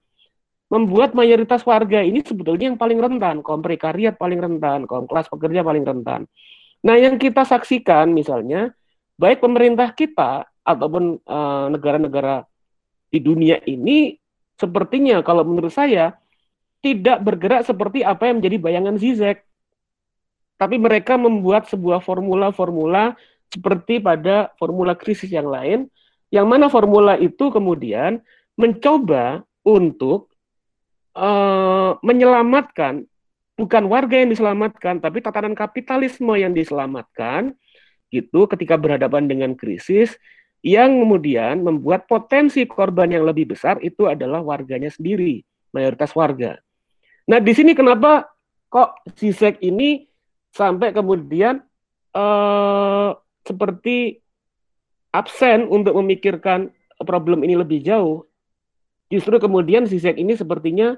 membuat 0.68 1.16
mayoritas 1.16 1.64
warga 1.64 2.04
ini 2.04 2.20
sebetulnya 2.20 2.72
yang 2.72 2.78
paling 2.80 3.00
rentan, 3.00 3.40
kaum 3.40 3.64
prekariat 3.64 4.20
paling 4.20 4.36
rentan, 4.36 4.84
kaum 4.84 5.08
kelas 5.08 5.28
pekerja 5.32 5.64
paling 5.64 5.84
rentan. 5.84 6.28
Nah, 6.84 6.94
yang 7.00 7.16
kita 7.16 7.42
saksikan 7.42 8.12
misalnya 8.12 8.76
baik 9.18 9.42
pemerintah 9.42 9.90
kita 9.96 10.46
ataupun 10.62 11.18
eh, 11.18 11.66
negara-negara 11.72 12.44
uh, 12.44 12.46
di 13.08 13.18
dunia 13.24 13.56
ini 13.64 14.14
sepertinya 14.60 15.24
kalau 15.24 15.42
menurut 15.48 15.72
saya 15.72 16.20
tidak 16.84 17.24
bergerak 17.24 17.64
seperti 17.64 18.04
apa 18.04 18.28
yang 18.28 18.38
menjadi 18.38 18.56
bayangan 18.60 18.96
Zizek. 19.00 19.42
Tapi 20.58 20.76
mereka 20.76 21.14
membuat 21.14 21.70
sebuah 21.70 22.02
formula-formula 22.02 23.14
seperti 23.48 24.02
pada 24.02 24.52
formula 24.58 24.92
krisis 24.92 25.30
yang 25.30 25.48
lain, 25.48 25.86
yang 26.28 26.44
mana 26.50 26.66
formula 26.68 27.14
itu 27.16 27.48
kemudian 27.48 28.20
mencoba 28.58 29.46
untuk 29.62 30.28
uh, 31.18 31.98
menyelamatkan 32.06 33.02
bukan 33.58 33.84
warga 33.90 34.22
yang 34.22 34.30
diselamatkan, 34.30 35.02
tapi 35.02 35.18
tatanan 35.18 35.58
kapitalisme 35.58 36.30
yang 36.38 36.54
diselamatkan, 36.54 37.58
gitu 38.14 38.46
ketika 38.46 38.78
berhadapan 38.78 39.26
dengan 39.26 39.52
krisis 39.58 40.14
yang 40.62 41.02
kemudian 41.02 41.62
membuat 41.62 42.06
potensi 42.06 42.62
korban 42.66 43.10
yang 43.10 43.26
lebih 43.26 43.50
besar 43.54 43.78
itu 43.82 44.06
adalah 44.06 44.42
warganya 44.42 44.90
sendiri, 44.90 45.42
mayoritas 45.74 46.14
warga. 46.14 46.58
Nah, 47.28 47.42
di 47.42 47.52
sini 47.52 47.74
kenapa 47.74 48.30
kok 48.70 49.02
Zizek 49.18 49.60
ini 49.60 50.06
sampai 50.54 50.94
kemudian 50.94 51.60
uh, 52.16 53.10
seperti 53.44 54.18
absen 55.12 55.68
untuk 55.68 55.98
memikirkan 55.98 56.72
problem 57.04 57.46
ini 57.46 57.54
lebih 57.58 57.84
jauh. 57.84 58.26
Justru 59.08 59.40
kemudian 59.40 59.88
Zizek 59.88 60.16
ini 60.20 60.36
sepertinya 60.36 60.96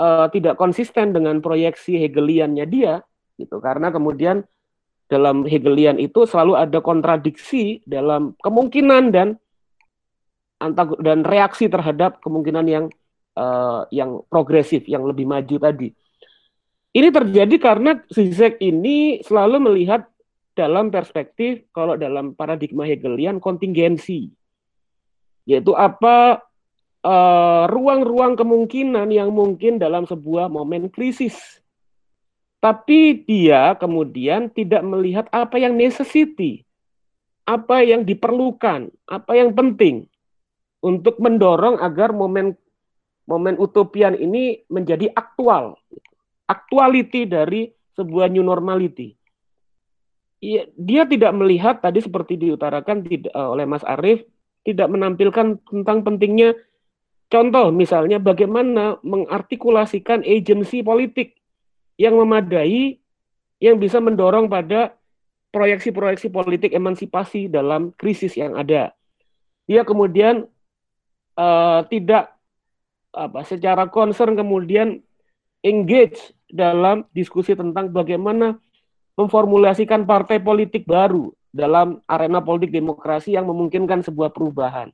uh, 0.00 0.26
tidak 0.32 0.56
konsisten 0.56 1.12
dengan 1.12 1.40
proyeksi 1.40 2.00
Hegeliannya 2.00 2.66
dia, 2.68 3.04
gitu. 3.36 3.60
Karena 3.60 3.92
kemudian 3.92 4.44
dalam 5.06 5.46
Hegelian 5.46 6.02
itu 6.02 6.26
selalu 6.26 6.58
ada 6.58 6.78
kontradiksi 6.82 7.84
dalam 7.86 8.34
kemungkinan 8.42 9.14
dan 9.14 9.28
dan 11.04 11.20
reaksi 11.20 11.68
terhadap 11.68 12.18
kemungkinan 12.24 12.66
yang 12.66 12.84
uh, 13.36 13.84
yang 13.92 14.24
progresif, 14.32 14.88
yang 14.88 15.04
lebih 15.04 15.28
maju 15.28 15.56
tadi. 15.60 15.92
Ini 16.96 17.12
terjadi 17.12 17.56
karena 17.60 18.00
Zizek 18.08 18.56
ini 18.64 19.20
selalu 19.20 19.68
melihat 19.68 20.08
dalam 20.56 20.88
perspektif 20.88 21.68
kalau 21.76 22.00
dalam 22.00 22.32
paradigma 22.32 22.88
Hegelian 22.88 23.36
kontingensi, 23.36 24.32
yaitu 25.44 25.76
apa 25.76 26.40
ruang-ruang 27.70 28.34
uh, 28.34 28.38
kemungkinan 28.42 29.08
yang 29.14 29.30
mungkin 29.30 29.78
dalam 29.78 30.08
sebuah 30.08 30.50
momen 30.50 30.90
krisis 30.90 31.62
tapi 32.66 33.22
dia 33.22 33.78
kemudian 33.78 34.50
tidak 34.50 34.82
melihat 34.82 35.30
apa 35.30 35.54
yang 35.54 35.78
necessity, 35.78 36.66
apa 37.46 37.84
yang 37.86 38.02
diperlukan, 38.02 38.90
apa 39.06 39.32
yang 39.38 39.54
penting 39.54 40.10
untuk 40.82 41.20
mendorong 41.22 41.78
agar 41.78 42.10
momen 42.10 42.58
momen 43.30 43.54
utopian 43.62 44.18
ini 44.18 44.66
menjadi 44.66 45.14
aktual, 45.14 45.78
actuality 46.50 47.22
dari 47.22 47.70
sebuah 47.94 48.34
new 48.34 48.42
normality. 48.42 49.14
Iya, 50.42 50.68
dia 50.74 51.02
tidak 51.06 51.38
melihat 51.38 51.78
tadi 51.78 52.02
seperti 52.02 52.34
diutarakan 52.34 53.06
uh, 53.30 53.54
oleh 53.54 53.64
Mas 53.64 53.86
Arief 53.86 54.26
tidak 54.66 54.90
menampilkan 54.90 55.58
tentang 55.64 56.02
pentingnya 56.02 56.50
contoh 57.26 57.70
misalnya 57.74 58.22
bagaimana 58.22 58.98
mengartikulasikan 59.02 60.22
agensi 60.22 60.82
politik 60.82 61.36
yang 61.96 62.16
memadai 62.16 63.00
yang 63.60 63.80
bisa 63.80 63.98
mendorong 64.00 64.52
pada 64.52 64.92
proyeksi-proyeksi 65.50 66.28
politik 66.28 66.76
emansipasi 66.76 67.48
dalam 67.48 67.88
krisis 67.96 68.36
yang 68.36 68.52
ada. 68.52 68.92
Dia 69.64 69.82
kemudian 69.82 70.44
uh, 71.40 71.80
tidak 71.88 72.36
apa 73.16 73.40
secara 73.48 73.88
concern 73.88 74.36
kemudian 74.36 75.00
engage 75.64 76.36
dalam 76.52 77.08
diskusi 77.16 77.56
tentang 77.56 77.88
bagaimana 77.88 78.60
memformulasikan 79.16 80.04
partai 80.04 80.44
politik 80.44 80.84
baru 80.84 81.32
dalam 81.48 82.04
arena 82.04 82.44
politik 82.44 82.76
demokrasi 82.76 83.32
yang 83.32 83.48
memungkinkan 83.48 84.04
sebuah 84.04 84.36
perubahan. 84.36 84.92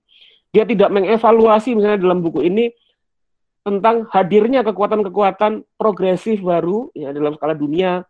Dia 0.53 0.69
tidak 0.69 0.93
mengevaluasi 0.93 1.73
misalnya 1.73 1.99
dalam 1.99 2.21
buku 2.21 2.45
ini 2.45 2.69
tentang 3.65 4.05
hadirnya 4.13 4.61
kekuatan-kekuatan 4.67 5.65
progresif 5.81 6.45
baru 6.45 6.93
ya 6.93 7.15
dalam 7.15 7.35
skala 7.41 7.57
dunia. 7.57 8.05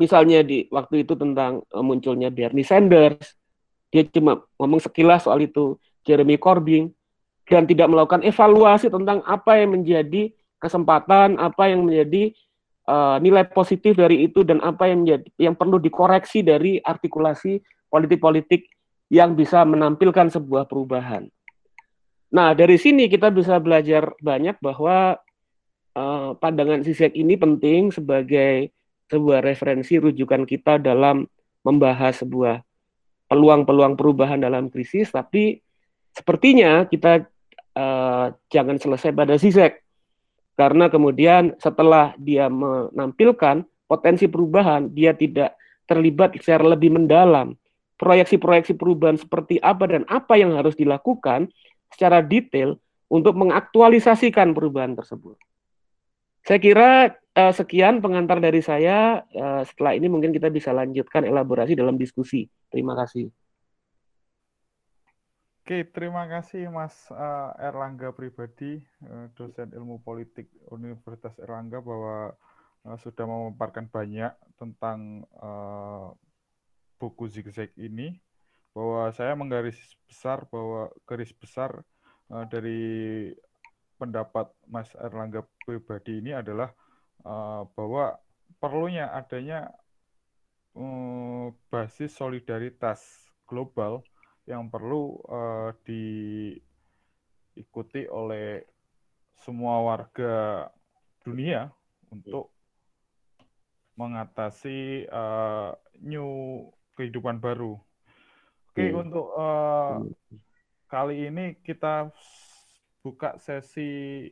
Misalnya 0.00 0.40
di 0.40 0.64
waktu 0.72 1.04
itu 1.04 1.12
tentang 1.12 1.60
uh, 1.70 1.84
munculnya 1.84 2.32
Bernie 2.32 2.64
Sanders, 2.64 3.36
dia 3.92 4.02
cuma 4.08 4.40
ngomong 4.56 4.80
sekilas 4.80 5.28
soal 5.28 5.44
itu, 5.44 5.76
Jeremy 6.08 6.40
Corbyn 6.40 6.88
dan 7.44 7.68
tidak 7.68 7.92
melakukan 7.92 8.24
evaluasi 8.24 8.88
tentang 8.88 9.20
apa 9.28 9.60
yang 9.60 9.76
menjadi 9.76 10.32
kesempatan, 10.56 11.36
apa 11.36 11.68
yang 11.68 11.84
menjadi 11.84 12.32
uh, 12.88 13.20
nilai 13.20 13.44
positif 13.52 13.92
dari 13.92 14.24
itu 14.24 14.40
dan 14.40 14.64
apa 14.64 14.88
yang 14.88 15.04
menjadi, 15.04 15.28
yang 15.36 15.52
perlu 15.52 15.76
dikoreksi 15.76 16.40
dari 16.40 16.80
artikulasi 16.80 17.60
politik-politik 17.92 18.79
yang 19.10 19.34
bisa 19.34 19.66
menampilkan 19.66 20.30
sebuah 20.30 20.70
perubahan. 20.70 21.26
Nah, 22.30 22.54
dari 22.54 22.78
sini 22.78 23.10
kita 23.10 23.34
bisa 23.34 23.58
belajar 23.58 24.14
banyak 24.22 24.62
bahwa 24.62 25.18
uh, 25.98 26.30
pandangan 26.38 26.86
Sisek 26.86 27.18
ini 27.18 27.34
penting 27.34 27.90
sebagai 27.90 28.70
sebuah 29.10 29.42
referensi 29.42 29.98
rujukan 29.98 30.46
kita 30.46 30.78
dalam 30.78 31.26
membahas 31.66 32.22
sebuah 32.22 32.62
peluang-peluang 33.26 33.98
perubahan 33.98 34.38
dalam 34.38 34.70
krisis, 34.70 35.10
tapi 35.10 35.58
sepertinya 36.14 36.86
kita 36.86 37.26
uh, 37.74 38.30
jangan 38.46 38.78
selesai 38.78 39.10
pada 39.10 39.34
Sisek 39.34 39.82
karena 40.60 40.92
kemudian 40.92 41.56
setelah 41.56 42.12
dia 42.20 42.52
menampilkan 42.52 43.64
potensi 43.88 44.28
perubahan, 44.28 44.92
dia 44.92 45.16
tidak 45.16 45.56
terlibat 45.88 46.36
secara 46.36 46.76
lebih 46.76 46.92
mendalam. 46.92 47.56
Proyeksi-proyeksi 48.00 48.80
perubahan 48.80 49.20
seperti 49.20 49.60
apa 49.60 49.84
dan 49.84 50.08
apa 50.08 50.40
yang 50.40 50.56
harus 50.56 50.72
dilakukan 50.72 51.52
secara 51.92 52.24
detail 52.24 52.80
untuk 53.12 53.36
mengaktualisasikan 53.36 54.56
perubahan 54.56 54.96
tersebut. 54.96 55.36
Saya 56.40 56.56
kira 56.56 56.90
uh, 57.36 57.52
sekian 57.52 58.00
pengantar 58.00 58.40
dari 58.40 58.64
saya. 58.64 59.20
Uh, 59.28 59.60
setelah 59.68 59.92
ini 59.92 60.08
mungkin 60.08 60.32
kita 60.32 60.48
bisa 60.48 60.72
lanjutkan 60.72 61.28
elaborasi 61.28 61.76
dalam 61.76 62.00
diskusi. 62.00 62.48
Terima 62.72 62.96
kasih. 62.96 63.28
Oke, 65.60 65.86
terima 65.92 66.26
kasih 66.26 66.66
Mas 66.72 66.96
uh, 67.12 67.54
Erlangga 67.60 68.10
pribadi, 68.10 68.82
uh, 69.06 69.30
dosen 69.38 69.70
ilmu 69.70 70.02
politik 70.02 70.50
Universitas 70.72 71.36
Erlangga 71.38 71.78
bahwa 71.78 72.34
uh, 72.88 72.98
sudah 72.98 73.22
memaparkan 73.28 73.86
banyak 73.86 74.34
tentang 74.58 75.28
uh, 75.38 76.10
buku 77.00 77.24
zigzag 77.32 77.72
ini. 77.80 78.20
Bahwa 78.76 79.10
saya 79.10 79.34
menggaris 79.34 79.80
besar 80.06 80.46
bahwa 80.46 80.92
garis 81.08 81.32
besar 81.34 81.82
uh, 82.30 82.44
dari 82.46 83.32
pendapat 83.98 84.48
Mas 84.70 84.94
Erlangga 84.94 85.42
pribadi 85.66 86.22
ini 86.22 86.32
adalah 86.32 86.70
uh, 87.26 87.66
bahwa 87.74 88.16
perlunya 88.62 89.10
adanya 89.12 89.74
uh, 90.78 91.50
basis 91.68 92.14
solidaritas 92.14 93.02
global 93.44 94.00
yang 94.48 94.70
perlu 94.72 95.18
uh, 95.28 95.74
diikuti 97.58 98.06
oleh 98.08 98.64
semua 99.40 99.80
warga 99.84 100.68
dunia 101.20 101.68
untuk 102.12 102.50
mengatasi 103.96 105.04
uh, 105.12 105.76
new 106.00 106.64
kehidupan 107.00 107.40
baru. 107.40 107.80
Oke, 108.68 108.84
okay, 108.84 108.88
hmm. 108.92 109.00
untuk 109.00 109.26
uh, 109.32 110.04
kali 110.92 111.32
ini 111.32 111.56
kita 111.64 112.12
buka 113.00 113.40
sesi 113.40 114.28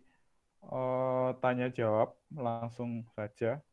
uh, 0.69 1.33
tanya 1.41 1.73
jawab 1.73 2.13
langsung 2.37 3.09
saja. 3.17 3.65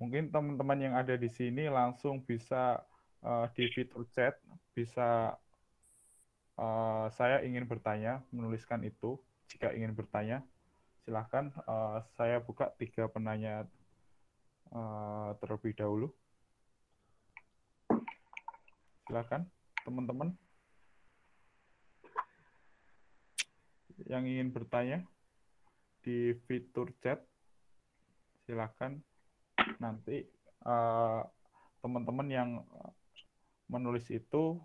Mungkin 0.00 0.32
teman-teman 0.32 0.80
yang 0.80 0.94
ada 0.96 1.12
di 1.20 1.28
sini 1.28 1.68
langsung 1.68 2.24
bisa 2.24 2.80
uh, 3.20 3.46
di 3.52 3.68
fitur 3.68 4.08
chat 4.08 4.40
bisa 4.72 5.36
uh, 6.56 7.06
saya 7.12 7.42
ingin 7.44 7.68
bertanya, 7.68 8.24
menuliskan 8.32 8.80
itu. 8.86 9.20
Jika 9.48 9.72
ingin 9.72 9.96
bertanya, 9.96 10.44
silahkan 11.02 11.50
uh, 11.64 12.04
saya 12.14 12.38
buka 12.38 12.68
tiga 12.76 13.08
penanya 13.08 13.64
uh, 14.70 15.32
terlebih 15.40 15.74
dahulu. 15.74 16.12
Silahkan, 19.08 19.42
teman-teman. 19.88 20.36
Yang 24.04 24.24
ingin 24.28 24.48
bertanya 24.52 24.98
di 26.04 26.36
fitur 26.44 26.92
chat, 27.00 27.24
silahkan 28.44 29.00
nanti 29.80 30.28
teman-teman 31.80 32.28
uh, 32.28 32.34
yang 32.36 32.50
menulis 33.72 34.04
itu 34.12 34.60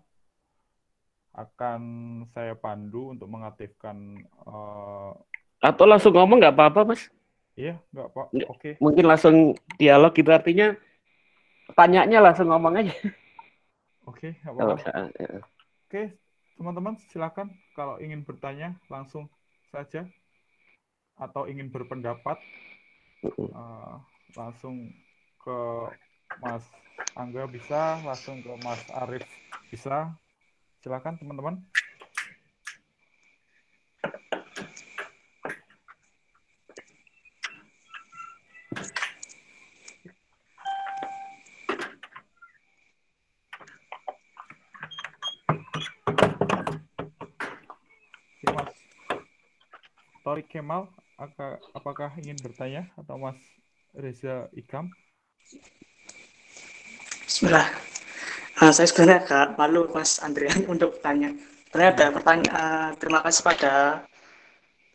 akan 1.34 1.82
saya 2.30 2.54
pandu 2.54 3.10
untuk 3.10 3.26
mengaktifkan 3.26 4.22
uh, 4.46 5.12
atau 5.58 5.84
langsung 5.88 6.14
ngomong 6.14 6.38
nggak 6.38 6.54
apa-apa 6.54 6.94
mas 6.94 7.10
iya 7.58 7.74
nggak 7.90 8.08
pak 8.14 8.26
oke 8.30 8.44
okay. 8.54 8.72
mungkin 8.78 9.04
langsung 9.10 9.36
dialog 9.74 10.14
gitu 10.14 10.30
artinya 10.30 10.78
tanyanya 11.74 12.22
langsung 12.22 12.54
ngomong 12.54 12.78
aja 12.78 12.94
oke 14.04 14.20
okay, 14.20 14.32
apa 14.44 14.58
ya. 14.60 14.74
oke 14.76 15.12
okay, 15.88 16.06
teman-teman 16.56 16.94
silakan. 17.10 17.50
Kalau 17.74 17.98
ingin 17.98 18.22
bertanya 18.22 18.76
langsung 18.92 19.28
saja. 19.72 20.06
Atau 21.14 21.46
ingin 21.46 21.70
berpendapat 21.70 22.42
uh, 23.54 24.02
langsung 24.34 24.90
ke 25.38 25.58
Mas 26.42 26.66
Angga 27.14 27.46
bisa 27.46 28.02
langsung 28.02 28.42
ke 28.42 28.50
Mas 28.66 28.82
Arif 28.90 29.22
bisa. 29.70 30.10
Silakan 30.82 31.16
teman-teman. 31.16 31.62
Mas 48.44 48.74
Torik 50.24 50.48
Kemal, 51.24 51.56
apakah 51.72 52.12
ingin 52.20 52.36
bertanya 52.36 52.92
atau 53.00 53.16
Mas 53.16 53.40
Reza 53.96 54.44
Ikam? 54.52 54.92
Bismillah. 57.24 57.64
Uh, 58.60 58.68
saya 58.68 58.84
sebenarnya 58.84 59.24
agak 59.24 59.46
malu 59.56 59.88
Mas 59.96 60.20
Andrian 60.20 60.68
untuk 60.72 61.00
tanya. 61.00 61.32
Sebenarnya 61.72 61.92
ada 61.96 62.06
pertanyaan. 62.12 62.52
Uh, 62.52 62.88
terima 63.00 63.24
kasih 63.24 63.40
pada 63.40 64.04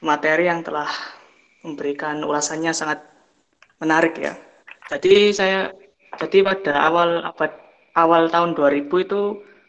materi 0.06 0.46
yang 0.46 0.62
telah 0.62 0.86
memberikan 1.66 2.22
ulasannya 2.22 2.78
sangat 2.78 3.02
menarik 3.82 4.14
ya. 4.22 4.38
Jadi 4.86 5.34
saya 5.34 5.74
jadi 6.22 6.46
pada 6.46 6.78
awal 6.94 7.26
abad 7.26 7.58
awal 7.98 8.30
tahun 8.30 8.54
2000 8.54 8.86
itu 8.86 9.22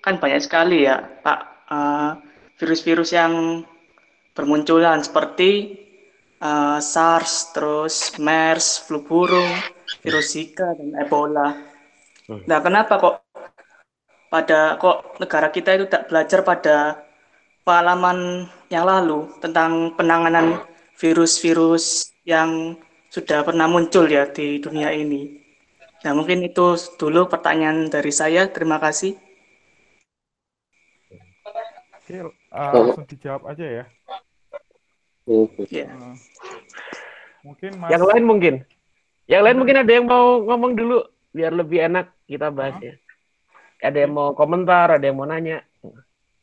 kan 0.05 0.21
banyak 0.21 0.45
sekali 0.45 0.85
ya 0.85 1.09
Pak 1.25 1.41
uh, 1.73 2.21
virus-virus 2.61 3.17
yang 3.17 3.65
bermunculan 4.37 5.01
seperti 5.01 5.81
uh, 6.41 6.79
SARS, 6.81 7.53
terus 7.55 8.17
MERS, 8.17 8.89
flu 8.89 9.05
burung, 9.05 9.53
virus 10.03 10.35
Zika 10.35 10.73
dan 10.75 10.97
Ebola. 10.97 11.55
Nah, 12.27 12.59
kenapa 12.63 12.97
kok 12.99 13.15
pada 14.31 14.79
kok 14.79 15.19
negara 15.19 15.51
kita 15.51 15.75
itu 15.75 15.87
tak 15.91 16.07
belajar 16.07 16.41
pada 16.47 16.77
pengalaman 17.67 18.47
yang 18.71 18.87
lalu 18.87 19.27
tentang 19.43 19.93
penanganan 19.99 20.63
virus-virus 20.95 22.15
yang 22.23 22.79
sudah 23.11 23.43
pernah 23.43 23.67
muncul 23.67 24.07
ya 24.07 24.31
di 24.31 24.63
dunia 24.63 24.95
ini. 24.95 25.43
Nah, 26.07 26.17
mungkin 26.17 26.41
itu 26.47 26.79
dulu 26.97 27.29
pertanyaan 27.29 27.91
dari 27.91 28.15
saya. 28.15 28.49
Terima 28.49 28.81
kasih. 28.81 29.19
Oke, 32.01 32.17
uh, 32.55 32.73
langsung 32.73 33.07
dijawab 33.07 33.51
aja 33.51 33.67
ya. 33.67 33.85
Ya. 35.71 35.87
Uh, 35.95 36.19
mungkin 37.47 37.71
Mas 37.79 37.91
Yang 37.95 38.05
lain 38.11 38.25
mungkin. 38.27 38.55
Yang 39.31 39.43
lain 39.47 39.57
mungkin 39.63 39.77
ada 39.79 39.93
yang 39.95 40.07
mau 40.11 40.43
ngomong 40.43 40.75
dulu 40.75 41.07
biar 41.31 41.55
lebih 41.55 41.87
enak 41.87 42.11
kita 42.27 42.51
bahas 42.51 42.75
ya. 42.83 42.99
Ada 43.79 44.05
yang 44.05 44.13
mau 44.19 44.35
komentar, 44.35 44.99
ada 44.99 45.05
yang 45.07 45.15
mau 45.15 45.31
nanya. 45.31 45.63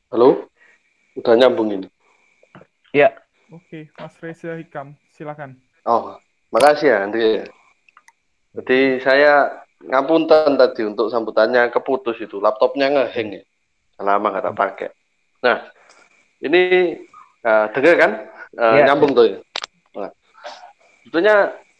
Halo? 0.08 0.48
Udah 1.20 1.36
nyambung 1.36 1.76
ini. 1.76 1.88
Ya. 2.96 3.12
Oke, 3.48 3.88
Mas 3.96 4.16
Reza 4.20 4.60
Hikam, 4.60 5.00
silakan. 5.16 5.56
Oh, 5.88 6.20
makasih 6.52 6.92
ya 6.92 6.98
Andri. 7.08 7.48
Jadi 8.52 9.00
saya 9.00 9.64
ngapunten 9.88 10.60
tadi 10.60 10.84
untuk 10.84 11.08
sambutannya 11.08 11.72
keputus 11.72 12.20
itu. 12.20 12.44
Laptopnya 12.44 12.92
ngeheng 12.92 13.40
ya. 13.40 13.44
Lama 14.04 14.36
nggak 14.36 14.52
tak 14.52 14.58
pakai. 14.60 14.90
Nah, 15.44 15.64
ini 16.44 16.96
uh, 17.48 17.72
dengar 17.72 17.96
kan? 17.96 18.12
Uh, 18.58 18.82
Ya. 18.82 18.89
Nyambung 18.89 19.14
tuh 19.14 19.26
ya. 19.30 19.38
Nah, 19.93 20.10
sebetulnya 21.05 21.36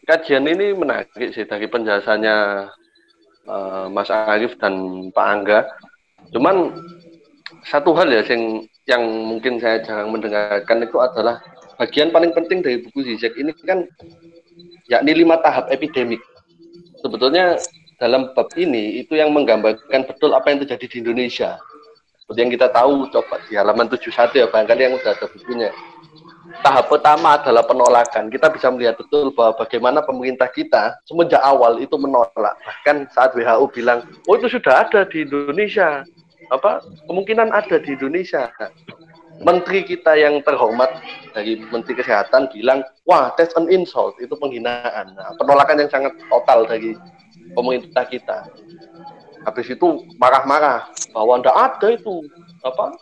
kajian 0.06 0.46
ini 0.46 0.72
menarik 0.78 1.34
sih 1.34 1.44
dari 1.44 1.66
penjelasannya 1.66 2.36
uh, 3.50 3.86
Mas 3.90 4.08
Arif 4.08 4.54
dan 4.62 4.74
Pak 5.10 5.26
Angga. 5.26 5.60
Cuman 6.30 6.72
satu 7.66 7.92
hal 7.98 8.08
ya 8.08 8.22
yang 8.30 8.64
yang 8.88 9.02
mungkin 9.04 9.60
saya 9.60 9.84
jarang 9.84 10.14
mendengarkan 10.14 10.86
itu 10.86 10.96
adalah 10.96 11.42
bagian 11.76 12.08
paling 12.08 12.32
penting 12.32 12.64
dari 12.64 12.80
buku 12.80 13.04
Zizek 13.04 13.36
ini 13.36 13.52
kan 13.66 13.84
yakni 14.88 15.12
lima 15.12 15.36
tahap 15.44 15.68
epidemik. 15.68 16.22
Sebetulnya 17.04 17.60
dalam 17.98 18.32
bab 18.32 18.48
ini 18.56 19.02
itu 19.02 19.18
yang 19.18 19.34
menggambarkan 19.34 20.06
betul 20.08 20.32
apa 20.32 20.50
yang 20.50 20.64
terjadi 20.64 20.86
di 20.88 20.96
Indonesia. 21.04 21.58
Seperti 22.22 22.38
yang 22.44 22.52
kita 22.52 22.68
tahu 22.72 23.08
coba 23.12 23.40
di 23.48 23.56
halaman 23.56 23.88
71 23.88 24.36
ya 24.36 24.46
barangkali 24.48 24.80
yang 24.84 24.94
sudah 25.00 25.12
ada 25.16 25.26
bukunya. 25.32 25.70
Tahap 26.48 26.88
pertama 26.88 27.36
adalah 27.36 27.62
penolakan. 27.62 28.32
Kita 28.32 28.48
bisa 28.48 28.72
melihat 28.72 28.96
betul 28.96 29.30
bahwa 29.36 29.60
bagaimana 29.62 30.00
pemerintah 30.00 30.48
kita 30.48 30.96
semenjak 31.04 31.40
awal 31.44 31.76
itu 31.78 31.94
menolak. 32.00 32.56
Bahkan 32.64 33.12
saat 33.12 33.36
WHO 33.36 33.68
bilang, 33.70 34.08
oh 34.26 34.34
itu 34.34 34.48
sudah 34.48 34.88
ada 34.88 35.04
di 35.04 35.28
Indonesia. 35.28 36.02
Apa 36.48 36.80
kemungkinan 37.06 37.52
ada 37.52 37.76
di 37.76 37.92
Indonesia. 37.92 38.48
Menteri 39.38 39.86
kita 39.86 40.18
yang 40.18 40.42
terhormat 40.42 40.90
dari 41.30 41.62
Menteri 41.70 41.94
Kesehatan 41.94 42.50
bilang, 42.50 42.82
wah 43.06 43.30
that's 43.38 43.54
an 43.54 43.70
insult, 43.70 44.18
itu 44.18 44.34
penghinaan. 44.34 45.14
Nah, 45.14 45.30
penolakan 45.38 45.86
yang 45.86 45.90
sangat 45.94 46.10
total 46.26 46.66
dari 46.66 46.98
pemerintah 47.54 48.02
kita. 48.02 48.50
Habis 49.46 49.70
itu 49.70 50.02
marah-marah 50.18 50.90
bahwa 51.14 51.38
tidak 51.38 51.56
ada 51.56 51.88
itu 51.94 52.26
apa 52.66 52.98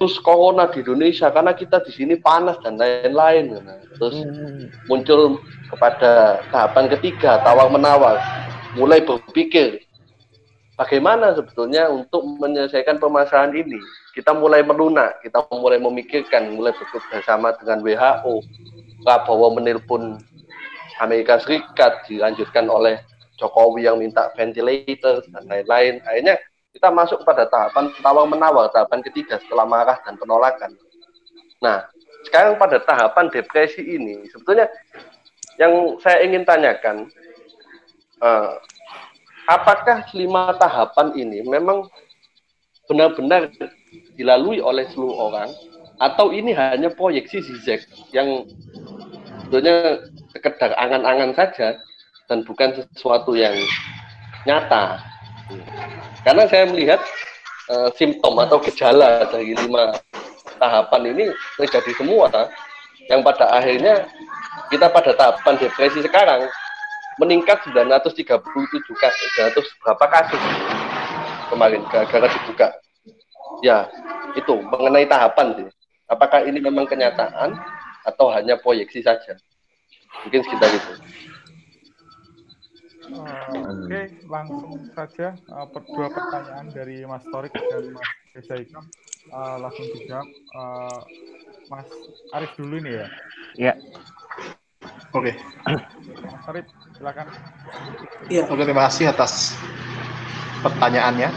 terus 0.00 0.16
corona 0.24 0.64
di 0.72 0.80
Indonesia 0.80 1.28
karena 1.28 1.52
kita 1.52 1.84
di 1.84 1.92
sini 1.92 2.16
panas 2.16 2.56
dan 2.64 2.80
lain-lain. 2.80 3.52
Nah, 3.60 3.84
terus 4.00 4.16
muncul 4.88 5.44
kepada 5.68 6.40
tahapan 6.48 6.88
ketiga 6.96 7.44
tawar 7.44 7.68
menawar, 7.68 8.16
mulai 8.80 9.04
berpikir 9.04 9.84
bagaimana 10.80 11.36
sebetulnya 11.36 11.92
untuk 11.92 12.24
menyelesaikan 12.40 12.96
permasalahan 12.96 13.52
ini. 13.52 13.76
Kita 14.16 14.32
mulai 14.32 14.64
melunak, 14.64 15.20
kita 15.20 15.44
mulai 15.52 15.76
memikirkan, 15.76 16.56
mulai 16.56 16.72
bekerja 16.72 17.20
sama 17.28 17.52
dengan 17.60 17.84
WHO. 17.84 18.40
Prabowo 19.04 19.52
menelpon 19.52 20.16
Amerika 20.96 21.36
Serikat 21.44 22.08
dilanjutkan 22.08 22.72
oleh 22.72 23.04
Jokowi 23.36 23.84
yang 23.84 24.00
minta 24.00 24.32
ventilator 24.32 25.20
dan 25.28 25.44
lain-lain. 25.44 26.00
Akhirnya 26.08 26.40
kita 26.70 26.88
masuk 26.90 27.26
pada 27.26 27.50
tahapan 27.50 27.90
tawar 27.98 28.26
menawar, 28.30 28.70
tahapan 28.70 29.02
ketiga 29.02 29.42
setelah 29.42 29.66
marah 29.66 29.98
dan 30.06 30.14
penolakan. 30.14 30.78
Nah, 31.58 31.84
sekarang 32.28 32.56
pada 32.56 32.78
tahapan 32.80 33.26
depresi 33.28 33.82
ini, 33.82 34.28
sebetulnya 34.30 34.70
yang 35.58 35.98
saya 36.00 36.22
ingin 36.24 36.46
tanyakan, 36.46 37.10
eh, 38.22 38.50
apakah 39.50 40.06
lima 40.14 40.54
tahapan 40.56 41.12
ini 41.18 41.42
memang 41.44 41.90
benar-benar 42.86 43.50
dilalui 44.14 44.62
oleh 44.62 44.86
seluruh 44.94 45.30
orang, 45.30 45.50
atau 46.00 46.32
ini 46.32 46.56
hanya 46.56 46.88
proyeksi 46.88 47.44
Zizek 47.44 47.84
yang 48.16 48.48
sebetulnya 49.44 50.00
sekedar 50.32 50.72
angan-angan 50.80 51.36
saja 51.36 51.76
dan 52.30 52.46
bukan 52.46 52.72
sesuatu 52.94 53.36
yang 53.36 53.52
nyata. 54.48 55.02
Karena 56.22 56.44
saya 56.46 56.68
melihat 56.68 57.00
uh, 57.70 57.88
simptom 57.96 58.36
atau 58.38 58.60
gejala 58.62 59.26
dari 59.30 59.56
lima 59.56 59.96
tahapan 60.60 61.02
ini 61.16 61.26
terjadi 61.56 61.92
semua, 61.96 62.28
yang 63.08 63.24
pada 63.24 63.48
akhirnya 63.50 64.06
kita 64.68 64.86
pada 64.92 65.16
tahapan 65.16 65.54
depresi 65.58 66.04
sekarang 66.04 66.46
meningkat 67.18 67.60
937 67.68 68.16
kasus, 68.96 69.28
900 69.36 69.82
berapa 69.82 70.04
kasus 70.08 70.42
kemarin 71.50 71.82
gara-gara 71.90 72.28
dibuka. 72.30 72.68
Ya, 73.60 73.90
itu 74.38 74.56
mengenai 74.70 75.04
tahapan 75.04 75.52
sih. 75.58 75.68
Apakah 76.08 76.46
ini 76.46 76.62
memang 76.62 76.88
kenyataan 76.88 77.58
atau 78.06 78.32
hanya 78.32 78.56
proyeksi 78.56 79.04
saja? 79.04 79.36
Mungkin 80.24 80.40
sekitar 80.46 80.70
itu. 80.72 80.92
Uh, 83.10 83.86
Oke, 83.86 84.02
langsung 84.30 84.86
saja 84.94 85.34
uh, 85.50 85.66
per- 85.66 85.86
dua 85.90 86.08
pertanyaan 86.14 86.70
dari 86.70 87.02
Mas 87.02 87.26
Torik 87.26 87.50
dan 87.50 87.90
Mas 87.90 88.06
Reza 88.34 88.54
Hikam 88.54 88.86
uh, 89.34 89.56
langsung 89.58 89.86
dijawab. 89.98 90.28
Uh, 90.54 91.00
Mas 91.70 91.90
Arif 92.34 92.50
dulu 92.54 92.78
ini 92.78 93.02
ya. 93.02 93.06
Ya. 93.58 93.72
Oke. 95.10 95.34
Mas 96.22 96.46
Arif, 96.46 96.66
silakan. 96.94 97.26
Iya. 98.30 98.46
Oke, 98.46 98.62
terima 98.62 98.86
kasih 98.86 99.10
atas 99.10 99.58
pertanyaannya. 100.62 101.30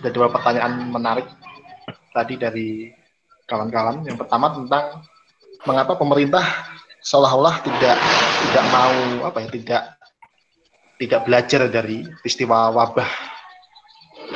Ada 0.00 0.10
dua 0.12 0.28
pertanyaan 0.32 0.88
menarik 0.88 1.28
tadi 2.12 2.36
dari 2.40 2.68
kawan-kawan. 3.44 4.04
Yang 4.08 4.24
pertama 4.24 4.52
tentang 4.52 5.04
mengapa 5.64 5.96
pemerintah 5.96 6.44
seolah-olah 7.04 7.60
tidak 7.60 7.96
tidak 8.48 8.64
mau 8.72 9.28
apa 9.28 9.38
ya 9.44 9.48
tidak 9.52 9.82
tidak 11.04 11.28
belajar 11.28 11.68
dari 11.68 12.08
peristiwa 12.24 12.72
wabah 12.72 13.10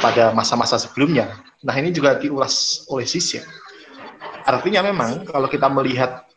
pada 0.05 0.37
masa-masa 0.37 0.77
sebelumnya. 0.77 1.33
Nah 1.65 1.75
ini 1.81 1.91
juga 1.91 2.21
diulas 2.21 2.85
oleh 2.93 3.09
Zizek. 3.09 3.43
Artinya 4.45 4.85
memang 4.85 5.25
kalau 5.25 5.49
kita 5.49 5.67
melihat 5.73 6.29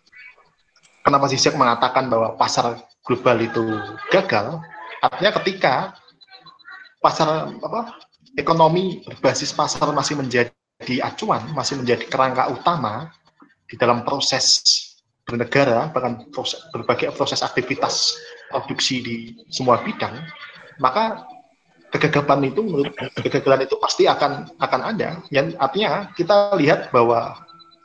kenapa 1.03 1.27
Zizek 1.27 1.60
mengatakan 1.60 2.07
bahwa 2.07 2.39
pasar 2.39 2.80
global 3.03 3.38
itu 3.43 3.64
gagal, 4.07 4.64
artinya 5.03 5.31
ketika 5.43 5.73
pasar 7.03 7.51
apa 7.51 7.99
ekonomi 8.39 9.03
berbasis 9.03 9.51
pasar 9.51 9.91
masih 9.91 10.15
menjadi 10.15 10.95
acuan, 11.03 11.43
masih 11.51 11.76
menjadi 11.76 12.07
kerangka 12.07 12.47
utama 12.47 13.11
di 13.68 13.76
dalam 13.76 14.07
proses 14.07 14.64
bernegara, 15.27 15.91
bahkan 15.91 16.27
proses, 16.31 16.60
berbagai 16.73 17.14
proses 17.14 17.43
aktivitas 17.45 18.15
produksi 18.52 19.02
di 19.02 19.15
semua 19.48 19.80
bidang, 19.82 20.19
maka 20.84 21.23
kegagalan 21.91 22.52
itu 22.52 22.61
menurut 22.64 22.94
kegagalan 23.19 23.68
itu 23.68 23.76
pasti 23.80 24.07
akan 24.07 24.52
akan 24.60 24.82
ada. 24.95 25.19
Yang 25.32 25.56
artinya 25.60 26.11
kita 26.15 26.56
lihat 26.56 26.91
bahwa 26.95 27.36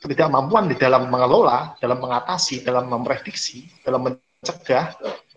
ketidakmampuan 0.03 0.71
di 0.71 0.77
dalam 0.79 1.11
mengelola, 1.11 1.75
dalam 1.83 1.99
mengatasi, 1.99 2.63
dalam 2.63 2.87
memprediksi, 2.87 3.67
dalam 3.83 4.07
mencegah 4.07 4.95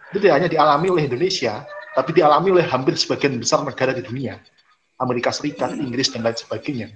itu 0.10 0.18
tidak 0.22 0.36
hanya 0.42 0.50
dialami 0.50 0.88
oleh 0.90 1.04
Indonesia, 1.06 1.66
tapi 1.94 2.14
dialami 2.14 2.60
oleh 2.60 2.66
hampir 2.66 2.98
sebagian 2.98 3.38
besar 3.38 3.62
negara 3.66 3.94
di 3.94 4.02
dunia, 4.06 4.38
Amerika 5.02 5.30
Serikat, 5.34 5.74
Inggris 5.78 6.10
dan 6.14 6.26
lain 6.26 6.38
sebagainya. 6.38 6.90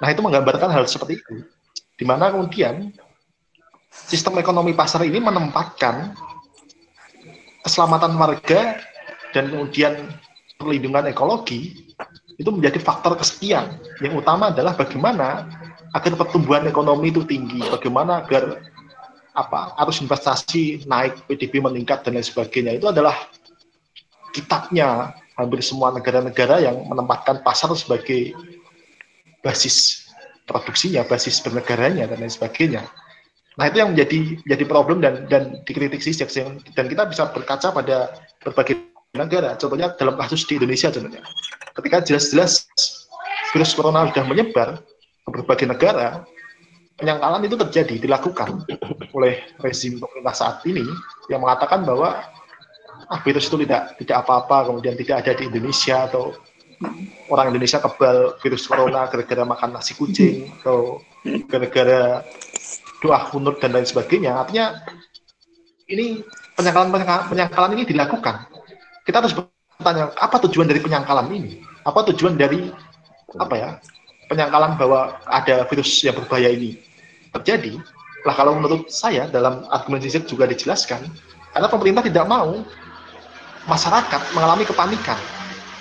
Nah 0.00 0.08
itu 0.12 0.20
menggambarkan 0.20 0.68
hal 0.72 0.84
seperti 0.84 1.20
itu, 1.20 1.44
di 1.96 2.04
mana 2.04 2.32
kemudian 2.32 2.92
sistem 3.88 4.36
ekonomi 4.36 4.76
pasar 4.76 5.00
ini 5.08 5.16
menempatkan 5.16 6.12
keselamatan 7.66 8.14
warga 8.14 8.78
dan 9.34 9.50
kemudian 9.50 10.06
perlindungan 10.54 11.10
ekologi 11.10 11.90
itu 12.38 12.50
menjadi 12.54 12.78
faktor 12.78 13.18
kesekian. 13.18 13.82
Yang 13.98 14.22
utama 14.22 14.54
adalah 14.54 14.78
bagaimana 14.78 15.50
agar 15.90 16.12
pertumbuhan 16.14 16.68
ekonomi 16.70 17.10
itu 17.10 17.26
tinggi, 17.26 17.58
bagaimana 17.66 18.22
agar 18.22 18.62
apa 19.36 19.76
arus 19.84 20.00
investasi 20.00 20.86
naik, 20.88 21.26
PDB 21.28 21.60
meningkat 21.60 22.06
dan 22.06 22.16
lain 22.16 22.24
sebagainya. 22.24 22.78
Itu 22.78 22.88
adalah 22.88 23.16
kitabnya 24.32 25.12
hampir 25.36 25.60
semua 25.60 25.92
negara-negara 25.92 26.64
yang 26.64 26.80
menempatkan 26.88 27.44
pasar 27.44 27.72
sebagai 27.76 28.32
basis 29.44 30.08
produksinya, 30.48 31.04
basis 31.04 31.40
bernegaranya 31.44 32.08
dan 32.08 32.24
lain 32.24 32.32
sebagainya. 32.32 32.84
Nah 33.56 33.64
itu 33.72 33.80
yang 33.80 33.96
menjadi 33.96 34.36
menjadi 34.44 34.64
problem 34.68 35.00
dan 35.00 35.24
dan 35.32 35.42
dikritik 35.64 36.04
sih 36.04 36.12
dan 36.76 36.86
kita 36.86 37.08
bisa 37.08 37.32
berkaca 37.32 37.72
pada 37.72 38.12
berbagai 38.44 38.76
negara. 39.16 39.56
Contohnya 39.56 39.96
dalam 39.96 40.14
kasus 40.20 40.44
di 40.44 40.60
Indonesia 40.60 40.92
contohnya. 40.92 41.24
Ketika 41.72 42.04
jelas-jelas 42.04 42.68
virus 43.52 43.72
corona 43.72 44.08
sudah 44.12 44.24
menyebar 44.28 44.68
ke 45.24 45.28
berbagai 45.32 45.66
negara, 45.68 46.24
penyangkalan 47.00 47.44
itu 47.44 47.56
terjadi, 47.56 47.94
dilakukan 48.00 48.64
oleh 49.16 49.40
rezim 49.64 49.96
pemerintah 50.00 50.36
saat 50.36 50.56
ini 50.68 50.84
yang 51.32 51.40
mengatakan 51.40 51.84
bahwa 51.84 52.20
ah, 53.08 53.20
virus 53.24 53.48
itu 53.48 53.64
tidak 53.64 53.96
tidak 54.00 54.16
apa-apa, 54.24 54.72
kemudian 54.72 54.96
tidak 55.00 55.24
ada 55.24 55.32
di 55.32 55.48
Indonesia 55.48 56.08
atau 56.08 56.36
orang 57.32 57.56
Indonesia 57.56 57.80
kebal 57.80 58.36
virus 58.44 58.68
corona 58.68 59.08
gara-gara 59.08 59.44
makan 59.48 59.80
nasi 59.80 59.96
kucing 59.96 60.52
atau 60.60 61.00
gara-gara 61.48 62.20
doa 63.06 63.30
kunut 63.30 63.62
dan 63.62 63.70
lain 63.70 63.86
sebagainya. 63.86 64.34
Artinya 64.42 64.82
ini 65.86 66.26
penyangkalan 66.58 66.90
penyangkalan 67.30 67.70
ini 67.78 67.84
dilakukan. 67.86 68.50
Kita 69.06 69.22
harus 69.22 69.38
bertanya 69.38 70.10
apa 70.18 70.42
tujuan 70.50 70.66
dari 70.66 70.82
penyangkalan 70.82 71.30
ini? 71.30 71.62
Apa 71.86 72.02
tujuan 72.10 72.34
dari 72.34 72.66
apa 73.38 73.54
ya 73.54 73.70
penyangkalan 74.26 74.74
bahwa 74.74 75.22
ada 75.30 75.62
virus 75.70 76.02
yang 76.02 76.18
berbahaya 76.18 76.50
ini 76.50 76.82
terjadi? 77.30 77.78
Lah 78.26 78.34
kalau 78.34 78.58
menurut 78.58 78.90
saya 78.90 79.30
dalam 79.30 79.62
argumen 79.70 80.02
juga 80.02 80.50
dijelaskan 80.50 81.06
karena 81.54 81.68
pemerintah 81.70 82.02
tidak 82.02 82.26
mau 82.26 82.66
masyarakat 83.70 84.20
mengalami 84.34 84.66
kepanikan. 84.66 85.18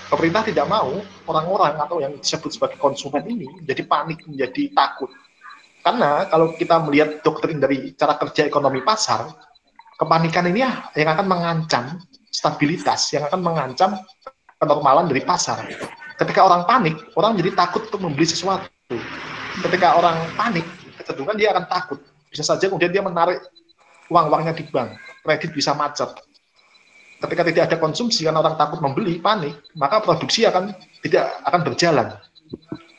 Pemerintah 0.06 0.46
tidak 0.46 0.70
mau 0.70 1.02
orang-orang 1.26 1.82
atau 1.82 1.98
yang 1.98 2.14
disebut 2.14 2.54
sebagai 2.54 2.78
konsumen 2.78 3.26
ini 3.26 3.50
menjadi 3.50 3.82
panik, 3.90 4.22
menjadi 4.30 4.70
takut. 4.78 5.10
Karena 5.86 6.26
kalau 6.34 6.58
kita 6.58 6.82
melihat 6.82 7.22
doktrin 7.22 7.62
dari 7.62 7.94
cara 7.94 8.18
kerja 8.18 8.50
ekonomi 8.50 8.82
pasar, 8.82 9.30
kepanikan 10.02 10.50
ini 10.50 10.66
ya 10.66 10.90
yang 10.98 11.14
akan 11.14 11.30
mengancam 11.30 12.02
stabilitas, 12.34 13.14
yang 13.14 13.30
akan 13.30 13.46
mengancam 13.46 13.94
kenormalan 14.58 15.06
dari 15.06 15.22
pasar. 15.22 15.62
Ketika 16.18 16.42
orang 16.42 16.66
panik, 16.66 16.98
orang 17.14 17.38
jadi 17.38 17.54
takut 17.54 17.86
untuk 17.86 18.02
membeli 18.02 18.26
sesuatu. 18.26 18.66
Ketika 19.62 19.94
orang 19.94 20.18
panik, 20.34 20.66
kecenderungan 20.98 21.38
dia 21.38 21.54
akan 21.54 21.70
takut. 21.70 22.02
Bisa 22.34 22.42
saja 22.42 22.66
kemudian 22.66 22.90
dia 22.90 23.06
menarik 23.06 23.46
uang-uangnya 24.10 24.58
di 24.58 24.66
bank, 24.66 24.90
kredit 25.22 25.54
bisa 25.54 25.78
macet. 25.78 26.10
Ketika 27.22 27.46
tidak 27.46 27.64
ada 27.70 27.78
konsumsi 27.78 28.26
karena 28.26 28.42
orang 28.42 28.58
takut 28.58 28.82
membeli, 28.82 29.22
panik, 29.22 29.54
maka 29.78 30.02
produksi 30.02 30.50
akan 30.50 30.74
tidak 31.06 31.30
akan 31.46 31.62
berjalan. 31.62 32.08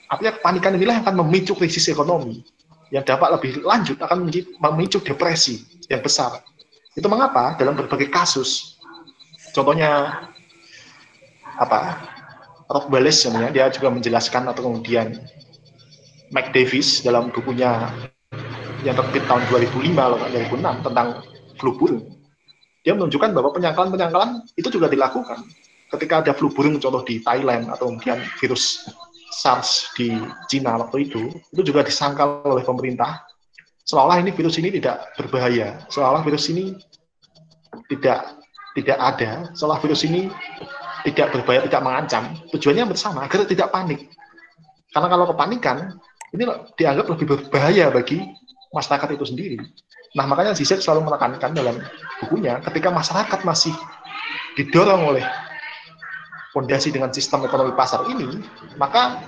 Artinya 0.06 0.38
kepanikan 0.38 0.78
inilah 0.78 1.02
yang 1.02 1.04
akan 1.10 1.18
memicu 1.26 1.58
krisis 1.58 1.90
ekonomi 1.90 2.46
yang 2.94 3.02
dapat 3.02 3.34
lebih 3.38 3.66
lanjut 3.66 3.98
akan 3.98 4.30
memicu 4.62 4.98
depresi 5.02 5.62
yang 5.90 6.02
besar. 6.02 6.42
Itu 6.94 7.10
mengapa? 7.10 7.58
Dalam 7.58 7.76
berbagai 7.76 8.08
kasus, 8.08 8.78
contohnya 9.52 10.22
apa, 11.58 12.00
Rock 12.66 12.90
Bales 12.90 13.18
sebenarnya 13.20 13.52
dia 13.52 13.66
juga 13.70 13.92
menjelaskan 13.92 14.50
atau 14.50 14.70
kemudian 14.70 15.18
Mike 16.34 16.50
Davis 16.50 17.06
dalam 17.06 17.30
bukunya 17.30 17.90
yang 18.82 18.98
terbit 18.98 19.22
tahun 19.26 19.42
2005 19.50 19.94
atau 19.94 20.16
2006 20.30 20.86
tentang 20.86 21.08
flu 21.58 21.70
burung, 21.78 22.04
dia 22.86 22.94
menunjukkan 22.94 23.34
bahwa 23.34 23.50
penyangkalan-penyangkalan 23.54 24.46
itu 24.54 24.68
juga 24.70 24.86
dilakukan. 24.86 25.42
Ketika 25.86 26.22
ada 26.22 26.32
flu 26.34 26.50
burung 26.50 26.82
contoh 26.82 27.02
di 27.06 27.22
Thailand 27.22 27.70
atau 27.70 27.90
kemudian 27.90 28.18
virus 28.42 28.90
SARS 29.36 29.92
di 29.92 30.16
Cina 30.48 30.80
waktu 30.80 31.12
itu, 31.12 31.28
itu 31.52 31.62
juga 31.62 31.84
disangkal 31.84 32.40
oleh 32.48 32.64
pemerintah 32.64 33.20
seolah 33.86 34.18
ini 34.18 34.34
virus 34.34 34.58
ini 34.58 34.74
tidak 34.74 35.14
berbahaya, 35.14 35.86
seolah 35.88 36.20
virus 36.26 36.50
ini 36.50 36.74
tidak 37.86 38.34
tidak 38.74 38.98
ada, 38.98 39.48
seolah 39.54 39.78
virus 39.78 40.02
ini 40.02 40.28
tidak 41.06 41.32
berbahaya, 41.32 41.64
tidak 41.70 41.82
mengancam. 41.86 42.24
Tujuannya 42.50 42.84
bersama 42.90 43.24
agar 43.24 43.46
tidak 43.46 43.70
panik. 43.70 44.10
Karena 44.90 45.08
kalau 45.08 45.30
kepanikan, 45.30 45.96
ini 46.34 46.44
dianggap 46.74 47.06
lebih 47.14 47.26
berbahaya 47.30 47.94
bagi 47.94 48.20
masyarakat 48.74 49.14
itu 49.14 49.24
sendiri. 49.24 49.56
Nah, 50.18 50.26
makanya 50.26 50.56
Zizek 50.56 50.82
selalu 50.82 51.08
menekankan 51.12 51.52
dalam 51.54 51.76
bukunya, 52.24 52.58
ketika 52.64 52.90
masyarakat 52.90 53.40
masih 53.46 53.72
didorong 54.58 55.14
oleh 55.14 55.24
fondasi 56.56 56.88
dengan 56.88 57.12
sistem 57.12 57.44
ekonomi 57.44 57.76
pasar 57.76 58.08
ini, 58.08 58.40
maka 58.80 59.20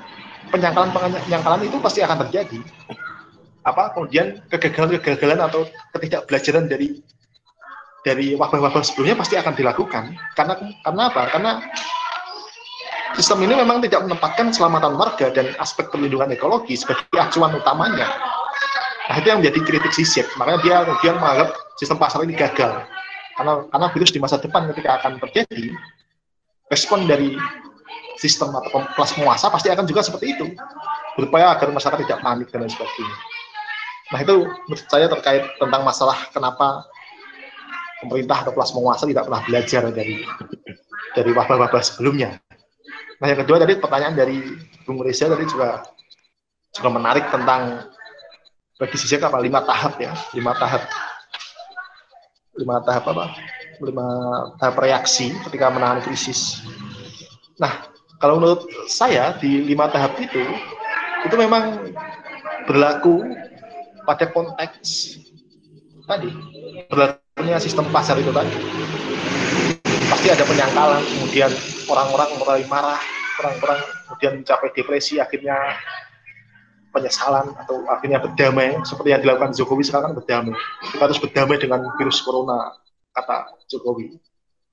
penyangkalan-penyangkalan 0.49 1.69
itu 1.69 1.77
pasti 1.85 2.01
akan 2.01 2.25
terjadi 2.25 2.65
apa 3.69 3.93
kemudian 3.93 4.41
kegagalan-kegagalan 4.49 5.45
atau 5.45 5.69
ketidakbelajaran 5.93 6.65
dari 6.73 7.05
dari 8.01 8.33
wabah-wabah 8.33 8.81
sebelumnya 8.81 9.21
pasti 9.21 9.37
akan 9.37 9.53
dilakukan 9.53 10.17
karena 10.33 10.55
karena 10.81 11.03
apa? 11.13 11.23
Karena 11.29 11.51
sistem 13.19 13.45
ini 13.45 13.61
memang 13.61 13.85
tidak 13.85 14.09
menempatkan 14.09 14.55
keselamatan 14.55 14.97
warga 14.97 15.29
dan 15.29 15.53
aspek 15.61 15.93
perlindungan 15.93 16.33
ekologi 16.33 16.81
sebagai 16.81 17.05
acuan 17.19 17.53
utamanya. 17.53 18.09
Nah 19.09 19.17
itu 19.21 19.27
yang 19.29 19.41
menjadi 19.45 19.61
kritik 19.65 19.93
Sisek. 19.93 20.29
Makanya 20.41 20.59
dia 20.65 20.77
kemudian 20.85 21.17
menganggap 21.21 21.49
sistem 21.77 21.97
pasar 22.01 22.25
ini 22.25 22.33
gagal. 22.37 22.85
Karena 23.37 23.53
karena 23.69 23.87
virus 23.93 24.11
di 24.13 24.21
masa 24.21 24.37
depan 24.41 24.69
ketika 24.73 25.01
akan 25.01 25.21
terjadi, 25.29 25.73
respon 26.69 27.09
dari 27.09 27.37
sistem 28.19 28.53
atau 28.53 28.85
kelas 28.95 29.15
penguasa 29.15 29.49
pasti 29.49 29.69
akan 29.73 29.85
juga 29.89 30.05
seperti 30.05 30.37
itu. 30.37 30.47
Berupaya 31.17 31.55
agar 31.55 31.71
masyarakat 31.73 32.05
tidak 32.07 32.21
panik 32.23 32.49
dan 32.53 32.67
lain 32.67 32.73
sebagainya. 32.73 33.17
Nah 34.09 34.19
itu 34.25 34.37
menurut 34.47 34.85
saya 34.89 35.07
terkait 35.11 35.45
tentang 35.61 35.83
masalah 35.85 36.17
kenapa 36.33 36.87
pemerintah 38.01 38.47
atau 38.47 38.53
kelas 38.55 38.71
penguasa 38.73 39.05
tidak 39.05 39.27
pernah 39.27 39.43
belajar 39.45 39.83
dari 39.91 40.25
dari 41.13 41.31
wabah-wabah 41.35 41.83
sebelumnya. 41.83 42.39
Nah 43.19 43.27
yang 43.27 43.41
kedua 43.43 43.59
tadi 43.59 43.75
pertanyaan 43.77 44.15
dari 44.15 44.39
Bung 44.87 45.03
Reza 45.03 45.27
tadi 45.27 45.45
juga 45.45 45.83
juga 46.73 46.89
menarik 46.95 47.27
tentang 47.29 47.91
bagi 48.79 48.97
sisi 48.97 49.19
apa 49.19 49.43
lima 49.43 49.59
tahap 49.67 49.99
ya 49.99 50.15
lima 50.39 50.55
tahap 50.55 50.87
lima 52.55 52.79
tahap 52.87 53.05
apa 53.11 53.35
lima 53.83 54.09
tahap 54.59 54.79
reaksi 54.83 55.35
ketika 55.49 55.71
menahan 55.71 56.03
krisis. 56.03 56.63
Nah 57.59 57.89
kalau 58.19 58.43
menurut 58.43 58.67
saya 58.91 59.35
di 59.39 59.63
lima 59.63 59.87
tahap 59.91 60.19
itu 60.19 60.43
itu 61.27 61.35
memang 61.35 61.95
berlaku 62.67 63.23
pada 64.07 64.31
konteks 64.31 65.19
tadi 66.07 66.31
berlakunya 66.89 67.59
sistem 67.61 67.87
pasar 67.91 68.19
itu 68.19 68.31
tadi. 68.35 68.55
Pasti 70.09 70.33
ada 70.33 70.43
penyangkalan 70.43 71.05
kemudian 71.05 71.53
orang-orang 71.87 72.29
mulai 72.41 72.65
marah 72.67 73.01
orang-orang 73.39 73.79
kemudian 74.09 74.33
mencapai 74.43 74.69
depresi 74.75 75.23
akhirnya 75.23 75.55
penyesalan 76.91 77.55
atau 77.55 77.85
akhirnya 77.87 78.19
berdamai. 78.19 78.75
Seperti 78.83 79.15
yang 79.15 79.23
dilakukan 79.23 79.55
Jokowi 79.55 79.85
sekarang 79.87 80.17
berdamai. 80.17 80.57
Kita 80.91 81.03
harus 81.07 81.19
berdamai 81.21 81.57
dengan 81.61 81.87
virus 82.01 82.25
corona 82.25 82.75
kata 83.19 83.59
Jokowi 83.67 84.17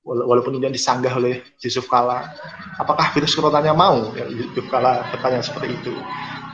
walaupun 0.06 0.54
ini 0.62 0.70
disanggah 0.70 1.18
oleh 1.18 1.42
Yusuf 1.58 1.90
Kala 1.90 2.30
apakah 2.78 3.10
virus 3.10 3.34
coronanya 3.34 3.74
mau 3.74 4.14
ya, 4.14 4.26
Yusuf 4.30 4.70
Kala 4.70 5.02
bertanya 5.10 5.42
seperti 5.42 5.74
itu 5.74 5.92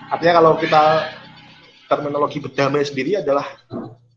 artinya 0.09 0.41
kalau 0.41 0.53
kita 0.57 0.83
terminologi 1.93 2.41
berdamai 2.41 2.81
sendiri 2.81 3.21
adalah 3.21 3.45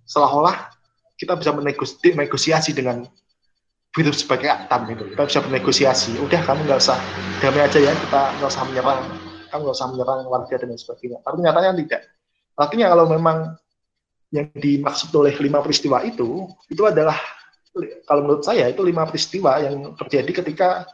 seolah-olah 0.08 0.72
kita 1.20 1.36
bisa 1.36 1.52
menegosiasi 1.56 2.72
dengan 2.72 3.08
virus 3.96 4.28
sebagai 4.28 4.52
atam 4.52 4.92
gitu. 4.92 5.08
Kita 5.16 5.24
bisa 5.24 5.40
bernegosiasi. 5.40 6.12
Udah 6.20 6.44
kamu 6.44 6.68
nggak 6.68 6.80
usah 6.84 7.00
damai 7.40 7.64
aja 7.64 7.80
ya, 7.80 7.96
kita 7.96 8.22
nggak 8.38 8.50
usah 8.52 8.64
menyerang. 8.68 9.02
Kamu 9.48 9.60
nggak 9.64 9.76
usah 9.80 9.88
menyerang 9.96 10.20
warga 10.28 10.56
dan 10.60 10.76
sebagainya. 10.76 11.24
Tapi 11.24 11.38
nyatanya 11.40 11.72
tidak. 11.80 12.02
Artinya 12.60 12.88
kalau 12.92 13.06
memang 13.08 13.38
yang 14.36 14.52
dimaksud 14.52 15.16
oleh 15.16 15.32
lima 15.40 15.64
peristiwa 15.64 16.04
itu, 16.04 16.52
itu 16.68 16.84
adalah 16.84 17.16
kalau 18.08 18.22
menurut 18.24 18.44
saya 18.48 18.72
itu 18.72 18.80
lima 18.82 19.04
peristiwa 19.04 19.60
yang 19.60 19.96
terjadi 20.00 20.32
ketika 20.44 20.88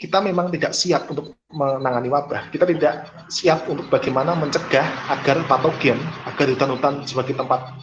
kita 0.00 0.16
memang 0.24 0.48
tidak 0.48 0.72
siap 0.72 1.12
untuk 1.12 1.36
menangani 1.52 2.08
wabah. 2.08 2.48
Kita 2.48 2.64
tidak 2.64 3.04
siap 3.28 3.68
untuk 3.68 3.92
bagaimana 3.92 4.32
mencegah 4.32 5.12
agar 5.12 5.44
patogen, 5.44 6.00
agar 6.24 6.48
hutan-hutan 6.48 7.04
sebagai 7.04 7.36
tempat 7.36 7.76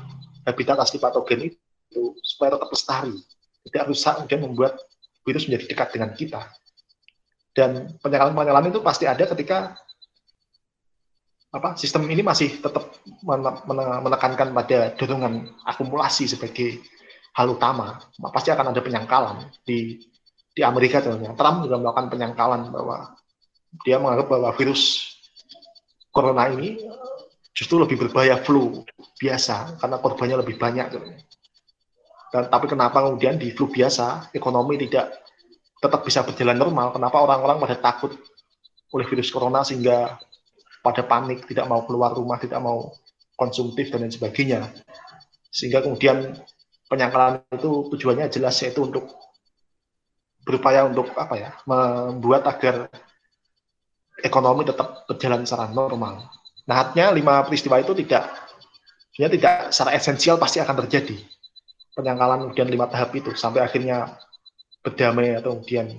habitat 0.50 0.82
asli 0.82 0.98
patogen 0.98 1.54
itu 1.54 2.02
supaya 2.26 2.58
tetap 2.58 2.74
lestari, 2.74 3.14
tidak 3.70 3.84
rusak 3.94 4.14
kemudian 4.18 4.42
membuat 4.50 4.74
virus 5.22 5.46
menjadi 5.46 5.66
dekat 5.70 5.88
dengan 5.94 6.10
kita. 6.18 6.42
Dan 7.54 8.02
penyakalan-penyakalan 8.02 8.70
itu 8.74 8.82
pasti 8.82 9.06
ada 9.06 9.26
ketika 9.38 9.78
apa 11.54 11.78
sistem 11.78 12.06
ini 12.10 12.26
masih 12.26 12.62
tetap 12.62 12.98
menekankan 14.04 14.52
pada 14.58 14.94
dorongan 14.98 15.54
akumulasi 15.66 16.30
sebagai 16.30 16.82
hal 17.38 17.48
utama, 17.54 18.02
pasti 18.34 18.50
akan 18.50 18.74
ada 18.74 18.82
penyangkalan 18.82 19.46
di 19.62 20.02
di 20.58 20.66
Amerika 20.66 21.06
contohnya, 21.06 21.38
Trump 21.38 21.70
juga 21.70 21.78
melakukan 21.78 22.10
penyangkalan 22.10 22.74
bahwa 22.74 23.14
dia 23.86 24.02
menganggap 24.02 24.26
bahwa 24.26 24.50
virus 24.58 25.14
corona 26.10 26.50
ini 26.50 26.82
justru 27.54 27.78
lebih 27.78 28.02
berbahaya 28.02 28.42
flu 28.42 28.82
biasa 29.22 29.78
karena 29.78 30.02
korbannya 30.02 30.42
lebih 30.42 30.58
banyak. 30.58 30.98
Dan, 32.34 32.50
tapi 32.50 32.66
kenapa 32.66 33.06
kemudian 33.06 33.38
di 33.38 33.54
flu 33.54 33.70
biasa 33.70 34.34
ekonomi 34.34 34.82
tidak 34.82 35.14
tetap 35.78 36.02
bisa 36.02 36.26
berjalan 36.26 36.58
normal, 36.58 36.90
kenapa 36.90 37.22
orang-orang 37.22 37.62
pada 37.62 37.78
takut 37.78 38.18
oleh 38.98 39.06
virus 39.06 39.30
corona 39.30 39.62
sehingga 39.62 40.18
pada 40.82 41.06
panik, 41.06 41.46
tidak 41.46 41.70
mau 41.70 41.86
keluar 41.86 42.18
rumah, 42.18 42.42
tidak 42.42 42.58
mau 42.66 42.98
konsumtif 43.38 43.94
dan 43.94 44.08
lain 44.08 44.14
sebagainya. 44.14 44.66
Sehingga 45.54 45.86
kemudian 45.86 46.34
penyangkalan 46.88 47.44
itu 47.52 47.92
tujuannya 47.94 48.32
jelas 48.32 48.56
yaitu 48.64 48.84
untuk 48.84 49.12
berupaya 50.48 50.88
untuk 50.88 51.12
apa 51.20 51.36
ya 51.36 51.50
membuat 51.68 52.48
agar 52.48 52.88
ekonomi 54.24 54.64
tetap 54.64 55.04
berjalan 55.06 55.44
secara 55.44 55.68
normal. 55.70 56.32
Nah, 56.68 56.76
artinya 56.88 57.12
lima 57.12 57.44
peristiwa 57.44 57.80
itu 57.80 57.92
tidak 58.04 58.32
sebenarnya 59.12 59.34
tidak 59.36 59.56
secara 59.76 59.92
esensial 59.96 60.40
pasti 60.40 60.64
akan 60.64 60.76
terjadi 60.88 61.20
penyangkalan 61.98 62.54
kemudian 62.54 62.70
lima 62.70 62.86
tahap 62.86 63.10
itu 63.18 63.34
sampai 63.34 63.66
akhirnya 63.66 64.14
berdamai 64.86 65.42
atau 65.42 65.58
kemudian 65.58 65.98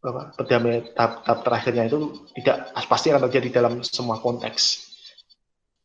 apa, 0.00 0.32
berdamai 0.34 0.96
tahap, 0.96 1.22
tahap 1.22 1.38
terakhirnya 1.44 1.84
itu 1.86 1.98
tidak 2.40 2.72
pasti 2.88 3.12
akan 3.12 3.22
terjadi 3.28 3.48
dalam 3.62 3.84
semua 3.84 4.18
konteks. 4.18 4.90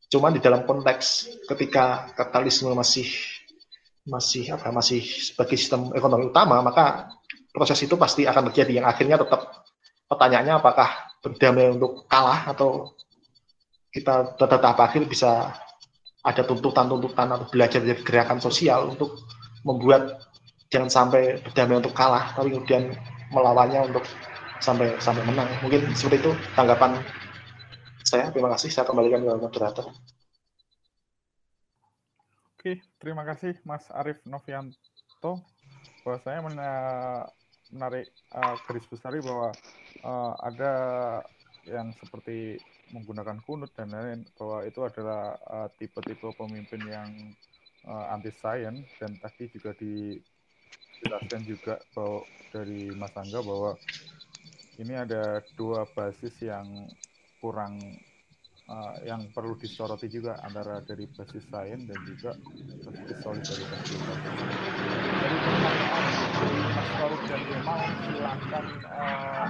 Cuman 0.08 0.32
di 0.32 0.40
dalam 0.40 0.64
konteks 0.64 1.28
ketika 1.52 2.16
kapitalisme 2.16 2.72
masih 2.72 3.06
masih 4.08 4.56
apa 4.56 4.72
masih 4.72 5.04
sebagai 5.04 5.60
sistem 5.60 5.92
ekonomi 5.92 6.32
utama 6.32 6.64
maka 6.64 7.12
proses 7.52 7.82
itu 7.84 7.98
pasti 8.00 8.24
akan 8.24 8.54
terjadi. 8.54 8.82
Yang 8.82 8.88
akhirnya 8.94 9.18
tetap 9.20 9.42
pertanyaannya 10.08 10.54
apakah 10.62 10.90
berdamai 11.20 11.74
untuk 11.76 12.08
kalah 12.08 12.48
atau 12.48 12.96
kita 13.92 14.38
tetap 14.38 14.78
akhir 14.78 15.10
bisa 15.10 15.52
ada 16.22 16.42
tuntutan-tuntutan 16.46 17.28
atau 17.34 17.46
belajar 17.50 17.82
dari 17.82 17.98
gerakan 18.04 18.38
sosial 18.38 18.94
untuk 18.94 19.18
membuat 19.66 20.22
jangan 20.70 20.92
sampai 20.92 21.42
berdamai 21.42 21.80
untuk 21.80 21.96
kalah 21.96 22.36
tapi 22.36 22.54
kemudian 22.54 22.94
melawannya 23.34 23.92
untuk 23.92 24.06
sampai 24.62 24.96
sampai 25.02 25.24
menang. 25.26 25.50
Mungkin 25.66 25.92
seperti 25.98 26.24
itu 26.24 26.32
tanggapan 26.54 27.02
saya. 28.06 28.32
Terima 28.32 28.54
kasih. 28.54 28.70
Saya 28.72 28.86
kembalikan 28.88 29.26
ke 29.26 29.34
moderator 29.36 29.92
Oke, 32.58 32.82
terima 32.98 33.22
kasih 33.22 33.54
Mas 33.70 33.86
Arief 33.94 34.18
Novianto. 34.26 35.46
Bahwa 36.02 36.18
saya 36.26 36.42
menarik 36.42 38.10
uh, 38.34 38.58
garis 38.66 38.90
besar 38.90 39.14
bahwa 39.22 39.54
uh, 40.02 40.34
ada 40.42 40.74
yang 41.70 41.94
seperti 42.02 42.58
menggunakan 42.90 43.38
kunut 43.46 43.70
dan 43.78 43.94
lain-lain 43.94 44.26
bahwa 44.42 44.66
itu 44.66 44.82
adalah 44.82 45.38
tipe-tipe 45.78 46.26
uh, 46.26 46.34
pemimpin 46.34 46.82
yang 46.82 47.14
uh, 47.86 48.10
anti 48.10 48.34
science 48.34 48.90
dan 48.98 49.14
tadi 49.22 49.54
juga 49.54 49.78
dijelaskan 49.78 51.46
juga 51.46 51.78
bahwa 51.94 52.26
dari 52.50 52.90
Mas 52.98 53.14
Angga 53.14 53.46
bahwa 53.46 53.78
ini 54.82 54.98
ada 54.98 55.46
dua 55.54 55.86
basis 55.94 56.34
yang 56.42 56.90
kurang 57.38 57.78
uh, 58.68 58.96
yang 59.04 59.32
perlu 59.32 59.56
disoroti 59.56 60.12
juga 60.12 60.40
antara 60.44 60.84
dari 60.84 61.08
basis 61.08 61.44
sains 61.48 61.88
dan 61.88 62.00
juga 62.06 62.32
basis 62.84 63.18
solidaritas 63.24 63.82
kita. 63.88 64.14
Dari 65.18 65.38
teman-teman 65.42 66.04
Mas 66.76 66.88
Faruk 67.00 67.22
dan 67.28 67.42
Jamal 67.48 67.80
silakan 68.04 68.66
uh, 68.88 69.48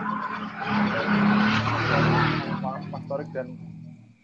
Mas 2.94 3.04
Tarik 3.10 3.30
dan 3.34 3.48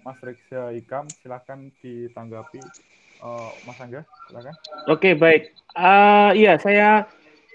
Mas 0.04 0.20
Riksa 0.22 0.62
Ikam 0.78 1.06
silakan 1.22 1.60
ditanggapi 1.82 2.60
uh, 3.26 3.52
Mas 3.66 3.78
Angga 3.82 4.02
silakan. 4.30 4.56
Oke 4.90 5.18
baik. 5.18 5.54
Uh, 5.74 6.32
iya 6.38 6.62
saya 6.62 7.10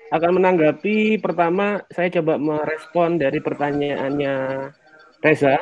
akan 0.08 0.40
menanggapi 0.40 1.20
pertama 1.20 1.84
saya 1.92 2.08
coba 2.18 2.40
merespon 2.40 3.20
dari 3.20 3.38
pertanyaannya 3.38 4.34
Reza 5.20 5.60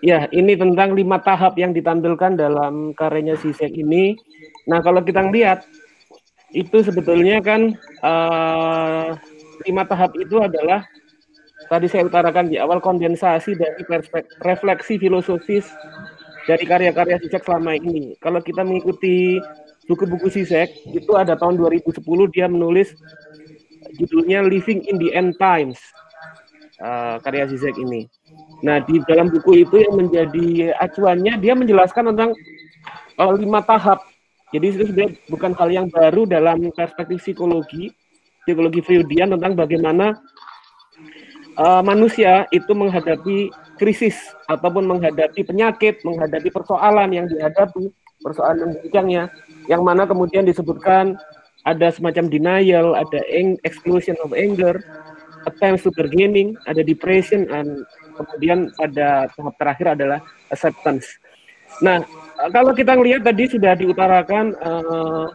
Ya, 0.00 0.24
ini 0.32 0.56
tentang 0.56 0.96
lima 0.96 1.20
tahap 1.20 1.60
yang 1.60 1.76
ditampilkan 1.76 2.40
dalam 2.40 2.96
karyanya 2.96 3.36
Sisek 3.36 3.76
ini. 3.76 4.16
Nah, 4.64 4.80
kalau 4.80 5.04
kita 5.04 5.20
lihat 5.28 5.68
itu 6.56 6.80
sebetulnya 6.80 7.44
kan 7.44 7.76
uh, 8.00 9.12
lima 9.68 9.84
tahap 9.84 10.16
itu 10.16 10.40
adalah 10.40 10.88
tadi 11.68 11.86
saya 11.86 12.08
utarakan 12.08 12.48
di 12.48 12.56
awal 12.56 12.80
kondensasi 12.80 13.54
dari 13.54 13.84
refleksi 14.40 14.96
filosofis 14.96 15.68
dari 16.48 16.64
karya-karya 16.64 17.20
Sisek 17.20 17.44
selama 17.44 17.76
ini. 17.76 18.16
Kalau 18.24 18.40
kita 18.40 18.64
mengikuti 18.64 19.36
buku-buku 19.84 20.32
Sisek, 20.32 20.72
itu 20.96 21.12
ada 21.12 21.36
tahun 21.36 21.60
2010 21.60 22.00
dia 22.32 22.48
menulis 22.48 22.96
judulnya 24.00 24.40
Living 24.48 24.80
in 24.88 24.96
the 24.96 25.12
End 25.12 25.36
Times, 25.36 25.76
uh, 26.80 27.20
karya 27.20 27.52
Sisek 27.52 27.76
ini. 27.76 28.08
Nah, 28.60 28.80
di 28.84 29.00
dalam 29.08 29.32
buku 29.32 29.64
itu 29.64 29.80
yang 29.80 29.94
menjadi 29.96 30.76
acuannya 30.76 31.40
dia 31.40 31.56
menjelaskan 31.56 32.12
tentang 32.12 32.30
uh, 33.16 33.32
lima 33.32 33.64
tahap. 33.64 34.04
Jadi 34.50 34.64
itu 34.74 34.84
sebenarnya 34.90 35.10
bukan 35.30 35.52
hal 35.54 35.68
yang 35.70 35.86
baru 35.88 36.26
dalam 36.26 36.74
perspektif 36.74 37.22
psikologi, 37.22 37.94
psikologi 38.42 38.82
Freudian 38.82 39.30
tentang 39.32 39.54
bagaimana 39.54 40.18
uh, 41.54 41.82
manusia 41.86 42.50
itu 42.50 42.74
menghadapi 42.74 43.54
krisis 43.78 44.18
ataupun 44.50 44.84
menghadapi 44.84 45.46
penyakit, 45.46 46.02
menghadapi 46.02 46.50
persoalan 46.50 47.14
yang 47.14 47.26
dihadapi, 47.30 47.88
persoalan 48.20 48.76
yang 48.92 49.30
yang 49.70 49.82
mana 49.86 50.04
kemudian 50.04 50.44
disebutkan 50.44 51.16
ada 51.64 51.92
semacam 51.92 52.28
denial, 52.28 52.96
ada 52.96 53.20
exclusion 53.64 54.16
of 54.24 54.32
anger, 54.32 54.80
attempts 55.48 55.84
to 55.84 55.92
bargaining, 55.92 56.56
ada 56.68 56.80
depression, 56.80 57.48
and 57.52 57.84
kemudian 58.14 58.72
pada 58.74 59.30
tahap 59.32 59.54
terakhir 59.56 59.86
adalah 59.98 60.18
acceptance. 60.50 61.18
Nah, 61.78 62.02
kalau 62.50 62.74
kita 62.74 62.98
lihat 62.98 63.22
tadi 63.22 63.46
sudah 63.46 63.72
diutarakan 63.78 64.58
uh, 64.58 65.30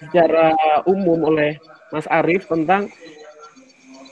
secara 0.00 0.52
umum 0.88 1.28
oleh 1.28 1.60
Mas 1.92 2.08
Arief 2.08 2.48
tentang 2.48 2.88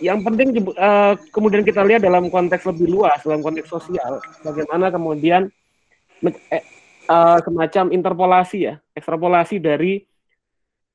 yang 0.02 0.20
penting 0.20 0.52
uh, 0.76 1.14
kemudian 1.30 1.62
kita 1.64 1.80
lihat 1.80 2.02
dalam 2.02 2.28
konteks 2.28 2.66
lebih 2.68 2.92
luas, 2.92 3.20
dalam 3.24 3.40
konteks 3.40 3.70
sosial, 3.70 4.20
bagaimana 4.44 4.90
kemudian 4.90 5.48
uh, 7.08 7.38
semacam 7.40 7.84
interpolasi 7.94 8.58
ya, 8.68 8.74
ekstrapolasi 8.92 9.62
dari 9.62 10.02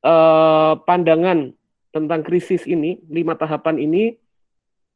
uh, 0.03 0.77
pandangan 0.84 1.56
tentang 1.90 2.22
krisis 2.22 2.68
ini, 2.69 3.02
lima 3.10 3.34
tahapan 3.34 3.81
ini 3.81 4.14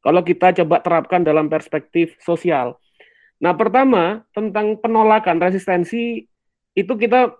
kalau 0.04 0.22
kita 0.22 0.52
coba 0.62 0.84
terapkan 0.84 1.24
dalam 1.24 1.48
perspektif 1.48 2.20
sosial. 2.20 2.76
Nah, 3.40 3.56
pertama 3.56 4.28
tentang 4.36 4.76
penolakan 4.78 5.40
resistensi 5.40 6.28
itu 6.76 6.94
kita 7.00 7.34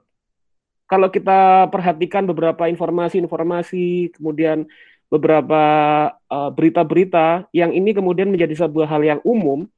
kalau 0.88 1.10
kita 1.10 1.68
perhatikan 1.72 2.28
beberapa 2.28 2.70
informasi-informasi, 2.72 4.16
kemudian 4.16 4.68
beberapa 5.14 5.64
uh, 6.26 6.50
berita-berita 6.50 7.46
yang 7.54 7.70
ini 7.70 7.94
kemudian 7.94 8.34
menjadi 8.34 8.66
sebuah 8.66 8.90
hal 8.90 9.02
yang 9.06 9.22
umum 9.22 9.70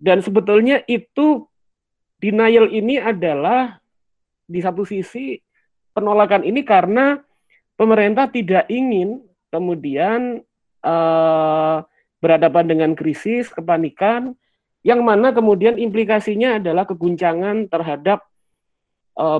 dan 0.00 0.24
sebetulnya 0.24 0.80
itu 0.88 1.44
denial 2.16 2.72
ini 2.72 2.96
adalah 2.96 3.76
di 4.48 4.64
satu 4.64 4.88
sisi 4.88 5.36
penolakan 5.92 6.48
ini 6.48 6.64
karena 6.64 7.20
pemerintah 7.76 8.32
tidak 8.32 8.64
ingin 8.72 9.20
kemudian 9.52 10.40
uh, 10.88 11.84
berhadapan 12.24 12.64
dengan 12.64 12.90
krisis, 12.96 13.52
kepanikan, 13.52 14.32
yang 14.80 15.04
mana 15.04 15.36
kemudian 15.36 15.76
implikasinya 15.76 16.56
adalah 16.56 16.88
keguncangan 16.88 17.68
terhadap 17.68 18.24
uh, 19.20 19.36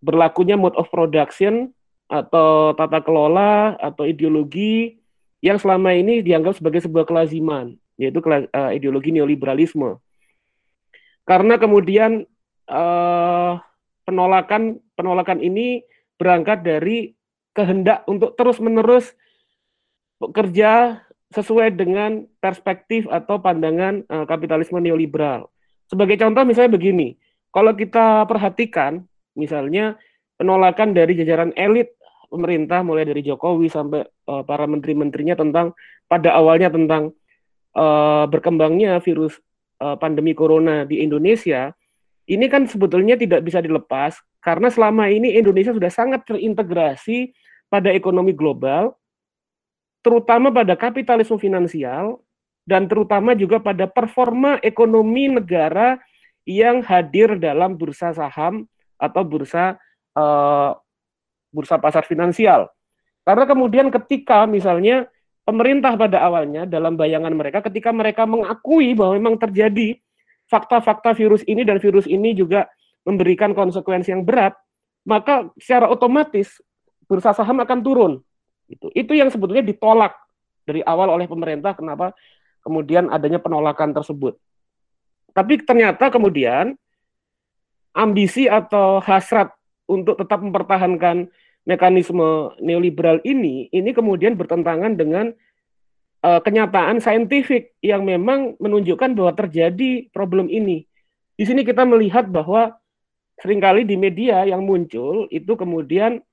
berlakunya 0.00 0.56
mode 0.56 0.78
of 0.80 0.88
production 0.88 1.70
atau 2.06 2.72
tata 2.78 3.02
kelola 3.02 3.74
atau 3.82 4.06
ideologi 4.06 4.96
yang 5.42 5.58
selama 5.60 5.92
ini 5.92 6.22
dianggap 6.24 6.56
sebagai 6.56 6.80
sebuah 6.86 7.04
kelaziman, 7.04 7.76
yaitu 8.00 8.22
uh, 8.24 8.70
ideologi 8.72 9.12
neoliberalisme. 9.12 10.00
Karena 11.26 11.58
kemudian 11.58 12.22
uh, 12.70 13.58
penolakan 14.06 14.78
penolakan 14.94 15.42
ini 15.42 15.82
berangkat 16.16 16.62
dari 16.62 17.12
kehendak 17.52 18.06
untuk 18.06 18.38
terus-menerus 18.38 19.12
bekerja 20.22 21.02
sesuai 21.34 21.74
dengan 21.74 22.24
perspektif 22.38 23.04
atau 23.10 23.42
pandangan 23.42 24.06
uh, 24.06 24.24
kapitalisme 24.24 24.78
neoliberal. 24.78 25.50
Sebagai 25.90 26.18
contoh 26.18 26.42
misalnya 26.46 26.72
begini, 26.72 27.18
kalau 27.50 27.74
kita 27.74 28.24
perhatikan 28.30 29.02
misalnya 29.36 29.98
penolakan 30.38 30.94
dari 30.96 31.18
jajaran 31.18 31.52
elit 31.58 31.92
pemerintah 32.30 32.82
mulai 32.82 33.06
dari 33.06 33.22
Jokowi 33.22 33.70
sampai 33.70 34.02
uh, 34.28 34.42
para 34.42 34.66
menteri-menterinya 34.66 35.38
tentang 35.38 35.72
pada 36.06 36.34
awalnya 36.34 36.70
tentang 36.70 37.14
uh, 37.74 38.24
berkembangnya 38.30 38.98
virus 39.02 39.38
uh, 39.82 39.94
pandemi 39.98 40.32
corona 40.32 40.86
di 40.86 41.02
Indonesia, 41.02 41.74
ini 42.26 42.46
kan 42.50 42.66
sebetulnya 42.66 43.14
tidak 43.14 43.46
bisa 43.46 43.62
dilepas 43.62 44.18
karena 44.42 44.70
selama 44.70 45.10
ini 45.10 45.34
Indonesia 45.34 45.74
sudah 45.74 45.90
sangat 45.90 46.26
terintegrasi 46.26 47.34
pada 47.66 47.90
ekonomi 47.90 48.30
global 48.30 48.94
terutama 50.06 50.54
pada 50.54 50.78
kapitalisme 50.78 51.34
finansial 51.34 52.22
dan 52.62 52.86
terutama 52.86 53.34
juga 53.34 53.58
pada 53.58 53.90
performa 53.90 54.62
ekonomi 54.62 55.26
negara 55.26 55.98
yang 56.46 56.78
hadir 56.86 57.34
dalam 57.42 57.74
bursa 57.74 58.14
saham 58.14 58.70
atau 59.02 59.26
bursa 59.26 59.74
uh, 60.14 60.78
bursa 61.50 61.82
pasar 61.82 62.06
finansial. 62.06 62.70
Karena 63.26 63.50
kemudian 63.50 63.90
ketika 63.90 64.46
misalnya 64.46 65.10
pemerintah 65.42 65.98
pada 65.98 66.22
awalnya 66.22 66.62
dalam 66.70 66.94
bayangan 66.94 67.34
mereka 67.34 67.66
ketika 67.66 67.90
mereka 67.90 68.22
mengakui 68.22 68.94
bahwa 68.94 69.18
memang 69.18 69.34
terjadi 69.42 69.98
fakta-fakta 70.46 71.18
virus 71.18 71.42
ini 71.50 71.66
dan 71.66 71.82
virus 71.82 72.06
ini 72.06 72.30
juga 72.30 72.70
memberikan 73.02 73.54
konsekuensi 73.54 74.14
yang 74.14 74.22
berat, 74.22 74.54
maka 75.02 75.50
secara 75.58 75.90
otomatis 75.90 76.62
bursa 77.06 77.34
saham 77.34 77.62
akan 77.62 77.78
turun. 77.82 78.12
Itu 78.66 78.90
itu 78.92 79.12
yang 79.14 79.30
sebetulnya 79.30 79.62
ditolak 79.62 80.14
dari 80.66 80.82
awal 80.82 81.14
oleh 81.14 81.30
pemerintah 81.30 81.72
kenapa 81.78 82.12
kemudian 82.66 83.06
adanya 83.14 83.38
penolakan 83.38 83.94
tersebut. 83.94 84.34
Tapi 85.30 85.62
ternyata 85.62 86.10
kemudian 86.10 86.74
ambisi 87.94 88.50
atau 88.50 88.98
hasrat 88.98 89.54
untuk 89.86 90.18
tetap 90.18 90.42
mempertahankan 90.42 91.30
mekanisme 91.66 92.54
neoliberal 92.62 93.22
ini 93.22 93.70
ini 93.70 93.90
kemudian 93.94 94.34
bertentangan 94.34 94.98
dengan 94.98 95.30
uh, 96.26 96.40
kenyataan 96.42 96.98
saintifik 96.98 97.78
yang 97.82 98.02
memang 98.02 98.58
menunjukkan 98.58 99.14
bahwa 99.14 99.32
terjadi 99.38 100.10
problem 100.10 100.50
ini. 100.50 100.86
Di 101.38 101.44
sini 101.46 101.62
kita 101.62 101.86
melihat 101.86 102.26
bahwa 102.26 102.74
sering 103.38 103.60
kali 103.62 103.84
di 103.84 103.94
media 103.94 104.42
yang 104.48 104.64
muncul 104.64 105.28
itu 105.28 105.52
kemudian 105.54 106.24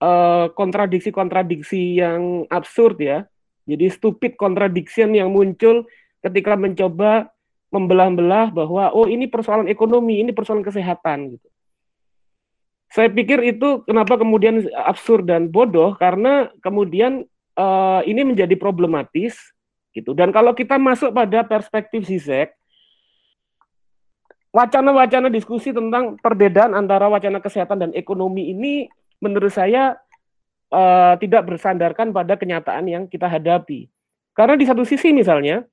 eh, 0.00 0.46
kontradiksi-kontradiksi 0.54 2.00
yang 2.00 2.48
absurd 2.48 2.98
ya. 2.98 3.28
Jadi 3.64 3.88
stupid 3.88 4.36
contradiction 4.36 5.16
yang 5.16 5.32
muncul 5.32 5.88
ketika 6.20 6.56
mencoba 6.56 7.32
membelah-belah 7.72 8.54
bahwa 8.54 8.94
oh 8.94 9.10
ini 9.10 9.26
persoalan 9.26 9.66
ekonomi, 9.66 10.22
ini 10.22 10.30
persoalan 10.30 10.62
kesehatan 10.62 11.36
gitu. 11.36 11.48
Saya 12.94 13.10
pikir 13.10 13.42
itu 13.42 13.82
kenapa 13.82 14.14
kemudian 14.14 14.62
absurd 14.86 15.26
dan 15.26 15.50
bodoh 15.50 15.98
karena 15.98 16.54
kemudian 16.62 17.26
uh, 17.58 18.00
ini 18.06 18.22
menjadi 18.22 18.54
problematis 18.54 19.34
gitu. 19.90 20.14
Dan 20.14 20.30
kalau 20.30 20.54
kita 20.54 20.78
masuk 20.78 21.10
pada 21.10 21.42
perspektif 21.42 22.06
Zizek, 22.06 22.54
wacana-wacana 24.54 25.26
diskusi 25.26 25.74
tentang 25.74 26.14
perbedaan 26.22 26.78
antara 26.78 27.10
wacana 27.10 27.42
kesehatan 27.42 27.78
dan 27.82 27.90
ekonomi 27.98 28.54
ini 28.54 28.86
menurut 29.24 29.48
saya 29.48 29.96
uh, 30.68 31.16
tidak 31.16 31.48
bersandarkan 31.48 32.12
pada 32.12 32.36
kenyataan 32.36 32.84
yang 32.84 33.04
kita 33.08 33.24
hadapi. 33.24 33.88
Karena 34.36 34.60
di 34.60 34.68
satu 34.68 34.84
sisi 34.84 35.16
misalnya, 35.16 35.64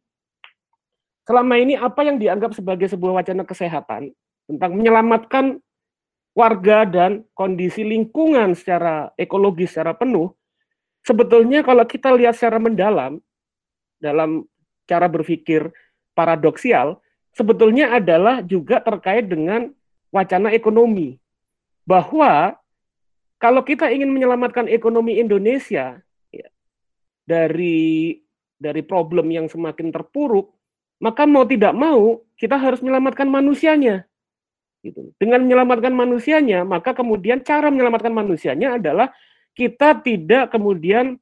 selama 1.27 1.59
ini 1.59 1.75
apa 1.75 2.07
yang 2.07 2.15
dianggap 2.15 2.55
sebagai 2.55 2.87
sebuah 2.87 3.19
wacana 3.19 3.43
kesehatan 3.43 4.15
tentang 4.47 4.71
menyelamatkan 4.71 5.59
warga 6.31 6.87
dan 6.87 7.27
kondisi 7.35 7.83
lingkungan 7.83 8.55
secara 8.55 9.11
ekologis 9.19 9.75
secara 9.75 9.91
penuh 9.91 10.31
sebetulnya 11.05 11.65
kalau 11.65 11.83
kita 11.85 12.13
lihat 12.13 12.37
secara 12.37 12.61
mendalam 12.61 13.19
dalam 14.01 14.45
cara 14.89 15.05
berpikir 15.09 15.69
paradoksial, 16.17 16.97
sebetulnya 17.33 17.97
adalah 17.97 18.41
juga 18.41 18.81
terkait 18.81 19.29
dengan 19.29 19.69
wacana 20.09 20.53
ekonomi. 20.53 21.17
Bahwa 21.85 22.57
kalau 23.41 23.65
kita 23.65 23.89
ingin 23.89 24.13
menyelamatkan 24.13 24.69
ekonomi 24.69 25.17
Indonesia 25.17 25.97
ya, 26.29 26.47
dari 27.25 28.21
dari 28.61 28.85
problem 28.85 29.33
yang 29.33 29.49
semakin 29.49 29.89
terpuruk, 29.89 30.53
maka 31.01 31.25
mau 31.25 31.41
tidak 31.49 31.73
mau 31.73 32.21
kita 32.37 32.61
harus 32.61 32.85
menyelamatkan 32.85 33.25
manusianya. 33.25 34.05
Gitu. 34.85 35.09
Dengan 35.17 35.45
menyelamatkan 35.45 35.93
manusianya, 35.93 36.61
maka 36.61 36.93
kemudian 36.93 37.41
cara 37.41 37.73
menyelamatkan 37.73 38.13
manusianya 38.13 38.77
adalah 38.77 39.09
kita 39.57 39.97
tidak 40.05 40.53
kemudian 40.53 41.17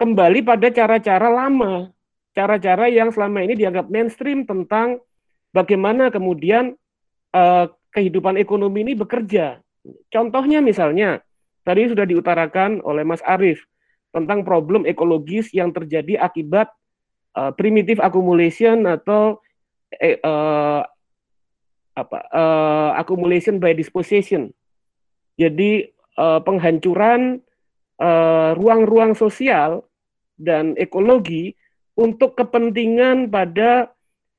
kembali 0.00 0.40
pada 0.40 0.72
cara-cara 0.72 1.28
lama, 1.28 1.92
cara-cara 2.32 2.88
yang 2.88 3.12
selama 3.12 3.44
ini 3.44 3.56
dianggap 3.56 3.92
mainstream 3.92 4.48
tentang 4.48 5.00
bagaimana 5.52 6.08
kemudian 6.08 6.72
uh, 7.36 7.68
kehidupan 7.92 8.40
ekonomi 8.40 8.84
ini 8.84 8.92
bekerja. 8.96 9.60
Contohnya 10.12 10.60
misalnya, 10.64 11.20
tadi 11.70 11.86
sudah 11.86 12.02
diutarakan 12.02 12.82
oleh 12.82 13.06
Mas 13.06 13.22
Arief 13.22 13.62
tentang 14.10 14.42
problem 14.42 14.82
ekologis 14.90 15.54
yang 15.54 15.70
terjadi 15.70 16.18
akibat 16.18 16.66
uh, 17.38 17.54
primitive 17.54 18.02
accumulation 18.02 18.82
atau 18.90 19.38
uh, 20.02 20.82
apa 21.94 22.18
uh, 22.34 22.90
accumulation 22.98 23.62
by 23.62 23.70
disposition. 23.70 24.50
Jadi 25.38 25.86
uh, 26.18 26.42
penghancuran 26.42 27.38
Eh, 28.00 28.50
ruang-ruang 28.56 29.12
uh, 29.12 29.18
sosial 29.28 29.84
dan 30.40 30.72
ekologi 30.80 31.52
untuk 32.00 32.32
kepentingan 32.32 33.28
pada 33.28 33.92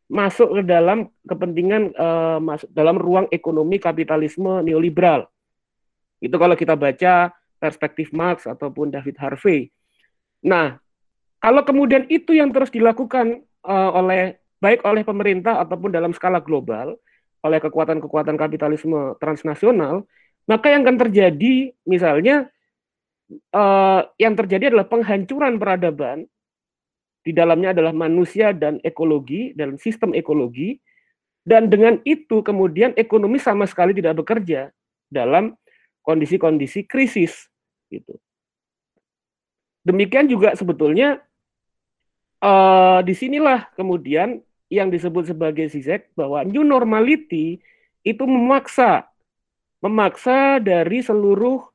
masuk 0.09 0.57
ke 0.57 0.61
dalam 0.65 1.13
kepentingan 1.29 1.93
uh, 1.93 2.41
masuk 2.41 2.73
dalam 2.73 2.97
ruang 2.97 3.29
ekonomi 3.29 3.77
kapitalisme 3.77 4.65
neoliberal. 4.65 5.29
Itu 6.21 6.37
kalau 6.37 6.53
kita 6.53 6.77
baca 6.77 7.33
perspektif 7.57 8.13
Marx 8.13 8.45
ataupun 8.45 8.93
David 8.93 9.17
Harvey. 9.17 9.73
Nah, 10.45 10.77
kalau 11.41 11.65
kemudian 11.65 12.05
itu 12.09 12.37
yang 12.37 12.53
terus 12.53 12.69
dilakukan 12.69 13.41
uh, 13.65 13.91
oleh 13.97 14.37
baik 14.61 14.85
oleh 14.85 15.01
pemerintah 15.01 15.57
ataupun 15.61 15.89
dalam 15.89 16.13
skala 16.13 16.37
global 16.37 16.97
oleh 17.41 17.57
kekuatan-kekuatan 17.57 18.37
kapitalisme 18.37 19.17
transnasional, 19.17 20.05
maka 20.45 20.69
yang 20.69 20.85
akan 20.85 20.97
terjadi 21.01 21.73
misalnya 21.89 22.45
uh, 23.53 24.05
yang 24.21 24.37
terjadi 24.37 24.69
adalah 24.69 24.85
penghancuran 24.85 25.57
peradaban 25.57 26.29
di 27.21 27.33
dalamnya 27.33 27.73
adalah 27.73 27.93
manusia 27.93 28.53
dan 28.53 28.81
ekologi 28.81 29.53
dalam 29.53 29.77
sistem 29.77 30.13
ekologi 30.17 30.81
dan 31.41 31.69
dengan 31.69 31.97
itu 32.05 32.45
kemudian 32.45 32.93
ekonomi 32.97 33.41
sama 33.41 33.65
sekali 33.65 33.97
tidak 33.97 34.21
bekerja 34.21 34.69
dalam 35.09 35.53
kondisi-kondisi 36.01 36.85
krisis 36.85 37.49
gitu. 37.89 38.17
Demikian 39.81 40.29
juga 40.29 40.53
sebetulnya 40.53 41.21
uh, 42.41 43.01
di 43.01 43.13
sinilah 43.17 43.69
kemudian 43.73 44.41
yang 44.71 44.87
disebut 44.87 45.33
sebagai 45.33 45.67
Zizek 45.67 46.13
bahwa 46.13 46.45
new 46.45 46.63
normality 46.63 47.59
itu 48.01 48.23
memaksa 48.23 49.11
memaksa 49.81 50.61
dari 50.61 51.01
seluruh 51.01 51.65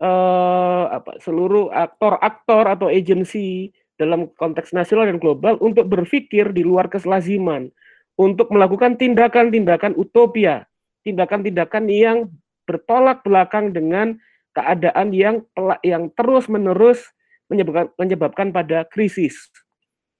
uh, 0.00 0.84
apa 0.92 1.16
seluruh 1.18 1.72
aktor-aktor 1.72 2.68
atau 2.68 2.86
agensi 2.92 3.72
dalam 3.96 4.28
konteks 4.36 4.76
nasional 4.76 5.08
dan 5.08 5.16
global 5.16 5.56
untuk 5.64 5.88
berpikir 5.88 6.52
di 6.52 6.60
luar 6.60 6.92
keselaziman, 6.92 7.72
untuk 8.20 8.52
melakukan 8.52 9.00
tindakan-tindakan 9.00 9.96
utopia, 9.96 10.68
tindakan-tindakan 11.08 11.88
yang 11.88 12.28
bertolak 12.66 13.22
belakang 13.22 13.70
dengan 13.70 14.18
keadaan 14.52 15.14
yang 15.14 15.46
yang 15.86 16.10
terus-menerus 16.12 17.00
menyebabkan 17.46 17.94
menyebabkan 17.96 18.48
pada 18.50 18.82
krisis. 18.90 19.38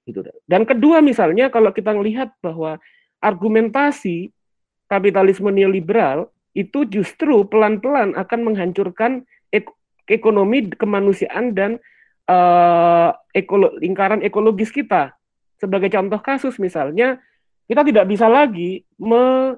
Gitu. 0.07 0.23
Dan 0.47 0.63
kedua 0.63 1.03
misalnya 1.03 1.51
kalau 1.51 1.75
kita 1.75 1.91
melihat 1.91 2.31
bahwa 2.39 2.79
argumentasi 3.19 4.31
kapitalisme 4.87 5.51
neoliberal 5.51 6.31
itu 6.55 6.87
justru 6.87 7.43
pelan-pelan 7.45 8.15
akan 8.15 8.39
menghancurkan 8.47 9.27
ek 9.51 9.67
ekonomi 10.07 10.71
kemanusiaan 10.71 11.51
dan 11.51 11.77
uh, 12.31 13.11
ekolo 13.35 13.75
lingkaran 13.77 14.23
ekologis 14.23 14.71
kita. 14.71 15.13
Sebagai 15.57 15.89
contoh 15.89 16.21
kasus 16.21 16.55
misalnya, 16.61 17.19
kita 17.65 17.81
tidak 17.83 18.05
bisa 18.07 18.29
lagi 18.29 18.85
me, 19.01 19.57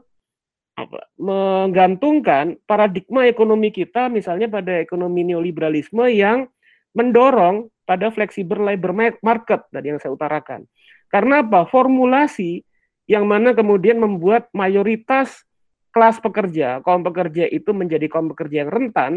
apa, 0.79 1.11
menggantungkan 1.19 2.55
paradigma 2.63 3.27
ekonomi 3.27 3.67
kita 3.67 4.07
misalnya 4.07 4.47
pada 4.47 4.79
ekonomi 4.79 5.27
neoliberalisme 5.27 6.07
yang 6.07 6.47
mendorong 6.95 7.67
pada 7.83 8.07
fleksibel 8.15 8.63
labor 8.63 8.95
market 9.19 9.67
tadi 9.67 9.91
yang 9.91 9.99
saya 9.99 10.15
utarakan. 10.15 10.63
Karena 11.11 11.43
apa? 11.43 11.67
Formulasi 11.67 12.63
yang 13.09 13.25
mana 13.25 13.51
kemudian 13.51 13.99
membuat 13.99 14.47
mayoritas 14.55 15.43
kelas 15.89 16.21
pekerja, 16.21 16.79
kaum 16.85 17.01
pekerja 17.01 17.49
itu 17.49 17.73
menjadi 17.73 18.05
kaum 18.07 18.29
pekerja 18.31 18.63
yang 18.63 18.71
rentan, 18.71 19.11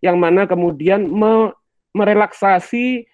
yang 0.00 0.16
mana 0.16 0.48
kemudian 0.48 1.04
me 1.04 1.52
merelaksasi 1.92 3.08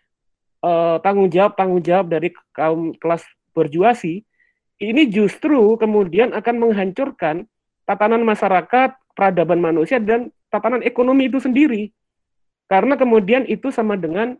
uh, 0.63 0.97
tanggung 1.03 1.31
jawab 1.31 1.55
tanggung 1.55 1.83
jawab 1.83 2.11
dari 2.11 2.35
kaum 2.53 2.95
kelas 2.99 3.23
berjuasi 3.55 4.27
ini 4.83 5.03
justru 5.07 5.79
kemudian 5.79 6.35
akan 6.35 6.55
menghancurkan 6.59 7.47
tatanan 7.85 8.25
masyarakat, 8.25 8.97
peradaban 9.15 9.61
manusia 9.61 10.01
dan 10.01 10.29
tatanan 10.53 10.85
ekonomi 10.85 11.29
itu 11.29 11.41
sendiri. 11.41 11.93
Karena 12.69 12.97
kemudian 12.97 13.45
itu 13.45 13.69
sama 13.69 13.95
dengan 13.95 14.37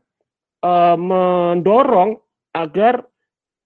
uh, 0.65 0.97
mendorong 0.97 2.19
agar 2.57 3.05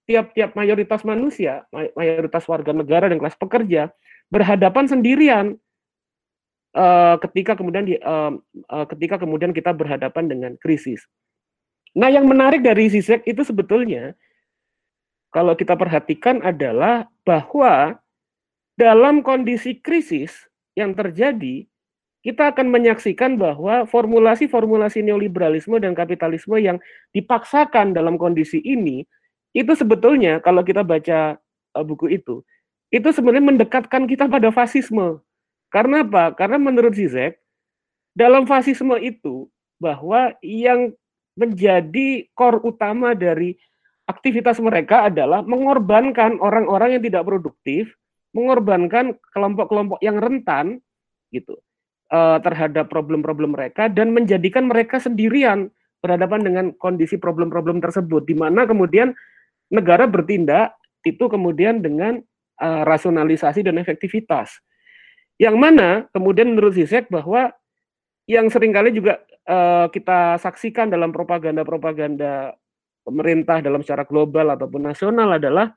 tiap-tiap 0.09 0.57
mayoritas 0.57 1.05
manusia, 1.05 1.63
mayoritas 1.71 2.43
warga 2.49 2.73
negara 2.73 3.07
dan 3.07 3.21
kelas 3.21 3.37
pekerja 3.37 3.93
berhadapan 4.33 4.89
sendirian 4.89 5.45
uh, 6.73 7.15
ketika 7.21 7.53
kemudian 7.53 7.85
di, 7.85 7.95
uh, 8.01 8.33
uh, 8.69 8.85
ketika 8.89 9.21
kemudian 9.21 9.53
kita 9.53 9.69
berhadapan 9.73 10.25
dengan 10.25 10.51
krisis. 10.57 11.05
Nah, 11.93 12.09
yang 12.09 12.25
menarik 12.29 12.61
dari 12.61 12.89
Zizek 12.89 13.25
itu 13.25 13.41
sebetulnya 13.41 14.13
kalau 15.29 15.53
kita 15.53 15.77
perhatikan 15.77 16.41
adalah 16.41 17.05
bahwa 17.21 17.97
dalam 18.79 19.19
kondisi 19.19 19.75
krisis 19.83 20.31
yang 20.79 20.95
terjadi, 20.95 21.67
kita 22.23 22.55
akan 22.55 22.71
menyaksikan 22.71 23.35
bahwa 23.35 23.83
formulasi-formulasi 23.83 25.03
neoliberalisme 25.03 25.75
dan 25.83 25.91
kapitalisme 25.91 26.55
yang 26.59 26.79
dipaksakan 27.11 27.91
dalam 27.91 28.15
kondisi 28.15 28.63
ini, 28.63 29.03
itu 29.51 29.75
sebetulnya 29.75 30.39
kalau 30.39 30.63
kita 30.63 30.87
baca 30.87 31.35
uh, 31.75 31.83
buku 31.83 32.15
itu, 32.15 32.39
itu 32.87 33.07
sebenarnya 33.11 33.51
mendekatkan 33.51 34.07
kita 34.07 34.31
pada 34.31 34.47
fasisme. 34.55 35.19
Karena 35.67 36.07
apa? 36.07 36.31
Karena 36.33 36.55
menurut 36.55 36.95
Zizek, 36.95 37.35
dalam 38.15 38.47
fasisme 38.47 38.95
itu, 38.99 39.51
bahwa 39.79 40.35
yang 40.43 40.91
menjadi 41.39 42.27
core 42.35 42.59
utama 42.67 43.15
dari 43.15 43.55
aktivitas 44.11 44.59
mereka 44.59 45.07
adalah 45.07 45.39
mengorbankan 45.45 46.35
orang-orang 46.43 46.99
yang 46.99 47.03
tidak 47.05 47.23
produktif, 47.23 47.95
mengorbankan 48.33 49.17
kelompok-kelompok 49.33 49.99
yang 50.05 50.21
rentan 50.21 50.79
gitu 51.33 51.57
uh, 52.13 52.37
terhadap 52.41 52.89
problem-problem 52.89 53.53
mereka 53.57 53.89
dan 53.89 54.13
menjadikan 54.13 54.69
mereka 54.69 55.01
sendirian 55.01 55.69
berhadapan 55.99 56.41
dengan 56.45 56.65
kondisi 56.79 57.19
problem-problem 57.19 57.83
tersebut 57.83 58.23
di 58.23 58.35
mana 58.37 58.63
kemudian 58.63 59.11
negara 59.69 60.07
bertindak 60.07 60.75
itu 61.03 61.25
kemudian 61.27 61.79
dengan 61.79 62.19
uh, 62.59 62.83
rasionalisasi 62.83 63.63
dan 63.63 63.79
efektivitas. 63.79 64.59
Yang 65.39 65.55
mana 65.55 65.87
kemudian 66.11 66.51
menurut 66.51 66.75
Zizek 66.75 67.07
bahwa 67.07 67.55
yang 68.27 68.51
sering 68.51 68.75
kali 68.75 68.91
juga 68.91 69.23
uh, 69.47 69.87
kita 69.87 70.37
saksikan 70.37 70.91
dalam 70.91 71.15
propaganda-propaganda 71.15 72.53
pemerintah 73.07 73.63
dalam 73.63 73.81
secara 73.81 74.03
global 74.03 74.53
ataupun 74.53 74.91
nasional 74.91 75.39
adalah 75.39 75.73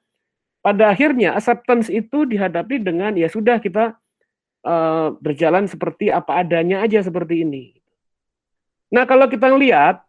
pada 0.63 0.95
akhirnya 0.95 1.35
acceptance 1.35 1.91
itu 1.91 2.23
dihadapi 2.23 2.79
dengan 2.79 3.13
ya 3.19 3.27
sudah 3.27 3.59
kita 3.59 3.99
uh, 4.63 5.13
berjalan 5.19 5.67
seperti 5.67 6.09
apa 6.09 6.41
adanya 6.41 6.87
aja 6.87 7.03
seperti 7.03 7.43
ini. 7.43 7.77
Nah 8.95 9.03
kalau 9.05 9.27
kita 9.27 9.51
lihat 9.59 10.07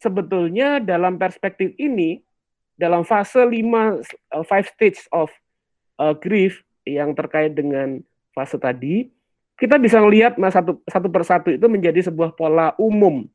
sebetulnya 0.00 0.80
dalam 0.80 1.20
perspektif 1.20 1.76
ini 1.76 2.24
dalam 2.80 3.04
fase 3.04 3.44
5 3.44 3.52
uh, 3.52 4.44
five 4.48 4.66
stage 4.72 5.04
of 5.12 5.28
uh, 6.00 6.16
grief 6.16 6.64
yang 6.88 7.12
terkait 7.12 7.52
dengan 7.52 8.00
fase 8.32 8.56
tadi 8.56 9.12
kita 9.60 9.76
bisa 9.76 10.00
melihat 10.00 10.40
mas 10.40 10.56
satu 10.56 10.80
satu 10.88 11.12
persatu 11.12 11.52
itu 11.52 11.68
menjadi 11.68 12.08
sebuah 12.08 12.32
pola 12.32 12.72
umum. 12.80 13.28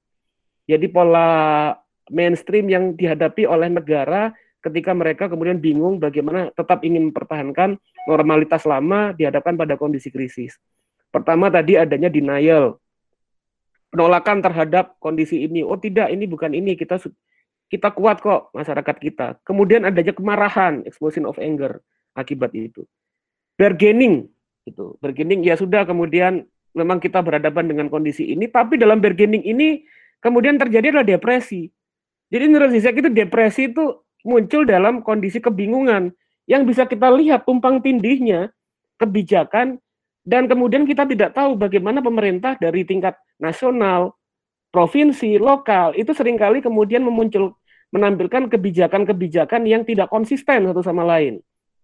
Jadi 0.66 0.90
pola 0.90 1.78
mainstream 2.10 2.66
yang 2.66 2.98
dihadapi 2.98 3.46
oleh 3.46 3.70
negara 3.70 4.34
ketika 4.66 4.98
mereka 4.98 5.30
kemudian 5.30 5.62
bingung 5.62 6.02
bagaimana 6.02 6.50
tetap 6.58 6.82
ingin 6.82 7.14
mempertahankan 7.14 7.78
normalitas 8.10 8.66
lama 8.66 9.14
dihadapkan 9.14 9.54
pada 9.54 9.78
kondisi 9.78 10.10
krisis. 10.10 10.58
Pertama 11.14 11.54
tadi 11.54 11.78
adanya 11.78 12.10
denial, 12.10 12.82
penolakan 13.94 14.42
terhadap 14.42 14.98
kondisi 15.00 15.46
ini. 15.46 15.62
Oh 15.62 15.78
tidak, 15.80 16.12
ini 16.12 16.26
bukan 16.26 16.52
ini 16.52 16.74
kita 16.76 17.00
kita 17.72 17.94
kuat 17.96 18.20
kok 18.20 18.52
masyarakat 18.52 18.96
kita. 19.00 19.28
Kemudian 19.48 19.88
adanya 19.88 20.12
kemarahan, 20.12 20.84
explosion 20.84 21.24
of 21.24 21.40
anger 21.40 21.80
akibat 22.18 22.52
itu. 22.52 22.84
Bargaining, 23.56 24.28
itu 24.68 25.00
bargaining 25.00 25.46
ya 25.46 25.56
sudah 25.56 25.88
kemudian 25.88 26.44
memang 26.76 27.00
kita 27.00 27.24
berhadapan 27.24 27.72
dengan 27.72 27.88
kondisi 27.88 28.28
ini, 28.36 28.52
tapi 28.52 28.76
dalam 28.76 29.00
bargaining 29.00 29.46
ini 29.48 29.88
kemudian 30.20 30.60
terjadi 30.60 30.92
adalah 30.92 31.08
depresi. 31.08 31.72
Jadi 32.28 32.44
menurut 32.52 32.76
Zizek 32.76 33.00
itu 33.00 33.08
depresi 33.08 33.72
itu 33.72 34.04
muncul 34.26 34.66
dalam 34.66 35.06
kondisi 35.06 35.38
kebingungan 35.38 36.10
yang 36.50 36.66
bisa 36.66 36.90
kita 36.90 37.14
lihat 37.14 37.46
tumpang 37.46 37.78
tindihnya 37.80 38.50
kebijakan 38.98 39.78
dan 40.26 40.50
kemudian 40.50 40.90
kita 40.90 41.06
tidak 41.06 41.38
tahu 41.38 41.54
bagaimana 41.54 42.02
pemerintah 42.02 42.58
dari 42.58 42.82
tingkat 42.82 43.14
nasional, 43.38 44.18
provinsi, 44.74 45.38
lokal 45.38 45.94
itu 45.94 46.10
sering 46.18 46.42
kali 46.42 46.66
kemudian 46.66 47.06
memuncul 47.06 47.54
menampilkan 47.94 48.50
kebijakan-kebijakan 48.50 49.64
yang 49.70 49.86
tidak 49.86 50.10
konsisten 50.10 50.66
satu 50.66 50.82
sama 50.82 51.06
lain 51.06 51.40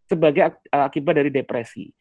sebagai 0.10 0.58
akibat 0.74 1.22
dari 1.22 1.30
depresi. 1.30 1.94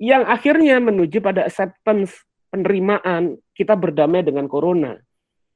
Yang 0.00 0.24
akhirnya 0.26 0.82
menuju 0.82 1.22
pada 1.22 1.46
acceptance 1.46 2.24
penerimaan 2.50 3.38
kita 3.54 3.76
berdamai 3.76 4.24
dengan 4.24 4.48
corona 4.48 4.96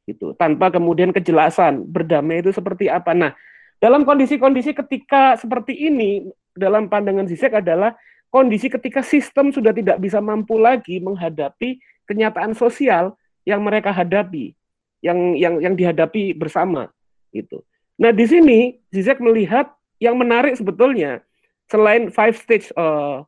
gitu 0.06 0.32
tanpa 0.38 0.70
kemudian 0.70 1.10
kejelasan 1.10 1.82
berdamai 1.82 2.40
itu 2.40 2.54
seperti 2.54 2.86
apa 2.86 3.10
nah 3.10 3.32
dalam 3.78 4.03
kondisi-kondisi 4.09 4.73
ketika 4.73 5.36
seperti 5.36 5.77
ini 5.89 6.27
dalam 6.57 6.89
pandangan 6.89 7.28
Zizek 7.28 7.61
adalah 7.61 7.93
kondisi 8.32 8.73
ketika 8.73 9.05
sistem 9.05 9.53
sudah 9.53 9.70
tidak 9.77 10.01
bisa 10.01 10.20
mampu 10.20 10.57
lagi 10.57 10.98
menghadapi 11.01 11.81
kenyataan 12.09 12.57
sosial 12.57 13.15
yang 13.44 13.61
mereka 13.62 13.93
hadapi 13.93 14.57
yang 15.05 15.36
yang 15.36 15.61
yang 15.61 15.74
dihadapi 15.77 16.32
bersama 16.32 16.89
gitu 17.31 17.62
nah 18.01 18.11
di 18.11 18.24
sini 18.24 18.59
Zizek 18.90 19.20
melihat 19.20 19.70
yang 20.01 20.16
menarik 20.16 20.57
sebetulnya 20.57 21.24
selain 21.69 22.09
five 22.12 22.36
stage 22.36 22.73
uh, 22.77 23.24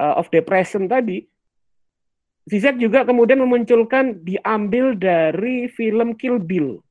uh, 0.00 0.14
of 0.16 0.28
depression 0.32 0.88
tadi 0.88 1.28
Zizek 2.42 2.82
juga 2.82 3.06
kemudian 3.06 3.38
memunculkan 3.38 4.18
diambil 4.26 4.98
dari 4.98 5.70
film 5.70 6.18
Kill 6.18 6.42
Bill. 6.42 6.82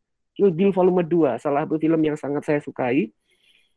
Bill 0.49 0.73
volume 0.73 1.05
2, 1.05 1.37
salah 1.37 1.69
satu 1.69 1.77
film 1.77 2.01
yang 2.01 2.17
sangat 2.17 2.41
saya 2.41 2.59
sukai. 2.63 3.13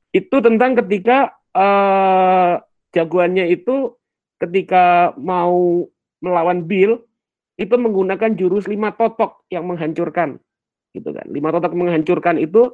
Itu 0.08 0.40
tentang 0.40 0.78
ketika 0.80 1.36
uh, 1.52 2.64
jagoannya 2.96 3.52
itu 3.52 3.92
ketika 4.40 5.12
mau 5.20 5.84
melawan 6.24 6.64
Bill 6.64 7.04
itu 7.60 7.74
menggunakan 7.76 8.32
jurus 8.34 8.64
lima 8.64 8.96
totok 8.96 9.44
yang 9.52 9.68
menghancurkan 9.68 10.40
gitu 10.96 11.10
kan. 11.12 11.26
Lima 11.28 11.52
totok 11.52 11.76
menghancurkan 11.76 12.40
itu 12.40 12.72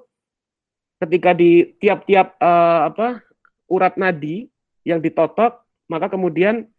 ketika 1.03 1.35
di 1.35 1.75
tiap-tiap 1.83 2.39
uh, 2.39 2.93
apa 2.93 3.25
urat 3.67 3.99
nadi 3.99 4.47
yang 4.87 5.03
ditotok 5.03 5.65
maka 5.91 6.07
kemudian 6.13 6.71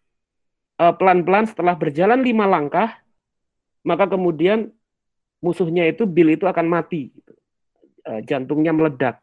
Eh, 0.82 0.94
pelan-pelan 0.98 1.46
setelah 1.46 1.78
berjalan 1.78 2.26
lima 2.26 2.50
langkah, 2.50 2.98
maka 3.86 4.10
kemudian 4.10 4.74
musuhnya 5.42 5.90
itu 5.90 6.06
Bill 6.06 6.38
itu 6.38 6.46
akan 6.46 6.70
mati, 6.70 7.12
gitu. 7.12 7.34
uh, 8.06 8.22
jantungnya 8.24 8.72
meledak. 8.72 9.20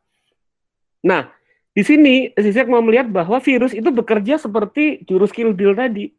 Nah, 1.00 1.30
di 1.70 1.86
sini 1.86 2.34
Zizek 2.34 2.66
mau 2.66 2.82
melihat 2.82 3.06
bahwa 3.06 3.38
virus 3.38 3.70
itu 3.70 3.86
bekerja 3.94 4.34
seperti 4.36 5.06
jurus 5.06 5.30
kill 5.30 5.54
Bill 5.54 5.78
tadi, 5.78 6.10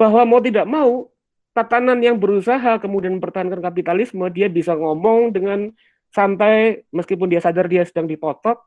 bahwa 0.00 0.24
mau 0.24 0.40
tidak 0.40 0.64
mau 0.64 1.12
tatanan 1.52 2.00
yang 2.00 2.16
berusaha 2.16 2.80
kemudian 2.80 3.20
mempertahankan 3.20 3.60
kapitalisme, 3.60 4.24
dia 4.32 4.48
bisa 4.48 4.72
ngomong 4.72 5.36
dengan 5.36 5.68
santai 6.08 6.88
meskipun 6.88 7.28
dia 7.28 7.44
sadar 7.44 7.68
dia 7.68 7.84
sedang 7.84 8.08
ditotok, 8.08 8.64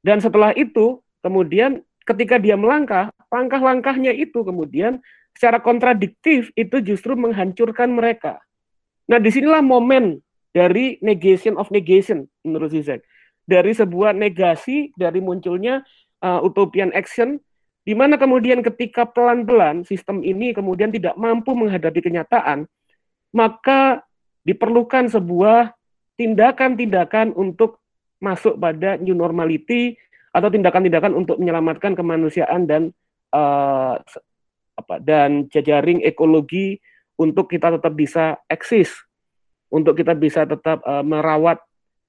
dan 0.00 0.24
setelah 0.24 0.56
itu 0.56 1.04
kemudian 1.20 1.84
ketika 2.08 2.40
dia 2.40 2.56
melangkah, 2.56 3.12
langkah-langkahnya 3.28 4.16
itu 4.16 4.40
kemudian 4.40 5.04
secara 5.36 5.60
kontradiktif 5.60 6.48
itu 6.56 6.80
justru 6.80 7.12
menghancurkan 7.12 7.92
mereka. 7.92 8.40
Nah, 9.10 9.18
di 9.18 9.30
sinilah 9.34 9.58
momen 9.58 10.22
dari 10.54 11.02
negation 11.02 11.58
of 11.58 11.66
negation 11.74 12.30
menurut 12.46 12.70
Zizek. 12.70 13.02
Dari 13.42 13.74
sebuah 13.74 14.14
negasi 14.14 14.94
dari 14.94 15.18
munculnya 15.18 15.82
uh, 16.22 16.38
utopian 16.46 16.94
action 16.94 17.42
di 17.82 17.98
mana 17.98 18.14
kemudian 18.14 18.62
ketika 18.62 19.02
pelan-pelan 19.10 19.82
sistem 19.82 20.22
ini 20.22 20.54
kemudian 20.54 20.94
tidak 20.94 21.18
mampu 21.18 21.58
menghadapi 21.58 21.98
kenyataan, 22.06 22.70
maka 23.34 24.06
diperlukan 24.46 25.10
sebuah 25.10 25.74
tindakan-tindakan 26.14 27.34
untuk 27.34 27.82
masuk 28.22 28.60
pada 28.60 29.00
new 29.00 29.16
normality 29.16 29.98
atau 30.30 30.46
tindakan-tindakan 30.52 31.18
untuk 31.18 31.42
menyelamatkan 31.42 31.98
kemanusiaan 31.98 32.68
dan 32.68 32.94
uh, 33.34 33.98
apa 34.78 34.94
dan 35.02 35.50
jajaring 35.50 36.04
ekologi 36.06 36.78
untuk 37.20 37.52
kita 37.52 37.76
tetap 37.76 37.92
bisa 37.92 38.40
eksis, 38.48 38.88
untuk 39.68 39.92
kita 39.92 40.16
bisa 40.16 40.48
tetap 40.48 40.80
uh, 40.88 41.04
merawat 41.04 41.60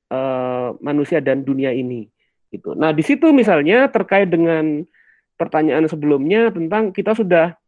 uh, 0.08 0.72
manusia 0.80 1.20
dan 1.20 1.44
dunia 1.44 1.76
ini. 1.76 2.08
Gitu. 2.48 2.72
Nah, 2.80 2.96
di 2.96 3.04
situ 3.04 3.36
misalnya 3.36 3.92
terkait 3.92 4.32
dengan 4.32 4.88
pertanyaan 5.36 5.92
sebelumnya 5.92 6.48
tentang 6.56 6.96
kita 6.96 7.12
sudah 7.12 7.60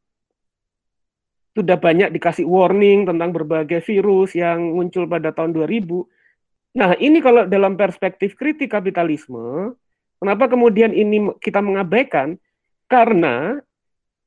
sudah 1.54 1.78
banyak 1.78 2.10
dikasih 2.16 2.48
warning 2.48 3.06
tentang 3.06 3.30
berbagai 3.30 3.84
virus 3.86 4.34
yang 4.34 4.74
muncul 4.74 5.06
pada 5.06 5.30
tahun 5.30 5.54
2000. 5.54 6.80
Nah, 6.80 6.98
ini 6.98 7.22
kalau 7.22 7.46
dalam 7.46 7.78
perspektif 7.78 8.34
kritik 8.34 8.74
kapitalisme, 8.74 9.78
kenapa 10.18 10.50
kemudian 10.50 10.90
ini 10.90 11.30
kita 11.38 11.62
mengabaikan? 11.62 12.42
Karena 12.90 13.62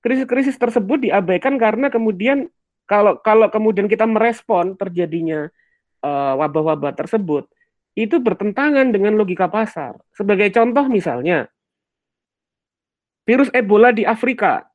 krisis-krisis 0.06 0.54
tersebut 0.54 1.10
diabaikan 1.10 1.58
karena 1.58 1.90
kemudian 1.90 2.46
kalau 2.86 3.18
kalau 3.20 3.50
kemudian 3.50 3.90
kita 3.90 4.06
merespon 4.06 4.78
terjadinya 4.78 5.50
uh, 6.06 6.34
wabah-wabah 6.38 6.94
tersebut, 6.94 7.50
itu 7.98 8.16
bertentangan 8.22 8.94
dengan 8.94 9.18
logika 9.18 9.50
pasar. 9.50 9.98
Sebagai 10.14 10.48
contoh 10.54 10.86
misalnya, 10.86 11.50
virus 13.26 13.50
Ebola 13.50 13.90
di 13.90 14.06
Afrika 14.06 14.70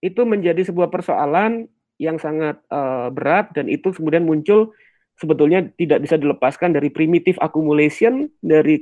itu 0.00 0.22
menjadi 0.24 0.64
sebuah 0.64 0.88
persoalan 0.88 1.68
yang 2.00 2.16
sangat 2.16 2.56
uh, 2.72 3.12
berat 3.12 3.52
dan 3.52 3.68
itu 3.68 3.92
kemudian 3.92 4.24
muncul 4.24 4.72
sebetulnya 5.20 5.68
tidak 5.76 6.00
bisa 6.00 6.16
dilepaskan 6.16 6.72
dari 6.72 6.88
primitive 6.88 7.36
accumulation, 7.44 8.32
dari 8.40 8.80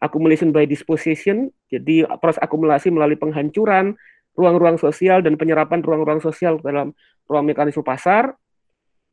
accumulation 0.00 0.48
by 0.48 0.64
disposition, 0.64 1.52
jadi 1.68 2.08
proses 2.24 2.40
akumulasi 2.40 2.88
melalui 2.88 3.20
penghancuran 3.20 3.92
ruang-ruang 4.34 4.80
sosial 4.80 5.20
dan 5.20 5.36
penyerapan 5.36 5.84
ruang-ruang 5.84 6.24
sosial 6.24 6.56
dalam 6.64 6.96
ruang 7.28 7.46
mekanisme 7.48 7.84
pasar, 7.84 8.36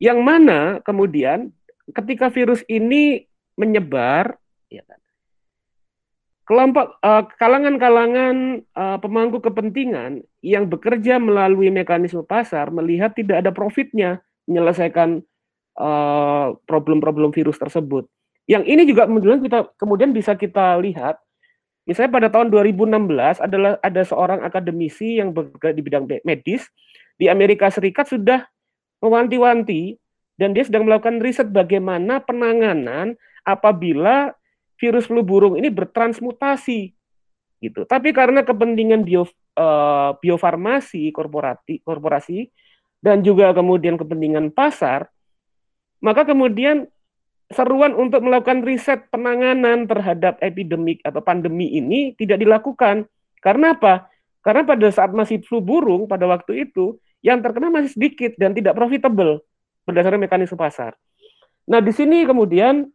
yang 0.02 0.20
mana 0.20 0.82
kemudian 0.84 1.52
ketika 1.92 2.28
virus 2.28 2.64
ini 2.66 3.24
menyebar, 3.58 4.36
ya 4.72 4.82
kan, 4.88 5.00
kelompok 6.48 6.98
eh, 7.00 7.24
kalangan-kalangan 7.38 8.66
uh, 8.74 8.98
pemangku 8.98 9.38
kepentingan 9.38 10.26
yang 10.42 10.66
bekerja 10.66 11.22
melalui 11.22 11.70
mekanisme 11.70 12.26
pasar 12.26 12.74
melihat 12.74 13.14
tidak 13.14 13.46
ada 13.46 13.50
profitnya 13.54 14.18
menyelesaikan 14.50 15.22
Eh, 15.72 16.48
problem-problem 16.68 17.32
uh, 17.32 17.34
virus 17.34 17.56
tersebut. 17.56 18.04
Yang 18.44 18.64
ini 18.68 18.82
juga 18.84 19.08
kemudian 19.08 19.40
kita 19.40 19.72
kemudian 19.80 20.12
bisa 20.12 20.36
kita 20.36 20.76
lihat 20.84 21.16
misalnya 21.88 22.12
pada 22.12 22.28
tahun 22.28 22.52
2016 22.52 23.40
adalah 23.40 23.80
ada 23.80 24.02
seorang 24.04 24.44
akademisi 24.44 25.16
yang 25.16 25.32
bergerak 25.32 25.72
di 25.72 25.80
bidang 25.80 26.04
medis 26.28 26.68
di 27.16 27.26
Amerika 27.28 27.68
Serikat 27.68 28.08
sudah 28.08 28.44
mewanti-wanti 29.02 29.98
dan 30.38 30.56
dia 30.56 30.64
sedang 30.64 30.88
melakukan 30.88 31.20
riset 31.20 31.50
bagaimana 31.50 32.22
penanganan 32.22 33.18
apabila 33.42 34.32
virus 34.78 35.06
flu 35.06 35.22
burung 35.22 35.58
ini 35.58 35.70
bertransmutasi 35.70 36.94
gitu. 37.62 37.80
Tapi 37.86 38.10
karena 38.10 38.42
kepentingan 38.42 39.06
bio 39.06 39.26
uh, 39.54 40.18
biofarmasi 40.18 41.14
korporasi 41.14 41.82
korporasi 41.86 42.50
dan 43.02 43.22
juga 43.22 43.54
kemudian 43.54 43.94
kepentingan 43.98 44.50
pasar 44.54 45.10
maka 46.02 46.26
kemudian 46.26 46.90
seruan 47.52 47.94
untuk 47.94 48.26
melakukan 48.26 48.66
riset 48.66 49.06
penanganan 49.14 49.86
terhadap 49.86 50.40
epidemik 50.42 50.98
atau 51.06 51.22
pandemi 51.22 51.78
ini 51.78 52.16
tidak 52.18 52.42
dilakukan. 52.42 53.06
Karena 53.38 53.76
apa? 53.78 54.10
Karena 54.42 54.66
pada 54.66 54.90
saat 54.90 55.14
masih 55.14 55.40
flu 55.46 55.62
burung 55.62 56.10
pada 56.10 56.26
waktu 56.26 56.66
itu 56.66 56.98
yang 57.22 57.38
terkena 57.38 57.70
masih 57.70 57.94
sedikit 57.94 58.34
dan 58.34 58.52
tidak 58.52 58.74
profitable 58.74 59.40
berdasarkan 59.86 60.18
mekanisme 60.18 60.58
pasar. 60.58 60.98
Nah, 61.66 61.78
di 61.78 61.94
sini 61.94 62.26
kemudian 62.26 62.90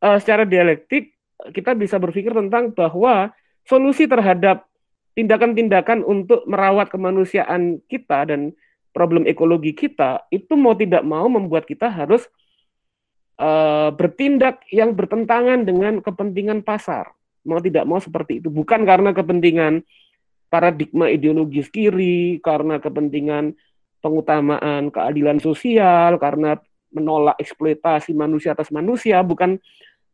uh, 0.00 0.16
secara 0.16 0.48
dialektik 0.48 1.12
kita 1.52 1.76
bisa 1.76 2.00
berpikir 2.00 2.32
tentang 2.32 2.72
bahwa 2.72 3.30
solusi 3.68 4.08
terhadap 4.08 4.64
tindakan-tindakan 5.12 6.02
untuk 6.02 6.42
merawat 6.48 6.88
kemanusiaan 6.88 7.84
kita 7.86 8.24
dan 8.24 8.56
problem 8.96 9.28
ekologi 9.28 9.76
kita 9.76 10.24
itu 10.32 10.56
mau 10.56 10.72
tidak 10.74 11.04
mau 11.04 11.28
membuat 11.28 11.68
kita 11.68 11.92
harus 11.92 12.24
uh, 13.38 13.92
bertindak 13.92 14.64
yang 14.72 14.96
bertentangan 14.96 15.68
dengan 15.68 16.00
kepentingan 16.00 16.64
pasar. 16.64 17.12
Mau 17.46 17.60
tidak 17.62 17.84
mau 17.86 18.00
seperti 18.00 18.42
itu. 18.42 18.48
Bukan 18.48 18.88
karena 18.88 19.14
kepentingan 19.14 19.84
paradigma 20.48 21.12
ideologis 21.12 21.68
kiri, 21.68 22.40
karena 22.40 22.80
kepentingan 22.80 23.54
pengutamaan 24.00 24.88
keadilan 24.88 25.38
sosial, 25.40 26.16
karena 26.16 26.56
menolak 26.88 27.36
eksploitasi 27.36 28.16
manusia 28.16 28.56
atas 28.56 28.72
manusia, 28.72 29.20
bukan 29.20 29.60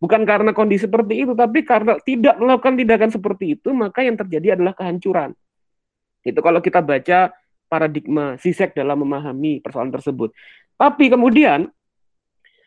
bukan 0.03 0.27
karena 0.27 0.51
kondisi 0.51 0.91
seperti 0.91 1.25
itu, 1.25 1.33
tapi 1.33 1.63
karena 1.63 1.97
tidak 2.03 2.35
melakukan 2.37 2.75
tindakan 2.75 3.11
seperti 3.15 3.45
itu, 3.57 3.71
maka 3.71 4.03
yang 4.03 4.19
terjadi 4.19 4.59
adalah 4.59 4.75
kehancuran. 4.75 5.33
Itu 6.27 6.41
kalau 6.43 6.59
kita 6.59 6.83
baca 6.83 7.31
paradigma 7.71 8.35
Sisek 8.41 8.75
dalam 8.75 9.03
memahami 9.07 9.63
persoalan 9.63 9.95
tersebut. 9.95 10.35
Tapi 10.75 11.11
kemudian 11.11 11.71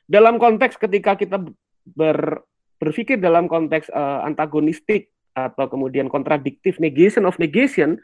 dalam 0.08 0.40
konteks 0.40 0.80
ketika 0.80 1.20
kita 1.20 1.44
ber, 1.84 2.42
berpikir 2.80 3.20
dalam 3.20 3.52
konteks 3.52 3.92
uh, 3.92 4.24
antagonistik 4.24 5.12
atau 5.38 5.70
kemudian 5.70 6.10
kontradiktif 6.10 6.82
negation 6.82 7.30
of 7.30 7.38
negation, 7.38 8.02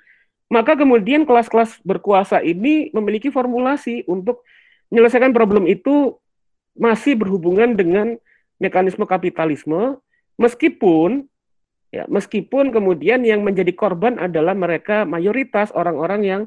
maka 0.54 0.78
kemudian 0.78 1.26
kelas-kelas 1.26 1.82
berkuasa 1.82 2.46
ini 2.46 2.94
memiliki 2.94 3.34
formulasi 3.34 4.06
untuk 4.06 4.46
menyelesaikan 4.94 5.34
problem 5.34 5.66
itu 5.66 6.22
masih 6.78 7.18
berhubungan 7.18 7.74
dengan 7.74 8.14
mekanisme 8.62 9.06
kapitalisme 9.10 9.98
meskipun 10.38 11.26
ya 11.90 12.06
meskipun 12.06 12.70
kemudian 12.70 13.26
yang 13.26 13.42
menjadi 13.42 13.74
korban 13.74 14.22
adalah 14.22 14.54
mereka 14.54 15.06
mayoritas 15.06 15.74
orang-orang 15.74 16.22
yang 16.22 16.42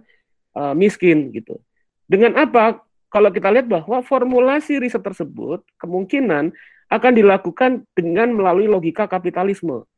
uh, 0.55 0.75
miskin 0.75 1.35
gitu. 1.35 1.59
Dengan 2.07 2.39
apa? 2.39 2.87
kalau 3.07 3.31
kita 3.33 3.49
lihat 3.49 3.65
bahwa 3.71 4.03
formulasi 4.03 4.77
riset 4.83 5.01
tersebut 5.01 5.65
kemungkinan 5.81 6.53
akan 6.93 7.13
dilakukan 7.17 7.89
dengan 7.97 8.31
melalui 8.35 8.69
logika 8.69 9.09
kapitalisme. 9.09 9.89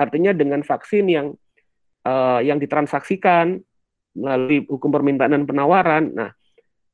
Artinya 0.00 0.32
dengan 0.32 0.64
vaksin 0.64 1.04
yang 1.12 1.36
uh, 2.08 2.40
yang 2.40 2.56
ditransaksikan 2.56 3.60
melalui 4.16 4.64
hukum 4.64 4.88
permintaan 4.88 5.36
dan 5.36 5.44
penawaran. 5.44 6.10
Nah, 6.16 6.30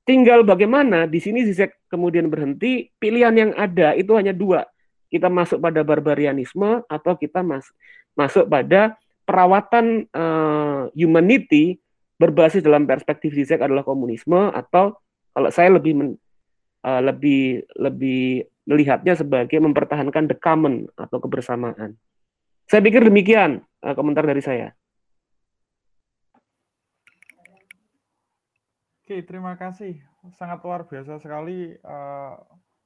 tinggal 0.03 0.43
bagaimana 0.43 1.07
di 1.07 1.23
sini 1.23 1.47
Zizek 1.47 1.87
kemudian 1.87 2.27
berhenti, 2.27 2.91
pilihan 2.99 3.35
yang 3.35 3.53
ada 3.55 3.95
itu 3.95 4.11
hanya 4.19 4.35
dua. 4.35 4.67
Kita 5.07 5.31
masuk 5.31 5.63
pada 5.63 5.87
barbarianisme 5.87 6.83
atau 6.91 7.15
kita 7.15 7.47
mas 7.47 7.71
masuk 8.19 8.51
pada 8.51 8.99
perawatan 9.23 10.11
uh, 10.11 10.91
humanity 10.99 11.79
berbasis 12.17 12.65
dalam 12.65 12.89
perspektif 12.89 13.33
Zizek 13.37 13.61
adalah 13.61 13.85
komunisme 13.85 14.51
atau 14.51 14.97
kalau 15.37 15.53
saya 15.53 15.69
lebih 15.77 15.93
men, 15.95 16.09
uh, 16.83 17.01
lebih 17.05 17.63
lebih 17.77 18.49
melihatnya 18.67 19.15
sebagai 19.15 19.61
mempertahankan 19.63 20.27
the 20.27 20.37
common 20.37 20.91
atau 20.99 21.23
kebersamaan. 21.23 21.95
Saya 22.67 22.83
pikir 22.83 23.07
demikian 23.07 23.63
uh, 23.87 23.95
komentar 23.95 24.27
dari 24.27 24.43
saya. 24.43 24.75
Oke, 29.07 29.23
terima 29.23 29.55
kasih. 29.55 30.03
Sangat 30.35 30.59
luar 30.67 30.83
biasa 30.91 31.23
sekali 31.23 31.79
uh, 31.87 32.35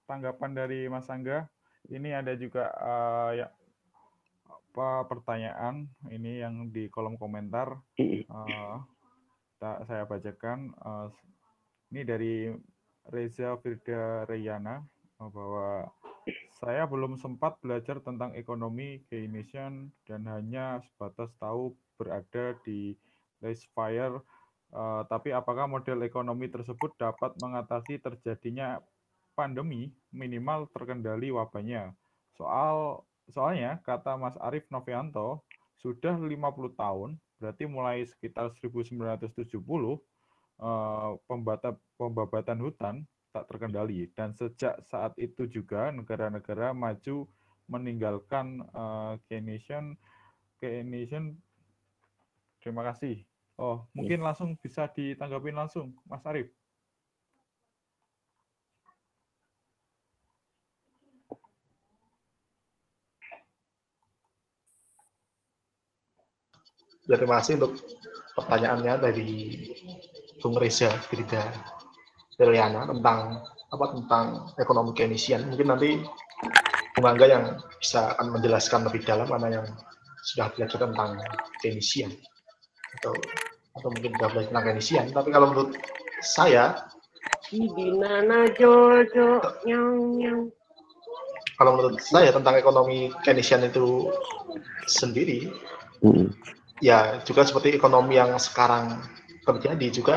tanggapan 0.05 0.53
dari 0.53 0.85
Mas 0.93 1.09
Angga. 1.09 1.49
Ini 1.89 2.21
ada 2.21 2.37
juga 2.37 2.69
uh, 2.77 3.33
ya, 3.33 3.49
apa 4.45 5.09
pertanyaan 5.09 5.89
ini 6.13 6.45
yang 6.45 6.69
di 6.69 6.93
kolom 6.93 7.17
komentar. 7.17 7.81
Uh, 7.97 8.85
saya 9.61 10.05
bacakan. 10.05 10.77
Uh, 10.77 11.09
ini 11.89 12.05
dari 12.05 12.35
Reza 13.09 13.57
Firda 13.59 14.29
Reyana 14.29 14.85
eh, 15.19 15.31
bahwa 15.33 15.89
saya 16.61 16.85
belum 16.85 17.17
sempat 17.17 17.57
belajar 17.63 18.01
tentang 18.01 18.35
ekonomi 18.37 19.03
Keynesian 19.09 19.91
dan 20.05 20.27
hanya 20.29 20.81
sebatas 20.85 21.33
tahu 21.39 21.77
berada 21.97 22.57
di 22.65 22.97
Fire. 23.73 24.21
Uh, 24.71 25.03
tapi 25.11 25.35
apakah 25.35 25.67
model 25.67 26.07
ekonomi 26.07 26.47
tersebut 26.47 26.95
dapat 26.95 27.35
mengatasi 27.43 27.99
terjadinya 27.99 28.79
pandemi 29.35 29.91
minimal 30.15 30.71
terkendali 30.71 31.35
wabahnya? 31.35 31.91
Soal 32.39 33.03
soalnya 33.27 33.83
kata 33.83 34.15
Mas 34.15 34.39
Arief 34.39 34.69
Novianto 34.71 35.43
sudah 35.81 36.15
50 36.15 36.77
tahun, 36.77 37.19
berarti 37.41 37.65
mulai 37.67 38.07
sekitar 38.07 38.53
1970 38.61 39.43
Eh, 40.61 41.11
pembabatan 41.97 42.59
hutan 42.61 43.01
tak 43.31 43.47
terkendali. 43.51 44.11
Dan 44.15 44.35
sejak 44.35 44.83
saat 44.87 45.15
itu 45.19 45.47
juga 45.47 45.91
negara-negara 45.91 46.75
maju 46.75 47.27
meninggalkan 47.71 48.67
uh, 48.75 49.15
Keynesian 49.31 49.95
Keynesian 50.59 51.39
terima 52.59 52.83
kasih. 52.91 53.23
Oh 53.61 53.87
mungkin 53.95 54.25
langsung 54.25 54.59
bisa 54.59 54.91
ditanggapi 54.91 55.55
langsung 55.55 55.95
Mas 56.09 56.25
Arief 56.27 56.51
ya, 67.11 67.19
terima 67.19 67.43
kasih 67.43 67.59
untuk 67.59 67.75
pertanyaannya 68.39 68.95
dari 69.03 69.31
Bung 70.39 70.55
Reza 70.55 70.95
Firda 71.11 71.43
Deliana 72.41 72.89
tentang 72.89 73.45
apa 73.69 73.85
tentang 73.93 74.25
ekonomi 74.57 74.97
Keynesian. 74.97 75.53
Mungkin 75.53 75.69
nanti 75.69 76.01
Bung 76.97 77.07
Angga 77.07 77.29
yang 77.29 77.45
bisa 77.77 78.17
akan 78.17 78.41
menjelaskan 78.41 78.89
lebih 78.89 79.05
dalam 79.05 79.29
mana 79.29 79.61
yang 79.61 79.67
sudah 80.25 80.49
belajar 80.57 80.81
tentang 80.81 81.21
Keynesian 81.61 82.09
atau 82.97 83.13
atau 83.77 83.89
mungkin 83.93 84.17
sudah 84.17 84.29
belajar 84.33 84.49
tentang 84.49 84.67
Keynesian. 84.73 85.07
Tapi 85.13 85.29
kalau 85.29 85.47
menurut 85.53 85.77
saya, 86.25 86.81
Ibinana 87.53 88.49
Jojo 88.57 89.43
nyong 89.69 90.01
nyong. 90.17 90.43
kalau 91.61 91.77
menurut 91.77 92.01
saya 92.01 92.33
tentang 92.33 92.57
ekonomi 92.57 93.13
Keynesian 93.21 93.69
itu 93.69 94.09
sendiri, 94.89 95.53
ya 96.81 97.21
juga 97.29 97.45
seperti 97.45 97.77
ekonomi 97.77 98.17
yang 98.17 98.33
sekarang 98.41 98.97
terjadi 99.51 99.87
juga 99.91 100.17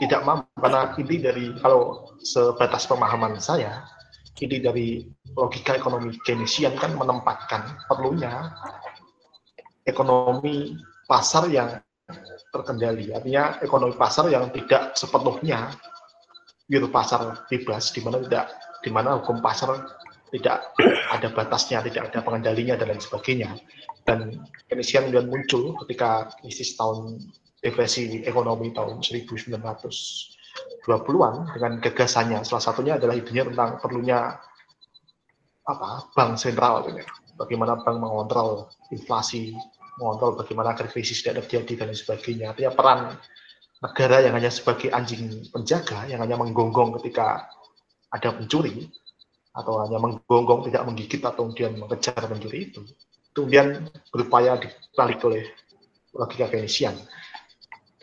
tidak 0.00 0.20
mampu 0.24 0.48
karena 0.58 0.96
inti 0.96 1.16
dari 1.20 1.44
kalau 1.60 2.10
sebatas 2.24 2.88
pemahaman 2.88 3.36
saya 3.36 3.84
inti 4.40 4.58
dari 4.58 5.04
logika 5.36 5.76
ekonomi 5.76 6.16
Keynesian 6.24 6.74
kan 6.80 6.96
menempatkan 6.96 7.84
perlunya 7.86 8.50
ekonomi 9.84 10.74
pasar 11.04 11.52
yang 11.52 11.76
terkendali 12.50 13.12
artinya 13.12 13.60
ekonomi 13.60 13.94
pasar 13.94 14.32
yang 14.32 14.48
tidak 14.50 14.96
sepenuhnya 14.96 15.72
pure 16.64 16.88
pasar 16.88 17.44
bebas 17.52 17.92
di 17.92 18.00
mana 18.00 18.24
tidak 18.24 18.46
di 18.80 18.90
mana 18.92 19.20
hukum 19.20 19.40
pasar 19.44 19.84
tidak 20.34 20.74
ada 21.14 21.30
batasnya, 21.30 21.78
tidak 21.86 22.10
ada 22.10 22.18
pengendalinya 22.26 22.74
dan 22.74 22.90
lain 22.90 22.98
sebagainya. 22.98 23.54
Dan 24.02 24.42
Keynesian 24.66 25.06
kemudian 25.08 25.30
muncul 25.30 25.78
ketika 25.86 26.34
krisis 26.42 26.74
tahun 26.74 27.22
depresi 27.64 28.20
ekonomi 28.28 28.76
tahun 28.76 29.00
1920-an 29.00 31.34
dengan 31.56 31.80
gagasannya. 31.80 32.44
Salah 32.44 32.60
satunya 32.60 33.00
adalah 33.00 33.16
idenya 33.16 33.48
tentang 33.48 33.80
perlunya 33.80 34.36
apa 35.64 36.12
bank 36.12 36.36
sentral, 36.36 36.84
ya. 36.92 37.08
bagaimana 37.40 37.80
bank 37.80 37.96
mengontrol 37.96 38.68
inflasi, 38.92 39.56
mengontrol 39.96 40.36
bagaimana 40.36 40.76
krisis 40.76 41.24
tidak 41.24 41.48
terjadi 41.48 41.88
dan 41.88 41.96
sebagainya. 41.96 42.52
Artinya 42.52 42.76
peran 42.76 43.16
negara 43.80 44.20
yang 44.20 44.36
hanya 44.36 44.52
sebagai 44.52 44.92
anjing 44.92 45.48
penjaga, 45.48 46.04
yang 46.04 46.20
hanya 46.20 46.36
menggonggong 46.36 47.00
ketika 47.00 47.48
ada 48.12 48.36
pencuri, 48.36 48.92
atau 49.56 49.80
hanya 49.88 49.96
menggonggong 49.96 50.68
tidak 50.68 50.84
menggigit 50.84 51.24
atau 51.24 51.48
kemudian 51.48 51.80
mengejar 51.80 52.20
pencuri 52.28 52.68
itu, 52.68 52.84
kemudian 53.32 53.88
berupaya 54.12 54.60
dibalik 54.60 55.16
oleh 55.24 55.48
logika 56.12 56.52
Keynesian 56.52 56.92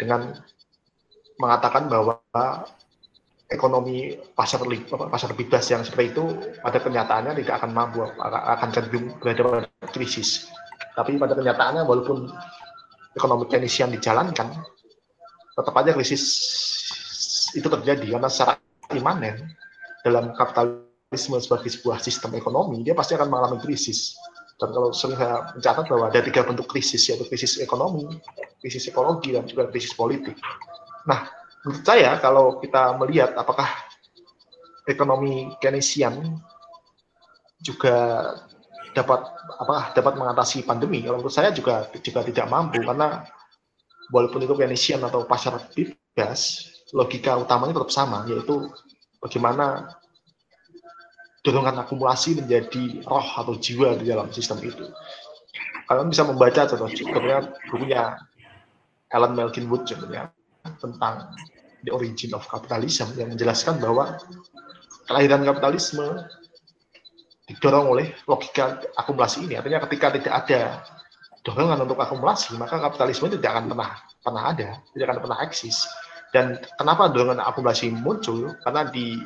dengan 0.02 0.34
mengatakan 1.38 1.86
bahwa 1.86 2.18
ekonomi 3.52 4.18
pasar 4.34 4.66
pasar 5.14 5.38
bebas 5.38 5.70
yang 5.70 5.86
seperti 5.86 6.18
itu 6.18 6.24
pada 6.64 6.82
kenyataannya 6.82 7.38
tidak 7.46 7.62
akan 7.62 7.72
mampu 7.76 8.02
akan 8.26 8.70
cenderung 8.74 9.14
berada 9.22 9.42
pada 9.46 9.88
krisis. 9.94 10.50
Tapi 10.98 11.22
pada 11.22 11.38
kenyataannya 11.38 11.86
walaupun 11.86 12.32
ekonomi 13.14 13.46
Keynesian 13.46 13.94
dijalankan, 13.94 14.50
tetap 15.54 15.76
aja 15.78 15.92
krisis 15.94 16.24
itu 17.54 17.68
terjadi 17.68 18.18
karena 18.18 18.32
secara 18.32 18.56
imanen 18.96 19.52
dalam 20.02 20.32
kapitalisme 20.34 21.38
sebagai 21.44 21.70
sebuah 21.70 22.00
sistem 22.00 22.34
ekonomi 22.40 22.82
dia 22.82 22.96
pasti 22.96 23.14
akan 23.14 23.28
mengalami 23.28 23.60
krisis. 23.62 24.16
Dan 24.58 24.72
kalau 24.72 24.94
sering 24.94 25.18
saya 25.18 25.52
mencatat 25.58 25.86
bahwa 25.90 26.06
ada 26.08 26.22
tiga 26.22 26.46
bentuk 26.46 26.70
krisis 26.70 27.02
yaitu 27.10 27.26
krisis 27.26 27.58
ekonomi, 27.58 28.06
krisis 28.62 28.88
ekologi 28.88 29.34
dan 29.34 29.50
juga 29.50 29.68
krisis 29.68 29.98
politik. 29.98 30.38
Nah, 31.10 31.26
menurut 31.66 31.84
saya 31.84 32.22
kalau 32.22 32.62
kita 32.62 32.94
melihat 33.02 33.34
apakah 33.34 33.68
ekonomi 34.86 35.54
Keynesian 35.58 36.38
juga 37.62 38.30
dapat 38.92 39.22
apa 39.62 39.96
dapat 39.96 40.14
mengatasi 40.20 40.68
pandemi 40.68 41.00
kalau 41.06 41.22
menurut 41.22 41.34
saya 41.34 41.54
juga 41.54 41.88
juga 42.02 42.26
tidak 42.28 42.46
mampu 42.50 42.82
karena 42.84 43.24
walaupun 44.12 44.44
itu 44.44 44.54
Keynesian 44.58 45.02
atau 45.06 45.24
pasar 45.26 45.58
bebas 45.74 46.70
logika 46.92 47.40
utamanya 47.40 47.82
tetap 47.82 47.92
sama 47.94 48.28
yaitu 48.28 48.68
bagaimana 49.24 49.96
dorongan 51.42 51.82
akumulasi 51.82 52.38
menjadi 52.38 53.02
roh 53.06 53.26
atau 53.26 53.58
jiwa 53.58 53.98
di 53.98 54.06
dalam 54.10 54.30
sistem 54.30 54.62
itu. 54.62 54.86
Kalian 55.90 56.08
bisa 56.14 56.24
membaca 56.24 56.70
contohnya 56.70 57.52
bukunya 57.68 58.16
Alan 59.12 59.36
Malkin 59.36 59.68
Wood 59.68 59.88
contohnya 59.88 60.32
tentang 60.80 61.36
The 61.82 61.92
Origin 61.92 62.38
of 62.38 62.46
Capitalism 62.48 63.18
yang 63.18 63.34
menjelaskan 63.34 63.82
bahwa 63.82 64.18
kelahiran 65.10 65.42
kapitalisme 65.44 66.06
didorong 67.50 67.92
oleh 67.92 68.08
logika 68.30 68.80
akumulasi 68.96 69.50
ini. 69.50 69.60
Artinya 69.60 69.84
ketika 69.90 70.14
tidak 70.16 70.34
ada 70.46 70.62
dorongan 71.42 71.84
untuk 71.84 72.00
akumulasi, 72.00 72.56
maka 72.56 72.80
kapitalisme 72.80 73.28
tidak 73.34 73.50
akan 73.58 73.66
pernah 73.74 73.92
pernah 74.22 74.44
ada, 74.54 74.70
tidak 74.94 75.06
akan 75.10 75.20
pernah 75.28 75.40
eksis. 75.44 75.78
Dan 76.32 76.56
kenapa 76.80 77.12
dorongan 77.12 77.44
akumulasi 77.44 77.92
muncul? 77.92 78.56
Karena 78.64 78.88
di 78.88 79.20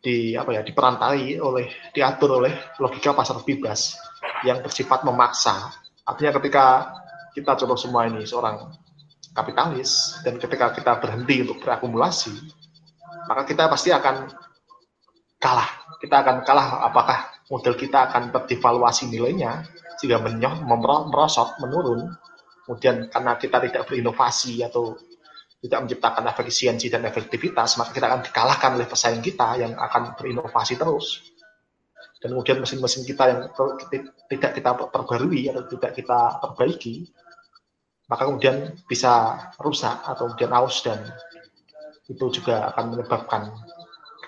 di 0.00 0.38
apa 0.38 0.54
ya 0.54 0.62
diperantai 0.62 1.42
oleh 1.42 1.90
diatur 1.90 2.38
oleh 2.38 2.78
logika 2.78 3.10
pasar 3.10 3.42
bebas 3.42 3.98
yang 4.46 4.62
bersifat 4.62 5.02
memaksa. 5.02 5.74
Artinya 6.06 6.38
ketika 6.38 6.94
kita 7.34 7.58
contoh 7.58 7.74
semua 7.74 8.06
ini 8.06 8.22
seorang 8.22 8.85
kapitalis 9.36 10.16
dan 10.24 10.40
ketika 10.40 10.72
kita 10.72 10.96
berhenti 10.96 11.44
untuk 11.44 11.60
berakumulasi, 11.60 12.32
maka 13.28 13.44
kita 13.44 13.68
pasti 13.68 13.92
akan 13.92 14.32
kalah. 15.36 15.70
Kita 16.00 16.24
akan 16.24 16.36
kalah 16.44 16.88
apakah 16.88 17.44
model 17.52 17.76
kita 17.76 18.08
akan 18.08 18.32
terdevaluasi 18.32 19.12
nilainya 19.12 19.64
sehingga 20.00 20.20
merosot, 20.24 21.60
menurun. 21.60 22.08
Kemudian 22.66 23.06
karena 23.12 23.38
kita 23.38 23.62
tidak 23.62 23.82
berinovasi 23.86 24.64
atau 24.66 24.98
tidak 25.62 25.86
menciptakan 25.86 26.24
efisiensi 26.26 26.90
dan 26.90 27.06
efektivitas, 27.06 27.78
maka 27.78 27.94
kita 27.94 28.06
akan 28.10 28.20
dikalahkan 28.26 28.70
oleh 28.74 28.88
pesaing 28.90 29.22
kita 29.22 29.56
yang 29.62 29.72
akan 29.78 30.18
berinovasi 30.18 30.74
terus. 30.74 31.22
Dan 32.18 32.34
kemudian 32.34 32.58
mesin-mesin 32.58 33.06
kita 33.06 33.24
yang 33.28 33.40
tidak 34.26 34.52
kita 34.56 34.70
perbarui 34.90 35.46
atau 35.52 35.62
tidak 35.68 35.92
kita 35.94 36.42
perbaiki, 36.42 37.06
maka 38.06 38.22
kemudian 38.26 38.74
bisa 38.86 39.38
rusak 39.58 39.94
atau 40.06 40.30
kemudian 40.30 40.52
aus 40.54 40.82
dan 40.86 41.02
itu 42.06 42.22
juga 42.30 42.70
akan 42.74 42.94
menyebabkan 42.94 43.50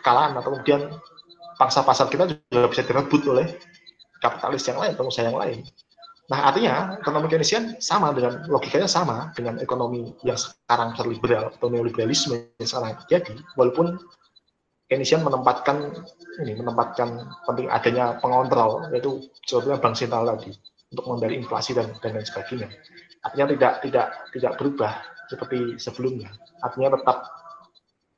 kekalahan 0.01 0.35
atau 0.35 0.51
kemudian 0.59 0.83
pangsa 1.59 1.87
pasar 1.87 2.11
kita 2.11 2.27
juga 2.27 2.67
bisa 2.71 2.83
direbut 2.83 3.23
oleh 3.31 3.47
kapitalis 4.19 4.67
yang 4.67 4.79
lain, 4.83 4.95
pengusaha 4.99 5.31
yang 5.31 5.39
lain. 5.39 5.59
Nah, 6.29 6.53
artinya 6.53 7.01
ekonomi 7.01 7.27
Keynesian 7.33 7.81
sama 7.81 8.13
dengan 8.13 8.45
logikanya 8.53 8.85
sama 8.85 9.33
dengan 9.33 9.57
ekonomi 9.65 10.13
yang 10.21 10.37
sekarang 10.37 10.93
liberal 11.09 11.49
atau 11.57 11.73
neoliberalisme 11.73 12.37
yang 12.61 12.69
sekarang 12.69 13.01
terjadi, 13.07 13.35
walaupun 13.57 13.97
Keynesian 14.89 15.25
menempatkan 15.25 15.93
ini 16.45 16.57
menempatkan 16.57 17.29
penting 17.45 17.69
adanya 17.69 18.17
pengontrol 18.21 18.89
yaitu 18.93 19.29
sebetulnya 19.45 19.81
bank 19.81 19.97
sentral 19.97 20.25
tadi 20.25 20.53
untuk 20.93 21.05
mengendali 21.09 21.41
inflasi 21.41 21.77
dan 21.77 21.93
dan 22.01 22.17
lain 22.17 22.25
sebagainya. 22.25 22.69
Artinya 23.25 23.47
tidak 23.55 23.73
tidak 23.85 24.07
tidak 24.35 24.53
berubah 24.57 24.93
seperti 25.29 25.59
sebelumnya. 25.77 26.31
Artinya 26.63 26.97
tetap 26.99 27.19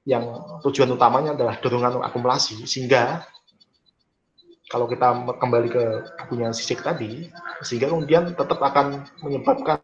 yang 0.09 0.25
tujuan 0.65 0.91
utamanya 0.97 1.37
adalah 1.37 1.61
dorongan 1.61 2.01
akumulasi 2.01 2.65
sehingga 2.65 3.25
kalau 4.71 4.87
kita 4.87 5.35
kembali 5.43 5.69
ke 5.69 5.85
punya 6.31 6.55
sisik 6.55 6.87
tadi, 6.87 7.27
sehingga 7.59 7.91
kemudian 7.91 8.39
tetap 8.39 8.63
akan 8.63 9.03
menyebabkan 9.19 9.83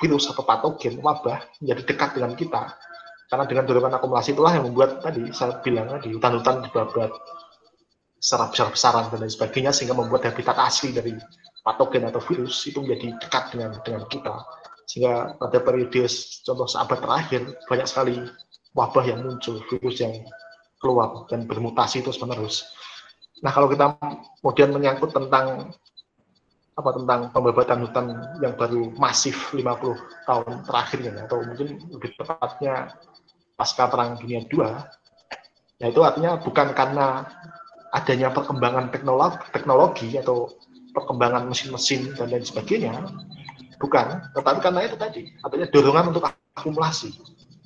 virus 0.00 0.32
atau 0.32 0.40
patogen 0.48 0.96
wabah 1.04 1.44
menjadi 1.60 1.82
dekat 1.84 2.10
dengan 2.16 2.32
kita. 2.32 2.72
Karena 3.28 3.44
dengan 3.44 3.64
dorongan 3.68 4.00
akumulasi 4.00 4.32
itulah 4.32 4.56
yang 4.56 4.64
membuat 4.64 5.04
tadi 5.04 5.28
saya 5.36 5.60
bilang 5.60 5.92
tadi 5.92 6.16
hutan-hutan 6.16 6.64
dibabat 6.64 7.12
secara 8.16 8.48
besar-besaran 8.48 9.12
dan 9.12 9.18
lain 9.20 9.32
sebagainya 9.32 9.72
sehingga 9.76 9.92
membuat 9.92 10.24
habitat 10.24 10.56
asli 10.56 10.96
dari 10.96 11.12
patogen 11.64 12.04
atau 12.12 12.20
virus 12.20 12.60
itu 12.68 12.84
menjadi 12.84 13.16
dekat 13.18 13.44
dengan 13.56 13.70
dengan 13.80 14.04
kita. 14.06 14.34
Sehingga 14.84 15.40
pada 15.40 15.58
periode 15.64 16.04
contoh 16.44 16.68
seabad 16.68 17.00
terakhir 17.00 17.40
banyak 17.66 17.88
sekali 17.88 18.20
wabah 18.76 19.04
yang 19.08 19.24
muncul, 19.24 19.64
virus 19.72 20.04
yang 20.04 20.12
keluar 20.76 21.24
dan 21.32 21.48
bermutasi 21.48 22.04
terus 22.04 22.20
menerus. 22.20 22.68
Nah, 23.40 23.48
kalau 23.48 23.72
kita 23.72 23.96
kemudian 24.44 24.76
menyangkut 24.76 25.16
tentang 25.16 25.72
apa 26.74 26.90
tentang 26.90 27.30
pembabatan 27.30 27.86
hutan 27.86 28.06
yang 28.42 28.58
baru 28.58 28.90
masif 28.98 29.54
50 29.54 29.94
tahun 30.26 30.52
terakhir 30.66 30.98
ya, 31.06 31.12
atau 31.24 31.38
mungkin 31.46 31.68
lebih 31.86 32.18
tepatnya 32.18 32.90
pasca 33.54 33.86
perang 33.86 34.18
dunia 34.18 34.42
II, 34.42 34.66
ya 35.78 35.86
itu 35.86 36.00
artinya 36.02 36.34
bukan 36.42 36.74
karena 36.74 37.30
adanya 37.94 38.34
perkembangan 38.34 38.90
teknologi, 38.90 39.38
teknologi 39.54 40.08
atau 40.18 40.50
perkembangan 40.94 41.50
mesin-mesin 41.50 42.14
dan 42.14 42.30
lain 42.30 42.46
sebagainya, 42.46 42.94
bukan, 43.82 44.22
tetapi 44.32 44.58
karena 44.62 44.80
itu 44.86 44.96
tadi, 44.96 45.22
artinya 45.42 45.66
dorongan 45.68 46.04
untuk 46.14 46.24
akumulasi. 46.30 47.10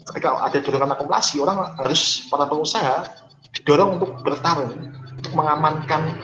Ketika 0.08 0.40
ada 0.40 0.58
dorongan 0.64 0.96
akumulasi, 0.96 1.36
orang 1.44 1.76
harus 1.76 2.24
para 2.32 2.48
pengusaha 2.48 3.04
didorong 3.52 4.00
untuk 4.00 4.10
bertarung 4.24 4.72
untuk 5.20 5.32
mengamankan 5.36 6.16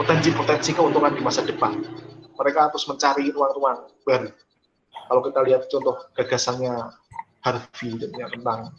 potensi-potensi 0.00 0.72
keuntungan 0.72 1.12
di 1.12 1.20
masa 1.20 1.44
depan. 1.44 1.84
Mereka 2.38 2.70
harus 2.70 2.86
mencari 2.86 3.34
ruang-ruang 3.34 3.90
baru. 4.06 4.30
Kalau 5.10 5.20
kita 5.26 5.40
lihat 5.42 5.62
contoh 5.66 5.96
gagasannya 6.14 6.72
Harvey 7.42 7.98
tentang 7.98 8.72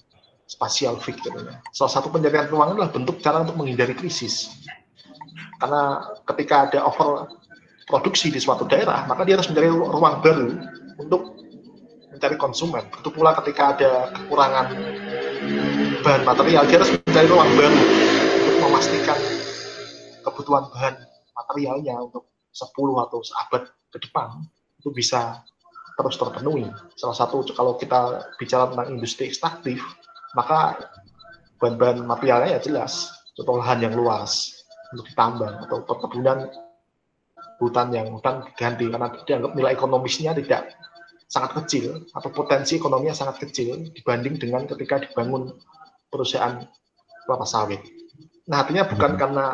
spatial 0.49 0.97
fix 0.97 1.21
ya. 1.21 1.59
Salah 1.75 1.93
satu 1.99 2.07
pencarian 2.09 2.49
ruang 2.49 2.73
adalah 2.73 2.89
bentuk 2.89 3.21
cara 3.21 3.43
untuk 3.43 3.59
menghindari 3.59 3.93
krisis. 3.93 4.49
Karena 5.59 6.03
ketika 6.23 6.71
ada 6.71 6.79
over 6.87 7.27
produksi 7.89 8.29
di 8.29 8.37
suatu 8.37 8.69
daerah, 8.69 9.03
maka 9.09 9.25
dia 9.25 9.35
harus 9.35 9.49
mencari 9.49 9.67
ruang 9.73 10.21
baru 10.21 10.49
untuk 11.01 11.39
mencari 12.13 12.35
konsumen. 12.37 12.85
Begitu 12.93 13.09
pula 13.09 13.33
ketika 13.41 13.73
ada 13.73 13.91
kekurangan 14.13 14.67
bahan 16.05 16.23
material, 16.23 16.63
dia 16.69 16.77
harus 16.77 16.91
mencari 16.93 17.27
ruang 17.27 17.51
baru 17.57 17.79
untuk 18.37 18.55
memastikan 18.61 19.19
kebutuhan 20.21 20.69
bahan 20.69 20.95
materialnya 21.33 21.95
untuk 21.97 22.29
10 22.53 23.05
atau 23.09 23.19
seabad 23.23 23.61
ke 23.89 23.97
depan 24.03 24.43
itu 24.77 24.91
bisa 24.93 25.41
terus 25.97 26.15
terpenuhi. 26.15 26.67
Salah 26.95 27.17
satu 27.17 27.43
kalau 27.55 27.75
kita 27.75 28.31
bicara 28.39 28.71
tentang 28.71 28.87
industri 28.91 29.27
ekstraktif, 29.27 29.81
maka 30.37 30.77
bahan-bahan 31.59 32.07
materialnya 32.07 32.55
ya 32.55 32.61
jelas, 32.63 33.11
contoh 33.35 33.59
lahan 33.59 33.83
yang 33.83 33.95
luas 33.95 34.58
untuk 34.93 35.05
ditambang 35.09 35.65
atau 35.67 35.85
perkebunan 35.85 36.49
hutan 37.59 37.87
yang 37.91 38.07
hutan 38.15 38.47
diganti 38.47 38.87
karena 38.87 39.07
dianggap 39.11 39.51
nilai 39.53 39.71
ekonomisnya 39.75 40.31
tidak 40.35 40.73
sangat 41.29 41.61
kecil 41.61 42.09
atau 42.09 42.29
potensi 42.33 42.79
ekonominya 42.79 43.13
sangat 43.13 43.45
kecil 43.45 43.93
dibanding 43.93 44.41
dengan 44.41 44.65
ketika 44.65 45.05
dibangun 45.05 45.53
perusahaan 46.09 46.65
kelapa 47.27 47.45
sawit. 47.45 47.81
Nah, 48.49 48.65
artinya 48.65 48.89
bukan 48.89 49.13
hmm. 49.13 49.19
karena 49.21 49.45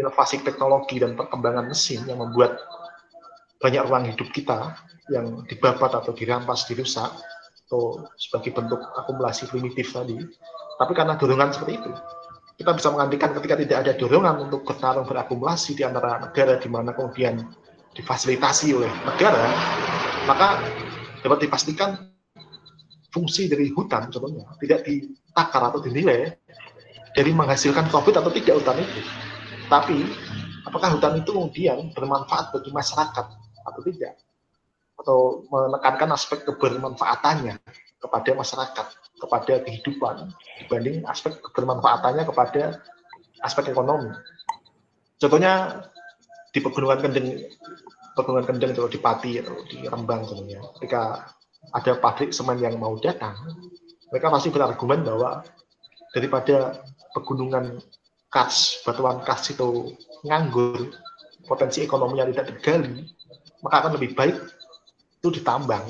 inovasi 0.00 0.40
teknologi 0.40 0.96
dan 0.96 1.12
perkembangan 1.12 1.68
mesin 1.68 2.08
yang 2.08 2.24
membuat 2.24 2.56
banyak 3.60 3.84
ruang 3.84 4.08
hidup 4.08 4.32
kita 4.32 4.72
yang 5.12 5.44
dibabat 5.44 5.92
atau 6.00 6.16
dirampas, 6.16 6.64
dirusak, 6.64 7.12
atau 7.68 8.08
sebagai 8.16 8.56
bentuk 8.56 8.80
akumulasi 8.96 9.50
primitif 9.52 9.92
tadi. 9.92 10.16
Tapi 10.80 10.92
karena 10.96 11.20
dorongan 11.20 11.52
seperti 11.52 11.76
itu, 11.76 11.92
kita 12.58 12.74
bisa 12.74 12.90
mengantikan 12.90 13.30
ketika 13.38 13.54
tidak 13.54 13.78
ada 13.86 13.92
dorongan 13.94 14.50
untuk 14.50 14.66
bertarung 14.66 15.06
berakumulasi 15.06 15.78
di 15.78 15.86
antara 15.86 16.18
negara 16.18 16.58
di 16.58 16.66
mana 16.66 16.90
kemudian 16.90 17.38
difasilitasi 17.94 18.74
oleh 18.74 18.90
negara, 19.06 19.46
maka 20.26 20.58
dapat 21.22 21.46
dipastikan 21.46 22.10
fungsi 23.14 23.46
dari 23.46 23.70
hutan 23.70 24.10
contohnya 24.10 24.44
tidak 24.58 24.82
ditakar 24.84 25.70
atau 25.70 25.78
dinilai 25.78 26.34
dari 27.14 27.30
menghasilkan 27.30 27.86
profit 27.94 28.18
atau 28.18 28.30
tidak 28.34 28.58
hutan 28.58 28.82
itu. 28.82 29.00
Tapi 29.70 29.96
apakah 30.66 30.98
hutan 30.98 31.22
itu 31.22 31.30
kemudian 31.30 31.94
bermanfaat 31.94 32.50
bagi 32.58 32.74
masyarakat 32.74 33.26
atau 33.70 33.80
tidak? 33.86 34.18
Atau 34.98 35.46
menekankan 35.46 36.10
aspek 36.10 36.42
kebermanfaatannya 36.42 37.54
kepada 37.98 38.30
masyarakat, 38.34 38.86
kepada 39.18 39.54
kehidupan, 39.66 40.30
dibanding 40.62 41.02
aspek 41.10 41.38
kebermanfaatannya 41.42 42.24
kepada 42.24 42.78
aspek 43.42 43.74
ekonomi. 43.74 44.14
Contohnya 45.18 45.82
di 46.54 46.58
pegunungan 46.62 46.98
kendeng, 47.02 47.28
pegunungan 48.14 48.46
kendeng 48.46 48.70
atau 48.74 48.86
di 48.90 48.98
Pati 49.02 49.42
atau 49.42 49.66
di 49.66 49.82
Rembang 49.86 50.26
contohnya, 50.26 50.62
ketika 50.78 51.34
ada 51.74 51.92
pabrik 51.98 52.30
semen 52.30 52.62
yang 52.62 52.78
mau 52.78 52.94
datang, 53.02 53.34
mereka 54.08 54.30
pasti 54.30 54.48
berargumen 54.54 55.02
bahwa 55.04 55.42
daripada 56.14 56.80
pegunungan 57.12 57.82
kas, 58.30 58.80
batuan 58.86 59.20
kas 59.26 59.50
itu 59.52 59.92
nganggur, 60.24 60.94
potensi 61.44 61.84
ekonominya 61.84 62.30
tidak 62.30 62.56
tergali, 62.56 63.04
maka 63.64 63.86
akan 63.86 63.92
lebih 63.98 64.14
baik 64.14 64.36
itu 65.18 65.28
ditambang 65.34 65.82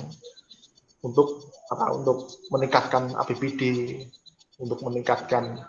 untuk 1.05 1.48
apa 1.69 1.85
untuk 1.93 2.29
meningkatkan 2.49 3.13
APBD, 3.17 3.63
untuk 4.59 4.81
meningkatkan 4.85 5.61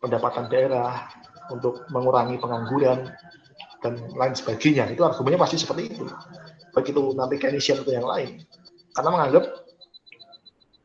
pendapatan 0.00 0.48
daerah, 0.48 1.06
untuk 1.52 1.84
mengurangi 1.92 2.40
pengangguran 2.40 3.12
dan 3.84 3.98
lain 4.16 4.34
sebagainya. 4.34 4.88
Itu 4.90 5.04
argumennya 5.04 5.42
pasti 5.42 5.60
seperti 5.60 5.92
itu. 5.92 6.04
Baik 6.72 6.96
itu 6.96 7.02
nanti 7.12 7.36
Keynesian 7.36 7.84
atau 7.84 7.92
yang 7.92 8.08
lain. 8.08 8.40
Karena 8.96 9.10
menganggap 9.12 9.44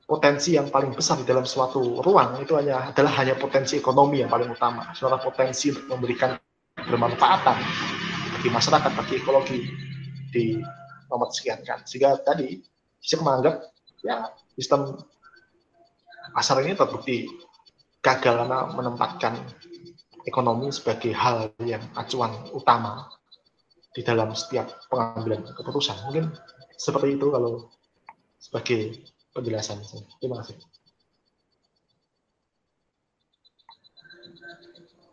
potensi 0.07 0.55
yang 0.55 0.71
paling 0.71 0.95
besar 0.95 1.19
di 1.19 1.27
dalam 1.27 1.43
suatu 1.43 1.99
ruang 1.99 2.39
itu 2.39 2.55
hanya 2.55 2.91
adalah 2.91 3.11
hanya 3.19 3.35
potensi 3.35 3.75
ekonomi 3.75 4.23
yang 4.23 4.31
paling 4.31 4.51
utama, 4.51 4.91
secara 4.95 5.19
potensi 5.19 5.71
untuk 5.71 5.87
memberikan 5.91 6.35
bermanfaatan 6.79 7.57
bagi 8.39 8.49
masyarakat, 8.51 8.91
bagi 8.95 9.13
ekologi 9.19 9.59
di 10.31 10.45
nomor 11.11 11.31
sekian 11.31 11.63
kan. 11.63 11.83
Sehingga 11.83 12.19
tadi 12.23 12.59
saya 13.03 13.23
menganggap 13.23 13.76
ya 14.07 14.31
sistem 14.55 14.95
pasar 16.31 16.63
ini 16.63 16.79
terbukti 16.79 17.27
gagal 17.99 18.39
karena 18.39 18.71
menempatkan 18.71 19.35
ekonomi 20.23 20.71
sebagai 20.71 21.11
hal 21.11 21.51
yang 21.63 21.83
acuan 21.99 22.31
utama 22.55 23.11
di 23.91 24.05
dalam 24.05 24.31
setiap 24.31 24.69
pengambilan 24.87 25.43
keputusan. 25.51 25.97
Mungkin 26.07 26.31
seperti 26.77 27.17
itu 27.17 27.27
kalau 27.33 27.67
sebagai 28.37 29.01
penjelasan. 29.33 29.81
Terima 30.21 30.39
kasih. 30.43 30.55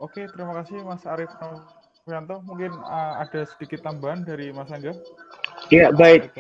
Oke, 0.02 0.28
terima 0.28 0.52
kasih 0.60 0.84
Mas 0.84 1.06
Arief 1.08 1.32
Novianto. 1.40 2.44
Mungkin 2.44 2.76
uh, 2.76 3.24
ada 3.24 3.48
sedikit 3.48 3.80
tambahan 3.80 4.26
dari 4.26 4.52
Mas 4.52 4.68
Angga. 4.68 4.92
Ya, 5.72 5.88
baik. 5.94 6.32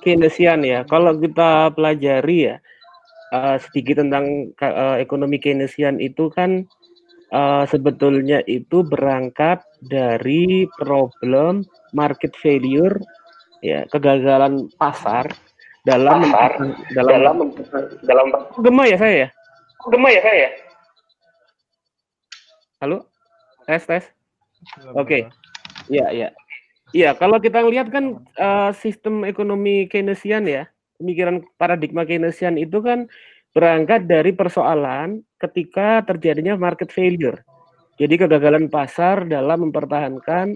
Keynesian 0.00 0.64
ya. 0.64 0.86
Kalau 0.88 1.16
kita 1.18 1.72
pelajari 1.74 2.52
ya, 2.52 2.56
uh, 3.32 3.56
sedikit 3.60 4.00
tentang 4.00 4.54
uh, 4.60 4.96
ekonomi 4.96 5.36
Keynesian 5.36 6.00
itu 6.00 6.32
kan 6.32 6.64
uh, 7.32 7.64
sebetulnya 7.68 8.40
itu 8.48 8.84
berangkat 8.84 9.60
dari 9.84 10.64
problem 10.80 11.64
market 11.92 12.32
failure 12.38 12.96
ya 13.64 13.84
kegagalan 13.90 14.70
pasar 14.78 15.28
dalam 15.82 16.20
pasar, 16.28 16.52
dalam 16.92 17.16
dalam 17.16 17.36
dalam 18.04 18.26
gema 18.60 18.84
ya 18.86 18.96
saya 19.00 19.14
ya? 19.26 19.28
Gema 19.88 20.08
ya 20.12 20.20
saya 20.20 20.36
ya? 20.36 20.50
Halo? 22.78 22.98
Tes 23.66 23.84
tes? 23.84 24.04
Oke. 24.94 24.98
okay. 24.98 25.22
ya 25.88 26.10
ya 26.12 26.28
ya 26.92 27.16
kalau 27.16 27.38
kita 27.38 27.62
lihat 27.66 27.92
kan 27.92 28.22
uh, 28.38 28.70
sistem 28.76 29.24
ekonomi 29.26 29.88
Keynesian 29.88 30.48
ya 30.48 30.66
pemikiran 30.96 31.44
paradigma 31.60 32.08
Keynesian 32.08 32.56
itu 32.56 32.80
kan 32.80 33.06
berangkat 33.52 34.06
dari 34.06 34.32
persoalan 34.36 35.24
ketika 35.40 36.04
terjadinya 36.04 36.54
market 36.54 36.92
failure 36.92 37.42
jadi 37.98 38.14
kegagalan 38.14 38.70
pasar 38.70 39.26
dalam 39.26 39.68
mempertahankan 39.68 40.54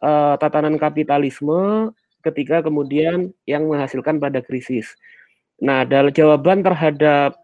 uh, 0.00 0.34
tatanan 0.38 0.78
kapitalisme 0.78 1.90
ketika 2.22 2.62
kemudian 2.62 3.30
yang 3.46 3.66
menghasilkan 3.70 4.18
pada 4.18 4.42
krisis. 4.42 4.94
Nah, 5.62 5.82
dalam 5.82 6.14
jawaban 6.14 6.62
terhadap 6.62 7.34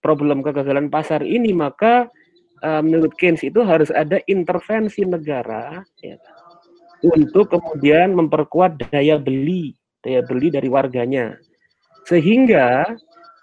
problem 0.00 0.40
kegagalan 0.40 0.92
pasar 0.92 1.24
ini, 1.24 1.52
maka 1.52 2.08
uh, 2.64 2.80
menurut 2.80 3.12
Keynes 3.20 3.44
itu 3.44 3.64
harus 3.64 3.92
ada 3.92 4.20
intervensi 4.24 5.04
negara 5.04 5.84
ya, 6.04 6.16
untuk 7.14 7.54
kemudian 7.54 8.14
memperkuat 8.18 8.90
daya 8.90 9.20
beli, 9.20 9.78
daya 10.02 10.26
beli 10.26 10.50
dari 10.50 10.66
warganya. 10.66 11.38
Sehingga 12.06 12.86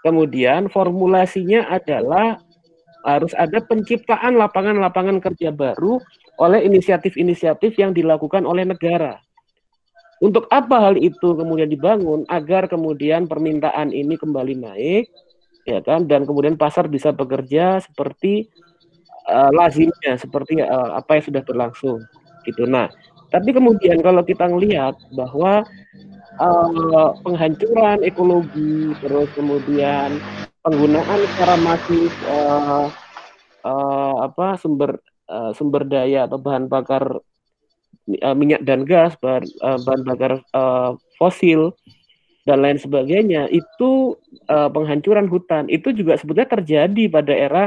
kemudian 0.04 0.68
formulasinya 0.68 1.68
adalah 1.72 2.40
harus 3.04 3.36
ada 3.36 3.60
penciptaan 3.60 4.40
lapangan-lapangan 4.40 5.20
kerja 5.20 5.52
baru 5.52 6.00
oleh 6.40 6.64
inisiatif-inisiatif 6.64 7.76
yang 7.76 7.92
dilakukan 7.92 8.48
oleh 8.48 8.64
negara. 8.64 9.20
Untuk 10.24 10.48
apa 10.56 10.80
hal 10.80 10.96
itu 10.96 11.36
kemudian 11.36 11.68
dibangun 11.68 12.24
agar 12.32 12.72
kemudian 12.72 13.28
permintaan 13.28 13.92
ini 13.92 14.16
kembali 14.16 14.56
naik, 14.56 15.12
ya 15.68 15.84
kan, 15.84 16.08
dan 16.08 16.24
kemudian 16.24 16.56
pasar 16.56 16.88
bisa 16.88 17.12
bekerja 17.12 17.84
seperti 17.84 18.48
uh, 19.28 19.52
lazimnya, 19.52 20.16
seperti 20.16 20.64
uh, 20.64 20.96
apa 20.96 21.20
yang 21.20 21.26
sudah 21.28 21.44
berlangsung, 21.44 22.00
gitu. 22.48 22.64
Nah, 22.64 22.88
tapi 23.34 23.50
kemudian 23.50 23.98
kalau 24.06 24.22
kita 24.22 24.46
melihat 24.46 24.94
bahwa 25.18 25.66
uh, 26.38 27.18
penghancuran 27.26 28.06
ekologi, 28.06 28.94
terus 29.02 29.26
kemudian 29.34 30.22
penggunaan 30.62 31.20
secara 31.34 31.58
masif 31.58 32.14
uh, 32.30 32.94
uh, 33.66 34.16
apa 34.22 34.54
sumber 34.62 35.02
uh, 35.26 35.50
sumber 35.58 35.82
daya 35.82 36.30
atau 36.30 36.38
bahan 36.38 36.70
bakar 36.70 37.26
uh, 38.22 38.36
minyak 38.38 38.62
dan 38.62 38.86
gas, 38.86 39.18
bahan, 39.18 39.50
uh, 39.66 39.82
bahan 39.82 40.02
bakar 40.06 40.32
uh, 40.54 40.94
fosil 41.18 41.74
dan 42.46 42.62
lain 42.62 42.78
sebagainya 42.78 43.50
itu 43.50 44.14
uh, 44.54 44.70
penghancuran 44.70 45.26
hutan. 45.26 45.66
Itu 45.74 45.90
juga 45.90 46.22
sebetulnya 46.22 46.54
terjadi 46.54 47.04
pada 47.10 47.34
era 47.34 47.64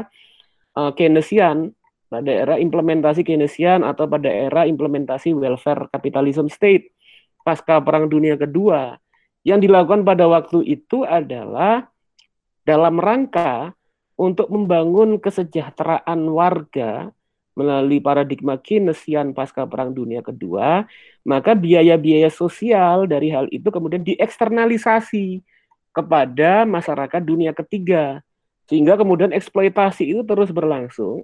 uh, 0.79 0.95
Keynesian 0.95 1.75
pada 2.17 2.33
era 2.33 2.57
implementasi 2.57 3.21
Keynesian 3.21 3.85
atau 3.85 4.09
pada 4.09 4.33
era 4.33 4.65
implementasi 4.65 5.37
welfare 5.37 5.93
capitalism 5.93 6.49
state 6.49 6.97
pasca 7.45 7.77
Perang 7.85 8.09
Dunia 8.09 8.41
Kedua. 8.41 8.97
Yang 9.45 9.69
dilakukan 9.69 10.03
pada 10.03 10.25
waktu 10.27 10.65
itu 10.65 11.05
adalah 11.05 11.93
dalam 12.65 12.97
rangka 12.97 13.77
untuk 14.17 14.49
membangun 14.49 15.21
kesejahteraan 15.21 16.25
warga 16.33 17.13
melalui 17.53 18.01
paradigma 18.01 18.57
Keynesian 18.57 19.37
pasca 19.37 19.69
Perang 19.69 19.93
Dunia 19.93 20.25
Kedua, 20.25 20.89
maka 21.23 21.53
biaya-biaya 21.53 22.33
sosial 22.33 23.05
dari 23.05 23.29
hal 23.29 23.47
itu 23.53 23.69
kemudian 23.69 24.01
dieksternalisasi 24.05 25.45
kepada 25.93 26.65
masyarakat 26.65 27.21
dunia 27.21 27.53
ketiga. 27.53 28.25
Sehingga 28.67 28.99
kemudian 28.99 29.31
eksploitasi 29.31 30.17
itu 30.17 30.21
terus 30.27 30.51
berlangsung. 30.51 31.23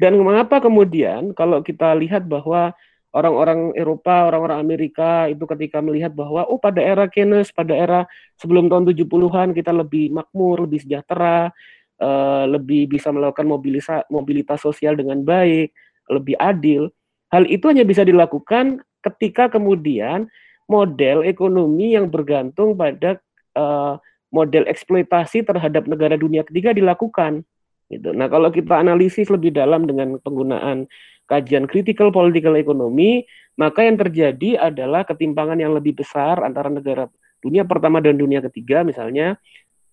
Dan 0.00 0.18
mengapa 0.18 0.58
kemudian 0.58 1.32
kalau 1.36 1.60
kita 1.60 1.94
lihat 1.94 2.26
bahwa 2.26 2.74
orang-orang 3.12 3.76
Eropa, 3.76 4.32
orang-orang 4.32 4.58
Amerika 4.58 5.28
itu 5.28 5.44
ketika 5.44 5.84
melihat 5.84 6.16
bahwa 6.16 6.48
oh 6.48 6.56
pada 6.56 6.80
era 6.80 7.06
Keynes, 7.06 7.52
pada 7.52 7.76
era 7.76 8.00
sebelum 8.40 8.72
tahun 8.72 8.88
70-an 8.88 9.52
kita 9.52 9.70
lebih 9.70 10.10
makmur, 10.10 10.64
lebih 10.64 10.80
sejahtera, 10.80 11.52
uh, 12.00 12.44
lebih 12.48 12.88
bisa 12.88 13.12
melakukan 13.12 13.46
mobilisa, 13.46 14.02
mobilitas 14.08 14.64
sosial 14.64 14.96
dengan 14.96 15.20
baik, 15.22 15.70
lebih 16.08 16.34
adil. 16.40 16.88
Hal 17.30 17.44
itu 17.48 17.68
hanya 17.68 17.84
bisa 17.84 18.02
dilakukan 18.02 18.80
ketika 19.04 19.52
kemudian 19.52 20.28
model 20.66 21.28
ekonomi 21.28 21.92
yang 21.94 22.08
bergantung 22.08 22.72
pada 22.74 23.20
uh, 23.56 24.00
model 24.32 24.64
eksploitasi 24.64 25.44
terhadap 25.44 25.84
negara 25.84 26.16
dunia 26.16 26.42
ketiga 26.48 26.72
dilakukan. 26.72 27.44
Gitu. 27.88 28.12
Nah, 28.14 28.26
kalau 28.30 28.52
kita 28.52 28.78
analisis 28.78 29.28
lebih 29.28 29.52
dalam 29.52 29.84
dengan 29.84 30.18
penggunaan 30.20 30.86
kajian 31.30 31.64
critical 31.70 32.12
political 32.12 32.58
economy, 32.58 33.24
maka 33.56 33.84
yang 33.84 34.00
terjadi 34.00 34.58
adalah 34.72 35.04
ketimpangan 35.04 35.60
yang 35.60 35.76
lebih 35.76 35.96
besar 35.96 36.40
antara 36.40 36.72
negara 36.72 37.08
dunia 37.42 37.66
pertama 37.66 37.98
dan 37.98 38.16
dunia 38.16 38.40
ketiga, 38.40 38.86
misalnya 38.86 39.36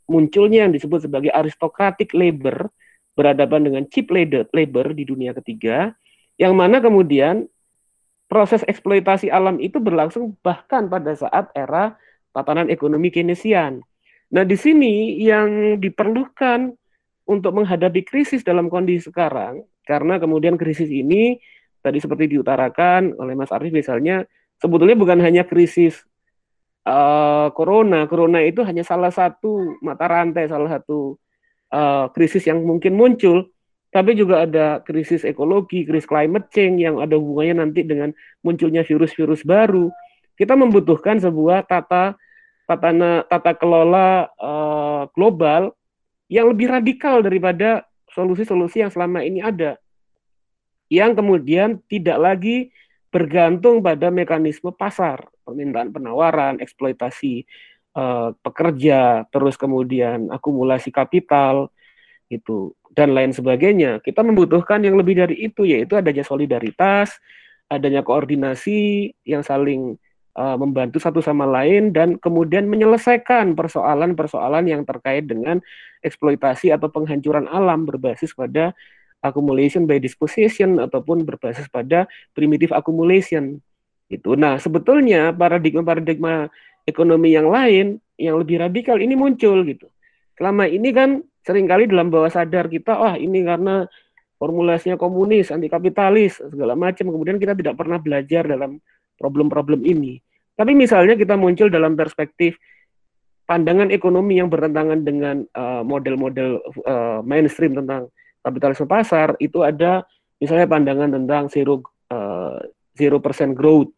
munculnya 0.10 0.66
yang 0.66 0.74
disebut 0.74 1.06
sebagai 1.10 1.34
aristocratic 1.34 2.14
labor 2.18 2.72
berhadapan 3.14 3.68
dengan 3.68 3.84
cheap 3.91 4.07
labor 4.14 4.95
di 4.95 5.03
dunia 5.03 5.36
ketiga, 5.36 5.91
yang 6.40 6.56
mana 6.56 6.80
kemudian 6.80 7.52
proses 8.32 8.64
eksploitasi 8.64 9.28
alam 9.28 9.60
itu 9.60 9.82
berlangsung 9.82 10.40
bahkan 10.40 10.88
pada 10.88 11.11
saat 11.18 11.52
era 11.52 11.99
tatanan 12.32 12.72
ekonomi 12.72 13.11
Keynesian. 13.11 13.84
Nah, 14.30 14.45
di 14.45 14.56
sini 14.56 15.18
yang 15.20 15.82
diperlukan 15.82 16.79
untuk 17.30 17.54
menghadapi 17.54 18.02
krisis 18.02 18.42
dalam 18.42 18.74
kondisi 18.74 19.14
sekarang, 19.14 19.62
karena 19.86 20.18
kemudian 20.18 20.58
krisis 20.58 20.90
ini 20.90 21.38
tadi 21.86 22.02
seperti 22.02 22.26
diutarakan 22.26 23.14
oleh 23.22 23.38
Mas 23.38 23.54
Arief 23.54 23.70
misalnya, 23.70 24.26
sebetulnya 24.58 24.98
bukan 24.98 25.22
hanya 25.22 25.46
krisis 25.46 26.02
uh, 26.90 27.54
corona, 27.54 28.10
corona 28.10 28.42
itu 28.42 28.66
hanya 28.66 28.82
salah 28.82 29.14
satu 29.14 29.78
mata 29.86 30.10
rantai, 30.10 30.50
salah 30.50 30.82
satu 30.82 31.22
uh, 31.70 32.10
krisis 32.12 32.50
yang 32.50 32.66
mungkin 32.66 32.98
muncul, 32.98 33.46
tapi 33.94 34.18
juga 34.18 34.50
ada 34.50 34.82
krisis 34.82 35.22
ekologi, 35.22 35.86
krisis 35.86 36.10
climate 36.10 36.50
change 36.50 36.82
yang 36.82 36.98
ada 36.98 37.14
hubungannya 37.14 37.62
nanti 37.62 37.86
dengan 37.86 38.10
munculnya 38.42 38.82
virus-virus 38.82 39.46
baru. 39.46 39.94
Kita 40.34 40.58
membutuhkan 40.58 41.22
sebuah 41.22 41.70
tata 41.70 42.18
tata 42.66 42.90
tata 43.26 43.52
kelola 43.58 44.30
uh, 44.38 45.10
global 45.14 45.74
yang 46.30 46.48
lebih 46.54 46.70
radikal 46.70 47.20
daripada 47.26 47.84
solusi-solusi 48.14 48.86
yang 48.86 48.94
selama 48.94 49.26
ini 49.26 49.42
ada 49.42 49.76
yang 50.90 51.14
kemudian 51.14 51.82
tidak 51.90 52.18
lagi 52.18 52.58
bergantung 53.10 53.82
pada 53.82 54.14
mekanisme 54.14 54.70
pasar 54.74 55.26
permintaan 55.42 55.90
penawaran 55.90 56.62
eksploitasi 56.62 57.46
uh, 57.98 58.34
pekerja 58.46 59.26
terus 59.34 59.58
kemudian 59.58 60.30
akumulasi 60.30 60.94
kapital 60.94 61.74
itu 62.30 62.78
dan 62.94 63.14
lain 63.14 63.34
sebagainya. 63.34 64.02
Kita 64.02 64.22
membutuhkan 64.22 64.82
yang 64.86 64.98
lebih 64.98 65.18
dari 65.18 65.50
itu 65.50 65.66
yaitu 65.66 65.98
adanya 65.98 66.22
solidaritas 66.22 67.18
adanya 67.70 68.02
koordinasi 68.02 69.14
yang 69.24 69.46
saling 69.46 69.96
uh, 70.36 70.58
membantu 70.60 71.02
satu 71.02 71.24
sama 71.24 71.48
lain 71.48 71.96
dan 71.96 72.20
kemudian 72.20 72.68
menyelesaikan 72.68 73.58
persoalan-persoalan 73.58 74.66
yang 74.70 74.82
terkait 74.86 75.26
dengan 75.26 75.64
eksploitasi 76.06 76.74
atau 76.74 76.92
penghancuran 76.92 77.50
alam 77.50 77.88
berbasis 77.88 78.36
pada 78.36 78.76
accumulation 79.20 79.84
by 79.84 80.00
disposition 80.00 80.80
ataupun 80.80 81.28
berbasis 81.28 81.68
pada 81.68 82.08
primitive 82.32 82.72
accumulation 82.72 83.60
itu. 84.10 84.34
Nah, 84.34 84.58
sebetulnya 84.58 85.36
paradigma-paradigma 85.36 86.50
ekonomi 86.88 87.36
yang 87.36 87.52
lain 87.52 88.02
yang 88.18 88.40
lebih 88.40 88.60
radikal 88.60 88.98
ini 88.98 89.14
muncul 89.14 89.62
gitu. 89.68 89.88
Selama 90.40 90.66
ini 90.66 90.90
kan 90.96 91.20
sering 91.44 91.68
kali 91.68 91.86
dalam 91.86 92.08
bawah 92.10 92.32
sadar 92.32 92.72
kita, 92.72 92.96
wah 92.96 93.14
oh, 93.14 93.16
ini 93.20 93.44
karena 93.44 93.86
formulasinya 94.40 94.96
komunis, 94.96 95.52
anti 95.52 95.68
kapitalis, 95.68 96.40
segala 96.40 96.74
macam. 96.74 97.12
Kemudian 97.12 97.38
kita 97.38 97.54
tidak 97.54 97.76
pernah 97.76 98.00
belajar 98.00 98.48
dalam 98.48 98.80
problem-problem 99.20 99.84
ini. 99.84 100.18
Tapi 100.56 100.72
misalnya 100.72 101.20
kita 101.20 101.36
muncul 101.36 101.68
dalam 101.68 102.00
perspektif 102.00 102.56
pandangan 103.44 103.91
ekonomi 103.91 104.40
yang 104.40 104.48
bertentangan 104.48 105.04
dengan 105.04 105.44
uh, 105.56 105.84
model-model 105.84 106.64
uh, 106.88 107.20
mainstream 107.26 107.76
tentang 107.76 108.08
kapitalisme 108.40 108.88
pasar, 108.88 109.36
itu 109.44 109.64
ada 109.66 110.08
misalnya 110.40 110.68
pandangan 110.70 111.12
tentang 111.12 111.52
zero 111.52 111.84
uh, 112.14 112.62
zero 112.96 113.18
percent 113.20 113.52
growth. 113.56 113.91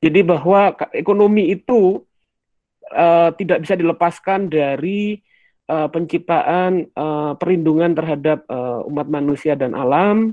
Jadi 0.00 0.24
bahwa 0.24 0.72
ekonomi 0.96 1.52
itu 1.52 2.00
uh, 2.88 3.30
tidak 3.36 3.68
bisa 3.68 3.76
dilepaskan 3.76 4.48
dari 4.48 5.20
uh, 5.68 5.92
penciptaan 5.92 6.88
uh, 6.96 7.36
perlindungan 7.36 7.92
terhadap 7.92 8.48
uh, 8.48 8.80
umat 8.88 9.12
manusia 9.12 9.52
dan 9.60 9.76
alam, 9.76 10.32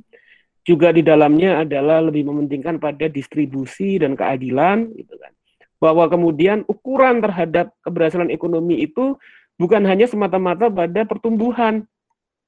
juga 0.67 0.91
di 0.91 0.99
dalamnya 0.99 1.63
adalah 1.63 2.03
lebih 2.03 2.27
mementingkan 2.27 2.75
pada 2.75 3.07
distribusi 3.07 3.95
dan 4.03 4.19
keadilan, 4.19 4.91
gitu 4.91 5.15
kan 5.15 5.31
bahwa 5.77 6.09
kemudian 6.09 6.65
ukuran 6.65 7.21
terhadap 7.21 7.73
keberhasilan 7.85 8.33
ekonomi 8.33 8.81
itu 8.81 9.17
bukan 9.61 9.85
hanya 9.85 10.09
semata-mata 10.09 10.69
pada 10.69 11.05
pertumbuhan. 11.05 11.85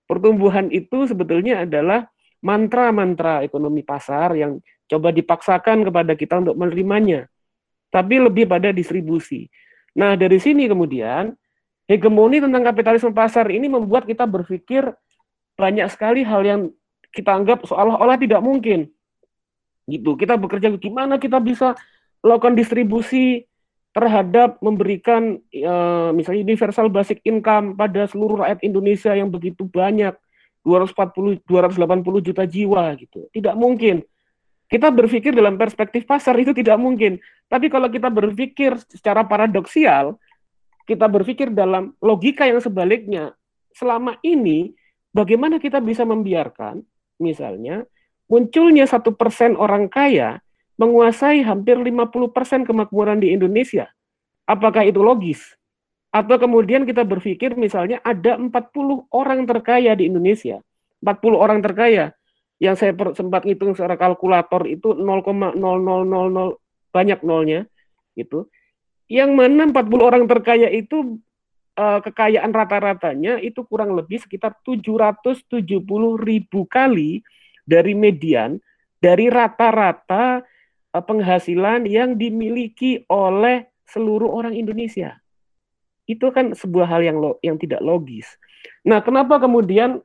Pertumbuhan 0.09 0.73
itu 0.73 1.05
sebetulnya 1.05 1.61
adalah 1.61 2.09
mantra-mantra 2.41 3.45
ekonomi 3.45 3.85
pasar 3.85 4.33
yang 4.33 4.57
coba 4.89 5.13
dipaksakan 5.13 5.85
kepada 5.85 6.17
kita 6.17 6.41
untuk 6.41 6.57
menerimanya. 6.57 7.29
Tapi 7.93 8.17
lebih 8.17 8.49
pada 8.49 8.73
distribusi. 8.73 9.45
Nah, 9.93 10.17
dari 10.17 10.41
sini 10.41 10.65
kemudian 10.65 11.33
hegemoni 11.85 12.41
tentang 12.41 12.65
kapitalisme 12.65 13.13
pasar 13.13 13.49
ini 13.53 13.69
membuat 13.69 14.09
kita 14.09 14.25
berpikir 14.25 14.89
banyak 15.53 15.85
sekali 15.93 16.25
hal 16.25 16.41
yang 16.41 16.61
kita 17.13 17.33
anggap 17.33 17.65
seolah-olah 17.65 18.17
tidak 18.17 18.41
mungkin. 18.41 18.89
Gitu. 19.89 20.13
Kita 20.15 20.37
bekerja 20.37 20.69
gimana 20.77 21.17
kita 21.17 21.41
bisa 21.41 21.73
melakukan 22.21 22.53
distribusi 22.53 23.49
terhadap 23.89 24.61
memberikan 24.61 25.41
uh, 25.65 26.13
misalnya 26.13 26.45
universal 26.45 26.93
basic 26.93 27.25
income 27.25 27.73
pada 27.73 28.05
seluruh 28.05 28.45
rakyat 28.45 28.61
Indonesia 28.61 29.11
yang 29.17 29.33
begitu 29.33 29.65
banyak 29.65 30.13
240 30.61 31.41
280 31.47 32.27
juta 32.29 32.43
jiwa 32.45 32.93
gitu. 33.01 33.25
Tidak 33.33 33.55
mungkin. 33.57 34.05
Kita 34.69 34.93
berpikir 34.93 35.33
dalam 35.33 35.57
perspektif 35.57 36.05
pasar 36.05 36.37
itu 36.37 36.53
tidak 36.53 36.77
mungkin. 36.77 37.17
Tapi 37.49 37.73
kalau 37.73 37.89
kita 37.89 38.13
berpikir 38.13 38.77
secara 38.85 39.25
paradoksial, 39.25 40.13
kita 40.85 41.09
berpikir 41.09 41.49
dalam 41.49 41.97
logika 41.97 42.45
yang 42.45 42.61
sebaliknya. 42.61 43.33
Selama 43.73 44.21
ini 44.21 44.69
bagaimana 45.09 45.57
kita 45.57 45.81
bisa 45.81 46.05
membiarkan 46.05 46.85
misalnya 47.19 47.85
munculnya 48.31 48.87
satu 48.87 49.13
persen 49.13 49.59
orang 49.59 49.91
kaya 49.91 50.39
menguasai 50.79 51.43
hampir 51.43 51.75
50% 51.75 52.63
kemakmuran 52.63 53.19
di 53.19 53.35
Indonesia. 53.35 53.91
Apakah 54.47 54.87
itu 54.87 55.03
logis? 55.03 55.59
Atau 56.09 56.39
kemudian 56.41 56.87
kita 56.87 57.03
berpikir 57.05 57.53
misalnya 57.53 57.99
ada 58.01 58.39
40 58.39 58.49
orang 59.11 59.43
terkaya 59.45 59.93
di 59.93 60.07
Indonesia. 60.09 60.63
40 61.03 61.35
orang 61.35 61.59
terkaya 61.59 62.15
yang 62.57 62.79
saya 62.79 62.95
sempat 63.13 63.43
hitung 63.45 63.75
secara 63.75 63.99
kalkulator 63.99 64.65
itu 64.65 64.95
0,0000 64.95 65.59
banyak 66.89 67.19
nolnya 67.21 67.67
gitu. 68.17 68.47
Yang 69.11 69.31
mana 69.35 69.61
40 69.69 69.99
orang 69.99 70.23
terkaya 70.25 70.71
itu 70.71 71.19
uh, 71.79 72.03
kekayaan 72.03 72.51
rata-ratanya 72.51 73.39
itu 73.39 73.63
kurang 73.63 73.95
lebih 73.95 74.19
sekitar 74.19 74.59
770 74.67 75.63
ribu 76.19 76.67
kali 76.67 77.23
dari 77.63 77.95
median 77.95 78.59
dari 78.99 79.31
rata-rata 79.31 80.43
Eh, 80.89 81.05
penghasilan 81.05 81.85
yang 81.85 82.17
dimiliki 82.17 83.05
oleh 83.13 83.69
seluruh 83.85 84.25
orang 84.25 84.57
Indonesia. 84.57 85.21
Itu 86.09 86.33
kan 86.33 86.57
sebuah 86.57 86.89
hal 86.89 87.05
yang 87.05 87.21
lo, 87.21 87.37
yang 87.45 87.61
tidak 87.61 87.77
logis. 87.85 88.25
Nah, 88.81 88.97
kenapa 89.05 89.37
kemudian 89.37 90.01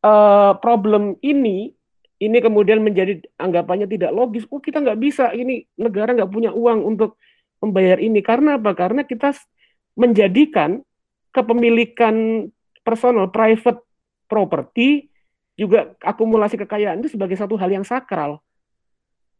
uh, 0.00 0.52
problem 0.56 1.20
ini 1.20 1.76
ini 2.16 2.38
kemudian 2.40 2.80
menjadi 2.80 3.20
anggapannya 3.36 3.84
tidak 3.92 4.16
logis. 4.16 4.48
Oh 4.48 4.56
kita 4.56 4.80
nggak 4.80 4.96
bisa, 4.96 5.36
ini 5.36 5.68
negara 5.76 6.16
nggak 6.16 6.32
punya 6.32 6.48
uang 6.48 6.96
untuk 6.96 7.20
membayar 7.60 8.00
ini. 8.00 8.24
Karena 8.24 8.56
apa? 8.56 8.72
Karena 8.72 9.04
kita 9.04 9.36
menjadikan 9.94 10.82
kepemilikan 11.30 12.46
personal, 12.82 13.30
private 13.30 13.82
property, 14.26 15.10
juga 15.58 15.92
akumulasi 16.00 16.56
kekayaan 16.56 17.04
itu 17.04 17.12
sebagai 17.14 17.36
satu 17.36 17.58
hal 17.60 17.68
yang 17.68 17.84
sakral. 17.84 18.40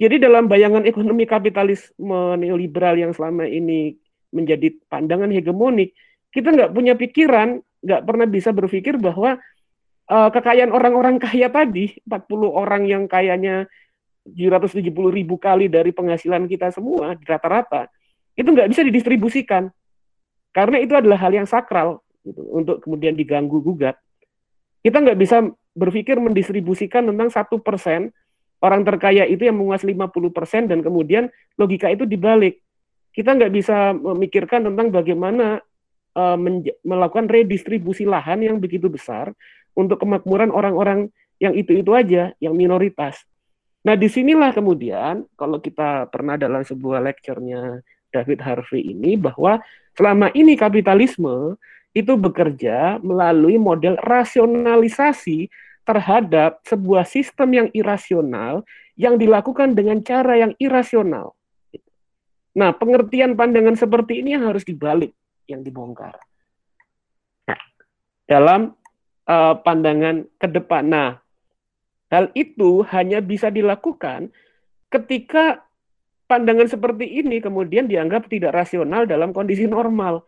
Jadi 0.00 0.16
dalam 0.16 0.48
bayangan 0.48 0.88
ekonomi 0.88 1.28
kapitalisme 1.28 2.36
neoliberal 2.40 2.96
yang 2.96 3.12
selama 3.12 3.44
ini 3.44 3.96
menjadi 4.32 4.72
pandangan 4.88 5.28
hegemonik, 5.28 5.92
kita 6.32 6.52
nggak 6.52 6.72
punya 6.72 6.96
pikiran, 6.96 7.60
nggak 7.84 8.02
pernah 8.04 8.26
bisa 8.28 8.52
berpikir 8.52 8.96
bahwa 8.96 9.36
uh, 10.08 10.28
kekayaan 10.32 10.72
orang-orang 10.72 11.20
kaya 11.20 11.52
tadi, 11.52 12.00
40 12.08 12.48
orang 12.48 12.82
yang 12.88 13.04
kayanya 13.08 13.68
770 14.24 14.88
ribu 15.12 15.36
kali 15.40 15.68
dari 15.68 15.92
penghasilan 15.92 16.44
kita 16.48 16.72
semua 16.72 17.16
rata-rata, 17.16 17.88
itu 18.36 18.48
nggak 18.48 18.68
bisa 18.72 18.80
didistribusikan. 18.84 19.72
Karena 20.50 20.82
itu 20.82 20.92
adalah 20.98 21.18
hal 21.18 21.32
yang 21.34 21.46
sakral 21.46 22.02
gitu, 22.26 22.42
untuk 22.50 22.82
kemudian 22.82 23.14
diganggu 23.14 23.62
gugat. 23.62 23.96
Kita 24.82 24.98
nggak 24.98 25.18
bisa 25.18 25.46
berpikir 25.76 26.18
mendistribusikan 26.18 27.06
tentang 27.06 27.30
satu 27.30 27.62
persen 27.62 28.10
orang 28.60 28.84
terkaya 28.84 29.24
itu 29.24 29.46
yang 29.48 29.56
menguasai 29.56 29.94
50 29.94 30.36
persen 30.36 30.62
dan 30.68 30.84
kemudian 30.84 31.32
logika 31.56 31.88
itu 31.88 32.04
dibalik. 32.04 32.60
Kita 33.10 33.34
nggak 33.34 33.52
bisa 33.52 33.94
memikirkan 33.94 34.70
tentang 34.70 34.92
bagaimana 34.94 35.58
uh, 36.14 36.38
melakukan 36.86 37.26
redistribusi 37.26 38.06
lahan 38.06 38.44
yang 38.44 38.56
begitu 38.58 38.86
besar 38.86 39.34
untuk 39.74 40.02
kemakmuran 40.02 40.50
orang-orang 40.50 41.10
yang 41.40 41.56
itu-itu 41.56 41.90
aja, 41.96 42.36
yang 42.38 42.52
minoritas. 42.52 43.24
Nah, 43.80 43.96
di 43.96 44.12
sinilah 44.12 44.52
kemudian, 44.52 45.24
kalau 45.40 45.56
kita 45.56 46.04
pernah 46.12 46.36
dalam 46.36 46.60
sebuah 46.60 47.00
lecture-nya 47.00 47.80
David 48.10 48.42
Harvey 48.42 48.92
ini, 48.92 49.14
bahwa 49.16 49.62
selama 49.94 50.30
ini 50.34 50.54
kapitalisme 50.54 51.58
itu 51.90 52.14
bekerja 52.14 53.02
melalui 53.02 53.58
model 53.58 53.98
rasionalisasi 53.98 55.50
terhadap 55.82 56.62
sebuah 56.62 57.02
sistem 57.02 57.48
yang 57.50 57.68
irasional 57.74 58.62
yang 58.94 59.18
dilakukan 59.18 59.74
dengan 59.74 60.04
cara 60.04 60.38
yang 60.38 60.52
irasional. 60.60 61.34
Nah, 62.54 62.74
pengertian 62.74 63.34
pandangan 63.38 63.74
seperti 63.78 64.22
ini 64.22 64.34
yang 64.38 64.46
harus 64.46 64.62
dibalik, 64.66 65.14
yang 65.46 65.62
dibongkar. 65.62 66.18
Dalam 68.26 68.74
uh, 69.26 69.54
pandangan 69.58 70.26
ke 70.38 70.46
depan. 70.46 70.84
Nah, 70.86 71.10
hal 72.10 72.30
itu 72.34 72.82
hanya 72.90 73.22
bisa 73.22 73.50
dilakukan 73.50 74.30
ketika 74.90 75.62
pandangan 76.30 76.70
seperti 76.70 77.18
ini 77.18 77.42
kemudian 77.42 77.90
dianggap 77.90 78.30
tidak 78.30 78.54
rasional 78.54 79.02
dalam 79.10 79.34
kondisi 79.34 79.66
normal. 79.66 80.22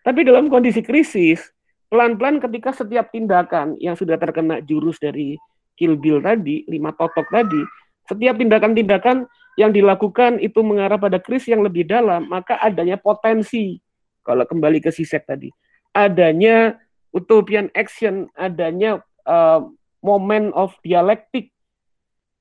Tapi 0.00 0.24
dalam 0.24 0.48
kondisi 0.48 0.80
krisis, 0.80 1.52
pelan-pelan 1.92 2.40
ketika 2.40 2.72
setiap 2.72 3.12
tindakan 3.12 3.76
yang 3.76 3.92
sudah 3.92 4.16
terkena 4.16 4.64
jurus 4.64 4.96
dari 4.96 5.36
Kill 5.76 6.00
Bill 6.00 6.24
tadi, 6.24 6.64
lima 6.64 6.96
totok 6.96 7.28
tadi, 7.28 7.60
setiap 8.08 8.40
tindakan-tindakan 8.40 9.28
yang 9.60 9.70
dilakukan 9.70 10.40
itu 10.40 10.64
mengarah 10.64 10.96
pada 10.96 11.20
krisis 11.20 11.52
yang 11.52 11.60
lebih 11.60 11.84
dalam, 11.84 12.24
maka 12.32 12.56
adanya 12.56 12.96
potensi, 12.96 13.76
kalau 14.24 14.48
kembali 14.48 14.80
ke 14.80 14.88
sisek 14.88 15.28
tadi, 15.28 15.52
adanya 15.92 16.80
utopian 17.12 17.68
action, 17.76 18.32
adanya 18.34 19.04
uh, 19.28 19.60
moment 20.00 20.50
of 20.56 20.72
dialektik 20.80 21.52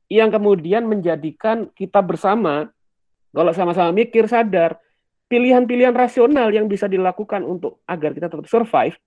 yang 0.07 0.31
kemudian 0.31 0.87
menjadikan 0.87 1.67
kita 1.75 1.99
bersama, 1.99 2.71
kalau 3.31 3.51
sama-sama 3.55 3.95
mikir, 3.95 4.27
sadar, 4.27 4.75
pilihan-pilihan 5.31 5.95
rasional 5.95 6.51
yang 6.51 6.67
bisa 6.67 6.91
dilakukan 6.91 7.47
untuk 7.47 7.79
agar 7.87 8.11
kita 8.11 8.27
tetap 8.27 8.47
survive 8.51 8.99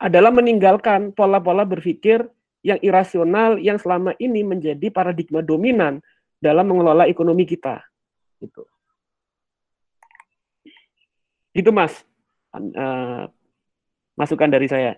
adalah 0.00 0.32
meninggalkan 0.32 1.12
pola-pola 1.12 1.68
berpikir 1.68 2.24
yang 2.64 2.80
irasional 2.80 3.60
yang 3.60 3.76
selama 3.76 4.16
ini 4.16 4.42
menjadi 4.42 4.88
paradigma 4.88 5.44
dominan 5.44 6.00
dalam 6.40 6.66
mengelola 6.68 7.04
ekonomi 7.04 7.44
kita. 7.44 7.84
Itu. 8.40 8.64
Itu 11.52 11.70
Mas. 11.72 12.04
Uh, 12.56 13.28
masukan 14.16 14.48
dari 14.48 14.68
saya. 14.68 14.96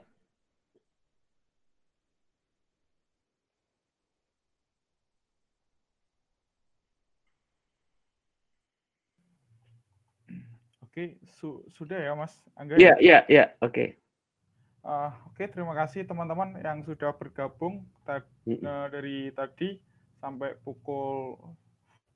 Oke, 10.98 11.14
su 11.30 11.62
sudah 11.78 11.94
ya 11.94 12.10
Mas 12.18 12.34
Angga? 12.58 12.74
Iya, 12.74 12.98
iya, 12.98 13.22
iya, 13.30 13.54
oke. 13.62 13.94
Uh, 14.82 15.14
oke, 15.30 15.46
terima 15.46 15.70
kasih 15.78 16.02
teman-teman 16.02 16.58
yang 16.58 16.82
sudah 16.82 17.14
bergabung 17.14 17.86
ta 18.02 18.18
uh, 18.18 18.86
dari 18.90 19.30
tadi 19.30 19.78
sampai 20.18 20.58
pukul 20.66 21.38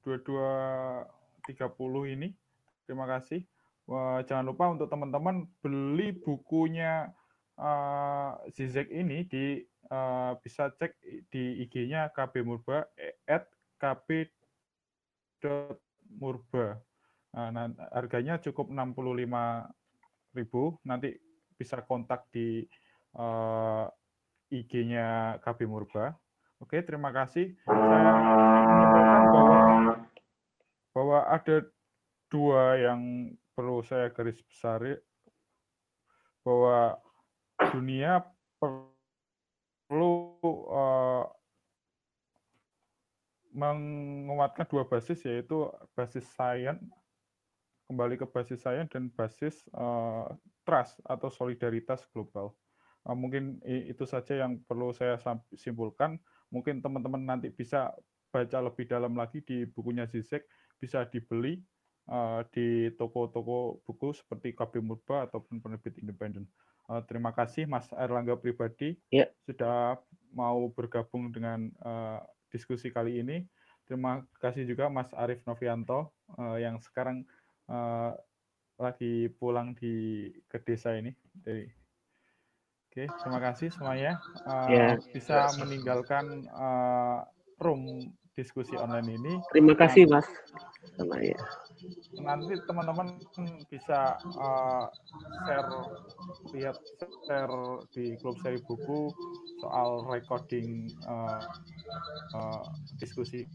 22.30 0.02 1.06
ini. 2.10 2.34
Terima 2.82 3.06
kasih. 3.06 3.46
Wah, 3.86 4.18
jangan 4.26 4.50
lupa 4.50 4.74
untuk 4.74 4.90
teman-teman 4.90 5.46
beli 5.62 6.18
bukunya 6.18 7.14
uh, 7.62 8.34
Zizek 8.50 8.90
ini 8.90 9.30
di 9.30 9.62
uh, 9.94 10.34
bisa 10.42 10.74
cek 10.74 10.98
di 11.30 11.62
IG-nya 11.70 12.10
KB 12.10 12.42
Murba 12.42 12.90
at 13.30 13.46
kb.murba. 13.78 14.26
Nah, 17.32 17.72
harganya 17.96 18.36
cukup 18.36 18.68
65.000. 18.68 19.72
Nanti 20.84 21.16
bisa 21.56 21.80
kontak 21.80 22.28
di 22.28 22.60
uh, 23.16 23.88
IG-nya 24.52 25.40
KB 25.40 25.64
Murba. 25.64 26.12
Oke, 26.60 26.84
terima 26.84 27.08
kasih. 27.08 27.56
Saya 27.64 28.12
menyimpulkan 28.20 29.22
bahwa 29.32 29.58
bahwa 30.92 31.24
ada 31.24 31.56
dua 32.28 32.76
yang 32.76 33.32
perlu 33.56 33.80
saya 33.80 34.12
garis 34.12 34.36
besar 34.44 35.00
bahwa 36.44 37.00
dunia 37.72 38.28
perlu 38.60 40.36
uh, 40.68 41.24
menguatkan 43.52 44.64
dua 44.68 44.84
basis 44.88 45.24
yaitu 45.28 45.68
basis 45.92 46.24
sains 46.32 46.80
kembali 47.92 48.16
ke 48.16 48.24
basis 48.24 48.64
sains 48.64 48.88
dan 48.88 49.12
basis 49.12 49.68
uh, 49.76 50.32
trust 50.64 50.96
atau 51.04 51.28
solidaritas 51.28 52.08
global. 52.16 52.56
Uh, 53.04 53.12
mungkin 53.12 53.60
itu 53.68 54.08
saja 54.08 54.40
yang 54.40 54.64
perlu 54.64 54.96
saya 54.96 55.20
simpulkan. 55.52 56.16
Mungkin 56.48 56.80
teman-teman 56.80 57.20
nanti 57.20 57.52
bisa 57.52 57.92
baca 58.32 58.58
lebih 58.64 58.88
dalam 58.88 59.12
lagi 59.12 59.44
di 59.44 59.68
bukunya 59.68 60.08
Zizek, 60.08 60.48
bisa 60.80 61.04
dibeli 61.04 61.60
uh, 62.08 62.40
di 62.48 62.88
toko-toko 62.96 63.84
buku 63.84 64.16
seperti 64.16 64.56
KB 64.56 64.80
Murba 64.80 65.28
ataupun 65.28 65.60
penerbit 65.60 66.00
independen. 66.00 66.48
Uh, 66.88 67.04
terima 67.04 67.30
kasih 67.30 67.68
Mas 67.68 67.86
Erlangga 67.94 68.34
pribadi 68.34 68.98
yeah. 69.12 69.28
sudah 69.46 70.00
mau 70.34 70.66
bergabung 70.72 71.30
dengan 71.30 71.68
uh, 71.84 72.18
diskusi 72.48 72.88
kali 72.88 73.20
ini. 73.20 73.44
Terima 73.86 74.24
kasih 74.40 74.64
juga 74.64 74.88
Mas 74.88 75.12
Arief 75.12 75.44
Novianto 75.44 76.16
uh, 76.40 76.56
yang 76.56 76.80
sekarang 76.80 77.28
uh, 77.72 78.12
lagi 78.76 79.32
pulang 79.40 79.72
di 79.72 80.28
ke 80.46 80.60
desa 80.60 80.92
ini. 80.92 81.16
Jadi, 81.40 81.64
oke, 81.64 82.92
okay, 82.92 83.06
terima 83.24 83.40
kasih 83.40 83.68
semuanya. 83.72 84.20
Uh, 84.44 84.68
yeah. 84.68 84.92
Bisa 85.10 85.48
meninggalkan 85.56 86.44
uh, 86.52 87.24
room 87.64 88.12
diskusi 88.36 88.76
online 88.76 89.16
ini. 89.16 89.32
Terima 89.56 89.72
kasih 89.72 90.04
Mas. 90.04 90.28
Sama 91.00 91.16
ya 91.24 91.40
nanti 92.22 92.54
teman-teman 92.68 93.18
bisa 93.66 94.14
uh, 94.38 94.86
share 95.46 95.70
lihat 96.54 96.76
share 97.26 97.56
di 97.90 98.14
klub 98.22 98.38
seri 98.40 98.60
buku 98.62 99.10
soal 99.58 100.06
recording 100.06 100.86
uh, 101.06 101.42
uh, 102.36 102.64
diskusi 103.02 103.46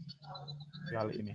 kali 0.92 1.14
ini. 1.20 1.34